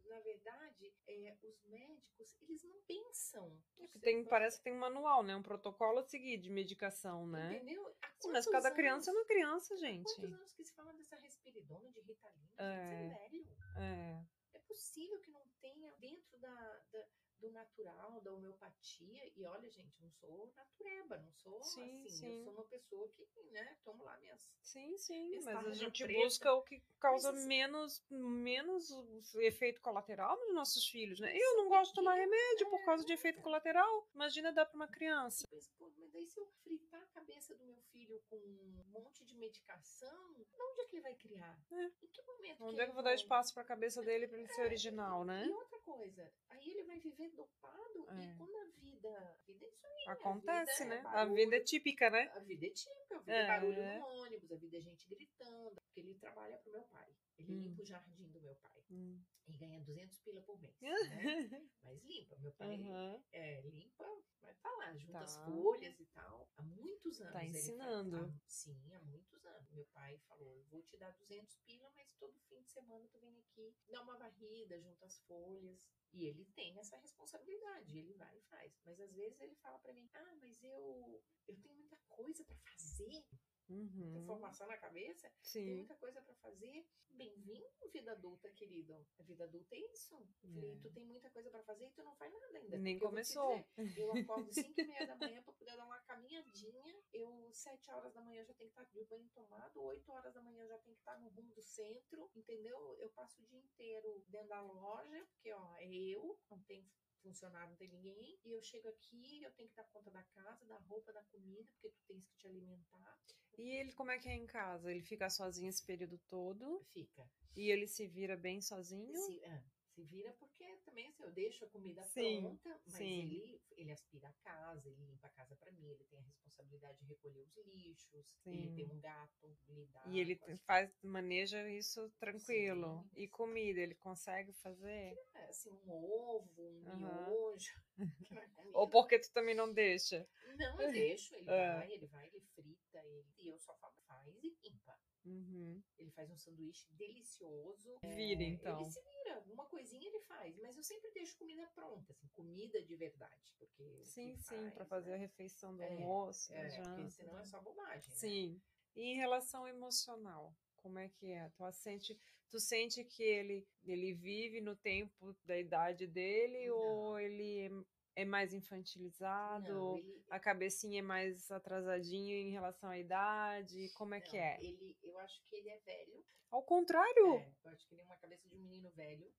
Na 0.09 0.20
verdade, 0.20 0.94
é, 1.06 1.36
os 1.42 1.64
médicos, 1.64 2.36
eles 2.42 2.62
não 2.64 2.80
pensam. 2.86 3.61
É 3.78 3.98
tem, 4.00 4.24
parece 4.24 4.59
que 4.59 4.64
tem 4.64 4.72
um 4.72 4.78
manual, 4.78 5.22
né? 5.22 5.36
Um 5.36 5.42
protocolo 5.42 5.98
a 5.98 6.02
seguir 6.02 6.38
de 6.38 6.50
medicação, 6.50 7.26
né? 7.26 7.56
Entendeu? 7.56 7.94
Mas 8.26 8.46
cada 8.46 8.68
anos, 8.68 8.76
criança 8.76 9.11
é 9.11 9.14
uma 9.14 9.24
criança, 9.24 9.76
gente. 9.76 10.14
Quantos 10.14 10.32
anos 10.32 10.52
que 10.54 10.64
se 10.64 10.74
fala 10.74 10.92
dessa 10.94 11.16
respiridona 11.16 11.90
de 11.90 12.00
Ritalina? 12.00 12.50
É, 12.59 12.64
é 12.64 13.09
velho. 13.09 13.46
É 13.76 14.38
é 14.59 14.59
possível 14.61 15.20
que 15.20 15.30
não 15.30 15.42
tenha 15.61 15.92
dentro 15.98 16.38
da, 16.38 16.80
da 16.92 17.06
do 17.41 17.51
natural, 17.51 18.20
da 18.20 18.32
homeopatia. 18.32 19.32
E 19.36 19.45
olha, 19.45 19.70
gente, 19.70 20.01
não 20.01 20.11
sou 20.11 20.53
natureba, 20.57 21.18
não 21.18 21.32
sou 21.32 21.62
sim, 21.62 21.82
assim. 21.82 22.09
Sim. 22.09 22.39
Eu 22.39 22.45
sou 22.45 22.53
uma 22.53 22.64
pessoa 22.64 23.09
que, 23.11 23.26
né, 23.51 23.76
tomo 23.84 24.05
lá 24.05 24.16
minhas. 24.18 24.41
Sim, 24.62 24.97
sim, 24.99 25.28
minhas 25.28 25.45
mas 25.45 25.66
a 25.66 25.72
gente 25.72 26.05
preta. 26.05 26.20
busca 26.20 26.53
o 26.53 26.62
que 26.62 26.82
causa 27.01 27.32
mas, 27.32 27.47
menos, 27.47 28.05
menos 28.11 29.34
efeito 29.36 29.80
colateral 29.80 30.36
nos 30.39 30.55
nossos 30.55 30.89
filhos, 30.89 31.20
né? 31.20 31.36
Eu 31.36 31.57
não 31.57 31.68
gosto 31.68 31.91
de 31.91 31.95
tomar 31.95 32.14
remédio 32.14 32.66
é, 32.66 32.70
por 32.70 32.84
causa 32.84 33.05
de 33.05 33.12
efeito 33.12 33.41
colateral. 33.41 34.09
Imagina 34.14 34.53
dar 34.53 34.66
para 34.66 34.76
uma 34.76 34.89
criança. 34.89 35.47
Mas, 35.53 35.68
pô, 35.78 35.91
mas 35.97 36.12
daí 36.12 36.26
se 36.26 36.39
eu 36.39 36.47
fritar 36.62 37.03
a 37.03 37.07
cabeça 37.07 37.55
do 37.55 37.64
meu 37.64 37.80
filho 37.93 37.97
filho 38.09 38.22
com 38.28 38.36
um 38.36 38.84
monte 38.90 39.24
de 39.24 39.34
medicação, 39.36 40.30
onde 40.30 40.80
é 40.80 40.84
que 40.86 40.96
ele 40.96 41.02
vai 41.02 41.14
criar? 41.16 41.59
É. 41.70 41.84
Em 42.02 42.09
que 42.09 42.22
momento? 42.22 42.64
Onde 42.64 42.76
que 42.76 42.80
é 42.80 42.84
que 42.84 42.90
eu 42.90 42.94
vou 42.94 43.02
dar 43.02 43.11
vai- 43.11 43.14
espaço 43.16 43.52
pra 43.54 43.64
cabeça 43.64 44.02
dele 44.02 44.26
pra 44.26 44.38
ele 44.38 44.48
ser 44.48 44.62
original, 44.62 45.24
né? 45.24 45.44
E 45.46 45.50
outra 45.50 45.78
coisa, 45.80 46.32
aí 46.48 46.70
ele 46.70 46.84
vai 46.84 46.98
viver 47.00 47.30
dopado 47.32 48.09
É. 48.11 48.32
e 48.32 48.36
quando 48.36 48.56
a 48.56 48.64
vida. 48.80 49.09
A 49.18 49.34
vida 49.46 49.64
é 49.64 49.68
isso 49.68 49.86
aí. 49.86 50.04
a 50.09 50.12
Acontece, 50.12 50.82
vida 50.84 50.94
né? 50.94 50.96
é 50.96 51.00
A 51.00 51.02
barulho, 51.12 51.34
vida 51.36 51.56
é 51.56 51.61
típica, 51.61 52.11
né? 52.11 52.30
A 52.34 52.38
vida 52.40 52.66
é 52.66 52.70
típica, 52.70 53.16
a 53.16 53.18
vida 53.18 53.32
É. 53.32 53.42
é 53.42 53.46
barulho 53.46 53.98
no 54.00 54.06
ônibus, 54.22 54.52
a 54.52 54.56
vida 54.56 54.76
é 54.76 54.80
gente 54.80 55.09
gritando. 55.09 55.74
Porque 55.82 56.00
ele 56.00 56.14
trabalha 56.14 56.56
pro 56.59 56.72
meu 56.72 56.82
pai. 56.84 57.09
Ele 57.39 57.53
Hum. 57.55 57.62
limpa 57.62 57.82
o 57.82 57.86
jardim 57.86 58.30
do 58.30 58.41
meu 58.41 58.55
pai. 58.57 58.82
Hum. 58.91 59.22
E 59.47 59.53
ganha 59.53 59.80
200 59.80 60.18
pila 60.20 60.43
por 60.43 60.61
mês. 60.61 60.76
né? 60.80 60.82
Mas 61.82 62.03
limpa. 62.05 62.36
Meu 62.39 62.53
pai 62.53 62.74
Aham. 62.74 63.22
é, 63.32 63.61
limpa, 63.62 64.05
mas 64.43 64.59
tá 64.61 64.70
lá, 64.76 64.95
junta 64.97 65.12
Tá. 65.12 65.20
as 65.24 65.36
folhas 65.45 65.99
e 66.01 66.07
tal. 66.07 66.51
Há 66.57 66.62
muitos 66.62 67.20
anos. 67.20 67.32
Tá 67.32 67.45
ele 67.45 67.53
faz- 67.53 67.64
ensinando. 67.64 68.16
há- 68.16 68.32
sim, 68.47 68.93
há 68.95 69.01
muitos 69.01 69.45
anos. 69.47 69.70
Meu 69.70 69.86
pai 69.86 70.18
falou: 70.26 70.55
eu 70.57 70.64
vou 70.64 70.82
te 70.82 70.97
dar 70.97 71.11
200 71.12 71.57
pila, 71.61 71.91
mas 71.97 72.12
todo 72.18 72.39
fim 72.49 72.61
de 72.61 72.68
semana 72.70 73.07
tu 73.09 73.18
vem 73.20 73.39
aqui, 73.39 73.74
dá 73.89 74.03
uma 74.03 74.16
varrida, 74.18 74.80
junta 74.80 75.07
as 75.07 75.18
folhas. 75.20 75.86
E 76.12 76.24
ele 76.26 76.45
tem 76.55 76.78
essa 76.78 76.97
responsabilidade, 76.97 77.97
ele 77.99 78.14
vai 78.14 78.36
e 78.36 78.43
faz. 78.43 78.78
Mas 78.84 78.99
às 79.01 79.12
vezes 79.14 79.39
ele 79.41 79.55
fala 79.57 79.78
pra 79.78 79.93
mim: 79.95 80.11
ah, 80.14 80.34
mas 80.41 80.62
eu, 80.62 81.22
eu 81.47 81.57
tenho 81.61 81.74
muita 81.74 81.97
coisa 82.09 82.45
pra 82.45 82.57
fazer, 82.57 83.24
Uhum. 83.68 84.22
informação 84.22 84.66
na 84.66 84.78
cabeça, 84.78 85.28
tem 85.28 85.38
Sim. 85.42 85.74
muita 85.76 85.94
coisa 85.96 86.22
pra 86.22 86.34
fazer. 86.36 86.86
Bem-vindo, 87.10 87.66
vida 87.92 88.12
adulta, 88.12 88.48
querido. 88.50 88.94
A 89.18 89.22
vida 89.24 89.44
adulta 89.44 89.74
é 89.74 89.78
isso. 89.92 90.14
Eu 90.42 90.48
falei, 90.52 90.72
É. 90.72 90.80
tu 90.80 90.90
tem 90.92 91.04
muita 91.04 91.28
coisa 91.30 91.50
pra 91.50 91.62
fazer 91.64 91.86
e 91.86 91.90
tu 91.90 92.02
não 92.02 92.14
faz 92.16 92.32
nada 92.32 92.58
ainda. 92.58 92.78
Nem 92.78 92.94
eu 92.94 93.00
começou. 93.00 93.64
dizer, 93.76 94.00
eu 94.00 94.12
acordo 94.12 94.52
5 94.52 94.80
e 94.80 94.86
meia 94.86 95.06
da 95.06 95.16
manhã 95.16 95.42
pra 95.42 95.52
poder 95.52 95.76
dar 95.76 95.84
uma 95.84 96.00
caminhadinha. 96.02 97.02
Eu, 97.12 97.50
7 97.52 97.90
horas 97.90 98.14
da 98.14 98.22
manhã, 98.22 98.44
já 98.44 98.54
tenho 98.54 98.70
que 98.70 98.80
estar 98.80 98.90
de 98.92 99.04
banho 99.04 99.28
tomado. 99.34 99.82
8 99.82 100.10
horas 100.12 100.32
da 100.32 100.40
manhã 100.42 100.66
já 100.66 100.78
tenho 100.78 100.94
que 100.96 101.00
estar 101.02 101.18
no 101.18 101.28
rumo 101.28 101.52
do 101.54 101.62
centro. 101.62 102.30
Entendeu? 102.34 102.96
Eu 103.00 103.10
passo 103.10 103.42
o 103.42 103.46
dia 103.46 103.58
inteiro 103.58 104.24
dentro 104.28 104.48
da 104.48 104.60
loja, 104.62 105.26
porque, 105.32 105.52
ó, 105.52 105.76
é 105.78 105.86
eu, 105.92 106.38
não 106.50 106.62
tem 106.62 106.88
funcionário, 107.18 107.70
não 107.70 107.76
tem 107.76 107.88
ninguém. 107.88 108.38
E 108.44 108.52
eu 108.52 108.62
chego 108.62 108.88
aqui, 108.88 109.42
eu 109.42 109.50
tenho 109.52 109.68
que 109.68 109.76
dar 109.76 109.84
conta 109.84 110.10
da 110.10 110.22
casa, 110.22 110.64
da 110.66 110.78
roupa, 110.78 111.12
da 111.12 111.22
comida, 111.24 111.64
porque 111.72 111.90
tu 111.90 112.00
tens 112.06 112.26
que 112.26 112.36
te 112.36 112.46
alimentar. 112.46 113.18
E 113.56 113.70
ele, 113.70 113.92
como 113.92 114.10
é 114.10 114.18
que 114.18 114.28
é 114.28 114.34
em 114.34 114.46
casa? 114.46 114.90
Ele 114.90 115.02
fica 115.02 115.28
sozinho 115.28 115.68
esse 115.68 115.84
período 115.84 116.18
todo? 116.28 116.84
Fica. 116.92 117.28
E 117.56 117.70
ele 117.70 117.86
se 117.86 118.06
vira 118.06 118.36
bem 118.36 118.60
sozinho? 118.60 119.16
Se, 119.16 119.42
é, 119.42 119.64
se 119.94 120.04
vira 120.04 120.32
porque 120.34 120.57
também 120.89 121.07
assim, 121.09 121.22
eu 121.22 121.30
deixo 121.32 121.64
a 121.64 121.68
comida 121.68 122.03
Sim, 122.03 122.43
pronta, 122.43 122.80
mas 122.86 123.01
sim. 123.01 123.22
ele, 123.22 123.61
ele 123.76 123.93
aspira 123.93 124.28
a 124.28 124.32
casa, 124.45 124.89
ele 124.89 125.05
limpa 125.05 125.26
a 125.26 125.30
casa 125.30 125.55
pra 125.57 125.70
mim, 125.72 125.86
ele 125.86 126.05
tem 126.05 126.18
a 126.18 126.22
responsabilidade 126.22 126.99
de 126.99 127.07
recolher 127.07 127.41
os 127.41 127.57
lixos, 127.66 128.34
Sim. 128.43 128.53
ele 128.53 128.70
tem 128.72 128.91
um 128.91 129.01
gato, 129.01 129.57
lidar 129.68 130.09
E 130.11 130.20
ele 130.20 130.39
faz, 130.66 130.91
maneja 131.03 131.68
isso 131.70 132.11
tranquilo. 132.18 133.05
E 133.14 133.28
comida, 133.28 133.80
ele 133.80 133.95
consegue 133.95 134.53
fazer? 134.55 135.18
é, 135.34 135.45
assim, 135.45 135.70
um 135.70 135.91
ovo, 135.91 136.62
um 136.62 136.82
Aham. 136.89 137.24
miojo. 137.26 137.80
comer. 138.28 138.70
Ou 138.74 138.89
porque 138.89 139.18
tu 139.18 139.30
também 139.32 139.55
não 139.55 139.72
deixa? 139.72 140.26
Não, 140.57 140.80
eu 140.80 140.91
deixo, 140.93 141.34
ele 141.34 141.45
É. 141.51 141.74
vai, 141.76 141.93
ele 141.93 142.07
vai, 142.07 142.26
ele 142.28 142.41
frita, 142.55 142.99
ele, 143.05 143.26
e 143.39 143.49
eu 143.49 143.59
só 143.59 143.74
falo, 143.76 143.95
faz 144.07 144.34
e 144.43 144.57
limpa. 144.62 144.97
Uhum. 145.29 145.83
Ele 145.99 146.11
faz 146.12 146.31
um 146.31 146.39
sanduíche 146.39 146.91
delicioso. 146.93 147.99
Vira, 148.03 148.43
É, 148.43 148.47
então. 148.47 148.81
Ele 148.81 148.91
se 148.91 149.01
vira, 149.03 149.37
alguma 149.37 149.66
coisinha 149.66 150.09
ele 150.09 150.20
faz, 150.20 150.57
mas 150.59 150.76
eu 150.76 150.83
sempre 150.83 151.11
deixo 151.12 151.37
comida 151.37 151.66
pronta, 151.74 152.12
assim, 152.12 152.26
comida 152.29 152.83
de 152.83 152.97
verdade, 152.97 153.55
porque 153.59 154.01
Sim, 154.05 154.37
sim, 154.37 154.57
faz, 154.57 154.74
pra 154.74 154.87
fazer 154.87 155.11
né? 155.11 155.16
a 155.16 155.18
refeição 155.18 155.76
do 155.76 155.83
É, 155.83 155.87
almoço, 155.87 156.53
É, 156.55 156.62
porque 156.68 156.76
janta. 156.83 157.11
senão 157.11 157.39
é 157.39 157.45
só 157.45 157.61
bobagem. 157.61 158.09
né? 158.11 158.16
Sim. 158.16 158.62
E 158.97 159.03
em 159.03 159.16
relação 159.16 159.68
emocional, 159.68 160.55
como 160.76 160.99
é 160.99 161.09
que 161.09 161.31
é? 161.31 161.49
Tu 161.51 161.72
sente, 161.72 162.20
tu 162.51 162.59
sente 162.59 163.05
que 163.05 163.22
ele, 163.22 163.68
ele 163.85 164.14
vive 164.14 164.61
no 164.61 164.74
tempo 164.74 165.37
da 165.45 165.59
idade 165.59 166.07
dele 166.07 166.68
Não. 166.68 166.76
ou 166.76 167.18
ele 167.20 167.85
é 168.20 168.24
mais 168.24 168.52
infantilizado? 168.52 169.72
Não, 169.72 169.96
ele, 169.98 170.24
A 170.30 170.40
cabecinha 170.40 170.98
é 170.98 171.02
mais 171.02 171.50
atrasadinho 171.50 172.34
em 172.36 172.50
relação 172.50 172.90
à 172.90 172.98
idade? 172.98 173.90
Como 173.96 174.14
é 174.14 174.20
que 174.20 174.36
não, 174.36 174.44
é? 174.44 174.58
ele, 174.60 174.96
eu 175.02 175.18
acho 175.18 175.42
que 175.44 175.56
ele 175.56 175.68
é 175.70 175.78
velho. 175.80 176.24
Ao 176.50 176.62
contrário? 176.62 177.34
É, 177.36 177.52
eu 177.64 177.70
acho 177.70 177.86
que 177.86 177.94
ele 177.94 178.02
é 178.02 178.04
uma 178.04 178.16
cabeça 178.16 178.48
de 178.48 178.56
um 178.56 178.60
menino 178.60 178.90
velho. 178.92 179.30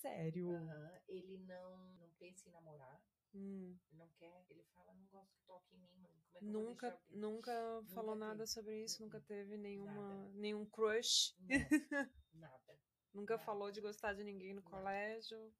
Sério? 0.00 0.50
Aham, 0.50 1.00
Ele 1.08 1.38
não, 1.38 1.94
não 1.94 2.08
pensa 2.18 2.48
em 2.48 2.52
namorar. 2.52 3.00
Hum. 3.34 3.76
Ele 3.90 3.98
não 3.98 4.08
quer. 4.18 4.44
Ele 4.50 4.64
fala, 4.74 4.92
não 4.94 5.06
gosto 5.06 5.32
que 5.34 5.42
toque 5.46 5.74
em 5.74 5.78
mim, 5.78 5.96
mãe. 6.00 6.12
Como 6.32 6.38
é 6.38 6.40
que 6.40 6.46
eu 6.46 6.52
vou 6.52 6.62
Nunca, 6.62 6.86
deixar 6.90 7.02
alguém?" 7.04 7.20
nunca 7.20 7.82
falou 7.94 8.14
Nunca 8.14 8.26
nada 8.26 8.38
teve. 8.38 8.46
sobre 8.50 8.82
isso, 8.84 9.02
nunca 9.02 9.20
teve 9.20 9.56
nenhuma, 9.56 9.92
Nada. 10.14 10.30
nenhum 10.34 10.66
crush, 10.66 11.34
Não, 11.38 11.48
nada, 12.34 12.78
nunca 13.14 13.34
Nada. 13.34 13.44
falou 13.44 13.70
de 13.70 13.80
gostar 13.80 14.12
de 14.14 14.24
ninguém 14.24 14.54
no 14.54 14.62
Nada. 14.62 14.76
colégio. 14.76 15.54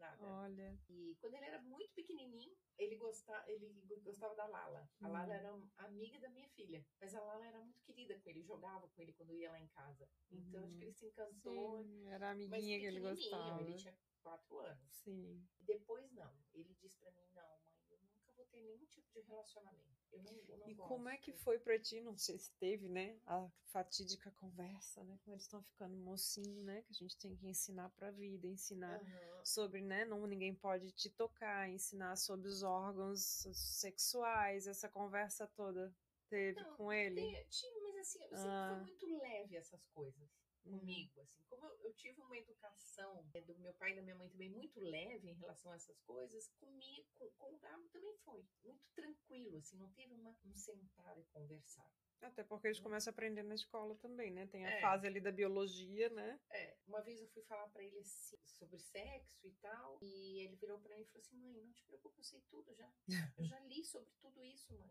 Nada. 0.00 0.24
Olha. 0.26 0.76
E 0.88 1.14
quando 1.20 1.34
ele 1.34 1.44
era 1.44 1.60
muito 1.62 1.92
pequenininho, 1.94 2.56
ele 2.76 2.96
gostava, 2.96 3.44
ele 3.48 3.68
gostava 4.02 4.34
da 4.34 4.46
Lala. 4.46 4.90
A 5.00 5.08
Hum. 5.08 5.12
Lala 5.12 5.34
era 5.34 5.62
amiga 5.76 6.18
da 6.18 6.28
minha 6.30 6.48
filha, 6.48 6.84
mas 7.00 7.14
a 7.14 7.20
Lala 7.22 7.46
era 7.46 7.60
muito 7.60 7.80
querida 7.82 8.18
com 8.18 8.28
ele, 8.30 8.42
jogava 8.42 8.88
com 8.88 9.00
ele 9.02 9.12
quando 9.12 9.36
ia 9.36 9.50
lá 9.52 9.60
em 9.60 9.68
casa. 9.68 10.08
Então 10.32 10.64
acho 10.64 10.76
que 10.76 10.84
ele 10.84 10.92
se 10.94 11.06
encantou. 11.06 11.84
Sim, 11.84 12.08
era 12.08 12.30
amiguinha 12.30 12.80
que 12.80 12.86
ele 12.86 13.00
gostava. 13.00 13.62
ele 13.62 13.74
tinha 13.76 13.96
quatro 14.22 14.58
anos. 14.58 14.92
Sim. 14.92 15.46
Depois 15.60 16.10
não, 16.12 16.34
ele 16.52 16.74
disse 16.74 16.98
pra 16.98 17.10
mim, 17.12 17.28
não, 17.32 17.58
mãe, 17.60 17.74
eu 17.90 17.98
nunca 17.98 18.32
vou 18.32 18.39
ter 18.50 18.60
nenhum 18.60 18.84
tipo 18.86 19.10
de 19.12 19.20
relacionamento. 19.20 19.90
Eu 20.12 20.22
não, 20.22 20.32
eu 20.48 20.58
não 20.58 20.68
E 20.68 20.74
gosto. 20.74 20.88
como 20.88 21.08
é 21.08 21.16
que 21.16 21.32
foi 21.32 21.58
pra 21.58 21.78
ti? 21.78 22.00
Não 22.00 22.16
sei 22.18 22.38
se 22.38 22.52
teve, 22.58 22.88
né? 22.88 23.18
A 23.26 23.48
fatídica 23.66 24.30
conversa, 24.32 25.02
né? 25.04 25.18
Quando 25.22 25.34
eles 25.34 25.42
estão 25.44 25.62
ficando 25.62 25.96
mocinho, 25.96 26.62
né? 26.64 26.82
Que 26.82 26.92
a 26.92 26.96
gente 26.96 27.16
tem 27.18 27.36
que 27.36 27.46
ensinar 27.46 27.90
pra 27.90 28.10
vida, 28.10 28.46
ensinar 28.46 29.00
Aham. 29.00 29.44
sobre, 29.44 29.80
né? 29.80 30.04
Não, 30.04 30.26
ninguém 30.26 30.54
pode 30.54 30.90
te 30.92 31.08
tocar, 31.10 31.68
ensinar 31.70 32.16
sobre 32.16 32.48
os 32.48 32.62
órgãos 32.62 33.20
sexuais, 33.54 34.66
essa 34.66 34.88
conversa 34.88 35.46
toda 35.46 35.94
teve 36.28 36.60
Não, 36.60 36.76
com 36.76 36.92
ele. 36.92 37.22
Tinha, 37.50 37.80
mas 37.82 37.96
assim, 37.98 38.18
sempre 38.18 38.38
Ah. 38.38 38.68
foi 38.68 38.76
muito 38.86 39.18
leve 39.18 39.56
essas 39.56 39.84
coisas. 39.88 40.28
Comigo, 40.62 41.20
assim, 41.20 41.42
como 41.48 41.66
eu, 41.66 41.78
eu 41.80 41.94
tive 41.94 42.20
uma 42.20 42.36
educação 42.36 43.26
é, 43.32 43.40
do 43.40 43.58
meu 43.58 43.72
pai 43.74 43.92
e 43.92 43.96
da 43.96 44.02
minha 44.02 44.14
mãe 44.14 44.28
também 44.28 44.50
muito 44.50 44.78
leve 44.80 45.28
em 45.28 45.34
relação 45.34 45.72
a 45.72 45.76
essas 45.76 45.98
coisas, 46.02 46.48
comigo, 46.60 47.08
com, 47.18 47.28
com 47.30 47.54
o 47.54 47.58
Gabo 47.58 47.88
também 47.88 48.14
foi 48.24 48.44
muito 48.62 48.86
tranquilo, 48.94 49.56
assim, 49.56 49.76
não 49.78 49.90
teve 49.92 50.14
uma, 50.14 50.36
um 50.44 50.54
sentar 50.54 51.18
e 51.18 51.24
conversar. 51.32 51.90
Até 52.22 52.44
porque 52.44 52.68
eles 52.68 52.78
começam 52.80 53.10
a 53.10 53.12
aprender 53.12 53.42
na 53.42 53.54
escola 53.54 53.94
também, 53.96 54.30
né? 54.30 54.46
Tem 54.46 54.66
a 54.66 54.70
É. 54.70 54.80
fase 54.80 55.06
ali 55.06 55.20
da 55.20 55.32
biologia, 55.32 56.08
né? 56.10 56.38
É, 56.50 56.76
uma 56.86 57.00
vez 57.00 57.20
eu 57.20 57.28
fui 57.28 57.42
falar 57.44 57.66
pra 57.68 57.82
ele 57.82 57.98
assim, 57.98 58.36
sobre 58.44 58.78
sexo 58.78 59.46
e 59.46 59.52
tal, 59.62 59.98
e 60.02 60.40
ele 60.44 60.56
virou 60.56 60.78
pra 60.80 60.94
mim 60.96 61.02
e 61.02 61.06
falou 61.06 61.20
assim, 61.20 61.36
mãe, 61.36 61.62
não 61.62 61.72
te 61.72 61.82
preocupe, 61.84 62.18
eu 62.18 62.24
sei 62.24 62.40
tudo 62.50 62.74
já. 62.74 62.90
Eu 63.38 63.44
já 63.44 63.58
li 63.60 63.82
sobre 63.84 64.12
tudo 64.20 64.42
isso, 64.44 64.72
mãe. 64.78 64.90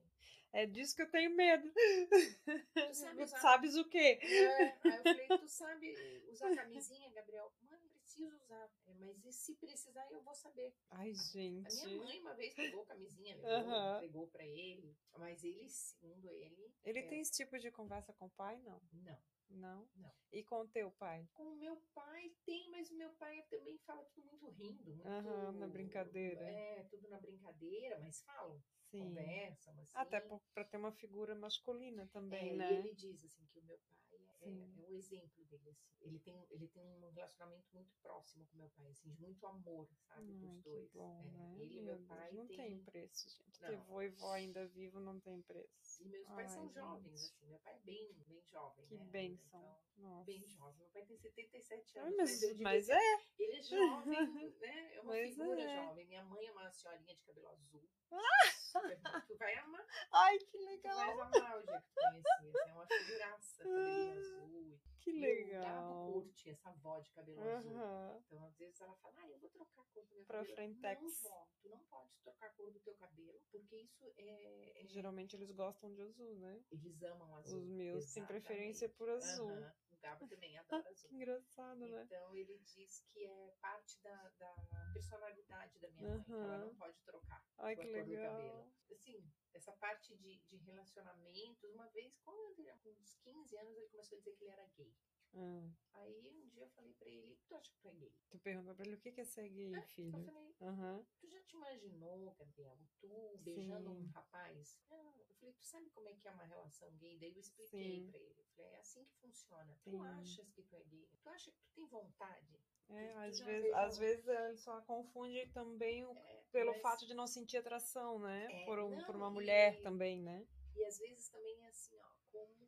É 0.51 0.65
disso 0.65 0.95
que 0.95 1.03
eu 1.03 1.11
tenho 1.11 1.35
medo. 1.35 1.71
Tu 1.71 2.93
sabe 2.95 3.21
usar 3.23 3.37
Sabes 3.39 3.75
o 3.75 3.85
quê? 3.87 4.19
É, 4.21 4.63
aí 4.83 4.97
eu 4.97 5.03
falei, 5.03 5.27
tu 5.27 5.47
sabe 5.47 6.23
usar 6.29 6.55
camisinha, 6.55 7.11
Gabriel? 7.11 7.53
Mãe, 7.61 7.78
preciso 8.19 8.35
usar. 8.35 8.69
É, 8.85 8.93
mas 9.23 9.35
se 9.35 9.55
precisar, 9.55 10.11
eu 10.11 10.21
vou 10.21 10.35
saber. 10.35 10.73
Ai, 10.89 11.11
A 11.11 11.13
gente. 11.13 11.85
minha 11.85 11.97
mãe 11.97 12.19
uma 12.19 12.33
vez 12.33 12.53
pegou 12.53 12.85
camisinha, 12.85 13.35
levou, 13.35 13.49
Aham. 13.51 13.99
pegou 13.99 14.27
pra 14.27 14.45
ele. 14.45 14.97
Mas 15.17 15.43
ele, 15.43 15.69
segundo 15.69 16.29
ele. 16.29 16.73
Ele 16.83 16.99
é, 16.99 17.07
tem 17.07 17.21
esse 17.21 17.31
tipo 17.31 17.57
de 17.57 17.71
conversa 17.71 18.13
com 18.13 18.25
o 18.25 18.31
pai? 18.31 18.57
Não. 18.61 18.81
Não. 18.91 19.17
Não? 19.49 19.89
Não. 19.95 20.11
E 20.31 20.43
com 20.43 20.61
o 20.61 20.67
teu 20.67 20.91
pai? 20.91 21.27
Com 21.33 21.43
o 21.43 21.55
meu 21.55 21.75
pai 21.93 22.31
tem, 22.45 22.69
mas 22.69 22.91
o 22.91 22.97
meu 22.97 23.09
pai 23.13 23.41
também 23.49 23.77
fala 23.79 24.03
tudo 24.13 24.27
muito 24.27 24.49
rindo. 24.49 24.95
Muito, 24.95 25.07
Aham, 25.07 25.51
na 25.53 25.67
brincadeira. 25.67 26.41
É, 26.41 26.83
tudo 26.83 27.09
na 27.09 27.19
brincadeira, 27.19 27.97
mas 27.99 28.21
falam, 28.21 28.61
Sim. 28.91 28.99
conversam, 28.99 29.79
assim. 29.79 29.91
Até 29.95 30.19
por, 30.19 30.39
pra 30.53 30.63
ter 30.63 30.77
uma 30.77 30.91
figura 30.91 31.33
masculina 31.33 32.07
também, 32.13 32.53
É, 32.53 32.55
né? 32.57 32.73
E 32.73 32.77
ele 32.77 32.93
diz 32.93 33.23
assim 33.23 33.43
que 33.47 33.59
o 33.59 33.63
meu 33.63 33.79
pai 33.79 33.97
é, 34.41 34.49
é 34.49 34.85
o 34.89 34.93
exemplo 34.95 35.43
dele. 35.45 35.69
Assim. 35.69 35.89
Ele, 36.01 36.19
tem, 36.19 36.45
ele 36.49 36.67
tem 36.69 36.81
um 36.81 37.09
relacionamento 37.11 37.67
muito 37.73 37.93
próximo 38.01 38.45
com 38.47 38.57
meu 38.57 38.69
pai, 38.69 38.89
assim, 38.89 39.09
de 39.11 39.19
muito 39.21 39.45
amor, 39.45 39.87
sabe, 40.07 40.31
Ai, 40.31 40.37
dos 40.39 40.63
dois. 40.63 40.91
bom, 40.93 41.21
É, 41.25 41.31
né? 41.31 41.55
Ele 41.59 41.79
e 41.79 41.81
Meu 41.81 41.97
meu 41.97 42.07
pai 42.07 42.31
não 42.31 42.47
tem. 42.47 42.57
tem 42.57 42.83
preço, 42.83 43.29
gente. 43.29 43.59
Ter 43.59 43.71
Não. 43.77 43.83
vô 43.83 44.01
e 44.01 44.07
vó 44.09 44.31
ainda 44.33 44.65
vivo 44.67 44.99
não 45.01 45.19
tem 45.19 45.41
preço. 45.41 46.03
E 46.03 46.07
meus 46.07 46.25
pais 46.27 46.47
Ai, 46.51 46.55
são 46.55 46.63
gente. 46.67 46.73
jovens, 46.75 47.13
assim. 47.13 47.47
Meu 47.47 47.59
pai 47.59 47.73
é 47.75 47.79
bem, 47.79 48.13
bem 48.27 48.41
jovem, 48.45 48.85
Que 48.87 48.95
né? 48.97 49.05
bênção. 49.11 49.59
então, 49.59 50.09
Nossa. 50.09 50.23
bem 50.25 50.47
jovem. 50.47 50.77
Meu 50.79 50.89
pai 50.89 51.05
tem 51.05 51.17
77 51.17 51.99
Ai, 51.99 52.05
anos. 52.07 52.17
mas, 52.17 52.59
mas 52.59 52.89
assim, 52.89 53.01
é. 53.01 53.43
Ele 53.43 53.55
é 53.57 53.61
jovem, 53.61 54.27
né? 54.59 54.95
É 54.95 55.01
uma 55.01 55.11
Mas 55.19 55.35
figura 55.35 55.61
é. 55.61 55.85
jovem. 55.85 56.07
Minha 56.07 56.23
mãe 56.23 56.45
é 56.45 56.51
uma 56.51 56.71
senhorinha 56.71 57.13
de 57.15 57.21
cabelo 57.23 57.47
azul. 57.49 57.89
Tu 58.09 59.37
vai 59.37 59.55
amar, 59.55 59.85
Ai, 60.11 60.37
que 60.39 60.45
tu 60.45 60.57
vai 60.57 60.75
legal. 60.75 61.21
amar 61.21 61.57
o 61.57 61.63
dia 61.65 61.81
que 61.81 61.87
tu 61.87 61.93
conhecer. 61.95 62.29
Assim, 62.29 62.69
é 62.69 62.73
uma 62.73 62.85
figuraça, 62.87 63.63
cabelinho 63.63 64.11
azul. 64.19 64.79
Que 64.99 65.11
legal. 65.13 66.11
curte 66.11 66.49
essa 66.49 66.69
avó 66.69 66.99
de 66.99 67.11
cabelo 67.11 67.41
azul. 67.41 67.71
Aham. 67.77 68.21
Então, 68.25 68.43
às 68.45 68.57
vezes 68.57 68.81
ela 68.81 68.95
fala, 68.97 69.13
ah, 69.17 69.29
eu 69.29 69.39
vou 69.39 69.49
trocar 69.49 69.81
a 69.81 69.85
cor 69.85 70.05
do 70.05 70.15
meu 70.15 70.25
Pra 70.25 70.37
cabelo. 70.39 70.55
frentex. 70.55 71.01
Não, 71.01 71.29
vó, 71.31 71.47
tu 71.61 71.69
não 71.69 71.79
pode 71.85 72.11
trocar 72.23 72.45
a 72.47 72.49
cor 72.53 72.71
do 72.71 72.79
teu 72.79 72.93
cabelo, 72.95 73.41
porque 73.51 73.75
isso 73.77 74.05
é, 74.17 74.81
é, 74.81 74.87
Geralmente 74.87 75.35
eles 75.35 75.51
gostam 75.51 75.93
de 75.93 76.01
azul, 76.01 76.35
né? 76.35 76.61
Eles 76.71 77.01
amam 77.03 77.35
azul. 77.37 77.59
Os 77.59 77.65
meus 77.69 78.11
têm 78.13 78.25
preferência 78.25 78.89
por 78.89 79.09
azul. 79.09 79.49
Aham. 79.49 79.73
Gabo 80.01 80.27
também 80.27 80.57
adora 80.59 80.89
azul. 80.89 81.09
Que 81.09 81.15
engraçado, 81.15 81.79
né? 81.79 82.03
Então 82.03 82.35
ele 82.35 82.57
diz 82.59 83.01
que 83.11 83.25
é 83.25 83.55
parte 83.61 83.99
da, 84.01 84.29
da 84.37 84.55
personalidade 84.93 85.79
da 85.79 85.89
minha 85.91 86.09
mãe, 86.09 86.23
que 86.23 86.31
ela 86.31 86.57
não 86.57 86.75
pode 86.75 87.01
trocar 87.03 87.43
Ai, 87.57 87.75
que 87.75 87.85
do 87.85 87.91
legal. 87.91 88.35
cabelo. 88.35 88.73
Assim, 88.91 89.31
essa 89.53 89.71
parte 89.73 90.15
de, 90.17 90.37
de 90.37 90.57
relacionamentos, 90.57 91.63
uma 91.73 91.87
vez, 91.89 92.17
quando 92.23 92.39
ele 92.39 92.53
tinha 92.53 92.75
uns 92.93 93.15
15 93.15 93.57
anos, 93.57 93.77
ele 93.77 93.89
começou 93.89 94.15
a 94.15 94.19
dizer 94.19 94.35
que 94.35 94.43
ele 94.43 94.51
era 94.51 94.65
gay. 94.77 94.93
Ah, 95.35 95.69
Aí 95.93 96.27
um 96.27 96.47
dia 96.47 96.63
eu 96.63 96.69
falei 96.69 96.93
pra 96.93 97.07
ele, 97.09 97.37
tu 97.47 97.55
acha 97.55 97.71
que 97.71 97.79
tu 97.81 97.87
é 97.87 97.93
gay? 97.93 98.13
tu 98.29 98.39
pergunta 98.39 98.73
pra 98.73 98.85
ele 98.85 98.95
o 98.95 98.99
que 98.99 99.11
que 99.11 99.21
é 99.21 99.25
ser 99.25 99.49
gay, 99.49 99.75
É, 99.75 99.81
filho. 99.83 100.17
Eu 100.17 100.23
falei, 100.25 100.55
Aham. 100.61 101.05
tu 101.19 101.27
já 101.29 101.41
te 101.43 101.55
imaginou, 101.55 102.33
Gabriel, 102.37 102.77
tu 102.99 103.37
beijando 103.39 103.91
um 103.91 103.95
Sim. 104.05 104.11
rapaz? 104.13 104.79
Não. 104.89 105.13
Eu 105.29 105.35
falei, 105.35 105.53
tu 105.55 105.65
sabe 105.65 105.89
como 105.91 106.07
é 106.09 106.13
que 106.15 106.27
é 106.27 106.31
uma 106.31 106.45
relação 106.45 106.89
gay? 106.97 107.17
Daí 107.19 107.33
eu 107.33 107.39
expliquei 107.39 108.01
Sim. 108.01 108.09
pra 108.11 108.19
ele. 108.19 108.39
Eu 108.39 108.45
falei, 108.55 108.71
é 108.71 108.79
assim 108.79 109.05
que 109.05 109.13
funciona. 109.17 109.75
Sim. 109.75 109.91
Tu 109.91 110.03
achas 110.03 110.49
que 110.51 110.63
tu 110.63 110.75
é 110.75 110.83
gay? 110.83 111.09
Tu 111.21 111.29
acha 111.29 111.51
que 111.51 111.59
tu 111.61 111.71
tem 111.75 111.87
vontade? 111.87 112.59
É, 112.89 113.13
Tu 113.13 113.17
às 113.19 113.39
vezes, 113.39 113.73
às 113.73 113.97
vezes 113.97 114.27
ele 114.27 114.57
só 114.57 114.81
confunde 114.81 115.45
também 115.53 116.03
o- 116.05 116.17
É, 116.17 116.43
pelo 116.51 116.71
mas- 116.71 116.81
fato 116.81 117.05
de 117.05 117.13
não 117.13 117.27
sentir 117.27 117.57
atração, 117.57 118.17
né? 118.19 118.47
É, 118.63 118.65
por, 118.65 118.79
um- 118.79 118.95
não, 118.95 119.05
por 119.05 119.15
uma 119.15 119.27
e- 119.29 119.33
mulher 119.33 119.81
também, 119.81 120.21
né? 120.23 120.47
E 120.75 120.83
às 120.85 120.97
vezes 120.97 121.29
também 121.29 121.61
é 121.61 121.67
assim, 121.67 121.99
ó, 121.99 122.09
como 122.31 122.67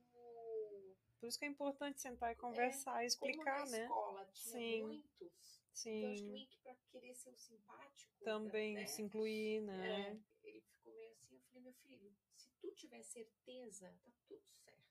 Por 1.22 1.28
isso 1.28 1.38
que 1.38 1.46
é 1.46 1.48
importante 1.48 2.02
sentar 2.02 2.32
e 2.32 2.36
conversar 2.36 3.06
e 3.06 3.16
como 3.16 3.30
explicar, 3.32 3.60
na 3.68 3.78
né? 3.78 3.84
escola 3.84 4.26
tinha 4.34 4.58
Sim. 4.58 4.82
muitos. 4.82 5.62
Então 5.86 6.10
acho 6.10 6.20
que 6.20 6.28
Sim. 6.28 6.34
meio 6.34 6.48
que 6.48 6.60
pra 6.64 6.76
querer 6.90 7.16
ser 7.16 7.30
o 7.30 7.38
simpático. 7.38 8.24
Também 8.24 8.78
né? 8.78 8.86
se 8.88 9.04
incluir, 9.04 9.62
né? 9.62 10.20
É, 10.44 10.48
ele 10.48 10.62
ficou 10.62 10.92
meio 10.96 11.12
assim, 11.12 11.36
eu 11.36 11.42
falei, 11.42 11.62
meu 11.62 11.74
filho, 11.74 12.12
se 12.36 12.50
tu 12.60 12.72
tiver 12.72 13.04
certeza, 13.04 13.96
tá 14.04 14.12
tudo 14.28 14.42
certo. 14.66 14.91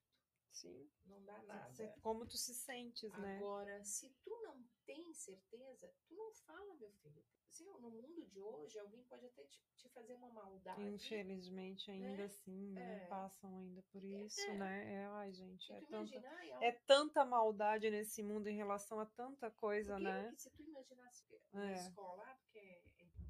Sim. 0.53 0.91
Não 1.07 1.23
dá 1.25 1.43
nada. 1.43 1.95
Como 2.03 2.27
tu 2.27 2.37
se 2.37 2.55
sentes, 2.55 3.13
né? 3.19 3.37
Agora, 3.37 3.83
se 3.85 4.11
tu 4.23 4.31
não 4.43 4.65
tem 4.85 5.13
certeza, 5.15 5.93
tu 6.07 6.15
não 6.15 6.33
fala, 6.33 6.75
meu 6.75 6.91
filho. 6.93 7.25
Assim, 7.49 7.69
ó, 7.69 7.79
no 7.79 7.91
mundo 7.91 8.25
de 8.27 8.41
hoje, 8.41 8.79
alguém 8.79 9.03
pode 9.05 9.27
até 9.27 9.43
te, 9.45 9.61
te 9.77 9.89
fazer 9.89 10.15
uma 10.15 10.29
maldade. 10.31 10.83
Infelizmente, 10.83 11.91
ainda 11.91 12.17
né? 12.19 12.25
assim, 12.25 12.71
né? 12.71 13.03
É. 13.03 13.07
Passam 13.07 13.57
ainda 13.57 13.83
por 13.91 14.05
isso, 14.05 14.41
É. 14.41 14.55
né? 14.57 14.95
É, 14.95 15.07
ai, 15.07 15.33
gente, 15.33 15.73
é 15.73 15.81
tanta, 15.83 16.17
é 16.61 16.73
tanta 16.87 17.25
maldade 17.25 17.91
nesse 17.91 18.23
mundo 18.23 18.47
em 18.49 18.57
relação 18.57 19.01
a 19.01 19.07
tanta 19.07 19.51
coisa, 19.51 19.95
porque 19.95 20.05
né? 20.05 20.33
se 20.37 20.51
tu 20.51 20.63
imaginasse 20.63 21.25
na 21.53 21.71
É. 21.71 21.75
escola, 21.75 22.23
ah, 22.25 22.35
porque 22.37 22.59
é, 22.59 22.83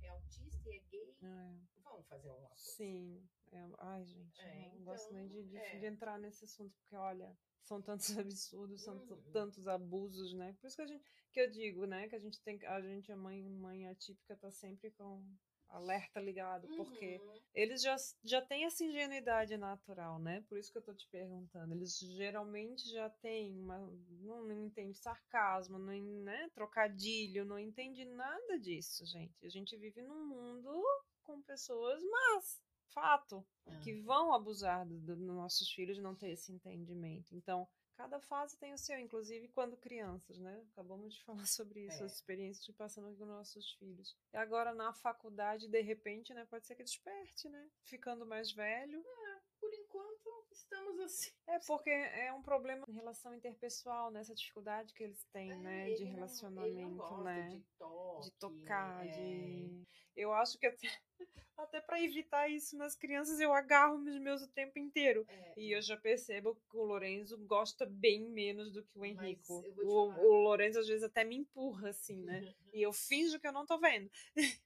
é 0.03 0.09
autista 0.11 0.69
e 0.69 0.77
é 0.77 0.79
gay, 0.81 1.17
É, 1.23 1.61
vamos 1.83 2.07
fazer 2.07 2.29
uma 2.29 2.49
coisa. 2.49 2.55
sim. 2.57 3.27
É, 3.53 3.69
ai, 3.79 4.05
gente, 4.05 4.41
É, 4.41 4.71
não 4.75 4.85
gosto 4.85 5.13
nem 5.13 5.27
de, 5.29 5.43
de, 5.45 5.57
então, 5.57 5.77
é. 5.77 5.79
de 5.79 5.87
entrar 5.87 6.19
nesse 6.19 6.45
assunto, 6.45 6.73
porque, 6.83 6.97
olha, 6.97 7.37
são 7.63 7.83
tantos 7.83 8.07
absurdos, 8.25 8.83
são 8.83 8.97
Uhum. 8.97 9.23
tantos 9.33 9.67
abusos, 9.67 10.33
né? 10.35 10.57
Por 10.61 10.67
isso 10.69 10.77
que 10.77 10.83
a 10.83 10.87
gente, 10.87 11.05
que 11.33 11.41
eu 11.41 11.51
digo, 11.51 11.85
né? 11.87 12.09
Que 12.09 12.17
a 12.17 12.21
gente 12.21 12.41
tem, 12.43 12.65
a 12.67 12.81
gente, 12.81 13.11
a 13.13 13.17
mãe, 13.17 13.43
mãe 13.43 13.87
atípica, 13.89 14.37
tá 14.37 14.51
sempre 14.51 14.91
com 14.93 15.25
alerta 15.69 16.19
ligado, 16.21 16.67
porque 16.77 17.19
Uhum. 17.19 17.41
eles 17.55 17.81
já, 17.81 17.95
já 18.25 18.43
têm 18.43 18.65
essa 18.65 18.83
ingenuidade 18.85 19.57
natural, 19.57 20.19
né? 20.19 20.45
Por 20.49 20.59
isso 20.59 20.73
que 20.73 20.79
eu 20.79 20.83
tô 20.83 20.93
te 20.95 21.07
perguntando. 21.09 21.73
Eles 21.75 21.97
geralmente 21.99 22.89
já 22.91 23.09
têm 23.09 23.57
uma. 23.61 23.79
Não, 24.21 24.43
não 24.45 24.65
entende 24.67 24.97
sarcasmo, 24.99 25.79
não, 25.79 25.93
né? 26.25 26.51
trocadilho, 26.55 27.45
não 27.45 27.59
entende 27.59 28.05
nada 28.05 28.59
disso, 28.59 29.05
gente. 29.07 29.47
A 29.47 29.49
gente 29.49 29.77
vive 29.77 30.03
num 30.03 30.27
mundo 30.27 30.83
com 31.23 31.41
pessoas 31.43 32.03
más. 32.03 32.61
Fato. 32.93 33.45
Que 33.83 33.93
Ah. 33.93 34.03
vão 34.05 34.33
abusar 34.35 34.87
do- 34.87 34.99
do- 34.99 35.17
dos 35.17 35.27
nossos 35.27 35.71
filhos 35.73 35.99
não 35.99 36.15
ter 36.15 36.31
esse 36.31 36.53
entendimento. 36.53 37.35
Então, 37.37 37.69
cada 37.97 38.19
fase 38.21 38.57
tem 38.59 38.73
o 38.73 38.79
seu, 38.79 38.99
inclusive 38.99 39.47
quando 39.49 39.77
crianças, 39.77 40.39
né? 40.39 40.67
Acabamos 40.73 41.15
de 41.15 41.23
falar 41.45 41.47
sobre 41.47 41.87
isso, 41.87 42.03
É. 42.03 42.07
as 42.07 42.15
experiências 42.15 42.65
que 42.67 42.73
passando 42.73 43.17
com 43.17 43.25
nossos 43.27 43.73
filhos. 43.75 44.17
E 44.33 44.37
agora 44.37 44.75
na 44.75 44.93
faculdade, 44.93 45.69
de 45.69 45.81
repente, 45.83 46.35
né? 46.35 46.45
Pode 46.47 46.67
ser 46.67 46.75
que 46.75 46.83
desperte, 46.83 47.49
né? 47.49 47.71
Ficando 47.85 48.27
mais 48.27 48.51
velho. 48.53 49.05
Por 49.61 49.73
enquanto, 49.75 50.47
estamos 50.51 50.99
assim. 51.01 51.31
É 51.47 51.59
porque 51.61 51.91
é 51.91 52.33
um 52.33 52.43
problema 52.43 52.85
em 52.89 52.93
relação 52.93 53.35
interpessoal, 53.35 54.11
né? 54.11 54.21
Essa 54.21 54.35
dificuldade 54.35 54.95
que 54.95 55.05
eles 55.05 55.23
têm, 55.27 55.53
É, 55.53 55.57
né? 55.57 55.91
De 55.95 56.05
relacionamento, 56.05 56.97
não 56.97 57.23
né? 57.23 57.49
De, 57.51 57.61
toque, 57.79 58.25
de 58.25 58.31
tocar, 58.39 59.07
é, 59.07 59.11
de. 59.11 59.87
Eu 60.17 60.33
acho 60.33 60.59
que 60.59 60.67
até, 60.67 60.89
até 61.57 61.81
para 61.81 62.01
evitar 62.03 62.49
isso 62.49 62.77
nas 62.77 62.97
crianças, 62.97 63.39
eu 63.41 63.53
agarro 63.53 63.99
nos 63.99 64.19
meus 64.19 64.43
o 64.43 64.49
tempo 64.49 64.79
inteiro. 64.79 65.27
é, 65.29 65.61
E 65.61 65.73
eu 65.77 65.83
já 65.83 65.97
percebo 65.97 66.55
que 66.71 66.77
o 66.77 66.83
Lorenzo 66.85 67.37
gosta 67.47 67.85
bem 67.87 68.29
menos 68.31 68.73
do 68.73 68.83
que 68.83 68.99
o 68.99 69.05
Henrico. 69.05 69.65
eu 69.79 69.87
O, 69.89 70.09
o 70.09 70.43
Lorenzo 70.43 70.79
às 70.81 70.87
vezes 70.89 71.03
até 71.05 71.23
me 71.25 71.37
empurra, 71.37 71.91
assim, 71.91 72.17
né? 72.23 72.41
E 72.73 72.83
eu 72.83 72.93
finjo 72.93 73.41
que 73.41 73.47
eu 73.49 73.53
não 73.53 73.67
tô 73.67 73.79
vendo. 73.79 74.09
Tá, 74.09 74.21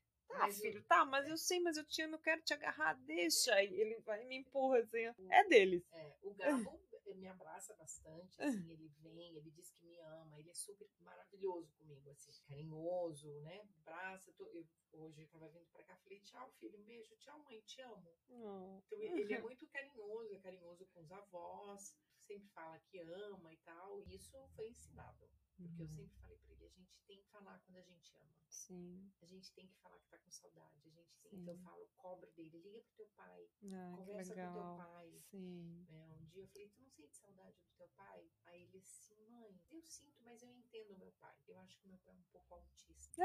Mas 0.47 0.59
o- 0.59 0.61
filho, 0.61 0.83
tá, 0.85 1.05
mas 1.07 1.27
eu 1.27 1.37
sei, 1.39 1.59
mas 1.61 1.77
eu 1.77 1.85
te 1.85 2.03
amo, 2.03 2.17
eu 2.17 2.19
quero 2.19 2.43
te 2.43 2.53
agarrar, 2.53 2.95
deixa. 3.07 3.63
E 3.63 3.81
ele 3.81 3.99
vai 4.05 4.23
e 4.23 4.27
me 4.27 4.37
empurra, 4.37 4.79
assim. 4.79 5.07
ó. 5.09 5.15
É 5.31 5.45
deles. 5.49 5.83
É, 5.95 6.13
o 6.23 6.35
Gabo 6.35 6.81
me 7.13 7.27
abraça 7.27 7.75
bastante, 7.75 8.41
assim, 8.41 8.71
ele 8.73 8.89
vem, 9.01 9.37
ele 9.37 9.51
diz 9.51 9.71
que 9.73 9.85
me 9.85 9.99
ama, 9.99 10.39
ele 10.39 10.51
é 10.51 10.55
super 10.55 10.89
maravilhoso 11.01 11.73
comigo, 11.75 12.09
assim, 12.11 12.33
carinhoso, 12.49 13.41
né? 13.41 13.69
Abraça. 13.79 14.33
tô- 14.33 14.47
eu, 14.49 14.67
hoje 14.93 15.21
eu 15.23 15.29
tava 15.29 15.49
vindo 15.49 15.67
pra 15.71 15.83
cá, 15.85 15.97
falei, 15.97 16.21
tchau, 16.21 16.51
filho, 16.53 16.79
um 16.79 16.85
beijo, 16.85 17.17
tchau, 17.17 17.39
mãe, 17.43 17.61
te 17.63 17.81
amo. 17.83 18.17
Não. 18.29 18.79
Então 18.87 19.01
ele 19.03 19.21
ele 19.23 19.35
é 19.35 19.41
muito 19.49 19.67
carinhoso, 19.69 20.35
é 20.35 20.39
carinhoso 20.41 20.87
com 20.87 21.01
os 21.01 21.11
avós, 21.13 21.95
sempre 22.27 22.49
fala 22.49 22.79
que 22.81 22.99
ama 23.01 23.53
e 23.53 23.57
tal, 23.59 24.01
e 24.03 24.15
isso 24.15 24.49
foi 24.57 24.69
ensinado. 24.69 25.29
Porque 25.57 25.83
eu 25.83 25.87
Uhum. 25.87 25.95
sempre 25.97 26.17
falei 26.21 26.39
pra 26.39 26.53
ele, 26.53 26.67
a 26.67 26.69
gente 26.71 26.99
tem 27.07 27.21
que 27.23 27.29
falar 27.29 27.59
quando 27.61 27.77
a 27.77 27.83
gente 27.83 28.17
ama. 28.17 28.35
Sim. 28.49 29.13
A 29.23 29.27
gente 29.27 29.53
tem 29.53 29.69
que 29.69 29.77
falar 29.77 29.99
que 30.01 30.09
tá 30.09 30.19
com 30.19 30.31
saudade. 30.31 30.89
A 30.89 30.91
gente 30.93 31.17
tem, 31.21 31.35
então 31.39 31.55
eu 31.55 31.61
falo, 31.61 31.87
cobra 31.97 32.31
dele, 32.33 32.59
liga 32.59 32.81
pro 32.81 32.93
teu 32.97 33.07
pai, 33.15 33.49
Ah, 33.73 33.93
conversa 33.97 34.35
com 34.35 34.53
teu 34.53 34.77
pai. 34.77 35.21
Sim. 35.31 35.87
né? 35.89 36.09
Um 36.21 36.25
dia 36.27 36.43
eu 36.43 36.49
falei, 36.49 36.69
tu 36.71 36.81
não 36.83 36.91
sente 36.91 37.17
saudade 37.17 37.57
do 37.57 37.71
teu 37.77 37.89
pai? 37.91 38.29
Aí 38.47 38.63
ele 38.63 38.79
assim, 38.79 39.29
mãe, 39.29 39.61
eu 39.71 39.83
sinto, 39.83 40.23
mas 40.23 40.43
eu 40.43 40.51
entendo 40.53 40.93
o 40.95 40.99
meu 40.99 41.13
pai. 41.13 41.37
Eu 41.47 41.59
acho 41.61 41.79
que 41.79 41.85
o 41.85 41.89
meu 41.89 41.99
pai 41.99 42.15
é 42.15 42.19
um 42.19 42.23
pouco 42.33 42.55
autista. 42.55 43.23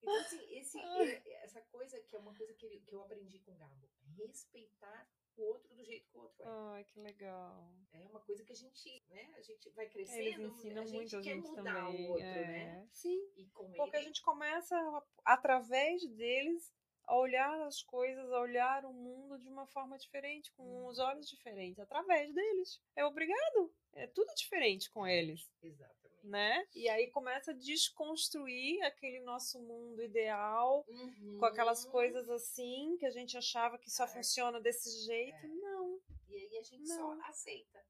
Então, 0.00 0.16
assim, 0.20 0.40
esse, 0.50 0.78
é- 1.28 1.44
essa 1.44 1.60
coisa 1.62 2.00
que 2.00 2.16
é 2.16 2.18
uma 2.18 2.34
coisa 2.34 2.52
que, 2.54 2.66
ele- 2.66 2.80
que 2.80 2.92
eu 2.94 3.02
aprendi 3.02 3.38
com 3.40 3.52
o 3.52 3.56
Gabo. 3.56 3.88
Respeitar 4.16 5.08
o 5.40 5.44
outro 5.44 5.74
do 5.74 5.84
jeito 5.84 6.08
que 6.10 6.18
o 6.18 6.22
outro 6.22 6.42
é. 6.42 6.46
Ai, 6.46 6.84
que 6.84 7.00
legal. 7.00 7.72
É 7.92 8.06
uma 8.06 8.20
coisa 8.20 8.44
que 8.44 8.52
a 8.52 8.56
gente, 8.56 9.02
né? 9.10 9.32
A 9.36 9.40
gente 9.40 9.68
vai 9.70 9.84
Eles 9.86 9.92
crescendo, 9.94 10.48
ensinam 10.48 10.82
a 10.82 10.86
gente 10.86 10.96
muito 10.96 11.16
a 11.16 11.22
quer 11.22 11.34
gente 11.34 11.48
mudar 11.48 11.62
também. 11.74 12.06
o 12.06 12.10
outro, 12.10 12.26
é. 12.26 12.46
né? 12.46 12.88
Sim. 12.92 13.20
E 13.36 13.46
com 13.46 13.70
Porque 13.72 13.96
a 13.96 13.98
ele, 14.00 14.08
gente 14.08 14.22
começa, 14.22 14.76
a- 14.76 15.04
através 15.24 16.06
deles, 16.08 16.72
a 17.04 17.16
olhar 17.16 17.66
as 17.66 17.82
coisas, 17.82 18.30
a 18.32 18.40
olhar 18.40 18.84
o 18.84 18.92
mundo 18.92 19.38
de 19.38 19.48
uma 19.48 19.66
forma 19.66 19.98
diferente, 19.98 20.52
com 20.52 20.62
Uhum. 20.62 20.86
os 20.86 20.98
olhos 20.98 21.28
diferentes, 21.28 21.78
através 21.80 22.32
deles. 22.32 22.80
É 22.94 23.04
obrigado. 23.04 23.74
É 23.94 24.06
tudo 24.06 24.32
diferente 24.34 24.88
com 24.90 25.06
eles, 25.06 25.50
exatamente. 25.62 26.01
Né? 26.22 26.66
E 26.74 26.88
aí 26.88 27.08
começa 27.10 27.50
a 27.50 27.54
desconstruir 27.54 28.82
aquele 28.84 29.20
nosso 29.20 29.60
mundo 29.60 30.02
ideal, 30.02 30.84
Uhum. 30.88 31.38
com 31.38 31.44
aquelas 31.46 31.84
coisas 31.84 32.28
assim, 32.30 32.96
que 32.98 33.06
a 33.06 33.10
gente 33.10 33.36
achava 33.36 33.78
que 33.78 33.90
só 33.90 34.04
É. 34.04 34.08
funciona 34.08 34.60
desse 34.60 35.04
jeito. 35.06 35.36
É. 35.44 35.48
Não. 35.48 36.00
E 36.28 36.34
aí 36.36 36.58
a 36.58 36.62
gente 36.62 36.88
Não. 36.88 36.96
só 36.96 37.28
aceita. 37.28 37.84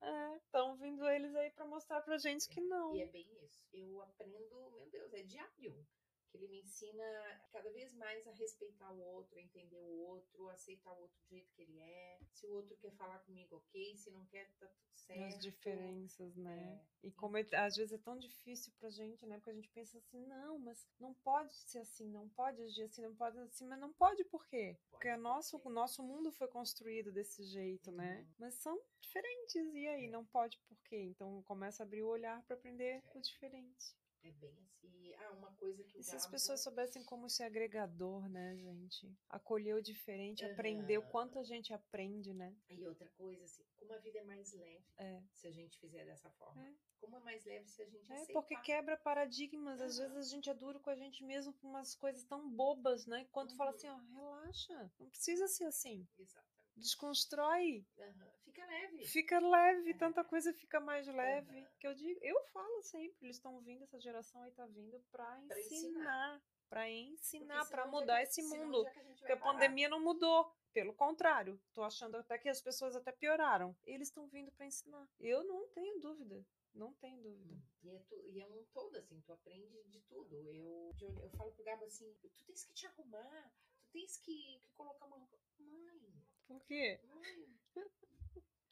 Estão 0.44 0.76
vindo 0.76 1.08
eles 1.08 1.34
aí 1.36 1.50
pra 1.50 1.64
mostrar 1.66 2.00
pra 2.00 2.18
gente 2.18 2.48
que 2.48 2.60
não. 2.60 2.94
E 2.96 3.02
é 3.02 3.06
bem 3.06 3.26
isso. 3.44 3.62
Eu 3.72 4.02
aprendo, 4.02 4.70
meu 4.74 4.86
Deus, 4.90 5.12
é 5.14 5.22
diário. 5.22 5.86
Que 6.32 6.38
ele 6.38 6.48
me 6.48 6.60
ensina 6.62 7.04
cada 7.52 7.70
vez 7.70 7.92
mais 7.92 8.26
a 8.26 8.32
respeitar 8.32 8.90
o 8.90 8.98
outro, 9.02 9.38
a 9.38 9.42
entender 9.42 9.76
o 9.78 9.98
outro, 10.06 10.48
aceitar 10.48 10.90
o 10.92 11.02
outro 11.02 11.14
do 11.20 11.28
jeito 11.28 11.52
que 11.52 11.60
ele 11.60 11.78
é. 11.78 12.18
Se 12.32 12.46
o 12.46 12.54
outro 12.54 12.74
quer 12.78 12.90
falar 12.92 13.18
comigo, 13.18 13.56
ok. 13.56 13.94
Se 13.98 14.10
não 14.10 14.24
quer, 14.24 14.50
tá 14.58 14.66
tudo 14.66 14.90
certo. 14.94 15.22
As 15.24 15.38
diferenças, 15.38 16.34
né? 16.36 16.80
É. 17.02 17.06
E 17.08 17.10
como 17.12 17.36
é- 17.36 17.46
às 17.54 17.76
vezes 17.76 17.92
é 17.92 17.98
tão 17.98 18.16
difícil 18.18 18.72
pra 18.78 18.88
gente, 18.88 19.26
né? 19.26 19.36
Porque 19.36 19.50
a 19.50 19.54
gente 19.54 19.68
pensa 19.68 19.98
assim, 19.98 20.24
não, 20.26 20.58
mas 20.58 20.88
não 20.98 21.12
pode 21.12 21.52
ser 21.54 21.80
assim, 21.80 22.08
não 22.08 22.26
pode 22.30 22.62
agir 22.62 22.84
assim, 22.84 23.02
não 23.02 23.14
pode 23.14 23.36
assim, 23.38 23.66
mas 23.66 23.78
não 23.78 23.92
pode 23.92 24.24
por 24.24 24.46
quê? 24.46 24.78
Porque 24.90 25.08
Pode 25.08 25.20
o 25.20 25.22
nosso, 25.22 25.50
porque- 25.58 25.68
o 25.68 25.72
nosso 25.72 26.02
mundo 26.02 26.32
foi 26.32 26.48
construído 26.48 27.12
desse 27.12 27.44
jeito, 27.44 27.92
né? 27.92 28.20
Uhum. 28.20 28.34
Mas 28.38 28.54
são 28.54 28.80
diferentes, 29.02 29.74
e 29.74 29.86
aí? 29.86 30.06
É. 30.06 30.10
Não 30.10 30.24
pode 30.24 30.58
por 30.60 30.78
quê? 30.84 30.96
Então 31.02 31.42
começa 31.42 31.82
a 31.82 31.84
abrir 31.86 32.02
o 32.02 32.08
olhar 32.08 32.42
pra 32.44 32.56
aprender 32.56 33.02
É. 33.04 33.18
o 33.18 33.20
diferente. 33.20 33.94
É 34.24 34.30
bem 34.30 34.56
assim. 34.62 35.12
Ah, 35.18 35.32
uma 35.32 35.52
coisa 35.56 35.82
que 35.84 35.96
o 35.96 36.00
E 36.00 36.04
se 36.04 36.14
as 36.14 36.26
pessoas 36.26 36.60
soubessem 36.62 37.02
como 37.04 37.28
ser 37.28 37.42
agregador, 37.44 38.28
né, 38.28 38.56
gente? 38.56 39.12
Acolher 39.28 39.74
o 39.74 39.82
diferente, 39.82 40.44
Aham. 40.44 40.52
aprender 40.52 40.98
o 40.98 41.02
quanto 41.02 41.38
a 41.38 41.42
gente 41.44 41.72
aprende, 41.72 42.32
né? 42.32 42.54
E 42.70 42.86
outra 42.86 43.08
coisa, 43.10 43.44
assim, 43.44 43.64
como 43.76 43.92
a 43.92 43.98
vida 43.98 44.18
é 44.18 44.24
mais 44.24 44.52
leve 44.52 44.84
É. 44.96 45.22
se 45.32 45.46
a 45.46 45.50
gente 45.50 45.78
fizer 45.78 46.04
dessa 46.04 46.30
forma. 46.30 46.66
É. 46.68 46.72
Como 47.00 47.16
é 47.16 47.20
mais 47.20 47.44
leve 47.44 47.66
se 47.68 47.82
a 47.82 47.86
gente 47.86 48.10
É, 48.12 48.14
aceitar. 48.14 48.32
porque 48.32 48.56
quebra 48.62 48.96
paradigmas. 48.96 49.80
Às 49.80 49.98
Aham. 49.98 50.14
vezes 50.14 50.28
a 50.28 50.34
gente 50.34 50.48
é 50.50 50.54
duro 50.54 50.78
com 50.80 50.90
a 50.90 50.96
gente 50.96 51.24
mesmo 51.24 51.52
com 51.54 51.68
umas 51.68 51.94
coisas 51.96 52.22
tão 52.24 52.48
bobas, 52.48 53.06
né? 53.06 53.26
Quando 53.32 53.54
fala 53.56 53.70
Uhum. 53.70 53.76
assim, 53.76 53.88
ó, 53.88 53.96
relaxa, 53.96 54.92
não 55.00 55.08
precisa 55.10 55.48
ser 55.48 55.64
assim. 55.64 56.06
Exatamente. 56.16 56.52
Desconstrói, 56.76 57.84
Aham. 57.98 58.30
Fica 58.52 58.66
leve. 58.66 59.04
fica 59.06 59.38
leve, 59.40 59.90
É. 59.90 59.94
tanta 59.94 60.22
coisa 60.24 60.52
fica 60.52 60.78
mais 60.80 61.06
leve. 61.06 61.66
Que 61.80 61.86
eu 61.86 61.94
digo, 61.94 62.18
eu 62.22 62.40
falo 62.52 62.82
sempre, 62.82 63.16
eles 63.26 63.36
estão 63.36 63.60
vindo, 63.60 63.82
essa 63.84 63.98
geração 63.98 64.42
aí 64.42 64.50
tá 64.52 64.66
vindo 64.66 65.00
pra 65.10 65.24
Pra 65.48 65.58
ensinar. 65.60 66.42
Porque 66.68 66.88
ensinar, 66.88 67.66
pra 67.68 67.84
senão 67.84 67.90
mudar 68.00 68.16
já- 68.16 68.22
esse 68.22 68.42
senão 68.42 68.64
mundo. 68.66 68.86
a 68.86 68.92
gente 69.02 69.18
Porque 69.18 69.32
a 69.32 69.36
pandemia 69.36 69.88
não 69.88 70.00
mudou. 70.00 70.50
Pelo 70.72 70.94
contrário, 70.94 71.60
tô 71.74 71.82
achando 71.82 72.16
até 72.16 72.38
que 72.38 72.48
as 72.48 72.62
pessoas 72.62 72.96
até 72.96 73.12
pioraram. 73.12 73.76
Eles 73.84 74.08
estão 74.08 74.26
vindo 74.28 74.50
pra 74.52 74.64
ensinar. 74.64 75.06
Eu 75.20 75.44
não 75.44 75.68
tenho 75.68 76.00
dúvida. 76.00 76.42
Não 76.74 76.94
tenho 76.94 77.20
dúvida. 77.20 77.54
E 77.82 77.90
é, 77.90 77.98
tu- 78.08 78.24
e 78.30 78.40
é 78.40 78.46
um 78.46 78.64
todo, 78.72 78.96
assim, 78.96 79.20
tu 79.20 79.32
aprende 79.34 79.82
de 79.90 80.00
tudo. 80.02 80.34
Eu, 80.34 80.94
eu, 80.98 81.18
eu 81.24 81.30
falo 81.36 81.52
pro 81.52 81.62
Gabo 81.62 81.84
assim, 81.84 82.10
tu 82.22 82.30
tens 82.46 82.64
que 82.64 82.72
te 82.72 82.86
arrumar, 82.86 83.52
tu 83.82 83.92
tens 83.92 84.16
que, 84.16 84.58
que 84.60 84.72
colocar 84.72 85.04
uma 85.04 85.18
roupa. 85.18 85.36
Mãe, 85.58 86.00
Por 86.46 86.64
quê? 86.64 86.98
mãe, 87.04 87.54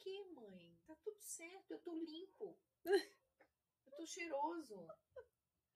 que 0.01 0.24
mãe? 0.35 0.78
Tá 0.86 0.97
tudo 0.97 1.20
certo, 1.20 1.70
eu 1.72 1.78
tô 1.81 1.94
limpo. 1.94 2.59
Eu 3.86 3.93
tô 3.97 4.06
cheiroso. 4.06 4.86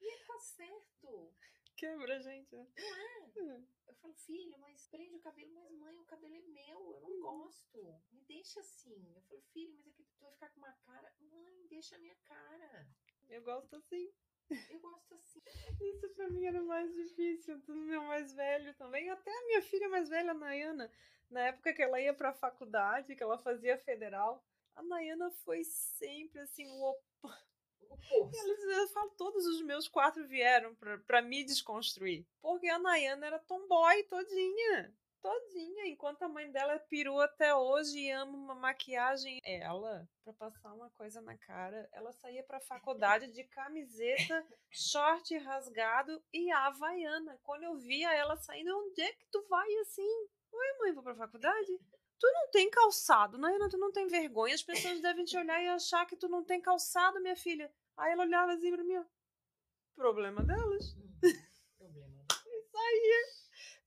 E 0.00 0.24
tá 0.26 0.38
certo. 0.38 1.34
Quebra, 1.76 2.20
gente. 2.22 2.56
né? 2.56 3.66
Eu 3.86 3.94
falo, 3.96 4.14
filho, 4.14 4.56
mas 4.58 4.86
prende 4.86 5.16
o 5.16 5.20
cabelo, 5.20 5.52
mas 5.52 5.70
mãe, 5.72 5.98
o 5.98 6.04
cabelo 6.04 6.34
é 6.34 6.40
meu, 6.40 6.92
eu 6.94 7.00
não 7.00 7.20
gosto. 7.20 8.00
Me 8.12 8.22
deixa 8.22 8.60
assim. 8.60 9.12
Eu 9.14 9.22
falo, 9.22 9.42
filho, 9.52 9.74
mas 9.74 9.86
aqui 9.88 10.04
tu 10.04 10.20
vai 10.20 10.32
ficar 10.32 10.48
com 10.50 10.58
uma 10.58 10.72
cara. 10.72 11.12
Mãe, 11.20 11.66
deixa 11.66 11.96
a 11.96 11.98
minha 11.98 12.14
cara. 12.24 12.88
Eu 13.28 13.42
gosto 13.42 13.76
assim. 13.76 14.12
Eu 14.50 14.80
gosto 14.80 15.14
assim. 15.14 15.40
Isso 15.80 16.08
pra 16.10 16.28
mim 16.30 16.44
era 16.44 16.62
o 16.62 16.66
mais 16.66 16.92
difícil. 16.94 17.58
Do 17.60 17.74
meu 17.74 18.02
mais 18.04 18.32
velho 18.32 18.74
também. 18.74 19.10
Até 19.10 19.30
a 19.30 19.46
minha 19.46 19.62
filha 19.62 19.88
mais 19.88 20.08
velha, 20.08 20.30
a 20.30 20.34
Nayana, 20.34 20.90
na 21.30 21.40
época 21.48 21.72
que 21.72 21.82
ela 21.82 22.00
ia 22.00 22.14
pra 22.14 22.32
faculdade, 22.32 23.14
que 23.16 23.22
ela 23.22 23.38
fazia 23.38 23.76
federal, 23.78 24.44
a 24.74 24.82
Nayana 24.82 25.30
foi 25.44 25.64
sempre 25.64 26.40
assim, 26.40 26.66
o 26.66 26.90
oposto. 26.90 27.54
O 27.82 27.94
oposto. 27.94 28.36
Eles, 28.36 28.62
eu 28.62 28.88
falo, 28.88 29.10
todos 29.10 29.46
os 29.46 29.62
meus 29.62 29.88
quatro 29.88 30.26
vieram 30.26 30.74
pra, 30.74 30.98
pra 30.98 31.22
me 31.22 31.44
desconstruir. 31.44 32.26
Porque 32.40 32.68
a 32.68 32.78
Nayana 32.78 33.26
era 33.26 33.38
tomboy 33.38 34.02
todinha. 34.04 34.94
Todinha. 35.24 35.86
Enquanto 35.86 36.22
a 36.22 36.28
mãe 36.28 36.52
dela 36.52 36.74
é 36.74 36.78
perua 36.78 37.24
até 37.24 37.54
hoje 37.54 37.98
e 37.98 38.10
ama 38.10 38.36
uma 38.36 38.54
maquiagem. 38.54 39.40
Ela, 39.42 40.06
pra 40.22 40.34
passar 40.34 40.74
uma 40.74 40.90
coisa 40.90 41.22
na 41.22 41.34
cara, 41.38 41.88
ela 41.94 42.12
saía 42.12 42.44
pra 42.44 42.60
faculdade 42.60 43.32
de 43.32 43.42
camiseta, 43.44 44.46
short 44.70 45.34
rasgado 45.38 46.22
e 46.30 46.50
havaiana. 46.50 47.40
Quando 47.42 47.62
eu 47.62 47.74
via 47.78 48.12
ela 48.12 48.36
saindo, 48.36 48.76
onde 48.76 49.00
é 49.00 49.12
que 49.14 49.24
tu 49.32 49.42
vai 49.48 49.66
assim? 49.76 50.28
Oi, 50.52 50.78
mãe, 50.80 50.92
vou 50.92 51.02
pra 51.02 51.14
faculdade? 51.14 51.80
Tu 52.20 52.30
não 52.30 52.50
tem 52.50 52.68
calçado, 52.68 53.38
Nayana, 53.38 53.70
tu 53.70 53.78
não 53.78 53.90
tem 53.92 54.06
vergonha. 54.06 54.54
As 54.54 54.62
pessoas 54.62 55.00
devem 55.00 55.24
te 55.24 55.38
olhar 55.38 55.58
e 55.62 55.68
achar 55.68 56.04
que 56.04 56.18
tu 56.18 56.28
não 56.28 56.44
tem 56.44 56.60
calçado, 56.60 57.18
minha 57.22 57.34
filha. 57.34 57.72
Aí 57.96 58.12
ela 58.12 58.24
olhava 58.24 58.52
assim 58.52 58.70
pra 58.70 58.84
mim, 58.84 58.98
ó. 58.98 59.04
Problema 59.96 60.42
delas. 60.42 60.94
Hum, 60.94 61.18
problema. 61.78 62.24
E 62.46 62.62
saía. 62.70 63.43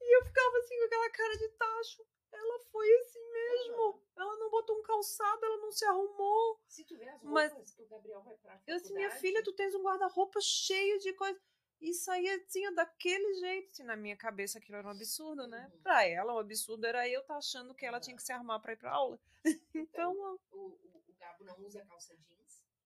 E 0.10 0.18
eu 0.18 0.24
ficava 0.26 0.58
assim 0.60 0.78
com 0.78 0.86
aquela 0.86 1.10
cara 1.10 1.38
de 1.38 1.50
tacho. 1.50 2.08
Ela 2.32 2.60
foi 2.72 2.90
assim 3.02 3.32
mesmo. 3.32 4.02
Ela 4.16 4.38
não 4.38 4.50
botou 4.50 4.78
um 4.80 4.82
calçado, 4.84 5.46
ela 5.46 5.58
não 5.58 5.72
se 5.72 5.84
arrumou. 5.86 6.62
Se 6.68 6.84
tu 6.86 6.98
vê 6.98 7.08
as 7.10 7.22
Mas- 7.24 7.52
roupas 7.52 7.72
que 7.74 7.82
o 7.84 7.88
Gabriel 7.88 8.22
vai 8.22 8.36
pra 8.38 8.62
Eu 8.68 8.76
assim, 8.78 8.94
minha 8.94 9.12
filha, 9.12 9.44
tu 9.44 9.54
tens 9.54 9.74
um 9.76 9.84
guarda-roupa 9.84 10.40
cheio 10.42 11.00
de 11.00 11.14
coisa. 11.14 11.40
E 11.80 11.94
saía 11.94 12.36
assim, 12.38 12.74
daquele 12.74 13.34
jeito. 13.36 13.70
Assim, 13.72 13.84
na 13.84 13.96
minha 13.96 14.18
cabeça 14.18 14.58
aquilo 14.58 14.78
era 14.78 14.88
um 14.88 14.92
absurdo, 14.92 15.46
né? 15.48 15.70
Uhum. 15.74 15.82
Pra 15.82 16.06
ela, 16.08 16.34
o 16.34 16.40
absurdo 16.40 16.86
era 16.86 17.08
eu 17.08 17.24
tá 17.24 17.38
achando 17.38 17.74
que 17.76 17.86
ela 17.86 18.00
tinha 18.00 18.16
que 18.16 18.24
se 18.24 18.32
arrumar 18.32 18.60
pra 18.60 18.74
ir 18.74 18.78
pra 18.78 18.92
aula. 18.94 19.20
Então, 19.76 20.18
ó, 20.20 20.38
O, 20.52 20.58
o, 20.58 21.04
o 21.08 21.14
Gabo 21.20 21.44
não 21.44 21.60
usa 21.66 21.86
calça 21.86 22.16
jeans. 22.16 22.36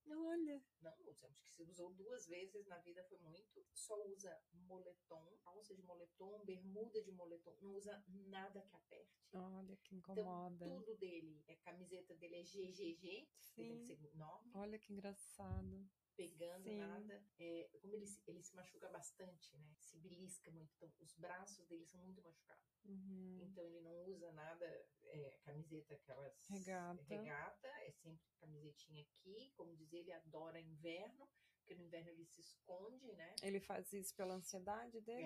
Olha. 0.09 0.63
Não 0.81 0.95
usa. 1.07 1.27
Acho 1.27 1.41
que 1.41 1.49
se 1.49 1.63
usou 1.63 1.93
duas 1.93 2.27
vezes 2.27 2.65
na 2.67 2.77
vida 2.79 3.03
foi 3.03 3.17
muito. 3.19 3.65
Só 3.73 3.95
usa 4.07 4.41
moletom, 4.53 5.37
calça 5.43 5.75
de 5.75 5.83
moletom, 5.83 6.43
bermuda 6.45 7.01
de 7.01 7.11
moletom. 7.11 7.55
Não 7.61 7.75
usa 7.75 8.03
nada 8.09 8.61
que 8.61 8.75
aperte. 8.75 9.21
Olha 9.33 9.77
que 9.77 9.95
Então, 9.95 10.13
incomoda. 10.15 10.65
tudo 10.65 10.97
dele, 10.97 11.43
é 11.47 11.55
camiseta 11.55 12.15
dele 12.15 12.35
é 12.35 12.43
GGG, 12.43 13.29
que 13.39 13.53
tem 13.55 13.77
que 13.77 13.85
Sim. 13.85 13.85
ser 13.85 14.05
enorme, 14.13 14.51
Olha 14.55 14.77
que 14.79 14.91
engraçado. 14.91 15.89
Pegando 16.15 16.63
Sim. 16.63 16.77
nada. 16.77 17.23
É, 17.39 17.69
como 17.81 17.95
ele, 17.95 18.05
se- 18.05 18.21
ele 18.27 18.41
se 18.41 18.55
machuca 18.55 18.89
bastante, 18.89 19.55
né? 19.57 19.73
Se 19.79 19.97
belisca 19.99 20.51
muito. 20.51 20.71
Então, 20.75 20.91
os 20.99 21.13
braços 21.15 21.65
dele 21.67 21.85
são 21.85 21.99
muito 22.01 22.21
machucados. 22.21 22.63
Uhum. 22.85 23.39
Então, 23.41 23.63
ele 23.65 23.81
não 23.81 24.03
usa 24.05 24.31
nada, 24.31 24.65
é, 25.03 25.37
camiseta, 25.43 25.93
aquelas. 25.95 26.47
Regata. 26.49 27.01
regata, 27.03 27.67
é 27.67 27.91
sempre 27.91 28.25
camisetinha 28.39 29.03
aqui. 29.03 29.51
Como 29.55 29.75
diz 29.75 29.91
ele, 29.93 30.11
adora 30.11 30.59
inverno, 30.59 31.29
porque 31.59 31.75
no 31.75 31.83
inverno 31.83 32.09
ele 32.09 32.25
se 32.25 32.41
esconde, 32.41 33.11
né? 33.13 33.35
Ele 33.43 33.59
faz 33.59 33.91
isso 33.93 34.15
pela 34.15 34.35
ansiedade 34.35 34.99
dele? 35.01 35.25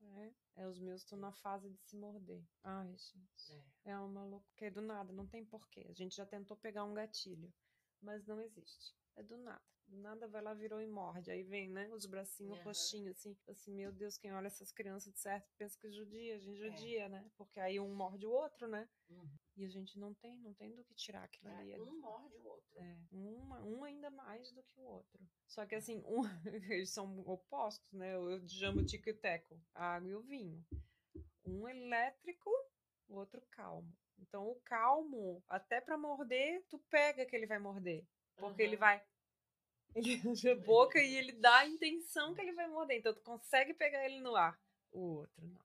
É. 0.00 0.32
É, 0.56 0.66
os 0.66 0.80
meus 0.80 1.02
estão 1.02 1.16
na 1.16 1.32
fase 1.32 1.70
de 1.70 1.80
se 1.82 1.96
morder. 1.96 2.44
Ai, 2.64 2.88
gente. 2.96 3.52
É. 3.84 3.90
É 3.92 3.98
uma 3.98 4.24
loucura. 4.24 4.70
Do 4.72 4.80
nada, 4.82 5.12
não 5.12 5.28
tem 5.28 5.44
porquê. 5.44 5.86
A 5.88 5.92
gente 5.92 6.16
já 6.16 6.26
tentou 6.26 6.56
pegar 6.56 6.82
um 6.84 6.92
gatilho, 6.92 7.52
mas 8.00 8.26
não 8.26 8.40
existe. 8.40 8.96
É 9.14 9.22
do 9.22 9.36
nada. 9.36 9.62
Do 9.88 9.98
nada 9.98 10.26
vai 10.26 10.40
lá, 10.40 10.54
virou 10.54 10.80
e 10.80 10.86
morde. 10.86 11.30
Aí 11.30 11.42
vem, 11.42 11.68
né? 11.68 11.88
Os 11.92 12.06
bracinhos 12.06 12.56
Aham. 12.58 12.64
roxinhos, 12.64 13.18
assim. 13.18 13.36
Assim, 13.48 13.72
meu 13.72 13.92
Deus, 13.92 14.16
quem 14.16 14.32
olha 14.32 14.46
essas 14.46 14.72
crianças 14.72 15.12
de 15.12 15.18
certo 15.18 15.52
pensa 15.58 15.78
que 15.78 15.90
judia, 15.90 16.36
a 16.36 16.38
gente 16.38 16.62
É. 16.62 16.70
judia, 16.70 17.08
né? 17.08 17.30
Porque 17.36 17.60
aí 17.60 17.78
um 17.78 17.94
morde 17.94 18.26
o 18.26 18.30
outro, 18.30 18.66
né? 18.68 18.88
Uhum. 19.10 19.38
E 19.56 19.64
a 19.64 19.68
gente 19.68 19.98
não 19.98 20.14
tem, 20.14 20.38
não 20.38 20.54
tem 20.54 20.74
do 20.74 20.82
que 20.82 20.94
tirar 20.94 21.24
aquilo 21.24 21.50
ali. 21.50 21.72
É, 21.72 21.80
um 21.80 22.00
morde 22.00 22.36
o 22.36 22.46
outro. 22.46 22.78
É, 22.80 22.98
uma, 23.10 23.62
um 23.62 23.84
ainda 23.84 24.10
mais 24.10 24.50
do 24.52 24.62
que 24.62 24.80
o 24.80 24.84
outro. 24.84 25.20
Só 25.46 25.66
que 25.66 25.74
assim, 25.74 26.02
um, 26.06 26.22
eles 26.70 26.90
são 26.90 27.20
opostos, 27.28 27.92
né? 27.92 28.14
Eu, 28.14 28.30
eu 28.30 28.48
chamo 28.48 28.84
tico 28.84 29.10
e 29.10 29.14
teco, 29.14 29.60
a 29.74 29.96
água 29.96 30.08
e 30.10 30.14
o 30.14 30.22
vinho. 30.22 30.64
Um 31.44 31.68
elétrico, 31.68 32.50
o 33.08 33.16
outro 33.16 33.42
calmo. 33.50 33.92
Então 34.18 34.48
o 34.48 34.54
calmo, 34.62 35.42
até 35.48 35.80
pra 35.80 35.98
morder, 35.98 36.64
tu 36.70 36.78
pega 36.88 37.26
que 37.26 37.36
ele 37.36 37.46
vai 37.46 37.58
morder. 37.58 38.06
Porque 38.36 38.62
ele 38.62 38.76
Aham. 38.76 38.80
vai. 38.80 39.04
Ele 39.94 40.14
abre 40.28 40.50
a 40.50 40.56
boca 40.56 40.98
e 40.98 41.14
ele 41.16 41.32
dá 41.32 41.58
a 41.58 41.66
intenção 41.66 42.34
que 42.34 42.40
ele 42.40 42.52
vai 42.52 42.68
morder. 42.68 42.98
Então 42.98 43.14
tu 43.14 43.20
consegue 43.20 43.74
pegar 43.74 44.04
ele 44.04 44.20
no 44.20 44.34
ar. 44.34 44.58
O 44.90 45.16
outro 45.16 45.46
não. 45.46 45.62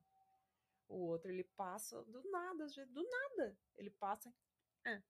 O 0.89 1.07
outro 1.07 1.29
ele 1.29 1.43
passa 1.43 2.01
do 2.03 2.23
nada, 2.31 2.63
às 2.63 2.75
vezes, 2.75 2.91
do 2.93 3.03
nada. 3.03 3.57
Ele 3.75 3.89
passa 3.89 4.33
ah, 4.85 5.01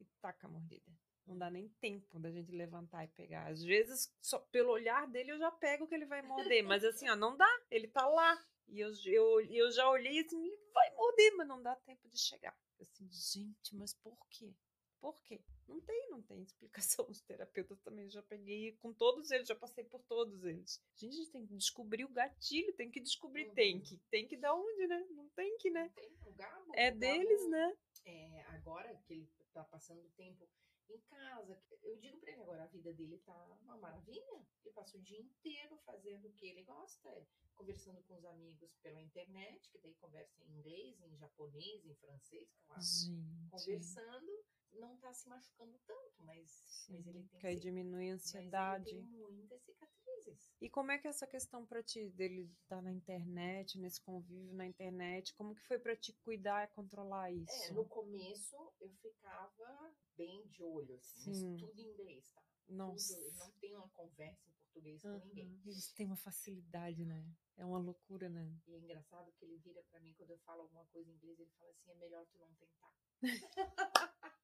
e 0.00 0.04
taca 0.20 0.46
a 0.46 0.50
mordida. 0.50 0.90
Não 1.24 1.38
dá 1.38 1.48
nem 1.48 1.68
tempo 1.80 2.18
da 2.18 2.30
gente 2.32 2.50
levantar 2.50 3.04
e 3.04 3.08
pegar. 3.08 3.46
Às 3.46 3.62
vezes, 3.62 4.12
só 4.20 4.38
pelo 4.38 4.72
olhar 4.72 5.06
dele, 5.06 5.30
eu 5.30 5.38
já 5.38 5.50
pego 5.50 5.86
que 5.86 5.94
ele 5.94 6.06
vai 6.06 6.22
morder. 6.22 6.64
Mas 6.64 6.84
assim, 6.84 7.08
ó, 7.08 7.14
não 7.14 7.36
dá. 7.36 7.48
Ele 7.70 7.86
tá 7.86 8.06
lá. 8.06 8.44
E 8.66 8.80
eu, 8.80 8.90
eu, 9.04 9.40
eu 9.42 9.70
já 9.70 9.88
olhei 9.88 10.20
assim, 10.20 10.44
ele 10.44 10.56
vai 10.72 10.90
morder, 10.94 11.36
mas 11.36 11.46
não 11.46 11.62
dá 11.62 11.76
tempo 11.76 12.08
de 12.08 12.18
chegar. 12.18 12.56
Assim, 12.80 13.08
gente, 13.10 13.76
mas 13.76 13.94
por 13.94 14.16
quê? 14.28 14.52
Por 15.00 15.20
quê? 15.22 15.40
Não 15.66 15.80
tem, 15.80 16.10
não 16.10 16.20
tem 16.22 16.42
explicação. 16.42 17.06
Os 17.10 17.22
terapeutas 17.22 17.80
também 17.80 18.08
já 18.10 18.22
peguei 18.22 18.72
com 18.76 18.92
todos 18.92 19.30
eles, 19.30 19.48
já 19.48 19.54
passei 19.54 19.84
por 19.84 20.02
todos 20.02 20.44
eles. 20.44 20.82
Gente, 20.96 21.14
a 21.14 21.16
gente 21.16 21.30
tem 21.30 21.46
que 21.46 21.54
descobrir 21.56 22.04
o 22.04 22.08
gatilho, 22.08 22.72
tem 22.74 22.90
que 22.90 23.00
descobrir, 23.00 23.48
Uhum. 23.48 23.54
tem 23.54 23.80
que. 23.80 23.96
Tem 24.10 24.26
que 24.28 24.36
dar 24.36 24.54
onde, 24.54 24.86
né? 24.86 25.06
Não 25.10 25.28
tem 25.30 25.56
que, 25.58 25.70
né? 25.70 25.88
Tem, 25.94 26.12
o 26.26 26.32
Gabo, 26.32 26.72
É 26.74 26.90
o 26.90 26.98
deles, 26.98 27.40
Gabo, 27.40 27.50
né? 27.50 27.76
é, 28.04 28.42
agora 28.48 28.94
que 29.06 29.14
ele 29.14 29.28
tá 29.52 29.64
passando 29.64 30.02
tempo 30.16 30.46
em 30.88 30.98
casa, 31.02 31.62
eu 31.82 31.96
digo 31.98 32.18
pra 32.18 32.32
ele 32.32 32.42
agora, 32.42 32.64
a 32.64 32.66
vida 32.66 32.92
dele 32.92 33.18
tá 33.18 33.46
uma 33.62 33.76
maravilha. 33.78 34.44
Ele 34.64 34.74
passa 34.74 34.98
o 34.98 35.00
dia 35.02 35.20
inteiro 35.20 35.76
fazendo 35.86 36.26
o 36.28 36.32
que 36.32 36.46
ele 36.46 36.64
gosta, 36.64 37.08
é, 37.10 37.24
conversando 37.54 38.02
com 38.02 38.14
os 38.16 38.24
amigos 38.24 38.74
pela 38.82 39.00
internet, 39.00 39.70
que 39.70 39.78
daí 39.78 39.94
conversa 39.94 40.42
em 40.42 40.58
inglês, 40.58 41.00
em 41.00 41.16
japonês, 41.16 41.84
em 41.86 41.94
francês, 41.94 42.48
claro. 42.66 42.82
Gente. 42.82 43.50
Conversando, 43.50 44.44
não 44.74 44.96
tá 44.98 45.12
se 45.12 45.28
machucando 45.28 45.78
tanto, 45.86 46.22
mas, 46.22 46.86
mas 46.90 47.06
ele 47.06 47.22
tem 47.24 47.40
que 47.40 47.46
aí 47.46 47.54
cic- 47.54 47.62
diminui 47.64 48.10
a 48.10 48.14
ansiedade. 48.14 48.90
tem 48.90 49.02
muitas 49.02 49.62
cicatrizes. 49.62 50.50
E 50.60 50.68
como 50.68 50.92
é 50.92 50.98
que 50.98 51.06
é 51.06 51.10
essa 51.10 51.26
questão 51.26 51.64
pra 51.66 51.82
ti 51.82 52.10
dele 52.10 52.50
estar 52.62 52.82
na 52.82 52.92
internet, 52.92 53.78
nesse 53.78 54.00
convívio 54.00 54.52
na 54.54 54.66
internet, 54.66 55.34
como 55.34 55.54
que 55.54 55.62
foi 55.66 55.78
pra 55.78 55.96
te 55.96 56.12
cuidar 56.24 56.64
e 56.64 56.68
controlar 56.74 57.30
isso? 57.32 57.70
É, 57.70 57.72
no 57.72 57.84
começo 57.86 58.56
eu 58.80 58.90
ficava 59.00 59.94
bem 60.16 60.46
de 60.48 60.62
olho, 60.62 60.94
assim, 60.96 61.18
Sim. 61.32 61.52
mas 61.52 61.60
tudo 61.60 61.80
em 61.80 61.84
inglês, 61.92 62.30
tá? 62.32 62.42
Nossa. 62.68 63.16
Tudo, 63.16 63.32
não 63.38 63.50
tem 63.52 63.74
uma 63.74 63.88
conversa 63.90 64.48
em 64.48 64.52
português 64.52 65.02
com 65.02 65.08
ninguém. 65.26 65.46
Uhum. 65.46 65.60
Eles 65.66 65.90
têm 65.92 66.06
uma 66.06 66.16
facilidade, 66.16 67.04
né? 67.04 67.24
É 67.56 67.64
uma 67.64 67.78
loucura, 67.78 68.28
né? 68.28 68.54
E 68.66 68.74
é 68.74 68.78
engraçado 68.78 69.32
que 69.32 69.44
ele 69.44 69.58
vira 69.58 69.82
pra 69.90 69.98
mim 70.00 70.14
quando 70.14 70.30
eu 70.30 70.38
falo 70.40 70.62
alguma 70.62 70.84
coisa 70.86 71.10
em 71.10 71.14
inglês, 71.14 71.38
ele 71.40 71.50
fala 71.58 71.70
assim: 71.70 71.90
é 71.90 71.94
melhor 71.94 72.26
tu 72.26 72.38
não 72.38 72.52
tentar. 72.54 72.94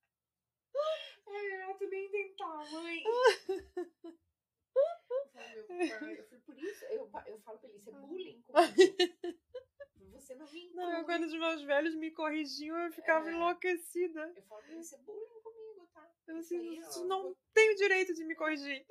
é 1.34 1.42
melhor 1.42 1.76
tu 1.78 1.88
nem 1.88 2.10
tentar, 2.10 2.70
mãe. 2.70 3.02
Eu 4.76 5.28
falo, 5.32 5.48
meu 5.48 5.98
pai, 5.98 6.18
eu 6.18 6.24
falei, 6.26 6.40
por 6.44 6.58
isso, 6.58 6.84
eu, 6.86 7.10
eu 7.26 7.38
falo 7.40 7.58
pra 7.58 7.68
ele, 7.68 7.78
isso 7.78 7.88
é 7.88 7.92
bullying 7.92 8.42
comigo. 8.42 8.52
Você 10.12 10.34
não 10.34 10.46
me 10.52 10.64
inclui. 10.66 10.84
Não, 10.84 11.04
quando 11.04 11.24
os 11.24 11.32
meus 11.32 11.62
velhos 11.62 11.94
me 11.94 12.10
corrigiam, 12.10 12.76
eu 12.78 12.92
ficava 12.92 13.28
É. 13.30 13.32
enlouquecida. 13.32 14.32
Eu 14.36 14.42
falo 14.42 14.62
pra 14.62 14.72
ele, 14.72 14.80
isso 14.80 14.94
é 14.94 14.98
bullying 14.98 15.40
comigo, 15.42 15.88
tá? 15.94 16.10
Eu 16.26 16.38
Isso 16.38 16.54
assim, 16.54 16.68
aí, 16.68 16.78
"Isso 16.78 17.02
ó, 17.02 17.06
não 17.06 17.22
vou- 17.22 17.36
tenho 17.54 17.74
direito 17.76 18.14
de 18.14 18.24
me 18.24 18.34
corrigir. 18.34 18.84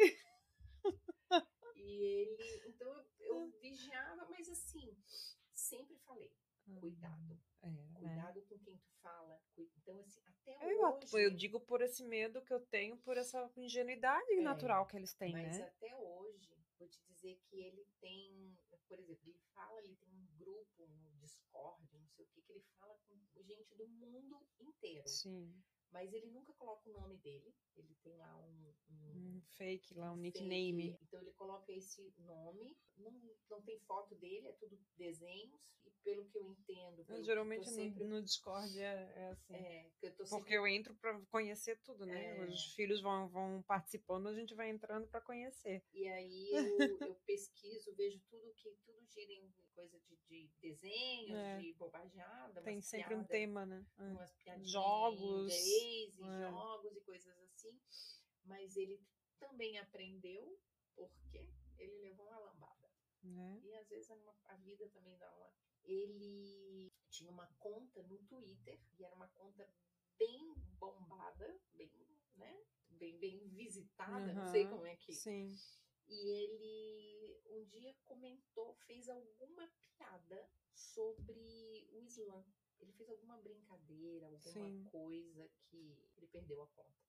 E 1.76 2.04
ele, 2.04 2.64
então 2.68 2.88
eu, 2.88 3.06
eu 3.20 3.48
vigiava, 3.62 4.26
mas 4.30 4.50
assim, 4.50 4.98
sempre 5.54 5.96
falei, 6.06 6.32
cuidado. 6.80 7.38
É, 7.66 7.70
né? 7.70 7.90
Cuidado 7.96 8.42
com 8.44 8.60
quem 8.60 8.78
tu 8.78 8.90
fala. 9.02 9.42
Então, 9.58 10.00
assim, 10.02 10.22
até 10.26 10.72
Eu, 10.72 10.82
hoje. 10.82 11.24
eu 11.24 11.32
digo 11.32 11.60
por 11.60 11.82
esse 11.82 12.04
medo 12.04 12.42
que 12.42 12.54
eu 12.54 12.60
tenho, 12.68 12.98
por 12.98 13.18
essa 13.18 13.50
ingenuidade 13.58 14.32
É, 14.34 14.42
natural 14.42 14.86
que 14.86 14.96
eles 14.98 15.14
têm, 15.14 15.32
Mas 15.32 15.58
né? 15.58 15.64
até 15.66 15.96
hoje, 15.96 16.56
vou 16.78 16.88
te 16.88 17.02
dizer 17.08 17.40
que 17.50 17.60
ele 17.60 17.86
tem, 18.00 18.56
por 18.88 19.00
exemplo, 19.00 19.24
ele 19.26 19.40
fala, 19.54 19.80
ele 19.82 19.96
tem 19.96 20.14
um 20.14 20.28
grupo 20.38 20.88
no 20.88 21.12
Discord, 21.20 21.88
não 21.94 22.08
sei 22.10 22.26
o 22.26 22.30
que, 22.30 22.42
que 22.42 22.52
ele 22.54 22.64
fala 22.78 22.96
com 23.08 23.16
gente 23.44 23.76
do 23.76 23.88
mundo 23.88 24.46
inteiro. 24.60 25.08
Sim. 25.08 25.54
Mas 25.96 26.14
ele 26.14 26.28
nunca 26.28 26.52
coloca 26.56 26.90
o 26.90 26.92
nome 26.92 27.16
dele. 27.20 27.56
Ele 27.78 27.96
tem 28.04 28.18
lá 28.18 28.38
um. 28.38 28.74
um 28.90 29.38
Um 29.38 29.42
fake 29.56 29.94
lá, 29.94 30.12
um 30.12 30.18
nickname. 30.18 30.98
Então 31.02 31.22
ele 31.22 31.32
coloca 31.32 31.72
esse 31.72 32.14
nome. 32.18 32.78
Não, 32.98 33.14
não 33.50 33.62
tem 33.62 33.80
foto 33.80 34.14
dele, 34.16 34.50
é 34.50 34.52
tudo 34.52 34.78
desenhos. 34.98 35.74
E 35.86 35.92
pelo 36.04 36.26
que 36.26 36.38
eu 36.38 36.46
entendo. 36.46 37.06
Eu, 37.08 37.24
geralmente 37.24 37.64
tô 37.64 37.70
no, 37.70 37.76
sempre, 37.78 38.04
no 38.04 38.22
Discord 38.22 38.78
é, 38.78 39.14
é 39.16 39.28
assim. 39.30 39.56
é, 39.56 39.90
eu 40.02 40.12
tô 40.12 40.18
Porque 40.18 40.36
sempre 40.36 40.54
eu 40.56 40.68
entro 40.68 40.94
pra 40.96 41.18
conhecer 41.32 41.80
tudo, 41.82 42.06
né? 42.06 42.40
É. 42.40 42.46
Os 42.46 42.74
filhos 42.74 43.02
vão, 43.02 43.30
vão 43.30 43.64
participando, 43.64 44.28
a 44.28 44.36
gente 44.36 44.54
vai 44.54 44.70
entrando 44.70 45.08
pra 45.08 45.22
conhecer. 45.22 45.82
E 45.94 46.10
aí 46.10 46.50
eu, 46.52 47.00
eu 47.08 47.16
pesquiso, 47.26 47.96
vejo 47.96 48.20
tudo 48.30 48.54
que 48.56 48.70
tudo 48.86 49.00
gira 49.08 49.32
em 49.32 49.50
coisa 49.76 50.00
de, 50.00 50.16
de 50.28 50.48
desenhos, 50.62 51.38
É. 51.38 51.60
de 51.60 51.74
bobageada. 51.74 52.62
Tem 52.64 52.82
sempre 52.82 53.16
um 53.16 53.24
tema, 53.24 53.66
né? 53.66 53.86
É. 53.98 54.04
Umas 54.04 54.34
piadinhas 54.34 54.72
Jogos, 54.72 55.54
em 55.54 56.08
inglês, 56.08 56.20
é. 56.20 56.50
jogos 56.50 56.96
e 56.96 57.02
coisas 57.02 57.38
assim. 57.40 57.80
Mas 58.46 58.76
ele 58.78 59.00
também 59.40 59.78
aprendeu 59.78 60.58
porque 60.96 61.50
ele 61.78 61.98
levou 62.02 62.26
uma 62.28 62.40
lambada. 62.40 62.90
né? 63.24 63.60
E 63.64 63.76
às 63.76 63.88
vezes 63.90 64.10
a, 64.46 64.56
vida 64.58 64.88
também 64.90 65.18
dá 65.18 65.30
uma. 65.36 65.52
Ele 65.84 66.92
tinha 67.10 67.30
uma 67.32 67.48
conta 67.60 68.02
no 68.04 68.18
Twitter 68.24 68.80
e 68.98 69.04
era 69.04 69.14
uma 69.16 69.28
conta 69.30 69.68
bem 70.18 70.54
bombada, 70.80 71.60
bem, 71.74 71.92
né? 72.36 72.64
Bem, 72.90 73.18
bem 73.20 73.48
visitada, 73.50 74.34
não 74.34 74.48
sei 74.48 74.68
como 74.68 74.86
é 74.86 74.96
que. 74.96 75.14
Sim. 75.14 75.54
E 76.08 76.30
ele 76.30 77.42
um 77.48 77.64
dia 77.66 77.94
comentou, 78.06 78.76
fez 78.86 79.10
alguma 79.10 79.68
piada 79.98 80.50
sobre 80.74 81.88
o 81.92 82.00
Islã. 82.02 82.46
Ele 82.80 82.92
fez 82.94 83.10
alguma 83.10 83.38
brincadeira, 83.38 84.28
alguma 84.28 84.70
Sim. 84.70 84.84
coisa 84.92 85.50
que 85.70 85.98
ele 86.18 86.28
perdeu 86.28 86.62
a 86.62 86.68
conta. 86.68 87.06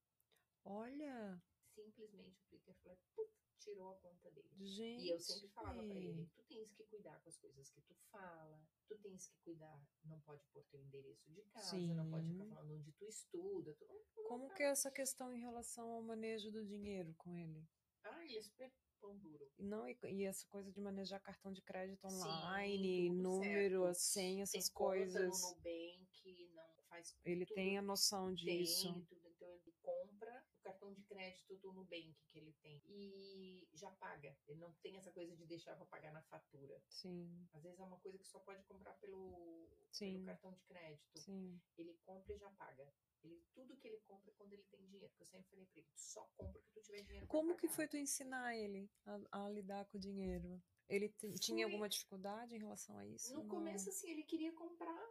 Olha, 0.65 1.43
Simplesmente 1.75 2.41
o 2.41 2.49
Twitter 2.49 2.75
falou, 2.77 2.99
puf, 3.15 3.31
tirou 3.59 3.91
a 3.91 3.97
conta 3.97 4.31
dele. 4.31 4.49
gente. 4.65 5.05
E 5.05 5.11
eu 5.11 5.21
sempre 5.21 5.49
falava 5.49 5.83
pra 5.83 5.95
ele, 5.95 6.27
tu 6.35 6.43
tens 6.45 6.73
que 6.73 6.85
cuidar 6.85 7.21
com 7.21 7.29
as 7.29 7.37
coisas 7.39 7.69
que 7.71 7.83
tu 7.83 7.95
fala, 8.11 8.59
tu 8.89 8.97
tens 8.99 9.29
que 9.29 9.37
cuidar, 9.45 9.79
não 10.05 10.19
pode 10.23 10.43
pôr 10.55 10.65
teu 10.71 10.81
endereço 10.81 11.31
de 11.31 11.43
casa, 11.45 11.77
não 11.95 12.09
pode 12.09 12.29
ficar 12.33 12.45
Sim. 12.45 12.51
falando 12.55 12.75
onde 12.77 12.93
tu 12.93 13.05
estuda, 13.05 13.75
tu 13.75 13.85
não, 13.87 13.95
não 14.17 14.25
Como 14.25 14.49
tá- 14.49 14.55
que 14.55 14.63
é 14.63 14.67
essa 14.71 14.91
questão 14.91 15.31
em 15.35 15.41
relação 15.41 15.91
ao 15.91 16.01
manejo 16.03 16.51
do 16.51 16.65
dinheiro 16.65 17.15
com 17.19 17.37
ele? 17.37 17.69
Ah, 18.05 18.25
ele 18.25 18.39
é 18.39 18.43
super 18.43 18.73
pão 19.01 19.17
duro. 19.19 19.45
E 19.59 19.63
Não, 19.65 19.89
e, 19.89 19.97
e 20.05 20.25
essa 20.25 20.47
coisa 20.49 20.71
de 20.71 20.81
manejar 20.81 21.21
cartão 21.21 21.53
de 21.53 21.63
crédito 21.63 22.09
Sim, 22.09 22.17
online, 22.17 23.09
tudo 23.09 23.23
número, 23.23 23.81
certo. 23.83 23.91
a 23.91 23.95
senha, 23.95 24.43
essas 24.43 24.65
tem 24.65 24.75
conta 24.75 24.89
coisas. 24.89 25.43
no 25.43 25.49
Nubank, 25.49 26.51
não 26.55 26.85
faz 26.89 27.17
Ele 27.25 27.47
tudo 27.47 27.55
tem 27.55 27.79
a 27.79 27.83
noção 27.83 28.27
tem 28.35 28.35
disso. 28.35 28.93
tudo, 29.09 29.29
então 29.29 29.49
ele 29.55 29.73
compra 29.83 30.45
o 30.65 30.73
cartão 30.87 30.93
de 30.95 31.03
crédito 31.03 31.57
do 31.57 31.73
Nubank 31.73 32.15
que 32.29 32.39
ele 32.39 32.53
tem 32.63 32.81
e 32.87 33.69
já 33.75 33.91
paga. 33.93 34.37
Ele 34.47 34.61
não 34.61 34.73
tem 34.75 34.97
essa 34.97 35.11
coisa 35.13 35.35
de 35.35 35.45
deixar 35.47 35.75
para 35.77 35.87
pagar 35.87 36.13
na 36.13 36.23
fatura. 36.23 36.81
Sim, 36.89 37.47
Às 37.53 37.63
vezes 37.63 37.79
é 37.81 37.83
uma 37.85 37.99
coisa 37.99 38.19
que 38.19 38.27
só 38.27 38.39
pode 38.41 38.63
comprar 38.65 38.95
pelo, 38.95 39.69
Sim. 39.91 40.13
pelo 40.13 40.25
cartão 40.27 40.53
de 40.53 40.63
crédito. 40.65 41.19
sim. 41.19 41.61
Ele 41.77 41.95
compra 42.05 42.35
e 42.35 42.39
já 42.39 42.51
paga. 42.51 42.93
Ele, 43.25 43.43
tudo 43.55 43.77
que 43.77 43.89
ele 43.89 43.99
compra 44.07 44.31
é 44.31 44.35
quando 44.35 44.53
ele 44.53 44.63
tem 44.71 44.85
dinheiro. 44.87 45.09
Porque 45.09 45.23
eu 45.23 45.27
sempre 45.27 45.49
falei 45.51 45.67
pra 45.67 45.81
ele, 45.81 45.89
tu 45.93 45.99
só 46.01 46.25
compra 46.37 46.61
que 46.61 46.71
tu 46.73 46.81
tiver 46.83 47.03
dinheiro 47.03 47.27
Como 47.27 47.57
que 47.57 47.69
foi 47.69 47.89
tu 47.89 47.97
ensinar 47.97 48.55
ele 48.57 48.89
a, 49.05 49.45
a 49.47 49.49
lidar 49.51 49.85
com 49.87 49.99
o 49.99 50.01
dinheiro? 50.01 50.63
Ele 50.89 51.09
tinha 51.41 51.65
alguma 51.67 51.89
dificuldade 51.89 52.55
em 52.55 52.59
relação 52.61 52.97
a 52.97 53.05
isso? 53.07 53.35
No 53.35 53.41
Não. 53.43 53.49
começo, 53.49 53.89
assim, 53.89 54.09
ele 54.11 54.23
queria 54.23 54.53
comprar 54.53 55.05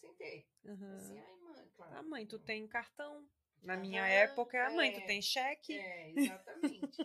sem 0.00 0.12
ter. 0.14 0.48
Aham. 0.66 0.96
Assim, 0.96 1.18
ai, 1.18 1.36
mãe, 1.36 1.70
claro. 1.76 1.96
Ah, 1.96 2.02
mãe, 2.02 2.26
tu 2.26 2.36
não- 2.38 2.44
tem 2.44 2.66
cartão. 2.66 3.28
Na 3.62 3.74
Aham, 3.74 3.82
minha 3.82 4.06
época, 4.06 4.66
a 4.66 4.70
mãe, 4.70 4.92
tu 4.92 5.00
é. 5.00 5.06
tem 5.06 5.20
cheque. 5.20 5.78
É, 5.78 6.10
exatamente. 6.10 6.98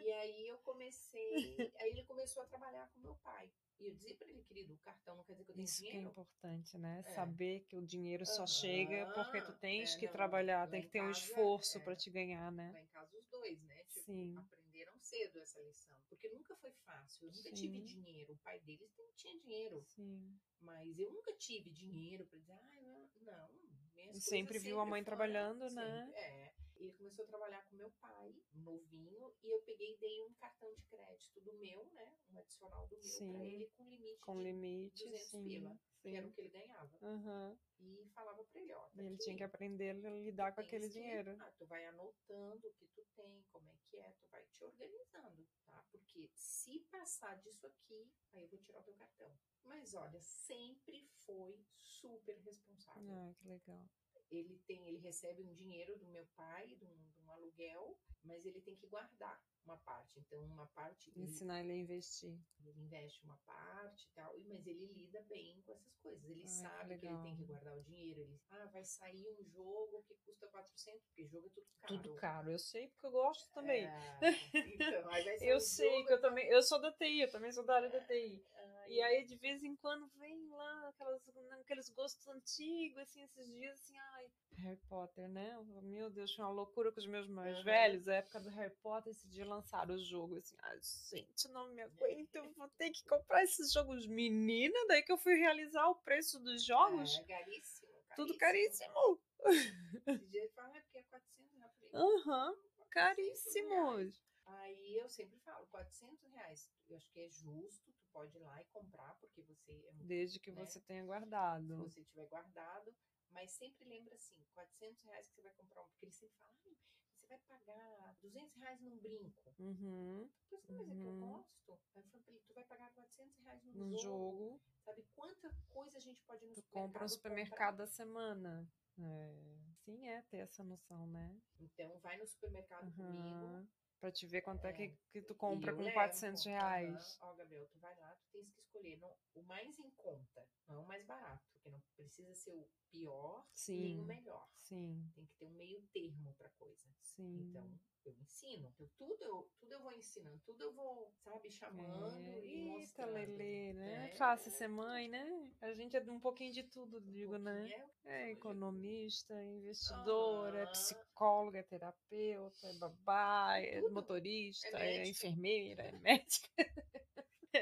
e 0.00 0.10
aí 0.12 0.48
eu 0.48 0.58
comecei, 0.58 1.70
aí 1.80 1.90
ele 1.90 2.04
começou 2.04 2.42
a 2.42 2.46
trabalhar 2.46 2.88
com 2.94 3.00
meu 3.00 3.14
pai. 3.16 3.50
E 3.78 3.84
eu 3.86 3.94
dizia 3.94 4.14
pra 4.16 4.28
ele, 4.28 4.42
querido, 4.44 4.74
o 4.74 4.78
cartão 4.78 5.16
não 5.16 5.24
quer 5.24 5.32
dizer 5.32 5.44
que 5.44 5.50
eu 5.50 5.54
tenho 5.56 5.64
Isso 5.64 5.82
que 5.82 5.88
é 5.88 5.90
dinheiro. 5.90 6.10
importante, 6.10 6.78
né? 6.78 7.02
É. 7.04 7.10
Saber 7.14 7.60
que 7.68 7.76
o 7.76 7.82
dinheiro 7.82 8.24
só 8.24 8.42
Aham, 8.42 8.46
chega 8.46 9.12
porque 9.12 9.42
tu 9.42 9.52
tens 9.54 9.94
é, 9.94 9.98
que 9.98 10.06
não, 10.06 10.12
trabalhar, 10.12 10.68
tem 10.68 10.80
em 10.80 10.82
que 10.84 10.88
ter 10.90 11.00
um 11.02 11.06
casa, 11.06 11.18
esforço 11.18 11.78
é. 11.78 11.80
pra 11.80 11.96
te 11.96 12.10
ganhar, 12.10 12.50
né? 12.52 12.70
Lá 12.72 12.80
em 12.80 12.86
casa 12.86 13.16
os 13.18 13.26
dois, 13.28 13.60
né? 13.64 13.84
Tipo, 13.88 14.00
Sim. 14.06 14.34
aprenderam 14.38 14.96
cedo 14.98 15.38
essa 15.40 15.60
lição. 15.60 15.96
Porque 16.08 16.28
nunca 16.28 16.54
foi 16.56 16.70
fácil. 16.86 17.26
Eu 17.28 17.32
nunca 17.32 17.50
tive 17.52 17.78
Sim. 17.80 17.84
dinheiro. 17.84 18.32
O 18.34 18.38
pai 18.38 18.60
deles 18.60 18.90
tem- 18.92 19.10
tinha 19.16 19.38
dinheiro. 19.40 19.84
Sim. 19.88 20.38
Mas 20.60 20.96
eu 20.98 21.12
nunca 21.12 21.32
tive 21.34 21.70
dinheiro 21.70 22.24
pra 22.26 22.38
dizer, 22.38 22.52
ah, 22.52 22.80
não, 22.80 23.10
não. 23.20 23.50
Minhas 23.96 24.24
sempre 24.24 24.58
viu 24.58 24.80
a 24.80 24.84
mãe 24.86 25.02
foram- 25.02 25.04
trabalhando, 25.04 25.68
sempre, 25.70 25.74
né? 25.74 26.10
É. 26.14 26.52
Ele 26.82 26.92
começou 26.94 27.24
a 27.24 27.28
trabalhar 27.28 27.62
com 27.68 27.76
meu 27.76 27.92
pai, 28.00 28.34
novinho, 28.54 29.32
e 29.40 29.50
eu 29.50 29.62
peguei 29.62 29.94
e 29.94 29.96
dei 29.98 30.20
um 30.24 30.34
cartão 30.34 30.74
de 30.74 30.82
crédito 30.86 31.40
do 31.40 31.52
meu, 31.54 31.84
né? 31.92 32.18
Um 32.28 32.38
adicional 32.38 32.88
do 32.88 32.96
meu 32.96 33.04
Sim. 33.04 33.32
pra 33.32 33.44
ele 33.44 33.68
com 33.76 33.84
limite 33.88 34.20
Com 34.20 34.36
de 34.38 34.42
limite, 34.42 35.04
200 35.04 35.28
sim. 35.28 35.44
pila, 35.44 35.78
que 36.00 36.08
era 36.08 36.26
o 36.26 36.28
sim. 36.28 36.34
que 36.34 36.40
ele 36.40 36.48
ganhava. 36.48 36.98
Aham. 37.00 37.56
E 37.78 38.08
falava 38.12 38.44
pra 38.44 38.60
ele, 38.60 38.72
ó, 38.72 38.80
tá 38.86 39.00
ele 39.00 39.14
aqui, 39.14 39.24
tinha 39.24 39.36
que 39.36 39.44
aprender 39.44 39.90
a 39.90 40.10
lidar 40.10 40.52
com 40.52 40.60
aquele 40.60 40.88
que- 40.88 40.92
dinheiro. 40.94 41.36
ah, 41.38 41.52
tu 41.56 41.66
vai 41.66 41.86
anotando 41.86 42.66
o 42.66 42.72
que 42.72 42.86
tu 42.88 43.04
tem, 43.14 43.44
como 43.52 43.70
é 43.70 43.76
que 43.88 43.98
é, 43.98 44.10
tu 44.20 44.26
vai 44.26 44.44
te 44.46 44.64
organizando, 44.64 45.46
tá? 45.64 45.86
Porque 45.92 46.30
se 46.34 46.80
passar 46.90 47.36
disso 47.36 47.64
aqui, 47.64 48.12
aí 48.32 48.42
eu 48.42 48.48
vou 48.48 48.58
tirar 48.58 48.80
o 48.80 48.82
teu 48.82 48.94
cartão. 48.94 49.38
Mas 49.62 49.94
olha, 49.94 50.20
sempre 50.20 51.08
foi 51.24 51.64
super 51.76 52.36
responsável. 52.38 53.08
Ah, 53.12 53.32
que 53.38 53.46
legal. 53.46 53.88
Ele 54.32 54.58
tem, 54.66 54.86
ele 54.88 54.98
recebe 54.98 55.42
um 55.42 55.52
dinheiro 55.54 55.98
do 55.98 56.06
meu 56.06 56.26
pai, 56.34 56.66
de 56.74 56.84
um, 56.84 57.10
de 57.10 57.22
um 57.22 57.30
aluguel, 57.30 57.98
mas 58.24 58.44
ele 58.46 58.60
tem 58.62 58.74
que 58.76 58.86
guardar 58.86 59.40
uma 59.64 59.76
parte. 59.78 60.18
Então, 60.18 60.42
uma 60.44 60.66
parte 60.68 61.10
ele, 61.10 61.24
Ensinar 61.24 61.60
ele 61.62 61.72
a 61.72 61.76
investir. 61.76 62.36
ele 62.64 62.80
investe 62.80 63.22
uma 63.24 63.36
parte 63.46 64.06
e 64.08 64.10
tal, 64.14 64.36
e- 64.38 64.44
mas 64.44 64.66
ele 64.66 64.86
lida 64.86 65.20
bem 65.28 65.60
com 65.62 65.72
essas 65.72 65.94
coisas. 65.98 66.24
Ele 66.24 66.40
que 66.42 66.48
sabe 66.48 66.98
que, 66.98 67.06
ele 67.06 67.22
tem 67.22 67.36
que 67.36 67.44
guardar 67.44 67.76
o 67.76 67.82
dinheiro. 67.82 68.20
Ele, 68.22 68.40
ah, 68.50 68.66
vai 68.72 68.84
sair 68.84 69.28
um 69.38 69.44
jogo 69.44 70.02
que 70.04 70.14
custa 70.24 70.46
400, 70.48 71.04
porque 71.04 71.26
jogo 71.26 71.46
é 71.46 71.50
tudo 71.50 71.66
caro. 71.80 71.96
Tudo 72.02 72.14
caro. 72.16 72.50
Eu 72.50 72.58
sei 72.58 72.88
porque 72.88 73.06
eu 73.06 73.10
gosto 73.12 73.52
também. 73.52 73.84
É, 73.86 74.18
então, 74.54 75.10
aí 75.10 75.24
vai 75.24 75.38
sair 75.38 75.48
Eu 75.48 75.56
um 75.56 75.60
sei 75.60 75.90
jogo, 75.90 76.06
que 76.06 76.12
eu 76.14 76.20
também. 76.20 76.48
Eu 76.48 76.62
sou 76.62 76.80
da 76.80 76.90
TI, 76.92 77.20
eu 77.20 77.30
também 77.30 77.52
sou 77.52 77.64
da 77.64 77.76
área 77.76 77.90
da 77.90 78.00
TI. 78.00 78.44
E 78.88 79.00
aí, 79.00 79.24
de 79.24 79.36
vez 79.36 79.62
em 79.62 79.74
quando, 79.76 80.06
vem 80.18 80.48
lá 80.50 80.88
aquelas, 80.88 81.22
aqueles 81.60 81.88
gostos 81.90 82.26
antigos, 82.28 82.98
assim, 82.98 83.22
esses 83.22 83.46
dias, 83.46 83.78
assim, 83.80 83.96
ai, 83.96 84.30
Harry 84.58 84.80
Potter, 84.88 85.28
né? 85.28 85.56
Meu 85.82 86.10
Deus, 86.10 86.34
foi 86.34 86.44
uma 86.44 86.50
loucura 86.52 86.92
com 86.92 87.00
os 87.00 87.06
meus 87.06 87.26
mais 87.28 87.54
Aham. 87.56 87.64
velhos. 87.64 88.06
A 88.08 88.14
época 88.16 88.40
do 88.40 88.50
Harry 88.50 88.74
Potter, 88.82 89.10
esse 89.12 89.26
dia 89.28 89.46
lançaram 89.46 89.94
o 89.94 89.98
jogo, 90.04 90.36
assim, 90.36 90.56
ai, 90.62 90.78
gente, 91.10 91.48
não 91.48 91.68
me 91.68 91.80
aguento, 91.82 92.34
eu 92.34 92.50
vou 92.52 92.68
ter 92.76 92.90
que 92.90 93.02
comprar 93.04 93.42
esses 93.42 93.72
jogos. 93.72 94.06
Menina, 94.06 94.78
daí 94.88 95.02
que 95.02 95.12
eu 95.12 95.18
fui 95.18 95.34
realizar 95.34 95.88
o 95.88 95.94
preço 95.96 96.38
dos 96.40 96.64
jogos, 96.64 97.16
É, 97.18 97.24
caríssimo, 97.24 97.92
tudo 98.14 98.36
caríssimo. 98.36 99.20
Esse 100.06 100.26
dia 100.26 100.42
ele 100.42 100.50
fala, 100.50 100.76
é 100.76 100.80
porque 100.82 100.98
é 100.98 101.02
400 101.04 101.52
reais. 101.54 101.82
Eu 101.82 101.88
falei, 101.90 102.16
Aham, 102.16 102.54
400 102.76 102.76
reais. 102.76 102.90
caríssimos. 102.90 104.22
Aí 104.44 104.96
eu 104.96 105.08
sempre 105.08 105.38
falo, 105.40 105.66
400 105.68 106.20
reais, 106.32 106.70
eu 106.88 106.96
acho 106.96 107.10
que 107.10 107.20
é 107.20 107.28
justo, 107.30 107.92
pode 108.12 108.36
ir 108.36 108.40
lá 108.40 108.60
e 108.60 108.64
comprar, 108.66 109.14
porque 109.20 109.42
você 109.42 109.72
é 109.72 109.92
um 109.92 110.06
Desde 110.06 110.38
que 110.38 110.52
né? 110.52 110.64
você 110.64 110.80
tenha 110.80 111.00
se 111.02 111.06
guardado. 111.06 111.76
você 111.78 112.02
tiver 112.04 112.26
guardado, 112.26 112.94
mas 113.30 113.50
sempre 113.52 113.84
lembra 113.88 114.14
assim, 114.14 114.44
400 114.54 115.02
reais 115.02 115.28
que 115.28 115.34
você 115.34 115.42
vai 115.42 115.52
comprar 115.52 115.82
um, 115.82 115.86
porque 115.88 116.04
ele 116.06 116.12
sempre 116.12 116.36
fala, 116.38 116.52
"Ai, 116.64 116.76
você 117.16 117.26
vai 117.26 117.38
pagar 117.38 118.14
200 118.20 118.54
reais 118.56 118.80
num 118.80 118.98
brinco. 118.98 119.54
Uhum. 119.58 120.30
Eu 120.50 120.58
falei, 120.58 120.76
mas 120.76 120.90
é 120.90 120.94
que 120.94 121.06
eu 121.06 121.12
Uhum. 121.12 121.20
gosto. 121.20 121.72
Aí 121.94 122.02
eu 122.02 122.02
falei 122.04 122.20
pra 122.22 122.32
ele, 122.32 122.42
tu 122.46 122.54
vai 122.54 122.64
pagar 122.64 122.90
400 122.92 123.38
reais 123.38 123.62
num, 123.64 123.72
Num 123.74 123.90
jogo. 123.96 124.02
jogo, 124.02 124.60
Sabe 124.84 125.02
quanta 125.14 125.48
coisa 125.68 125.96
a 125.96 126.00
gente 126.00 126.20
pode 126.24 126.44
ir 126.44 126.48
no 126.48 126.54
tu 126.54 126.62
compra 126.64 127.02
no 127.02 127.08
supermercado 127.08 127.12
supermercado 127.12 127.76
da 127.78 127.86
semana. 127.86 128.68
É. 128.98 129.56
Sim, 129.84 130.08
é 130.08 130.22
ter 130.22 130.38
essa 130.38 130.62
noção, 130.64 131.06
né? 131.06 131.40
Então, 131.60 131.98
vai 132.00 132.16
no 132.18 132.26
supermercado 132.26 132.92
comigo. 132.92 133.68
Pra 134.02 134.10
te 134.10 134.26
ver 134.26 134.42
quanto 134.42 134.66
é, 134.66 134.70
É. 134.70 134.72
que, 134.72 134.88
que 135.12 135.22
tu 135.22 135.32
compra 135.36 135.72
com 135.72 135.80
levo. 135.82 135.94
400 135.94 136.44
Aham. 136.44 136.56
reais. 136.58 137.16
Ó, 137.22 137.32
Gabriel, 137.34 137.68
tu 137.72 137.78
vai 137.78 137.94
lá, 137.96 138.16
tu 138.16 138.26
tens 138.32 138.52
que 138.52 138.60
escolher 138.72 138.96
não, 138.98 139.14
o 139.34 139.42
mais 139.42 139.78
em 139.78 139.90
conta, 139.90 140.46
não 140.66 140.76
é 140.76 140.78
o 140.78 140.86
mais 140.86 141.04
barato, 141.04 141.44
porque 141.52 141.68
não 141.70 141.80
precisa 141.94 142.34
ser 142.34 142.52
o 142.54 142.66
pior 142.90 143.46
nem 143.74 143.98
o 143.98 144.02
Sim, 144.02 144.06
melhor. 144.06 144.48
sim, 144.56 145.12
Tem 145.14 145.26
que 145.26 145.34
ter 145.38 145.44
um 145.44 145.50
meio 145.50 145.82
termo 145.92 146.34
pra 146.34 146.48
coisa. 146.50 146.88
sim. 147.00 147.40
Então, 147.48 147.70
eu 148.04 148.14
ensino. 148.18 148.74
Eu, 148.78 148.88
tudo, 148.98 149.22
eu, 149.22 149.50
tudo 149.60 149.72
eu 149.74 149.82
vou 149.82 149.92
ensinando, 149.92 150.40
tudo 150.44 150.62
eu 150.64 150.72
vou, 150.72 151.12
sabe, 151.22 151.50
chamando 151.50 152.16
É, 152.26 152.40
e 152.46 152.64
Eita, 152.80 153.04
mostrando. 153.04 153.14
Lelê, 153.14 153.72
né? 153.74 154.08
É. 154.12 154.16
Fácil 154.16 154.50
ser 154.50 154.68
mãe, 154.68 155.08
né? 155.08 155.50
A 155.60 155.72
gente 155.74 155.96
é 155.96 156.00
um 156.10 156.18
pouquinho 156.20 156.52
de 156.52 156.62
tudo, 156.64 157.00
digo, 157.00 157.36
né? 157.38 157.70
É- 157.70 157.92
É 158.04 158.32
economista, 158.32 159.32
é 159.34 159.44
investidora, 159.56 160.58
é 160.58 160.62
Aham. 160.62 160.72
psicóloga, 160.72 161.58
é 161.58 161.62
terapeuta, 161.62 162.66
é 162.66 162.72
babá, 162.74 163.58
é 163.58 163.80
motorista, 163.90 164.76
É 164.78 164.96
é, 164.98 165.08
enfermeira, 165.08 165.82
é 165.84 165.92
médica. 166.00 166.48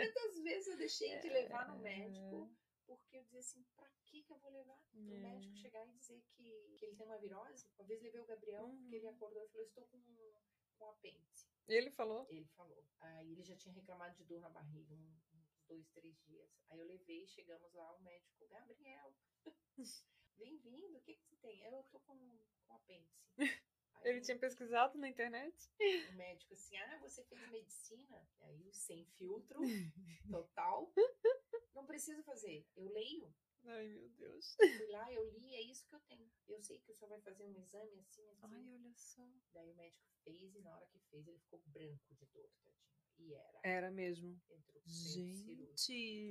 Quantas 0.01 0.39
vezes 0.43 0.67
eu 0.69 0.77
deixei 0.77 1.19
de 1.19 1.29
levar 1.29 1.69
no 1.69 1.77
É. 1.77 1.83
médico 1.83 2.51
porque 2.87 3.17
eu 3.19 3.23
dizia 3.23 3.41
assim, 3.41 3.63
pra 3.77 3.89
que 4.07 4.23
que 4.25 4.33
eu 4.33 4.39
vou 4.39 4.51
levar? 4.51 4.81
O 4.95 5.15
É. 5.15 5.19
médico 5.19 5.55
chegar 5.57 5.87
e 5.87 5.93
dizer 5.93 6.21
que, 6.37 6.75
que 6.77 6.85
ele 6.87 6.97
tem 6.97 7.07
uma 7.07 7.19
virose? 7.19 7.69
Uma 7.79 7.87
vez 7.87 8.03
levei 8.03 8.21
o 8.21 8.27
Gabriel, 8.27 8.69
porque 8.69 8.97
ele 8.97 9.07
Uhum. 9.07 9.15
acordou 9.15 9.43
e 9.45 9.49
falou, 9.49 9.67
estou 9.67 9.87
com, 9.87 10.03
com 10.79 10.89
apêndice. 10.89 11.49
Ele 11.69 11.91
falou? 11.93 12.27
Ele 12.29 12.49
falou. 12.49 12.85
Aí 13.01 13.31
ele 13.33 13.45
já 13.45 13.57
tinha 13.57 13.73
reclamado 13.73 14.17
de 14.17 14.25
dor 14.25 14.41
na 14.41 14.49
barriga 14.49 14.93
um- 14.93 15.21
uns 15.35 15.63
dois, 15.69 15.89
três 15.91 16.19
dias. 16.25 16.51
Aí 16.69 16.81
eu 16.81 16.87
levei, 16.87 17.27
chegamos 17.29 17.73
lá, 17.75 17.95
o 17.95 18.01
médico, 18.01 18.49
Gabriel, 18.49 19.15
bem-vindo, 20.37 20.99
o 20.99 21.01
que, 21.03 21.15
que 21.15 21.23
você 21.27 21.37
tem? 21.37 21.63
Eu 21.63 21.85
tô 21.85 22.01
com, 22.01 22.19
com 22.67 22.75
apêndice. 22.75 23.23
Ele 24.03 24.21
tinha 24.21 24.39
pesquisado 24.39 24.99
na 24.99 25.09
internet? 25.09 25.71
o 26.11 26.13
médico 26.15 26.55
assim, 26.55 26.77
ah, 26.77 26.99
você 27.01 27.23
fez 27.25 27.51
medicina? 27.51 28.27
E 28.41 28.45
aí, 28.45 28.73
sem 28.73 29.05
filtro, 29.19 29.61
total. 30.31 30.93
Não 31.75 31.85
preciso 31.87 32.23
fazer, 32.23 32.67
eu 32.77 32.89
leio. 32.89 33.33
Ai, 33.65 33.89
meu 33.89 34.09
Deus. 34.11 34.57
Fui 34.57 34.87
lá, 34.87 35.13
eu 35.13 35.29
li, 35.31 35.55
é 35.55 35.61
isso 35.61 35.87
que 35.87 35.95
eu 35.95 36.01
tenho. 36.01 36.31
Eu 36.49 36.63
sei 36.63 36.79
que 36.79 36.91
o 36.91 36.95
senhor 36.95 37.11
vai 37.11 37.21
fazer 37.21 37.45
um 37.45 37.57
exame 37.57 37.99
assim, 38.01 38.27
assim. 38.29 38.39
Ai, 38.43 38.75
olha 38.75 38.95
só. 38.95 39.27
Daí 39.53 39.71
o 39.71 39.77
médico 39.77 40.05
fez 40.25 40.55
e 40.55 40.61
na 40.61 40.75
hora 40.75 40.87
que 40.87 40.99
fez 41.11 41.27
ele 41.29 41.39
ficou 41.39 41.61
branco 41.67 42.15
de 42.15 42.27
dor, 42.27 42.51
tadinho. 42.65 43.00
E 43.21 43.35
era. 43.35 43.61
Era 43.63 43.91
mesmo. 43.91 44.41
Entrou 44.51 44.81
cirúrgico. 44.87 45.67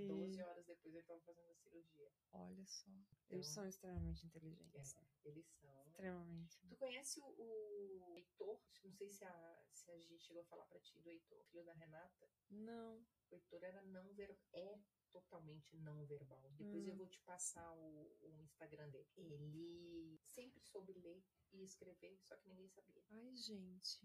12 0.08 0.34
Gente, 0.34 0.42
horas 0.42 0.66
depois 0.66 0.94
ele 0.96 1.04
tava 1.04 1.20
fazendo 1.22 1.50
a 1.52 1.56
cirurgia. 1.56 2.12
olha 2.34 2.66
só. 2.66 2.90
Eles 3.30 3.46
Então, 3.48 3.54
são 3.54 3.68
extremamente 3.68 4.26
inteligentes. 4.26 4.96
É, 4.96 5.30
eles 5.30 5.46
são. 5.48 5.86
Extremamente. 5.88 6.58
Tu 6.68 6.76
conhece 6.78 7.20
o, 7.22 7.26
o 7.38 8.16
Heitor? 8.16 8.60
Não 8.84 8.92
sei 8.94 9.10
se 9.10 9.24
a, 9.24 9.64
se 9.72 9.92
a 9.92 10.00
gente 10.00 10.24
chegou 10.24 10.42
a 10.42 10.46
falar 10.46 10.66
pra 10.66 10.80
ti 10.80 10.98
do 11.00 11.10
Heitor, 11.10 11.44
filho 11.46 11.64
da 11.66 11.74
Renata. 11.74 12.30
Não. 12.50 13.06
O 13.30 13.36
Heitor 13.36 13.64
era 13.64 13.82
não 13.84 14.12
verbal. 14.14 14.38
É 14.54 14.80
totalmente 15.12 15.76
não 15.78 16.06
verbal. 16.06 16.50
Depois 16.58 16.86
Hum. 16.86 16.90
eu 16.90 16.96
vou 16.96 17.08
te 17.08 17.20
passar 17.22 17.72
o, 17.76 18.18
o 18.22 18.42
Instagram 18.42 18.90
dele. 18.90 19.08
Ele 19.18 20.20
sempre 20.26 20.60
soube 20.62 20.94
ler 20.94 21.24
e 21.52 21.64
escrever, 21.64 22.18
só 22.24 22.36
que 22.38 22.48
ninguém 22.50 22.70
sabia. 22.70 23.04
Ai, 23.10 23.36
gente. 23.36 24.00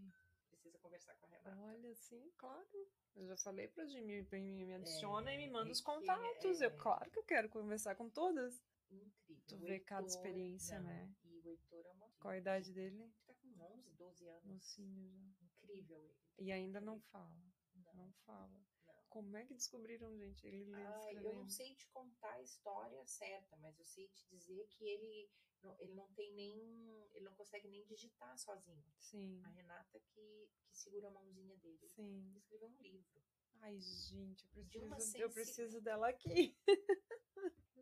Precisa 0.65 0.79
conversar 0.79 1.15
com 1.17 1.27
a 1.27 1.29
Renata. 1.29 1.57
Olha, 1.61 1.95
sim, 1.95 2.33
claro. 2.39 2.89
Eu 3.15 3.27
já 3.27 3.37
falei 3.37 3.69
pra 3.69 3.85
Jimmy, 3.87 4.27
me, 4.33 4.65
me 4.65 4.75
adiciona 4.75 5.31
e 5.33 5.37
me 5.37 5.45
É, 5.45 5.51
manda 5.51 5.69
é 5.69 5.73
os 5.73 5.79
que 5.81 5.85
contatos. 5.85 6.61
é- 6.63 6.67
Eu, 6.67 6.77
claro 6.79 7.11
que 7.11 7.19
eu 7.19 7.23
quero 7.25 7.49
conversar 7.51 7.95
com 7.97 8.09
todas. 8.09 8.63
Incrível. 8.91 9.43
Tu 9.47 9.57
O 9.57 9.59
vê 9.59 9.79
cada 9.81 10.01
Heitor- 10.07 10.17
experiência, 10.17 10.79
não, 10.81 10.87
né? 10.89 11.15
E 11.25 11.39
o 11.39 11.49
Heitor 11.49 11.85
é 11.85 11.91
uma. 11.93 12.09
Qual 12.19 12.33
a 12.33 12.39
idade 12.39 12.73
dele? 12.73 12.97
Ele 13.03 13.13
tá 13.27 13.35
com 13.35 13.49
11, 13.75 13.93
12 13.93 14.27
anos. 14.27 14.45
Mocinho 14.45 15.11
já. 15.11 15.45
Incrível 15.45 15.99
ele. 16.03 16.15
E 16.39 16.51
ainda 16.51 16.81
não 16.81 16.99
fala. 16.99 17.45
Não, 17.75 17.95
Não 17.95 18.13
fala. 18.25 18.61
Como 19.15 19.37
é 19.37 19.45
que 19.47 19.55
descobriram, 19.55 20.13
gente? 20.19 20.45
Ele 20.45 20.73
Ai, 20.75 21.17
eu 21.19 21.35
não 21.37 21.47
sei 21.47 21.73
te 21.77 21.87
contar 21.91 22.33
a 22.33 22.43
história 22.43 23.07
certa, 23.07 23.57
mas 23.59 23.79
eu 23.79 23.85
sei 23.85 24.09
te 24.09 24.27
dizer 24.27 24.67
que 24.71 24.85
ele 24.85 25.31
não, 25.63 25.77
ele 25.79 25.95
não 25.95 26.09
tem 26.15 26.33
nem. 26.35 27.09
Ele 27.15 27.25
não 27.25 27.35
consegue 27.35 27.69
nem 27.69 27.85
digitar 27.85 28.37
sozinho. 28.37 28.85
Sim, 28.99 29.41
A 29.45 29.49
Renata 29.51 30.01
que, 30.01 30.49
que 30.69 30.77
segura 30.77 31.07
a 31.07 31.11
mãozinha 31.13 31.57
dele. 31.59 31.79
Ele 31.81 31.89
sim. 31.89 32.33
escreveu 32.37 32.69
um 32.69 32.77
livro. 32.83 33.23
Ai, 33.61 33.79
gente, 33.79 34.51
eu 34.57 34.65
De 34.65 34.79
preciso, 34.81 35.17
eu 35.19 35.29
sensi- 35.31 35.35
preciso 35.35 35.81
dela 35.81 36.09
aqui. 36.09 36.59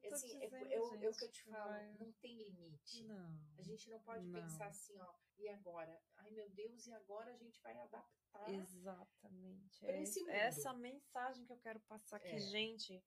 Eu 0.03 0.13
Assim, 0.15 0.37
é, 0.43 0.47
dizendo, 0.47 0.67
é 0.73 0.81
o- 0.81 0.95
é 0.97 1.09
o 1.09 1.15
que 1.15 1.25
eu 1.25 1.29
gente, 1.29 1.31
te 1.33 1.45
falo, 1.45 1.71
vai- 1.71 1.95
não 1.95 2.13
tem 2.15 2.37
limite. 2.37 3.05
Não. 3.05 3.39
A 3.57 3.63
gente 3.63 3.89
não 3.89 4.01
pode 4.01 4.27
Não. 4.27 4.33
pensar 4.43 4.67
assim, 4.67 4.99
ó, 5.01 5.15
e 5.43 5.49
agora? 5.49 6.01
Ai 6.17 6.31
meu 6.31 6.49
Deus, 6.51 6.87
e 6.87 6.93
agora 6.93 7.31
a 7.33 7.37
gente 7.37 7.61
vai 7.61 7.77
adaptar. 7.79 8.51
Exatamente. 8.51 9.87
É 9.87 10.47
essa 10.47 10.73
mensagem 10.73 11.45
que 11.45 11.53
eu 11.53 11.59
quero 11.59 11.81
passar 11.81 12.17
aqui, 12.17 12.29
É. 12.29 12.39
gente. 12.39 13.03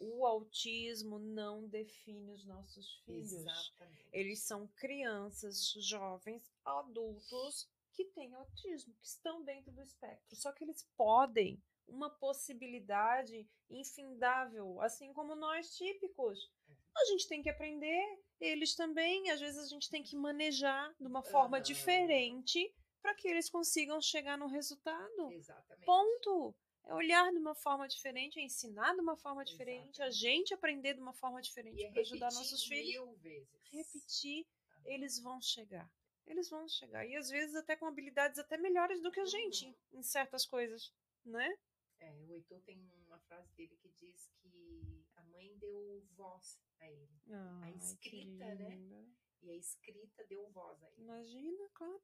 O 0.00 0.24
autismo 0.24 1.18
não 1.18 1.66
define 1.66 2.30
os 2.32 2.44
nossos 2.44 2.98
filhos. 3.00 3.32
Exatamente. 3.32 4.08
Eles 4.12 4.40
são 4.42 4.68
crianças, 4.76 5.72
jovens, 5.80 6.52
adultos 6.64 7.68
que 7.92 8.04
têm 8.04 8.32
autismo, 8.34 8.94
que 8.94 9.06
estão 9.06 9.42
dentro 9.42 9.72
do 9.72 9.82
espectro. 9.82 10.36
Só 10.36 10.52
que 10.52 10.62
eles 10.62 10.84
podem 10.96 11.60
uma 11.88 12.10
possibilidade 12.10 13.48
infindável, 13.68 14.80
assim 14.82 15.12
como 15.12 15.34
nós 15.34 15.74
típicos. 15.76 16.48
A 16.96 17.04
gente 17.06 17.26
tem 17.26 17.42
que 17.42 17.50
aprender, 17.50 18.20
eles 18.40 18.74
também. 18.74 19.30
Às 19.30 19.40
vezes 19.40 19.58
a 19.64 19.68
gente 19.68 19.88
tem 19.90 20.02
que 20.02 20.16
manejar 20.16 20.94
de 20.98 21.06
uma 21.06 21.22
forma 21.22 21.56
Aham. 21.58 21.62
diferente 21.62 22.74
para 23.02 23.14
que 23.14 23.28
eles 23.28 23.48
consigam 23.50 24.00
chegar 24.00 24.36
no 24.36 24.46
resultado. 24.46 25.30
Exatamente. 25.32 25.86
Ponto. 25.86 26.54
É 26.84 26.94
olhar 26.94 27.30
de 27.30 27.36
uma 27.38 27.54
forma 27.54 27.86
diferente, 27.86 28.38
é 28.40 28.42
ensinar 28.42 28.94
de 28.94 29.00
uma 29.02 29.14
forma 29.16 29.44
diferente, 29.44 30.00
a 30.00 30.06
Exatamente. 30.06 30.16
gente 30.16 30.54
aprender 30.54 30.94
de 30.94 31.00
uma 31.02 31.12
forma 31.12 31.40
diferente 31.42 31.84
é 31.84 31.90
para 31.90 32.00
ajudar 32.00 32.32
nossos 32.32 32.64
filhos 32.64 32.88
mil 32.88 33.14
vezes. 33.16 33.48
repetir, 33.70 34.46
eles 34.86 35.20
vão 35.20 35.38
chegar. 35.40 35.90
Eles 36.26 36.48
vão 36.48 36.66
chegar. 36.66 37.06
E 37.06 37.14
às 37.14 37.28
vezes 37.28 37.54
até 37.56 37.76
com 37.76 37.86
habilidades 37.86 38.38
até 38.38 38.56
melhores 38.56 39.02
do 39.02 39.10
que 39.10 39.20
a 39.20 39.26
gente 39.26 39.66
Uhum. 39.66 39.98
em 39.98 40.02
certas 40.02 40.46
coisas, 40.46 40.90
né? 41.26 41.54
É, 42.00 42.10
o 42.14 42.32
Heitor 42.32 42.60
tem 42.62 42.78
uma 43.06 43.18
frase 43.20 43.52
dele 43.54 43.76
que 43.82 43.88
diz 43.90 44.30
que 44.40 45.04
a 45.16 45.22
mãe 45.24 45.54
deu 45.58 46.02
voz 46.16 46.58
a 46.84 46.90
ele. 46.90 47.08
Ai, 47.30 47.72
que 47.72 47.78
escrita, 47.84 48.54
né? 48.54 49.06
E 49.42 49.50
a 49.50 49.54
escrita 49.54 50.24
deu 50.26 50.48
voz 50.50 50.82
a 50.82 50.90
ele. 50.90 51.02
Imagina, 51.02 51.68
claro. 51.74 52.00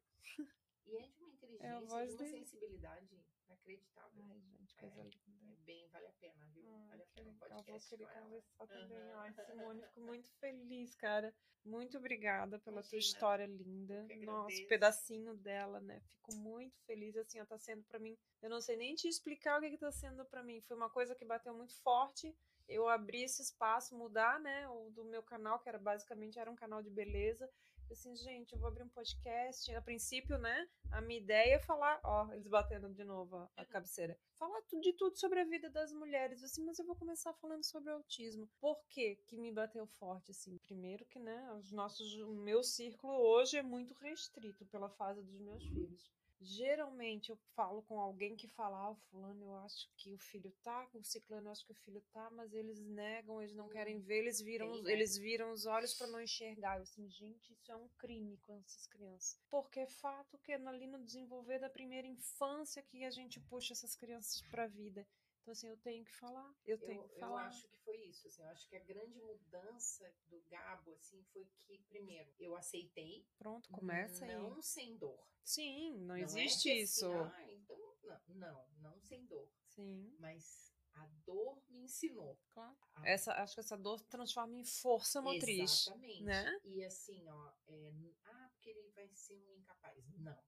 E 0.86 0.96
é 0.96 1.06
de 1.08 1.18
uma 1.18 1.30
inteligência, 1.30 1.66
É 1.66 1.70
a 1.70 1.78
de 1.80 1.84
uma 1.86 2.06
dele. 2.06 2.30
sensibilidade 2.30 3.24
inacreditável. 3.46 4.22
Ai, 4.24 4.40
gente, 4.40 4.74
coisa 4.76 5.00
É. 5.00 5.04
linda. 5.04 5.52
É 5.52 5.56
bem, 5.64 5.88
vale 5.88 6.06
a 6.06 6.12
pena, 6.12 6.46
viu? 6.48 6.68
Ai, 6.68 6.86
vale 6.88 7.02
a 7.02 7.06
pena 7.06 7.32
legal, 7.32 7.62
vou 7.64 7.80
querer 7.80 8.06
conversar 8.06 8.66
também. 8.66 8.98
Aham. 8.98 9.18
Ai, 9.20 9.34
Simone, 9.46 9.82
fico 9.82 10.00
muito 10.18 10.30
feliz, 10.40 10.94
cara. 10.96 11.34
Muito 11.64 11.96
obrigada 11.96 12.58
pela 12.58 12.82
tua 12.82 12.90
Imagina, 12.98 12.98
história 12.98 13.46
linda. 13.46 14.06
Nossa, 14.18 14.62
pedacinho 14.68 15.34
dela, 15.36 15.80
né? 15.80 16.00
Fico 16.10 16.34
muito 16.36 16.78
feliz. 16.82 17.16
Assim, 17.16 17.40
ó, 17.40 17.46
tá 17.46 17.58
sendo 17.58 17.82
pra 17.84 17.98
mim. 17.98 18.18
Eu 18.42 18.50
não 18.50 18.60
sei 18.60 18.76
nem 18.76 18.94
te 18.94 19.08
explicar 19.08 19.58
o 19.58 19.62
que, 19.62 19.70
que 19.70 19.78
tá 19.78 19.90
sendo 19.90 20.26
pra 20.26 20.42
mim. 20.42 20.60
Foi 20.60 20.76
uma 20.76 20.90
coisa 20.90 21.14
que 21.14 21.24
bateu 21.24 21.54
muito 21.54 21.74
forte. 21.80 22.36
Eu 22.68 22.88
abri 22.88 23.22
esse 23.22 23.42
espaço, 23.42 23.96
mudar, 23.96 24.40
né? 24.40 24.68
O 24.68 24.90
do 24.90 25.04
meu 25.04 25.22
canal, 25.22 25.58
que 25.58 25.68
era 25.68 25.78
basicamente 25.78 26.38
era 26.38 26.50
um 26.50 26.56
canal 26.56 26.82
de 26.82 26.90
beleza. 26.90 27.48
Assim, 27.90 28.16
gente, 28.16 28.52
eu 28.52 28.58
vou 28.58 28.68
abrir 28.68 28.82
um 28.82 28.88
podcast. 28.88 29.72
A 29.74 29.82
princípio, 29.82 30.38
né? 30.38 30.68
A 30.90 31.00
minha 31.00 31.20
ideia 31.20 31.56
é 31.56 31.58
falar, 31.58 32.00
ó, 32.02 32.32
eles 32.32 32.48
batendo 32.48 32.88
de 32.88 33.04
novo 33.04 33.48
a 33.56 33.64
cabeceira. 33.66 34.18
Falar 34.34 34.60
de 34.80 34.92
tudo 34.94 35.16
sobre 35.16 35.40
a 35.40 35.44
vida 35.44 35.70
das 35.70 35.92
mulheres, 35.92 36.42
assim, 36.42 36.64
mas 36.64 36.78
eu 36.78 36.86
vou 36.86 36.96
começar 36.96 37.32
falando 37.34 37.64
sobre 37.64 37.90
o 37.90 37.94
autismo. 37.94 38.48
Por 38.60 38.82
que 38.88 39.16
que 39.26 39.36
me 39.36 39.52
bateu 39.52 39.86
forte, 39.86 40.30
assim? 40.30 40.56
Primeiro 40.58 41.04
que, 41.06 41.18
né, 41.18 41.52
os 41.52 41.70
nossos, 41.70 42.14
o 42.14 42.32
meu 42.32 42.62
círculo 42.62 43.14
hoje 43.14 43.58
é 43.58 43.62
muito 43.62 43.94
restrito 43.94 44.64
pela 44.66 44.88
fase 44.88 45.22
dos 45.22 45.38
meus 45.38 45.64
filhos. 45.66 46.10
Geralmente 46.40 47.30
eu 47.30 47.38
falo 47.54 47.82
com 47.82 47.98
alguém 47.98 48.36
que 48.36 48.48
fala, 48.48 48.90
ah, 48.90 48.94
fulano, 49.10 49.44
eu 49.46 49.56
acho 49.58 49.88
que 49.96 50.12
o 50.12 50.18
filho 50.18 50.52
tá, 50.62 50.86
o 50.92 51.02
ciclano 51.02 51.48
eu 51.48 51.52
acho 51.52 51.64
que 51.64 51.72
o 51.72 51.76
filho 51.76 52.02
tá, 52.12 52.28
mas 52.32 52.52
eles 52.52 52.78
negam, 52.80 53.40
eles 53.40 53.54
não 53.54 53.68
querem 53.68 53.98
ver, 54.00 54.18
eles 54.18 54.40
viram, 54.40 54.70
os- 54.70 54.82
né? 54.82 54.92
eles 54.92 55.16
viram 55.16 55.50
os 55.52 55.64
olhos 55.64 55.94
para 55.94 56.06
não 56.08 56.20
enxergar. 56.20 56.76
Eu 56.76 56.82
assim, 56.82 57.08
gente, 57.08 57.52
isso 57.52 57.72
é 57.72 57.76
um 57.76 57.88
crime 57.96 58.36
com 58.38 58.54
essas 58.58 58.86
crianças. 58.88 59.38
Porque 59.48 59.80
é 59.80 59.86
fato 59.86 60.36
que 60.38 60.52
é 60.52 60.56
ali 60.56 60.86
no 60.86 61.02
desenvolver 61.02 61.58
da 61.58 61.70
primeira 61.70 62.06
infância 62.06 62.82
que 62.82 63.04
a 63.04 63.10
gente 63.10 63.40
puxa 63.40 63.72
essas 63.72 63.94
crianças 63.96 64.42
para 64.50 64.64
a 64.64 64.68
vida. 64.68 65.06
Então, 65.44 65.52
assim, 65.52 65.68
eu 65.68 65.76
tenho 65.76 66.02
que 66.02 66.12
falar, 66.16 66.54
eu 66.64 66.78
tenho 66.78 67.02
eu, 67.02 67.08
que 67.08 67.18
falar. 67.20 67.42
Eu 67.42 67.48
acho 67.48 67.68
que 67.68 67.76
foi 67.84 67.98
isso, 68.06 68.26
assim, 68.28 68.40
eu 68.40 68.48
acho 68.48 68.66
que 68.66 68.76
a 68.76 68.82
grande 68.82 69.20
mudança 69.20 70.10
do 70.30 70.40
Gabo, 70.48 70.94
assim, 70.94 71.22
foi 71.34 71.44
que, 71.58 71.78
primeiro, 71.80 72.32
eu 72.38 72.56
aceitei. 72.56 73.28
Pronto, 73.36 73.70
começa 73.70 74.24
não 74.24 74.46
aí. 74.46 74.50
Não 74.54 74.62
sem 74.62 74.96
dor. 74.96 75.22
Sim, 75.44 75.98
não, 75.98 76.06
não 76.06 76.16
existe 76.16 76.70
é 76.70 76.76
isso. 76.80 77.06
Assim, 77.06 77.34
ah, 77.34 77.52
então, 77.52 77.78
não, 78.08 78.24
não, 78.36 78.68
não 78.78 79.00
sem 79.02 79.26
dor. 79.26 79.46
Sim. 79.66 80.16
Mas 80.18 80.72
a 80.94 81.06
dor 81.26 81.62
me 81.68 81.82
ensinou. 81.82 82.40
Claro. 82.48 82.74
A... 82.94 83.06
Essa, 83.06 83.34
acho 83.34 83.52
que 83.52 83.60
essa 83.60 83.76
dor 83.76 84.00
transforma 84.04 84.56
em 84.56 84.64
força 84.64 85.20
motriz. 85.20 85.82
Exatamente. 85.82 86.22
Né? 86.22 86.60
E 86.64 86.82
assim, 86.86 87.28
ó, 87.28 87.52
é, 87.66 87.92
ah, 88.24 88.48
porque 88.54 88.70
ele 88.70 88.90
vai 88.92 89.06
ser 89.12 89.36
um 89.36 89.56
incapaz. 89.58 90.02
Não. 90.16 90.42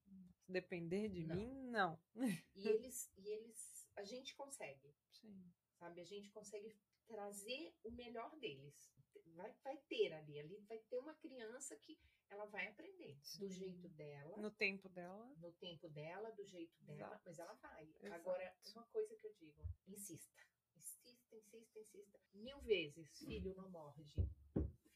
Depender 0.48 1.08
de 1.08 1.26
Não. 1.26 1.36
mim, 1.36 1.70
não. 1.70 2.00
E 2.54 2.68
eles, 2.68 3.10
e 3.16 3.28
eles, 3.28 3.75
a 3.96 4.04
gente 4.04 4.34
consegue, 4.34 4.94
Sim. 5.10 5.52
sabe? 5.78 6.00
A 6.00 6.04
gente 6.04 6.30
consegue 6.30 6.76
trazer 7.06 7.74
o 7.84 7.90
melhor 7.90 8.34
deles. 8.38 8.94
Vai, 9.34 9.52
vai 9.64 9.76
ter 9.88 10.12
ali, 10.12 10.38
ali 10.38 10.58
vai 10.68 10.78
ter 10.78 10.98
uma 10.98 11.14
criança 11.14 11.76
que 11.76 11.98
ela 12.30 12.44
vai 12.46 12.66
aprender 12.68 13.14
do 13.16 13.24
Sim. 13.24 13.48
jeito 13.48 13.88
dela, 13.90 14.36
No 14.38 14.50
tempo 14.50 14.88
dela. 14.88 15.26
no 15.38 15.52
tempo 15.52 15.88
dela, 15.88 16.30
do 16.32 16.44
jeito 16.44 16.76
dela, 16.84 16.94
Exato. 17.08 17.22
mas 17.26 17.38
ela 17.38 17.54
vai. 17.54 17.84
Exato. 17.84 18.14
Agora, 18.14 18.56
uma 18.74 18.84
coisa 18.86 19.14
que 19.16 19.26
eu 19.26 19.34
digo, 19.34 19.62
insista. 19.88 20.34
Insista, 20.74 21.36
insista, 21.36 21.78
insista. 21.80 22.20
Mil 22.34 22.60
vezes, 22.60 23.08
filho 23.18 23.54
não 23.54 23.68
morde. 23.70 24.28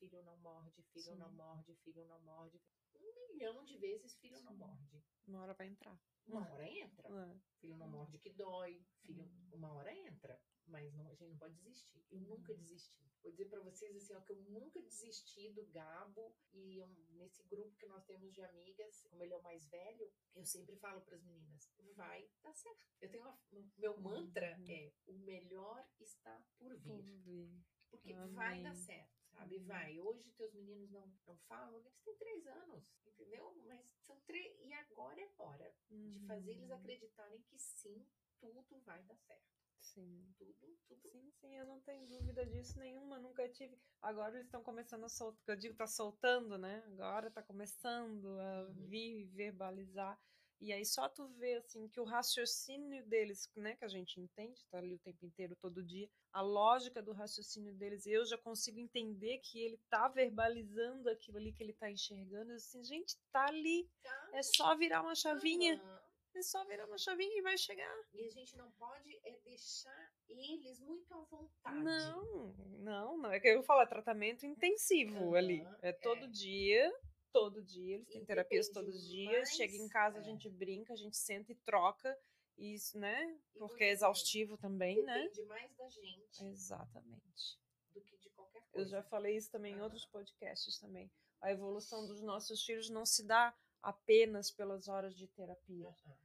Filho 0.01 0.23
não 0.25 0.37
morde, 0.39 0.83
filho 0.83 1.15
não 1.17 1.29
Sim. 1.29 1.37
morde, 1.37 1.75
filho 1.77 2.05
não 2.07 2.21
morde. 2.21 2.61
Um 2.99 3.29
milhão 3.29 3.63
de 3.65 3.77
vezes, 3.77 4.17
filho 4.17 4.41
não 4.43 4.53
Sim. 4.53 4.59
morde. 4.59 5.05
Uma 5.27 5.43
hora 5.43 5.55
vai 5.55 5.67
entrar. 5.69 6.01
Uma 6.27 6.51
hora 6.51 6.67
entra. 6.67 7.09
É. 7.09 7.41
Filho 7.61 7.77
não 7.77 7.89
morde 7.89 8.19
que 8.19 8.31
dói. 8.31 8.83
Filho, 9.03 9.23
Hum. 9.25 9.51
uma 9.53 9.73
hora 9.75 9.93
entra. 9.95 10.41
Mas 10.67 10.93
não, 10.95 11.07
a 11.11 11.15
gente 11.15 11.29
não 11.31 11.37
pode 11.39 11.55
desistir. 11.57 12.03
Eu 12.11 12.21
nunca 12.21 12.53
Hum. 12.53 12.57
desisti. 12.57 13.11
Vou 13.23 13.31
dizer 13.31 13.51
pra 13.51 13.61
vocês 13.61 13.95
assim, 13.97 14.15
ó, 14.15 14.21
que 14.23 14.33
eu 14.33 14.41
nunca 14.45 14.81
desisti 14.81 15.51
do 15.53 15.67
Gabo 15.67 16.35
e 16.53 16.81
um- 16.81 17.07
nesse 17.11 17.43
grupo 17.45 17.77
que 17.77 17.87
nós 17.87 18.05
temos 18.07 18.33
de 18.33 18.41
amigas, 18.43 19.03
como 19.03 19.23
ele 19.23 19.35
é 19.35 19.37
o 19.37 19.43
mais 19.43 19.67
velho, 19.69 20.11
eu 20.35 20.45
sempre 20.47 20.77
falo 20.77 21.03
pras 21.03 21.23
meninas, 21.23 21.71
vai 21.95 22.31
dar 22.43 22.55
certo. 22.55 22.87
Eu 23.01 23.11
tenho 23.11 23.23
uma, 23.25 23.39
um- 23.53 23.71
meu 23.77 24.01
mantra 24.01 24.57
Uhum. 24.59 24.71
é 24.71 24.93
o 25.07 25.13
melhor 25.19 25.87
está 25.99 26.43
por 26.57 26.75
vir. 26.79 26.89
Por 26.95 27.03
vir. 27.03 27.63
Porque 27.91 28.15
vai 28.15 28.63
dar 28.63 28.75
certo, 28.77 29.20
sabe? 29.33 29.57
Uhum. 29.57 29.65
Vai. 29.67 29.99
Hoje 30.01 30.31
teus 30.33 30.53
meninos 30.55 30.91
não, 30.91 31.07
não 31.27 31.37
falam, 31.49 31.79
eles 31.79 31.99
têm 32.05 32.15
três 32.17 32.47
anos, 32.47 32.85
entendeu? 33.07 33.53
Mas 33.67 33.85
são 34.07 34.19
três. 34.21 34.59
E 34.61 34.73
agora 34.73 35.21
é 35.21 35.29
hora 35.39 35.73
de 35.91 36.21
fazer 36.27 36.51
eles 36.53 36.71
Uhum. 36.71 36.77
acreditarem 36.77 37.41
que 37.43 37.59
sim, 37.59 38.07
tudo 38.41 38.65
vai 38.85 39.03
dar 39.05 39.17
certo. 39.17 39.51
Sim. 39.81 40.35
Tudo, 40.39 40.53
tudo. 40.87 41.09
Sim, 41.09 41.31
sim, 41.41 41.57
eu 41.57 41.67
não 41.67 41.81
tenho 41.81 42.07
dúvida 42.07 42.45
disso 42.47 42.79
nenhuma, 42.79 43.19
nunca 43.19 43.49
tive. 43.49 43.77
Agora 44.01 44.35
eles 44.35 44.47
estão 44.47 44.63
começando 44.63 45.05
a 45.05 45.09
soltar, 45.09 45.43
que 45.45 45.51
eu 45.51 45.57
digo, 45.57 45.75
tá 45.77 45.87
soltando, 45.87 46.57
né? 46.59 46.83
Agora 46.93 47.31
tá 47.31 47.43
começando 47.43 48.39
a 48.39 48.69
Uhum. 48.69 48.87
vir 48.89 49.21
e 49.21 49.25
verbalizar. 49.25 50.19
E 50.61 50.73
aí 50.73 50.85
só 50.85 51.09
tu 51.09 51.27
vê, 51.39 51.55
assim, 51.55 51.89
que 51.89 51.99
o 52.01 52.05
raciocínio 52.05 53.03
deles, 53.07 53.51
né, 53.57 53.77
que 53.77 53.85
a 53.85 53.89
gente 53.89 54.21
entende, 54.21 54.63
tá 54.71 54.77
ali 54.79 54.95
o 54.95 54.99
tempo 54.99 55.25
inteiro, 55.25 55.57
todo 55.57 55.83
dia, 55.83 56.09
a 56.33 56.43
lógica 56.43 57.03
do 57.03 57.13
raciocínio 57.13 57.73
deles, 57.75 58.07
eu 58.07 58.25
já 58.27 58.37
consigo 58.37 58.79
entender 58.79 59.39
que 59.39 59.59
ele 59.59 59.79
tá 59.89 60.07
verbalizando 60.09 61.09
aquilo 61.09 61.39
ali 61.39 61.53
que 61.53 61.63
ele 61.63 61.73
tá 61.73 61.91
enxergando, 61.91 62.53
assim, 62.53 62.85
gente, 62.85 63.17
tá 63.33 63.47
ali, 63.47 63.89
Tá? 64.03 64.31
é 64.35 64.43
só 64.43 64.77
virar 64.77 65.01
uma 65.01 65.15
chavinha, 65.15 65.75
Aham. 65.77 66.01
é 66.37 66.43
só 66.43 66.63
virar 66.65 66.87
uma 66.87 66.99
chavinha 66.99 67.39
e 67.39 67.43
vai 67.43 67.57
chegar. 67.57 67.97
E 68.13 68.27
a 68.27 68.31
gente 68.31 68.55
não 68.57 68.71
pode 68.73 69.19
é 69.25 69.39
deixar 69.45 70.13
eles 70.29 70.79
muito 70.81 71.13
à 71.15 71.21
vontade. 71.23 71.83
Não, 71.83 72.53
não, 72.79 73.17
não. 73.17 73.33
É 73.33 73.41
que 73.41 73.49
eu 73.49 73.63
falo, 73.63 73.81
é 73.81 73.87
tratamento 73.87 74.45
intensivo 74.47 75.31
Aham, 75.31 75.37
ali. 75.37 75.67
É 75.83 75.93
todo 75.93 76.27
é. 76.27 76.29
dia, 76.29 76.93
todo 77.33 77.63
dia. 77.63 77.97
Eles 77.97 78.09
têm 78.09 78.23
E 78.23 78.27
terapias 78.27 78.69
depende 78.69 78.87
todos 78.87 79.03
os 79.03 79.09
dias. 79.09 79.49
Chega 79.51 79.77
em 79.77 79.89
casa, 79.89 80.19
a 80.19 80.21
é. 80.21 80.25
gente 80.25 80.49
brinca, 80.49 80.93
a 80.93 80.97
gente 80.97 81.17
senta 81.17 81.53
e 81.53 81.55
troca. 81.57 82.17
Isso, 82.59 82.99
né? 82.99 83.39
Porque 83.59 83.85
é 83.85 83.91
exaustivo 83.91 84.57
também, 84.59 85.03
né? 85.03 85.23
Depende 85.23 85.43
mais 85.45 85.75
da 85.77 85.89
gente 85.89 86.45
Exatamente. 86.45 87.59
do 87.95 88.01
que 88.03 88.17
de 88.19 88.29
qualquer 88.31 88.61
Eu 88.61 88.73
coisa. 88.73 88.91
já 88.91 89.03
falei 89.03 89.37
isso 89.37 89.51
também 89.51 89.73
em 89.73 89.77
Aham. 89.77 89.85
outros 89.85 90.05
podcasts 90.07 90.79
também. 90.79 91.11
A 91.41 91.51
evolução 91.51 92.07
dos 92.07 92.21
nossos 92.21 92.63
filhos 92.63 92.91
não 92.91 93.07
se 93.07 93.25
dá 93.27 93.55
apenas 93.83 94.51
pelas 94.51 94.89
horas 94.89 95.15
de 95.17 95.27
terapia. 95.29 95.89
Aham, 95.89 96.17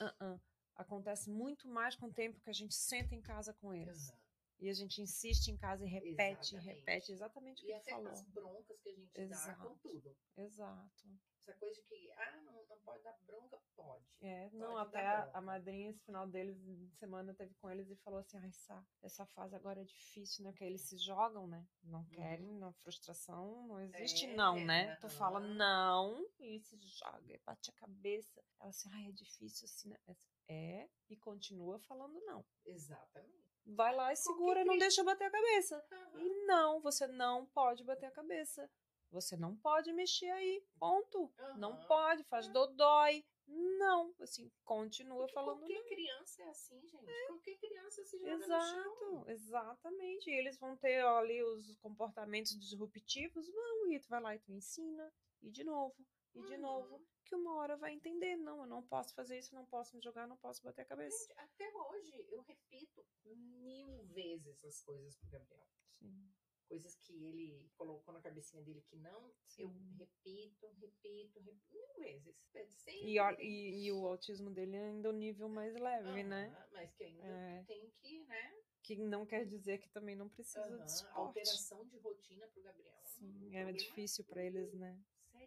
Uh-uh. 0.00 0.40
Acontece 0.76 1.30
muito 1.30 1.68
mais 1.68 1.94
com 1.94 2.06
o 2.06 2.12
tempo 2.12 2.40
que 2.40 2.50
a 2.50 2.52
gente 2.52 2.74
senta 2.74 3.14
em 3.14 3.22
casa 3.22 3.52
com 3.54 3.72
eles. 3.72 4.08
aham. 4.10 4.23
E 4.60 4.68
a 4.68 4.72
gente 4.72 5.02
insiste 5.02 5.48
em 5.48 5.56
casa 5.56 5.84
e 5.84 5.88
repete, 5.88 6.54
Exatamente. 6.54 6.78
repete 6.78 7.12
exatamente 7.12 7.62
o 7.62 7.66
que 7.66 7.72
E 7.72 7.74
até 7.74 7.90
falou. 7.90 8.08
as 8.08 8.22
broncas 8.28 8.80
que 8.80 8.88
a 8.88 8.92
gente 8.92 9.12
dá 9.12 9.14
com 9.14 9.22
Exato. 9.22 9.78
tudo. 9.82 10.16
Exato. 10.36 11.08
Essa 11.46 11.52
coisa 11.58 11.74
de 11.74 11.82
que, 11.82 12.10
ah, 12.12 12.40
não, 12.40 12.64
não 12.66 12.78
pode 12.80 13.02
dar 13.02 13.18
bronca, 13.26 13.60
pode. 13.76 14.04
É, 14.22 14.48
não, 14.52 14.72
Pode 14.72 14.88
até 14.88 15.02
dar 15.02 15.30
a, 15.34 15.38
a 15.38 15.40
madrinha, 15.42 15.90
esse 15.90 16.02
final 16.02 16.26
deles, 16.26 16.56
de 16.58 16.88
semana, 16.96 17.34
teve 17.34 17.52
com 17.56 17.70
eles 17.70 17.90
e 17.90 17.96
falou 17.96 18.20
assim: 18.20 18.38
ai, 18.38 18.50
Sá, 18.52 18.82
essa 19.02 19.26
fase 19.26 19.54
agora 19.54 19.82
é 19.82 19.84
difícil, 19.84 20.42
né? 20.44 20.52
Porque 20.52 20.64
eles 20.64 20.80
se 20.88 20.96
jogam, 20.96 21.46
né? 21.46 21.66
Não 21.82 22.02
querem, 22.06 22.50
na 22.54 22.72
frustração, 22.72 23.66
não 23.66 23.78
existe 23.78 24.24
É, 24.24 24.34
não, 24.34 24.64
né? 24.64 24.96
Tu 24.96 25.08
fala 25.10 25.38
não 25.38 26.26
e 26.38 26.58
se 26.60 26.78
joga, 26.78 27.34
e 27.34 27.38
bate 27.44 27.70
a 27.70 27.74
cabeça. 27.74 28.42
Ela 28.58 28.70
assim, 28.70 28.88
ai, 28.92 29.08
é 29.08 29.12
difícil 29.12 29.66
assim, 29.66 29.90
né? 29.90 29.98
É, 30.48 30.88
e 31.10 31.16
continua 31.16 31.78
falando 31.80 32.18
não. 32.24 32.42
Exatamente. 32.64 33.43
Vai 33.66 33.94
lá 33.94 34.12
e 34.12 34.16
segura, 34.16 34.64
não 34.64 34.76
deixa 34.76 35.02
bater 35.02 35.24
a 35.24 35.30
cabeça. 35.30 35.84
Aham. 35.90 36.20
E 36.20 36.46
não, 36.46 36.80
você 36.80 37.06
não 37.06 37.46
pode 37.46 37.82
bater 37.84 38.06
a 38.06 38.10
cabeça. 38.10 38.70
Você 39.10 39.36
não 39.36 39.56
pode 39.56 39.92
mexer 39.92 40.30
aí. 40.30 40.62
Ponto. 40.78 41.32
Não 41.56 41.72
Aham. 41.72 41.86
pode, 41.86 42.24
faz 42.24 42.48
dodói. 42.48 43.24
Não, 43.46 44.14
assim, 44.20 44.50
continua 44.64 45.18
Porque 45.18 45.34
falando 45.34 45.58
qualquer 45.58 45.78
não. 45.78 45.86
criança 45.86 46.42
é 46.42 46.48
assim, 46.48 46.80
gente. 46.80 47.26
Qualquer 47.26 47.58
criança 47.58 48.04
se 48.04 48.18
joga. 48.18 48.32
Exato, 48.32 49.24
exatamente. 49.28 50.30
E 50.30 50.34
eles 50.34 50.58
vão 50.58 50.76
ter 50.76 51.04
ó, 51.04 51.18
ali 51.18 51.42
os 51.42 51.76
comportamentos 51.76 52.58
disruptivos, 52.58 53.46
vão, 53.46 53.92
e 53.92 54.00
tu 54.00 54.08
vai 54.08 54.20
lá 54.20 54.34
e 54.34 54.38
tu 54.38 54.50
ensina, 54.50 55.12
e 55.42 55.50
de 55.50 55.62
novo, 55.62 55.94
e 56.34 56.42
de 56.42 56.54
Uhum. 56.54 56.60
novo, 56.60 57.06
que 57.24 57.34
uma 57.34 57.54
hora 57.56 57.76
vai 57.76 57.92
entender, 57.92 58.36
não, 58.36 58.60
eu 58.60 58.66
não 58.66 58.82
posso 58.82 59.14
fazer 59.14 59.38
isso, 59.38 59.54
não 59.54 59.64
posso 59.66 59.96
me 59.96 60.02
jogar, 60.02 60.26
não 60.26 60.36
posso 60.36 60.62
bater 60.62 60.82
a 60.82 60.86
cabeça. 60.86 61.16
Gente, 61.26 61.38
até 61.38 61.72
hoje 61.90 62.26
eu 62.30 62.42
repito 62.42 63.04
mil 63.24 64.04
vezes 64.06 64.64
as 64.64 64.80
coisas 64.82 65.16
pro 65.16 65.30
Gabriel. 65.30 65.66
Sim, 65.90 66.28
Coisas 66.68 66.96
que 66.96 67.12
ele 67.24 67.70
colocou 67.76 68.12
na 68.12 68.20
cabecinha 68.20 68.62
dele 68.62 68.82
que 68.82 68.96
não, 68.96 69.32
eu 69.58 69.68
sim. 69.68 69.96
repito, 69.98 70.66
repito, 70.80 71.38
repito 71.40 71.74
mil 71.74 71.88
vezes. 71.98 72.34
É 72.54 72.66
Sempre. 72.66 73.12
E, 73.12 73.20
ó, 73.20 73.30
e, 73.38 73.84
e 73.86 73.92
o 73.92 74.06
autismo 74.06 74.50
dele 74.50 74.76
é 74.76 74.86
ainda 74.86 75.08
o 75.10 75.12
nível 75.12 75.48
mais 75.48 75.74
leve, 75.76 76.22
né? 76.24 76.48
Aham, 76.48 76.68
Mas 76.72 76.92
que 76.94 77.04
ainda 77.04 77.26
É. 77.26 77.64
tem 77.66 77.90
que, 78.00 78.18
né? 78.24 78.54
Que 78.82 78.96
não 78.96 79.24
quer 79.24 79.46
dizer 79.46 79.78
que 79.78 79.88
também 79.90 80.16
não 80.16 80.28
precisa 80.28 80.60
aham, 80.60 80.76
de 80.76 80.82
a 80.82 80.86
suporte. 80.88 81.18
alteração 81.18 81.86
de 81.86 81.96
rotina 81.98 82.46
pro 82.48 82.62
Gabriel. 82.62 82.94
um 82.98 83.04
Sim, 83.04 83.46
é 83.56 83.62
problema 83.62 83.72
difícil 83.72 84.24
para 84.24 84.42
eles, 84.44 84.72
né? 84.74 84.98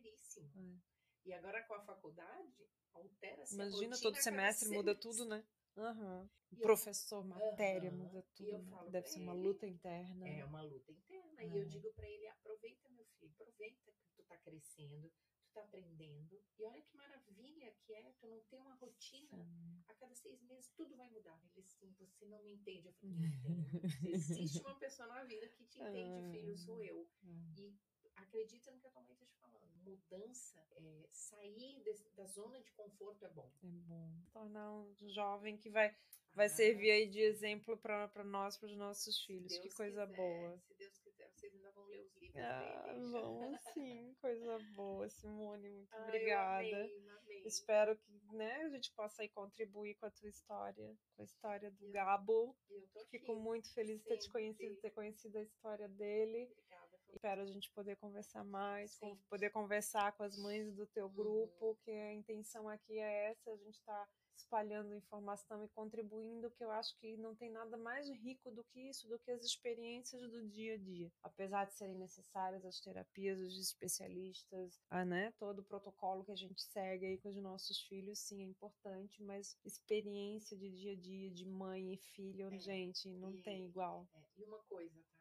É. 0.05 0.77
E 1.25 1.33
agora 1.33 1.63
com 1.63 1.73
a 1.73 1.81
faculdade, 1.81 2.69
altera-se 2.93 3.53
Imagina, 3.55 3.97
todo 3.99 4.15
semestre 4.15 4.69
muda 4.69 4.95
tudo, 4.95 5.25
né? 5.25 5.45
Aham. 5.75 6.29
E 6.51 6.55
eu- 6.55 6.61
Professor, 6.61 7.23
matéria, 7.25 7.89
Aham. 7.89 7.97
muda 7.97 8.21
tudo. 8.35 8.49
eu 8.49 8.59
né? 8.59 8.69
falo 8.71 8.89
Deve 8.89 9.07
ser 9.07 9.19
uma 9.19 9.33
luta 9.33 9.67
interna. 9.67 10.27
É 10.27 10.45
uma 10.45 10.61
luta 10.61 10.91
interna. 10.91 11.43
E 11.43 11.57
eu 11.57 11.63
É. 11.63 11.65
digo 11.65 11.91
pra 11.93 12.07
ele: 12.09 12.27
aproveita, 12.27 12.89
meu 12.89 13.05
filho, 13.19 13.31
aproveita 13.33 13.91
que 13.91 14.07
tu 14.15 14.23
tá 14.23 14.37
crescendo, 14.37 15.09
tu 15.09 15.51
tá 15.53 15.61
aprendendo. 15.61 16.41
E 16.57 16.63
olha 16.65 16.81
que 16.81 16.95
maravilha 16.95 17.71
que 17.85 17.93
é 17.93 18.11
tu 18.19 18.27
não 18.27 18.41
ter 18.45 18.57
uma 18.59 18.73
rotina. 18.75 19.37
Sim. 19.43 19.83
A 19.87 19.93
cada 19.95 20.15
seis 20.15 20.41
meses 20.43 20.71
tudo 20.75 20.95
vai 20.95 21.09
mudar. 21.09 21.39
Ele 21.55 21.65
assim, 21.67 21.93
você 21.99 22.25
não 22.25 22.41
me 22.41 22.53
entende. 22.53 22.87
Eu 22.87 22.93
falei, 22.93 23.15
entendo. 23.15 23.89
Se 23.89 24.09
existe 24.55 24.61
uma 24.61 24.79
pessoa 24.79 25.07
na 25.09 25.23
vida 25.25 25.47
que 25.49 25.65
te 25.65 25.79
entende, 25.79 26.31
filho, 26.31 26.57
sou 26.57 26.81
eu. 26.81 27.07
É. 27.23 27.27
E 27.61 27.77
acredita 28.17 28.71
no 28.71 28.79
que 28.79 28.87
a 28.87 28.91
tua 28.91 29.01
mãe 29.01 29.15
tá 29.15 29.25
te 29.25 29.35
falando. 29.37 29.67
Mudança, 29.83 30.59
é, 30.75 31.07
sair 31.11 31.81
des- 31.83 32.05
da 32.15 32.25
zona 32.25 32.61
de 32.61 32.71
conforto 32.71 33.25
é 33.25 33.29
bom. 33.29 33.49
É 33.63 33.67
bom. 33.67 34.11
Tornar 34.33 34.71
um 34.73 34.95
jovem 35.09 35.57
que 35.57 35.69
vai, 35.69 35.95
vai 36.33 36.47
Ah, 36.47 36.49
servir 36.49 36.91
aí 36.91 37.07
de 37.09 37.19
exemplo 37.21 37.77
para 37.77 38.23
nós, 38.25 38.57
para 38.57 38.67
os 38.67 38.75
nossos 38.77 39.23
filhos. 39.25 39.53
que 39.55 39.63
Deus 39.63 39.75
coisa 39.75 40.05
quiser, 40.05 40.17
boa. 40.17 40.57
Se 40.59 40.73
Deus 40.75 40.97
quiser, 40.99 41.29
vocês 41.31 41.53
ainda 41.55 41.71
vão 41.71 41.85
ler 41.85 42.01
os 42.01 42.15
livros 42.17 42.41
Ah, 42.43 42.83
dele. 42.93 43.11
vamos 43.11 43.59
sim, 43.73 44.13
coisa 44.21 44.59
boa, 44.75 45.09
Simone. 45.09 45.69
Muito 45.69 45.93
Ah, 45.93 45.97
eu 45.99 46.03
obrigada. 46.07 46.57
amei, 46.59 47.07
amei. 47.09 47.43
Espero 47.45 47.97
que 47.97 48.11
né, 48.35 48.63
a 48.63 48.69
gente 48.69 48.91
possa 48.93 49.21
aí 49.21 49.29
contribuir 49.29 49.95
com 49.95 50.05
a 50.05 50.11
tua 50.11 50.27
história, 50.27 50.97
com 51.15 51.21
a 51.21 51.25
história 51.25 51.71
do 51.71 51.85
Eu- 51.85 51.91
Gabo. 51.93 52.57
Eu 52.69 52.87
tô 52.89 52.99
aqui. 52.99 53.19
Fico 53.19 53.35
muito 53.37 53.73
feliz 53.73 53.99
de 54.01 54.05
ter 54.05 54.17
te 54.17 54.29
conhecido, 54.29 54.75
ter 54.81 54.91
conhecido 54.91 55.37
a 55.37 55.41
história 55.43 55.87
dele. 55.87 56.43
Obrigada. 56.51 56.86
Espero 57.13 57.41
a 57.41 57.45
gente 57.45 57.71
poder 57.71 57.95
conversar 57.97 58.43
mais, 58.43 58.99
poder 59.29 59.49
conversar 59.49 60.11
com 60.13 60.23
as 60.23 60.37
mães 60.37 60.73
do 60.73 60.85
teu 60.87 61.09
grupo, 61.09 61.67
uhum. 61.67 61.75
que 61.83 61.91
a 61.91 62.13
intenção 62.13 62.67
aqui 62.69 62.99
é 62.99 63.31
essa, 63.31 63.51
a 63.51 63.57
gente 63.57 63.75
está 63.75 64.07
espalhando 64.37 64.93
informação 64.93 65.63
e 65.63 65.67
contribuindo, 65.69 66.51
que 66.51 66.63
eu 66.63 66.71
acho 66.71 66.95
que 66.97 67.17
não 67.17 67.35
tem 67.35 67.49
nada 67.49 67.75
mais 67.75 68.09
rico 68.09 68.51
do 68.51 68.63
que 68.63 68.79
isso, 68.89 69.07
do 69.07 69.19
que 69.19 69.31
as 69.31 69.43
experiências 69.43 70.21
do 70.29 70.47
dia 70.47 70.75
a 70.75 70.77
dia. 70.77 71.11
Apesar 71.23 71.65
de 71.65 71.73
serem 71.73 71.95
necessárias 71.95 72.63
as 72.63 72.79
terapias, 72.79 73.39
os 73.39 73.59
especialistas, 73.59 74.79
a, 74.89 75.03
né, 75.03 75.33
todo 75.39 75.59
o 75.59 75.65
protocolo 75.65 76.23
que 76.23 76.31
a 76.31 76.35
gente 76.35 76.61
segue 76.61 77.05
aí 77.05 77.17
com 77.17 77.29
os 77.29 77.37
nossos 77.37 77.81
filhos, 77.81 78.19
sim, 78.19 78.41
é 78.41 78.45
importante, 78.45 79.21
mas 79.23 79.57
experiência 79.65 80.55
de 80.55 80.69
dia 80.69 80.93
a 80.93 80.95
dia, 80.95 81.31
de 81.31 81.45
mãe 81.45 81.93
e 81.93 81.97
filho, 81.97 82.47
é, 82.53 82.59
gente, 82.59 83.09
não 83.09 83.33
e, 83.33 83.41
tem 83.41 83.65
igual. 83.65 84.07
É, 84.13 84.41
e 84.41 84.43
uma 84.43 84.59
coisa, 84.63 85.03
tá, 85.09 85.16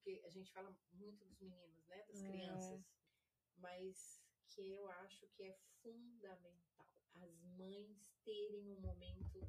porque 0.00 0.22
a 0.24 0.30
gente 0.30 0.50
fala 0.52 0.74
muito 0.92 1.24
dos 1.26 1.38
meninos, 1.40 1.86
né, 1.86 2.02
das 2.06 2.22
é. 2.22 2.30
crianças, 2.30 2.84
mas 3.58 4.22
que 4.48 4.70
eu 4.70 4.88
acho 4.88 5.28
que 5.28 5.42
é 5.44 5.58
fundamental 5.82 6.90
as 7.14 7.42
mães 7.42 8.08
terem 8.24 8.70
um 8.70 8.80
momento 8.80 9.40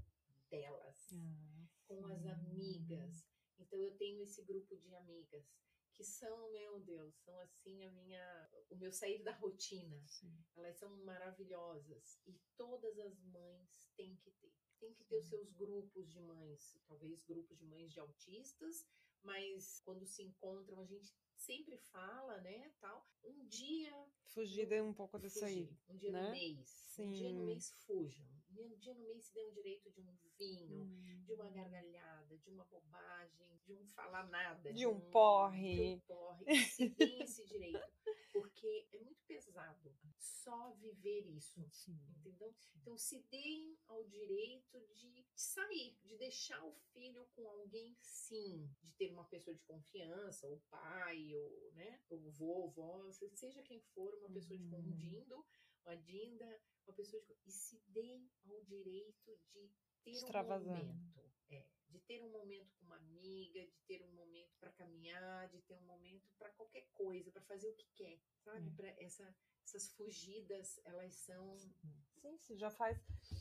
delas, 0.50 1.10
ah, 1.14 1.68
com 1.88 2.06
as 2.08 2.26
amigas. 2.26 3.26
Então 3.58 3.80
eu 3.80 3.96
tenho 3.96 4.22
esse 4.22 4.44
grupo 4.44 4.76
de 4.76 4.94
amigas 4.96 5.46
que 5.94 6.04
são, 6.04 6.52
meu 6.52 6.80
Deus, 6.80 7.16
são 7.20 7.40
assim 7.40 7.86
a 7.86 7.92
minha, 7.92 8.50
o 8.70 8.76
meu 8.76 8.92
sair 8.92 9.24
da 9.24 9.34
rotina. 9.36 10.02
Sim. 10.08 10.44
Elas 10.56 10.78
são 10.78 10.90
maravilhosas 11.06 12.20
e 12.26 12.34
todas 12.58 13.00
as 13.00 13.22
mães 13.24 13.90
têm 13.96 14.16
que 14.18 14.32
ter. 14.32 14.52
Tem 14.80 14.94
que 14.96 15.04
ter 15.04 15.18
os 15.20 15.28
seus 15.28 15.52
grupos 15.52 16.10
de 16.10 16.20
mães, 16.20 16.76
talvez 16.88 17.22
grupos 17.22 17.56
de 17.60 17.68
mães 17.68 17.94
de 17.94 18.00
autistas, 18.00 18.88
mas 19.24 19.80
quando 19.82 20.06
se 20.06 20.24
encontram 20.24 20.80
a 20.80 20.86
gente 20.86 21.14
sempre 21.36 21.78
fala, 21.78 22.40
né, 22.42 22.72
tal. 22.80 23.06
Um 23.24 23.46
dia 23.48 23.94
fugir 24.26 24.82
um 24.82 24.94
pouco 24.94 25.20
disso 25.20 25.44
aí, 25.44 25.70
um 25.90 25.98
dia 25.98 26.12
né? 26.12 26.22
no 26.22 26.32
mês, 26.32 26.70
Sim. 26.70 27.10
um 27.10 27.14
dia 27.14 27.34
no 27.34 27.46
mês 27.46 27.72
fujam. 27.86 28.28
Um 28.58 28.76
dia 28.78 28.94
no 28.94 29.02
mês 29.02 29.26
se 29.26 29.34
dê 29.34 29.44
um 29.46 29.54
direito 29.54 29.90
de 29.92 30.02
um 30.02 30.18
vinho, 30.38 30.84
hum. 30.84 31.24
de 31.26 31.34
uma 31.34 31.50
gargalhada, 31.50 32.38
de 32.38 32.50
uma 32.50 32.66
bobagem, 32.66 33.60
de 33.66 33.74
um 33.74 33.86
falar 33.88 34.28
nada, 34.28 34.72
de, 34.72 34.80
de 34.80 34.88
um, 34.88 34.98
um, 34.98 35.12
porre, 35.12 35.76
de 35.76 35.82
um 35.82 36.00
porre. 36.02 36.56
Se 36.66 36.90
deem 36.90 37.22
esse 37.22 37.46
direito, 37.46 37.80
porque 38.34 38.88
é 38.94 39.00
muito 39.00 39.22
pesado 39.26 39.96
só 40.44 40.72
viver 40.74 41.28
isso, 41.28 41.64
Sim. 41.72 42.00
entendeu? 42.18 42.54
Então 42.76 42.98
se 42.98 43.20
deem 43.30 43.78
ao 43.88 44.04
direito 44.06 44.80
de 44.94 45.24
sair, 45.36 45.98
de 46.04 46.18
deixar 46.18 46.64
o 46.66 46.74
filho 46.94 47.28
com 47.36 47.48
alguém, 47.48 47.96
sim, 48.02 48.68
de 48.82 48.92
ter 48.94 49.12
uma 49.12 49.26
pessoa 49.26 49.56
de 49.56 49.64
confiança, 49.64 50.50
o 50.50 50.60
pai, 50.70 51.36
ou 51.36 51.72
né, 51.74 52.02
o 52.10 52.32
vovó, 52.32 53.12
seja 53.12 53.62
quem 53.62 53.82
for, 53.94 54.14
uma 54.16 54.32
pessoa 54.32 54.58
de 54.58 54.66
uhum. 54.66 54.72
condindo, 54.72 55.46
uma 55.86 55.96
dinda, 55.96 56.62
uma 56.88 56.94
pessoa 56.94 57.22
de 57.24 57.36
e 57.46 57.52
se 57.52 57.82
deem 57.88 58.30
ao 58.46 58.64
direito 58.64 59.40
de 59.54 59.70
ter 60.04 60.24
um 60.24 60.32
momento, 60.32 61.32
é, 61.50 61.66
de 61.90 62.00
ter 62.00 62.24
um 62.24 62.32
momento 62.32 62.72
com 62.80 62.86
uma 62.86 62.98
amiga, 62.98 63.66
de 63.66 63.80
ter 63.88 64.04
um 64.04 64.12
momento 64.14 64.56
para 64.60 64.72
caminhar, 64.72 65.50
de 65.50 65.62
ter 65.62 65.76
um 65.76 65.86
momento 65.86 66.28
para 66.38 66.50
qualquer 66.52 66.88
coisa, 66.94 67.32
para 67.32 67.42
fazer 67.44 67.70
o 67.70 67.76
que 67.76 67.88
quer, 67.96 68.20
sabe? 68.40 68.70
É. 68.70 68.74
Para 68.74 69.04
essa 69.04 69.36
essas 69.72 69.90
fugidas, 69.94 70.80
elas 70.86 71.14
são. 71.14 71.58
Sim, 72.22 72.38
sim, 72.38 72.58
já 72.58 72.70
faz, 72.70 73.00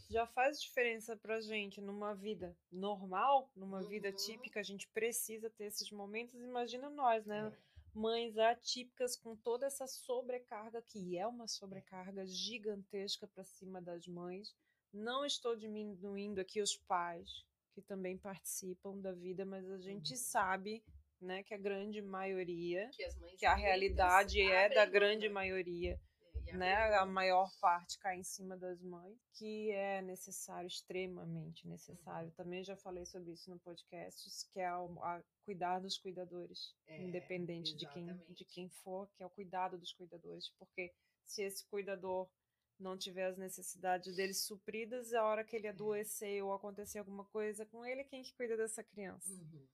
já 0.09 0.27
faz 0.27 0.61
diferença 0.61 1.17
pra 1.17 1.41
gente 1.41 1.81
numa 1.81 2.15
vida 2.15 2.57
normal, 2.73 3.51
numa 3.55 3.81
uhum. 3.81 3.89
vida 3.89 4.13
típica, 4.13 4.61
a 4.61 4.63
gente 4.63 4.89
precisa 4.89 5.51
ter 5.51 5.65
esses 5.65 5.91
momentos. 5.91 6.35
Imagina 6.35 6.89
nós, 6.89 7.27
né? 7.27 7.53
É. 7.55 7.71
Mães 7.93 8.39
atípicas 8.39 9.17
com 9.17 9.35
toda 9.35 9.67
essa 9.67 9.87
sobrecarga, 9.87 10.81
que 10.81 11.19
é 11.19 11.27
uma 11.27 11.49
sobrecarga 11.49 12.25
gigantesca 12.25 13.27
para 13.27 13.45
cima 13.45 13.83
das 13.83 14.07
mães. 14.07 14.55
Não 14.93 15.25
estou 15.25 15.57
diminuindo 15.57 16.41
aqui 16.41 16.63
os 16.63 16.77
pais, 16.77 17.45
que 17.73 17.83
também 17.83 18.17
participam 18.17 18.97
da 18.99 19.13
vida, 19.13 19.45
mas 19.45 19.69
a 19.69 19.79
gente 19.79 20.13
uhum. 20.13 20.19
sabe 20.19 20.83
né, 21.21 21.43
que 21.43 21.53
a 21.53 21.59
grande 21.59 22.01
maioria, 22.01 22.89
que, 22.95 23.37
que 23.37 23.45
a 23.45 23.55
realidade 23.55 24.41
é 24.41 24.69
da 24.69 24.87
grande 24.87 25.29
maioria 25.29 26.01
né, 26.53 26.95
a 26.95 27.07
maior 27.07 27.51
parte 27.61 27.99
cai 27.99 28.17
em 28.17 28.23
cima 28.23 28.57
das 28.57 28.81
mães, 28.83 29.19
que 29.35 29.71
é 29.71 30.03
necessário, 30.03 30.67
extremamente 30.67 31.67
necessário. 31.67 32.29
Uhum. 32.29 32.35
Também 32.35 32.65
já 32.65 32.77
falei 32.77 33.05
sobre 33.07 33.33
isso 33.33 33.51
no 33.51 33.59
podcast, 33.59 34.29
que 34.53 34.61
é 34.61 34.67
a, 34.67 34.77
a 34.79 35.23
cuidar 35.45 35.81
dos 35.81 35.99
cuidadores, 35.99 36.75
é, 36.87 37.03
independente 37.03 37.77
de 37.77 37.87
quem, 37.89 38.07
de 38.29 38.45
quem 38.45 38.69
for, 38.69 39.09
que 39.17 39.23
é 39.23 39.27
o 39.27 39.31
cuidado 39.31 39.79
dos 39.79 39.93
cuidadores, 39.93 40.49
porque 40.59 40.93
se 41.25 41.43
esse 41.43 41.67
cuidador 41.67 42.29
não 42.79 42.97
tiver 42.97 43.27
as 43.27 43.37
necessidades 43.37 44.17
dele 44.17 44.33
supridas, 44.35 45.13
a 45.13 45.23
hora 45.25 45.45
que 45.45 45.55
ele 45.55 45.67
é. 45.67 45.71
adoecer 45.71 46.43
ou 46.43 46.53
acontecer 46.53 46.99
alguma 46.99 47.25
coisa 47.27 47.67
com 47.67 47.85
ele, 47.85 48.05
quem 48.05 48.23
que 48.23 48.35
cuida 48.35 48.57
dessa 48.57 48.83
criança? 48.83 49.31
Uhum. 49.33 49.69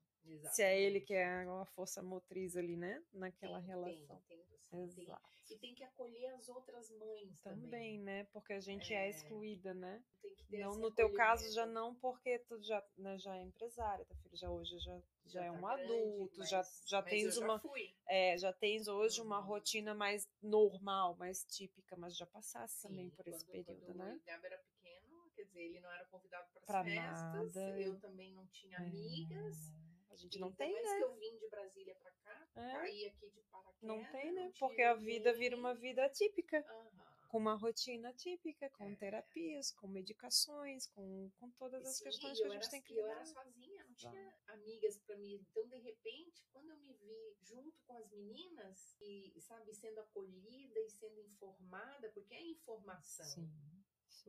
Se 0.53 0.63
é 0.63 0.81
ele 0.81 1.01
que 1.01 1.15
é 1.15 1.47
uma 1.47 1.67
força 1.67 2.03
motriz 2.03 2.57
ali, 2.57 2.77
né? 2.77 3.03
Naquela 3.13 3.59
tem, 3.59 3.67
relação. 3.69 4.23
Tem, 4.29 4.39
tem, 4.39 4.85
Exato. 4.85 5.37
E 5.51 5.59
tem 5.59 5.75
que 5.75 5.85
acolher 5.85 6.27
as 6.35 6.49
outras 6.49 6.91
mães 6.91 7.41
também. 7.41 7.63
Também, 7.63 8.01
né? 8.01 8.25
Porque 8.33 8.53
a 8.53 8.61
gente 8.61 8.93
é, 8.93 9.07
é 9.07 9.11
excluída, 9.11 9.73
né? 9.73 10.03
não, 10.51 10.77
no 10.77 10.91
teu 10.91 11.13
caso 11.13 11.53
já 11.53 11.67
não, 11.67 11.95
porque 11.95 12.39
tu 12.41 12.61
já, 12.63 12.83
né, 12.97 13.19
já 13.19 13.37
é 13.37 13.43
empresária, 13.43 14.05
teu 14.05 14.17
filho 14.17 14.37
já 14.37 14.51
hoje 14.51 14.79
já, 14.79 14.97
já, 15.25 15.41
já 15.41 15.45
é 15.45 15.51
um 15.51 15.61
tá 15.61 15.73
adulto, 15.75 16.37
grande, 16.37 16.51
já, 16.51 16.65
já 16.87 17.03
tens 17.03 17.37
uma. 17.37 17.61
É, 18.09 18.39
já 18.39 18.53
tens 18.53 18.89
hoje 18.89 19.21
uhum. 19.21 19.27
uma 19.27 19.41
rotina 19.41 19.95
mais 19.95 20.29
normal, 20.43 21.17
mais 21.17 21.45
típica, 21.45 21.97
mas 21.97 22.17
já 22.17 22.27
passasse 22.27 22.81
Sim, 22.81 22.89
também 22.89 23.11
por 23.11 23.25
quando, 23.25 23.35
esse 23.35 23.47
período, 23.47 23.87
quando 23.87 23.99
né? 23.99 24.21
O 24.21 24.27
Gabi 24.27 24.47
era 24.47 24.59
pequeno, 24.59 25.31
quer 25.35 25.45
dizer, 25.45 25.63
ele 25.63 25.81
não 25.81 25.93
era 25.93 26.05
convidado 26.07 26.49
para 26.53 26.81
as 26.81 26.87
festas, 26.87 27.55
nada. 27.55 27.81
eu 27.81 27.99
também 28.01 28.33
não 28.33 28.47
tinha 28.49 28.79
amigas. 28.79 29.73
É. 29.83 29.86
A 30.17 30.19
gente 30.19 30.39
não 30.39 30.51
tem, 30.51 30.73
né? 30.73 30.97
que 30.97 31.05
eu 31.05 31.15
vim 31.15 31.37
de 31.37 31.47
Brasília 31.51 31.95
para 31.97 32.11
cá, 32.11 32.49
é. 32.57 32.73
caí 32.73 33.07
aqui 33.07 33.29
de 33.29 33.43
paraquedas. 33.43 33.83
Não 33.83 34.03
tem, 34.11 34.33
né? 34.33 34.45
Não 34.45 34.53
Porque 34.53 34.81
a 34.81 34.95
vida 34.95 35.31
vira 35.35 35.55
uma 35.55 35.75
vida 35.75 36.09
típica. 36.09 36.59
Uhum. 36.59 36.97
Com 37.29 37.39
uma 37.39 37.55
rotina 37.55 38.15
típica, 38.15 38.71
com 38.71 38.89
é. 38.89 38.97
terapias, 38.97 39.73
com 39.73 39.89
medicações, 39.89 40.87
com, 40.87 41.31
com 41.39 41.51
todas 41.51 41.85
as 41.85 41.99
Sim, 41.99 42.05
questões 42.05 42.39
que 42.39 42.45
a 42.45 42.49
gente 42.49 42.63
era, 42.63 42.71
tem 42.71 42.83
que 42.83 42.95
lidar. 42.95 43.09
Eu 43.09 43.11
era 43.11 43.27
sozinha, 43.27 43.85
não 43.85 43.95
tinha 43.95 44.35
amigas 44.47 44.99
para 45.01 45.19
mim. 45.19 45.35
Então, 45.51 45.69
de 45.69 45.79
repente, 45.81 46.47
quando 46.51 46.71
eu 46.71 46.79
me 46.79 46.95
vi 46.95 47.37
junto 47.43 47.79
com 47.87 47.95
as 47.95 48.11
meninas 48.11 48.97
e, 49.01 49.39
sabe, 49.41 49.75
sendo 49.75 50.01
acolhida 50.01 50.81
e 50.81 50.89
sendo 50.89 51.21
informada, 51.21 52.11
porque 52.13 52.33
é 52.33 52.43
informação. 52.43 53.27
Sim. 53.27 53.51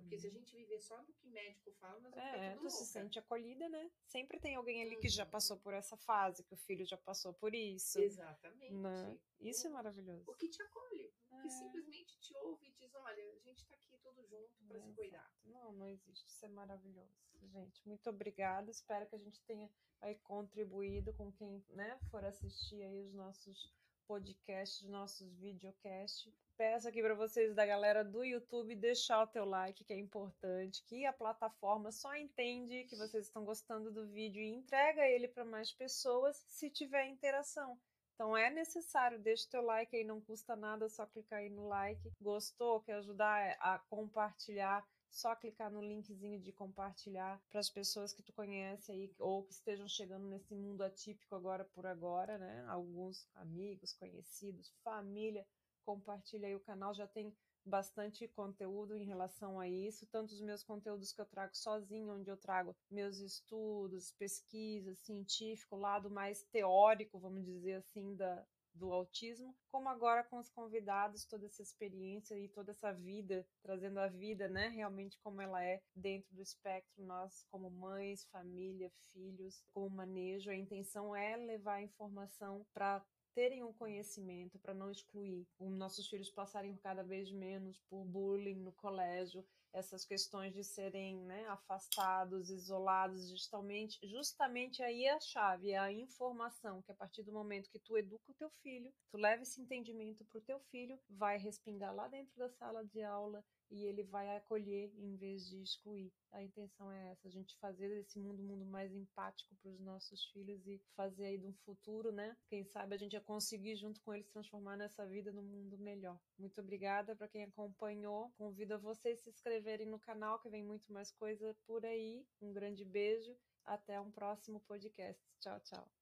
Porque 0.01 0.17
se 0.17 0.27
a 0.27 0.29
gente 0.29 0.55
viver 0.55 0.79
só 0.79 1.01
do 1.01 1.13
que 1.13 1.27
médico 1.27 1.71
fala, 1.73 1.99
nós 1.99 2.13
vamos 2.13 2.29
é, 2.29 2.51
tu 2.51 2.55
louca. 2.57 2.69
se 2.69 2.85
sente 2.85 3.19
acolhida, 3.19 3.67
né? 3.67 3.91
Sempre 4.05 4.39
tem 4.39 4.55
alguém 4.55 4.81
ali 4.83 4.95
uhum. 4.95 5.01
que 5.01 5.09
já 5.09 5.23
uhum. 5.23 5.29
passou 5.31 5.57
por 5.57 5.73
essa 5.73 5.97
fase, 5.97 6.43
que 6.43 6.53
o 6.53 6.57
filho 6.57 6.85
já 6.85 6.97
passou 6.97 7.33
por 7.33 7.53
isso. 7.55 7.99
Exatamente. 7.99 8.73
Né? 8.73 9.17
Isso 9.39 9.67
é 9.67 9.69
maravilhoso. 9.69 10.23
O 10.29 10.35
que 10.35 10.47
te 10.47 10.61
acolhe, 10.61 11.13
o 11.31 11.37
que 11.41 11.47
é. 11.47 11.49
simplesmente 11.49 12.19
te 12.19 12.35
ouve 12.37 12.67
e 12.67 12.71
diz, 12.73 12.93
olha, 12.93 13.33
a 13.33 13.39
gente 13.39 13.65
tá 13.65 13.75
aqui 13.75 13.97
todo 13.97 14.23
junto 14.23 14.63
para 14.67 14.77
é, 14.77 14.81
se 14.81 14.93
cuidar. 14.93 15.31
Não, 15.45 15.73
não 15.73 15.87
existe. 15.87 16.27
Isso 16.27 16.45
é 16.45 16.49
maravilhoso. 16.49 17.17
Gente, 17.41 17.87
muito 17.87 18.09
obrigada. 18.09 18.69
Espero 18.69 19.07
que 19.07 19.15
a 19.15 19.19
gente 19.19 19.41
tenha 19.43 19.69
aí 20.01 20.15
contribuído 20.19 21.13
com 21.13 21.31
quem 21.31 21.63
né, 21.69 21.97
for 22.11 22.23
assistir 22.23 22.83
aí 22.83 23.01
os 23.01 23.13
nossos 23.13 23.73
podcasts, 24.07 24.81
os 24.81 24.89
nossos 24.89 25.31
videocasts 25.35 26.33
peço 26.57 26.87
aqui 26.87 27.03
para 27.03 27.13
vocês 27.13 27.53
da 27.53 27.65
galera 27.65 28.03
do 28.03 28.23
YouTube 28.23 28.75
deixar 28.75 29.21
o 29.21 29.27
teu 29.27 29.45
like, 29.45 29.83
que 29.83 29.93
é 29.93 29.99
importante, 29.99 30.83
que 30.85 31.05
a 31.05 31.13
plataforma 31.13 31.91
só 31.91 32.15
entende 32.15 32.85
que 32.85 32.95
vocês 32.95 33.27
estão 33.27 33.45
gostando 33.45 33.91
do 33.91 34.07
vídeo 34.07 34.41
e 34.41 34.49
entrega 34.49 35.05
ele 35.05 35.27
para 35.27 35.45
mais 35.45 35.71
pessoas 35.71 36.35
se 36.47 36.69
tiver 36.71 37.05
interação. 37.05 37.79
Então 38.15 38.35
é 38.35 38.49
necessário, 38.49 39.19
deixa 39.19 39.45
o 39.45 39.49
teu 39.51 39.61
like 39.61 39.95
aí, 39.95 40.03
não 40.03 40.19
custa 40.19 40.55
nada, 40.55 40.89
só 40.89 41.05
clicar 41.05 41.39
aí 41.39 41.49
no 41.51 41.67
like. 41.67 42.11
Gostou? 42.19 42.81
Quer 42.81 42.95
ajudar 42.95 43.55
a 43.59 43.77
compartilhar? 43.87 44.83
Só 45.09 45.35
clicar 45.35 45.71
no 45.71 45.81
linkzinho 45.81 46.39
de 46.39 46.51
compartilhar 46.51 47.41
para 47.49 47.59
as 47.59 47.69
pessoas 47.69 48.13
que 48.13 48.21
tu 48.21 48.31
conhece 48.33 48.91
aí 48.91 49.11
ou 49.17 49.43
que 49.43 49.53
estejam 49.53 49.87
chegando 49.87 50.27
nesse 50.27 50.53
mundo 50.53 50.83
atípico 50.83 51.35
agora 51.35 51.65
por 51.65 51.85
agora, 51.85 52.37
né? 52.37 52.65
Alguns 52.67 53.27
amigos, 53.35 53.93
conhecidos, 53.93 54.73
família 54.83 55.45
compartilha 55.87 56.49
aí 56.49 56.55
o 56.55 56.59
canal, 56.59 56.93
já 56.93 57.07
tem 57.07 57.33
bastante 57.65 58.27
conteúdo 58.27 58.93
em 58.93 59.05
relação 59.05 59.57
a 59.57 59.69
isso, 59.69 60.05
tanto 60.07 60.33
os 60.33 60.41
meus 60.41 60.61
conteúdos 60.61 61.13
que 61.13 61.21
eu 61.21 61.25
trago 61.25 61.55
sozinho, 61.55 62.13
onde 62.13 62.29
eu 62.29 62.35
trago 62.35 62.75
meus 62.91 63.19
estudos, 63.19 64.11
pesquisas, 64.11 64.99
científico, 64.99 65.77
lado 65.77 66.09
mais 66.09 66.43
teórico, 66.43 67.19
vamos 67.19 67.45
dizer 67.45 67.75
assim, 67.75 68.15
da, 68.15 68.45
do 68.77 68.93
autismo, 68.93 69.55
como 69.69 69.89
agora 69.89 70.23
com 70.23 70.37
os 70.37 70.49
convidados, 70.49 71.25
toda 71.25 71.45
essa 71.45 71.61
experiência 71.61 72.37
e 72.37 72.47
toda 72.47 72.71
essa 72.71 72.93
vida, 72.93 73.45
trazendo 73.61 73.99
a 73.99 74.07
vida, 74.07 74.47
né, 74.47 74.69
realmente 74.69 75.17
como 75.19 75.41
ela 75.41 75.63
é 75.63 75.81
dentro 75.95 76.33
do 76.33 76.41
espectro, 76.41 77.03
nós 77.03 77.45
como 77.51 77.69
mães, 77.69 78.25
família, 78.25 78.91
filhos, 79.11 79.63
como 79.73 79.89
manejo, 79.89 80.49
a 80.49 80.55
intenção 80.55 81.15
é 81.15 81.35
levar 81.35 81.75
a 81.75 81.83
informação 81.83 82.65
para 82.73 83.03
terem 83.33 83.63
um 83.63 83.71
conhecimento, 83.71 84.57
para 84.57 84.73
não 84.73 84.89
excluir, 84.89 85.47
os 85.59 85.71
nossos 85.71 86.07
filhos 86.07 86.31
passarem 86.31 86.75
cada 86.77 87.03
vez 87.03 87.31
menos 87.31 87.79
por 87.87 88.03
bullying 88.03 88.61
no 88.61 88.71
colégio, 88.71 89.45
essas 89.77 90.03
questões 90.05 90.53
de 90.53 90.63
serem 90.63 91.19
né, 91.23 91.47
afastados, 91.47 92.49
isolados, 92.49 93.29
justamente, 93.29 93.99
justamente 94.07 94.81
aí 94.81 95.05
é 95.05 95.13
a 95.13 95.19
chave, 95.19 95.71
é 95.71 95.77
a 95.77 95.91
informação, 95.91 96.81
que 96.81 96.91
a 96.91 96.95
partir 96.95 97.23
do 97.23 97.31
momento 97.31 97.69
que 97.69 97.79
tu 97.79 97.97
educa 97.97 98.31
o 98.31 98.35
teu 98.35 98.49
filho, 98.61 98.91
tu 99.11 99.17
leva 99.17 99.43
esse 99.43 99.61
entendimento 99.61 100.25
para 100.25 100.39
o 100.39 100.41
teu 100.41 100.59
filho, 100.71 100.99
vai 101.09 101.37
respingar 101.37 101.93
lá 101.93 102.07
dentro 102.07 102.35
da 102.37 102.49
sala 102.49 102.83
de 102.85 103.01
aula 103.03 103.43
e 103.69 103.85
ele 103.85 104.03
vai 104.03 104.35
acolher 104.35 104.91
em 104.97 105.15
vez 105.15 105.47
de 105.47 105.61
excluir. 105.61 106.11
A 106.31 106.43
intenção 106.43 106.91
é 106.91 107.11
essa, 107.11 107.27
a 107.27 107.31
gente 107.31 107.57
fazer 107.57 107.89
desse 107.89 108.19
mundo 108.19 108.41
um 108.41 108.45
mundo 108.45 108.65
mais 108.65 108.93
empático 108.93 109.55
para 109.55 109.71
os 109.71 109.79
nossos 109.79 110.25
filhos 110.31 110.65
e 110.67 110.81
fazer 110.95 111.25
aí 111.25 111.37
de 111.37 111.47
um 111.47 111.53
futuro, 111.65 112.11
né? 112.11 112.35
Quem 112.47 112.63
sabe 112.63 112.95
a 112.95 112.97
gente 112.97 113.13
ia 113.13 113.21
conseguir 113.21 113.75
junto 113.75 114.01
com 114.01 114.13
eles 114.13 114.27
transformar 114.29 114.77
nessa 114.77 115.05
vida 115.05 115.31
num 115.31 115.43
mundo 115.43 115.77
melhor. 115.77 116.19
Muito 116.37 116.61
obrigada 116.61 117.15
para 117.15 117.27
quem 117.27 117.43
acompanhou. 117.43 118.31
Convido 118.37 118.75
a 118.75 118.77
vocês 118.77 119.19
a 119.19 119.23
se 119.23 119.29
inscreverem 119.29 119.87
no 119.87 119.99
canal 119.99 120.39
que 120.39 120.49
vem 120.49 120.63
muito 120.63 120.91
mais 120.91 121.11
coisa 121.11 121.55
por 121.65 121.85
aí. 121.85 122.25
Um 122.41 122.53
grande 122.53 122.85
beijo. 122.85 123.35
Até 123.65 123.99
um 123.99 124.11
próximo 124.11 124.61
podcast. 124.61 125.21
Tchau, 125.39 125.59
tchau. 125.59 125.96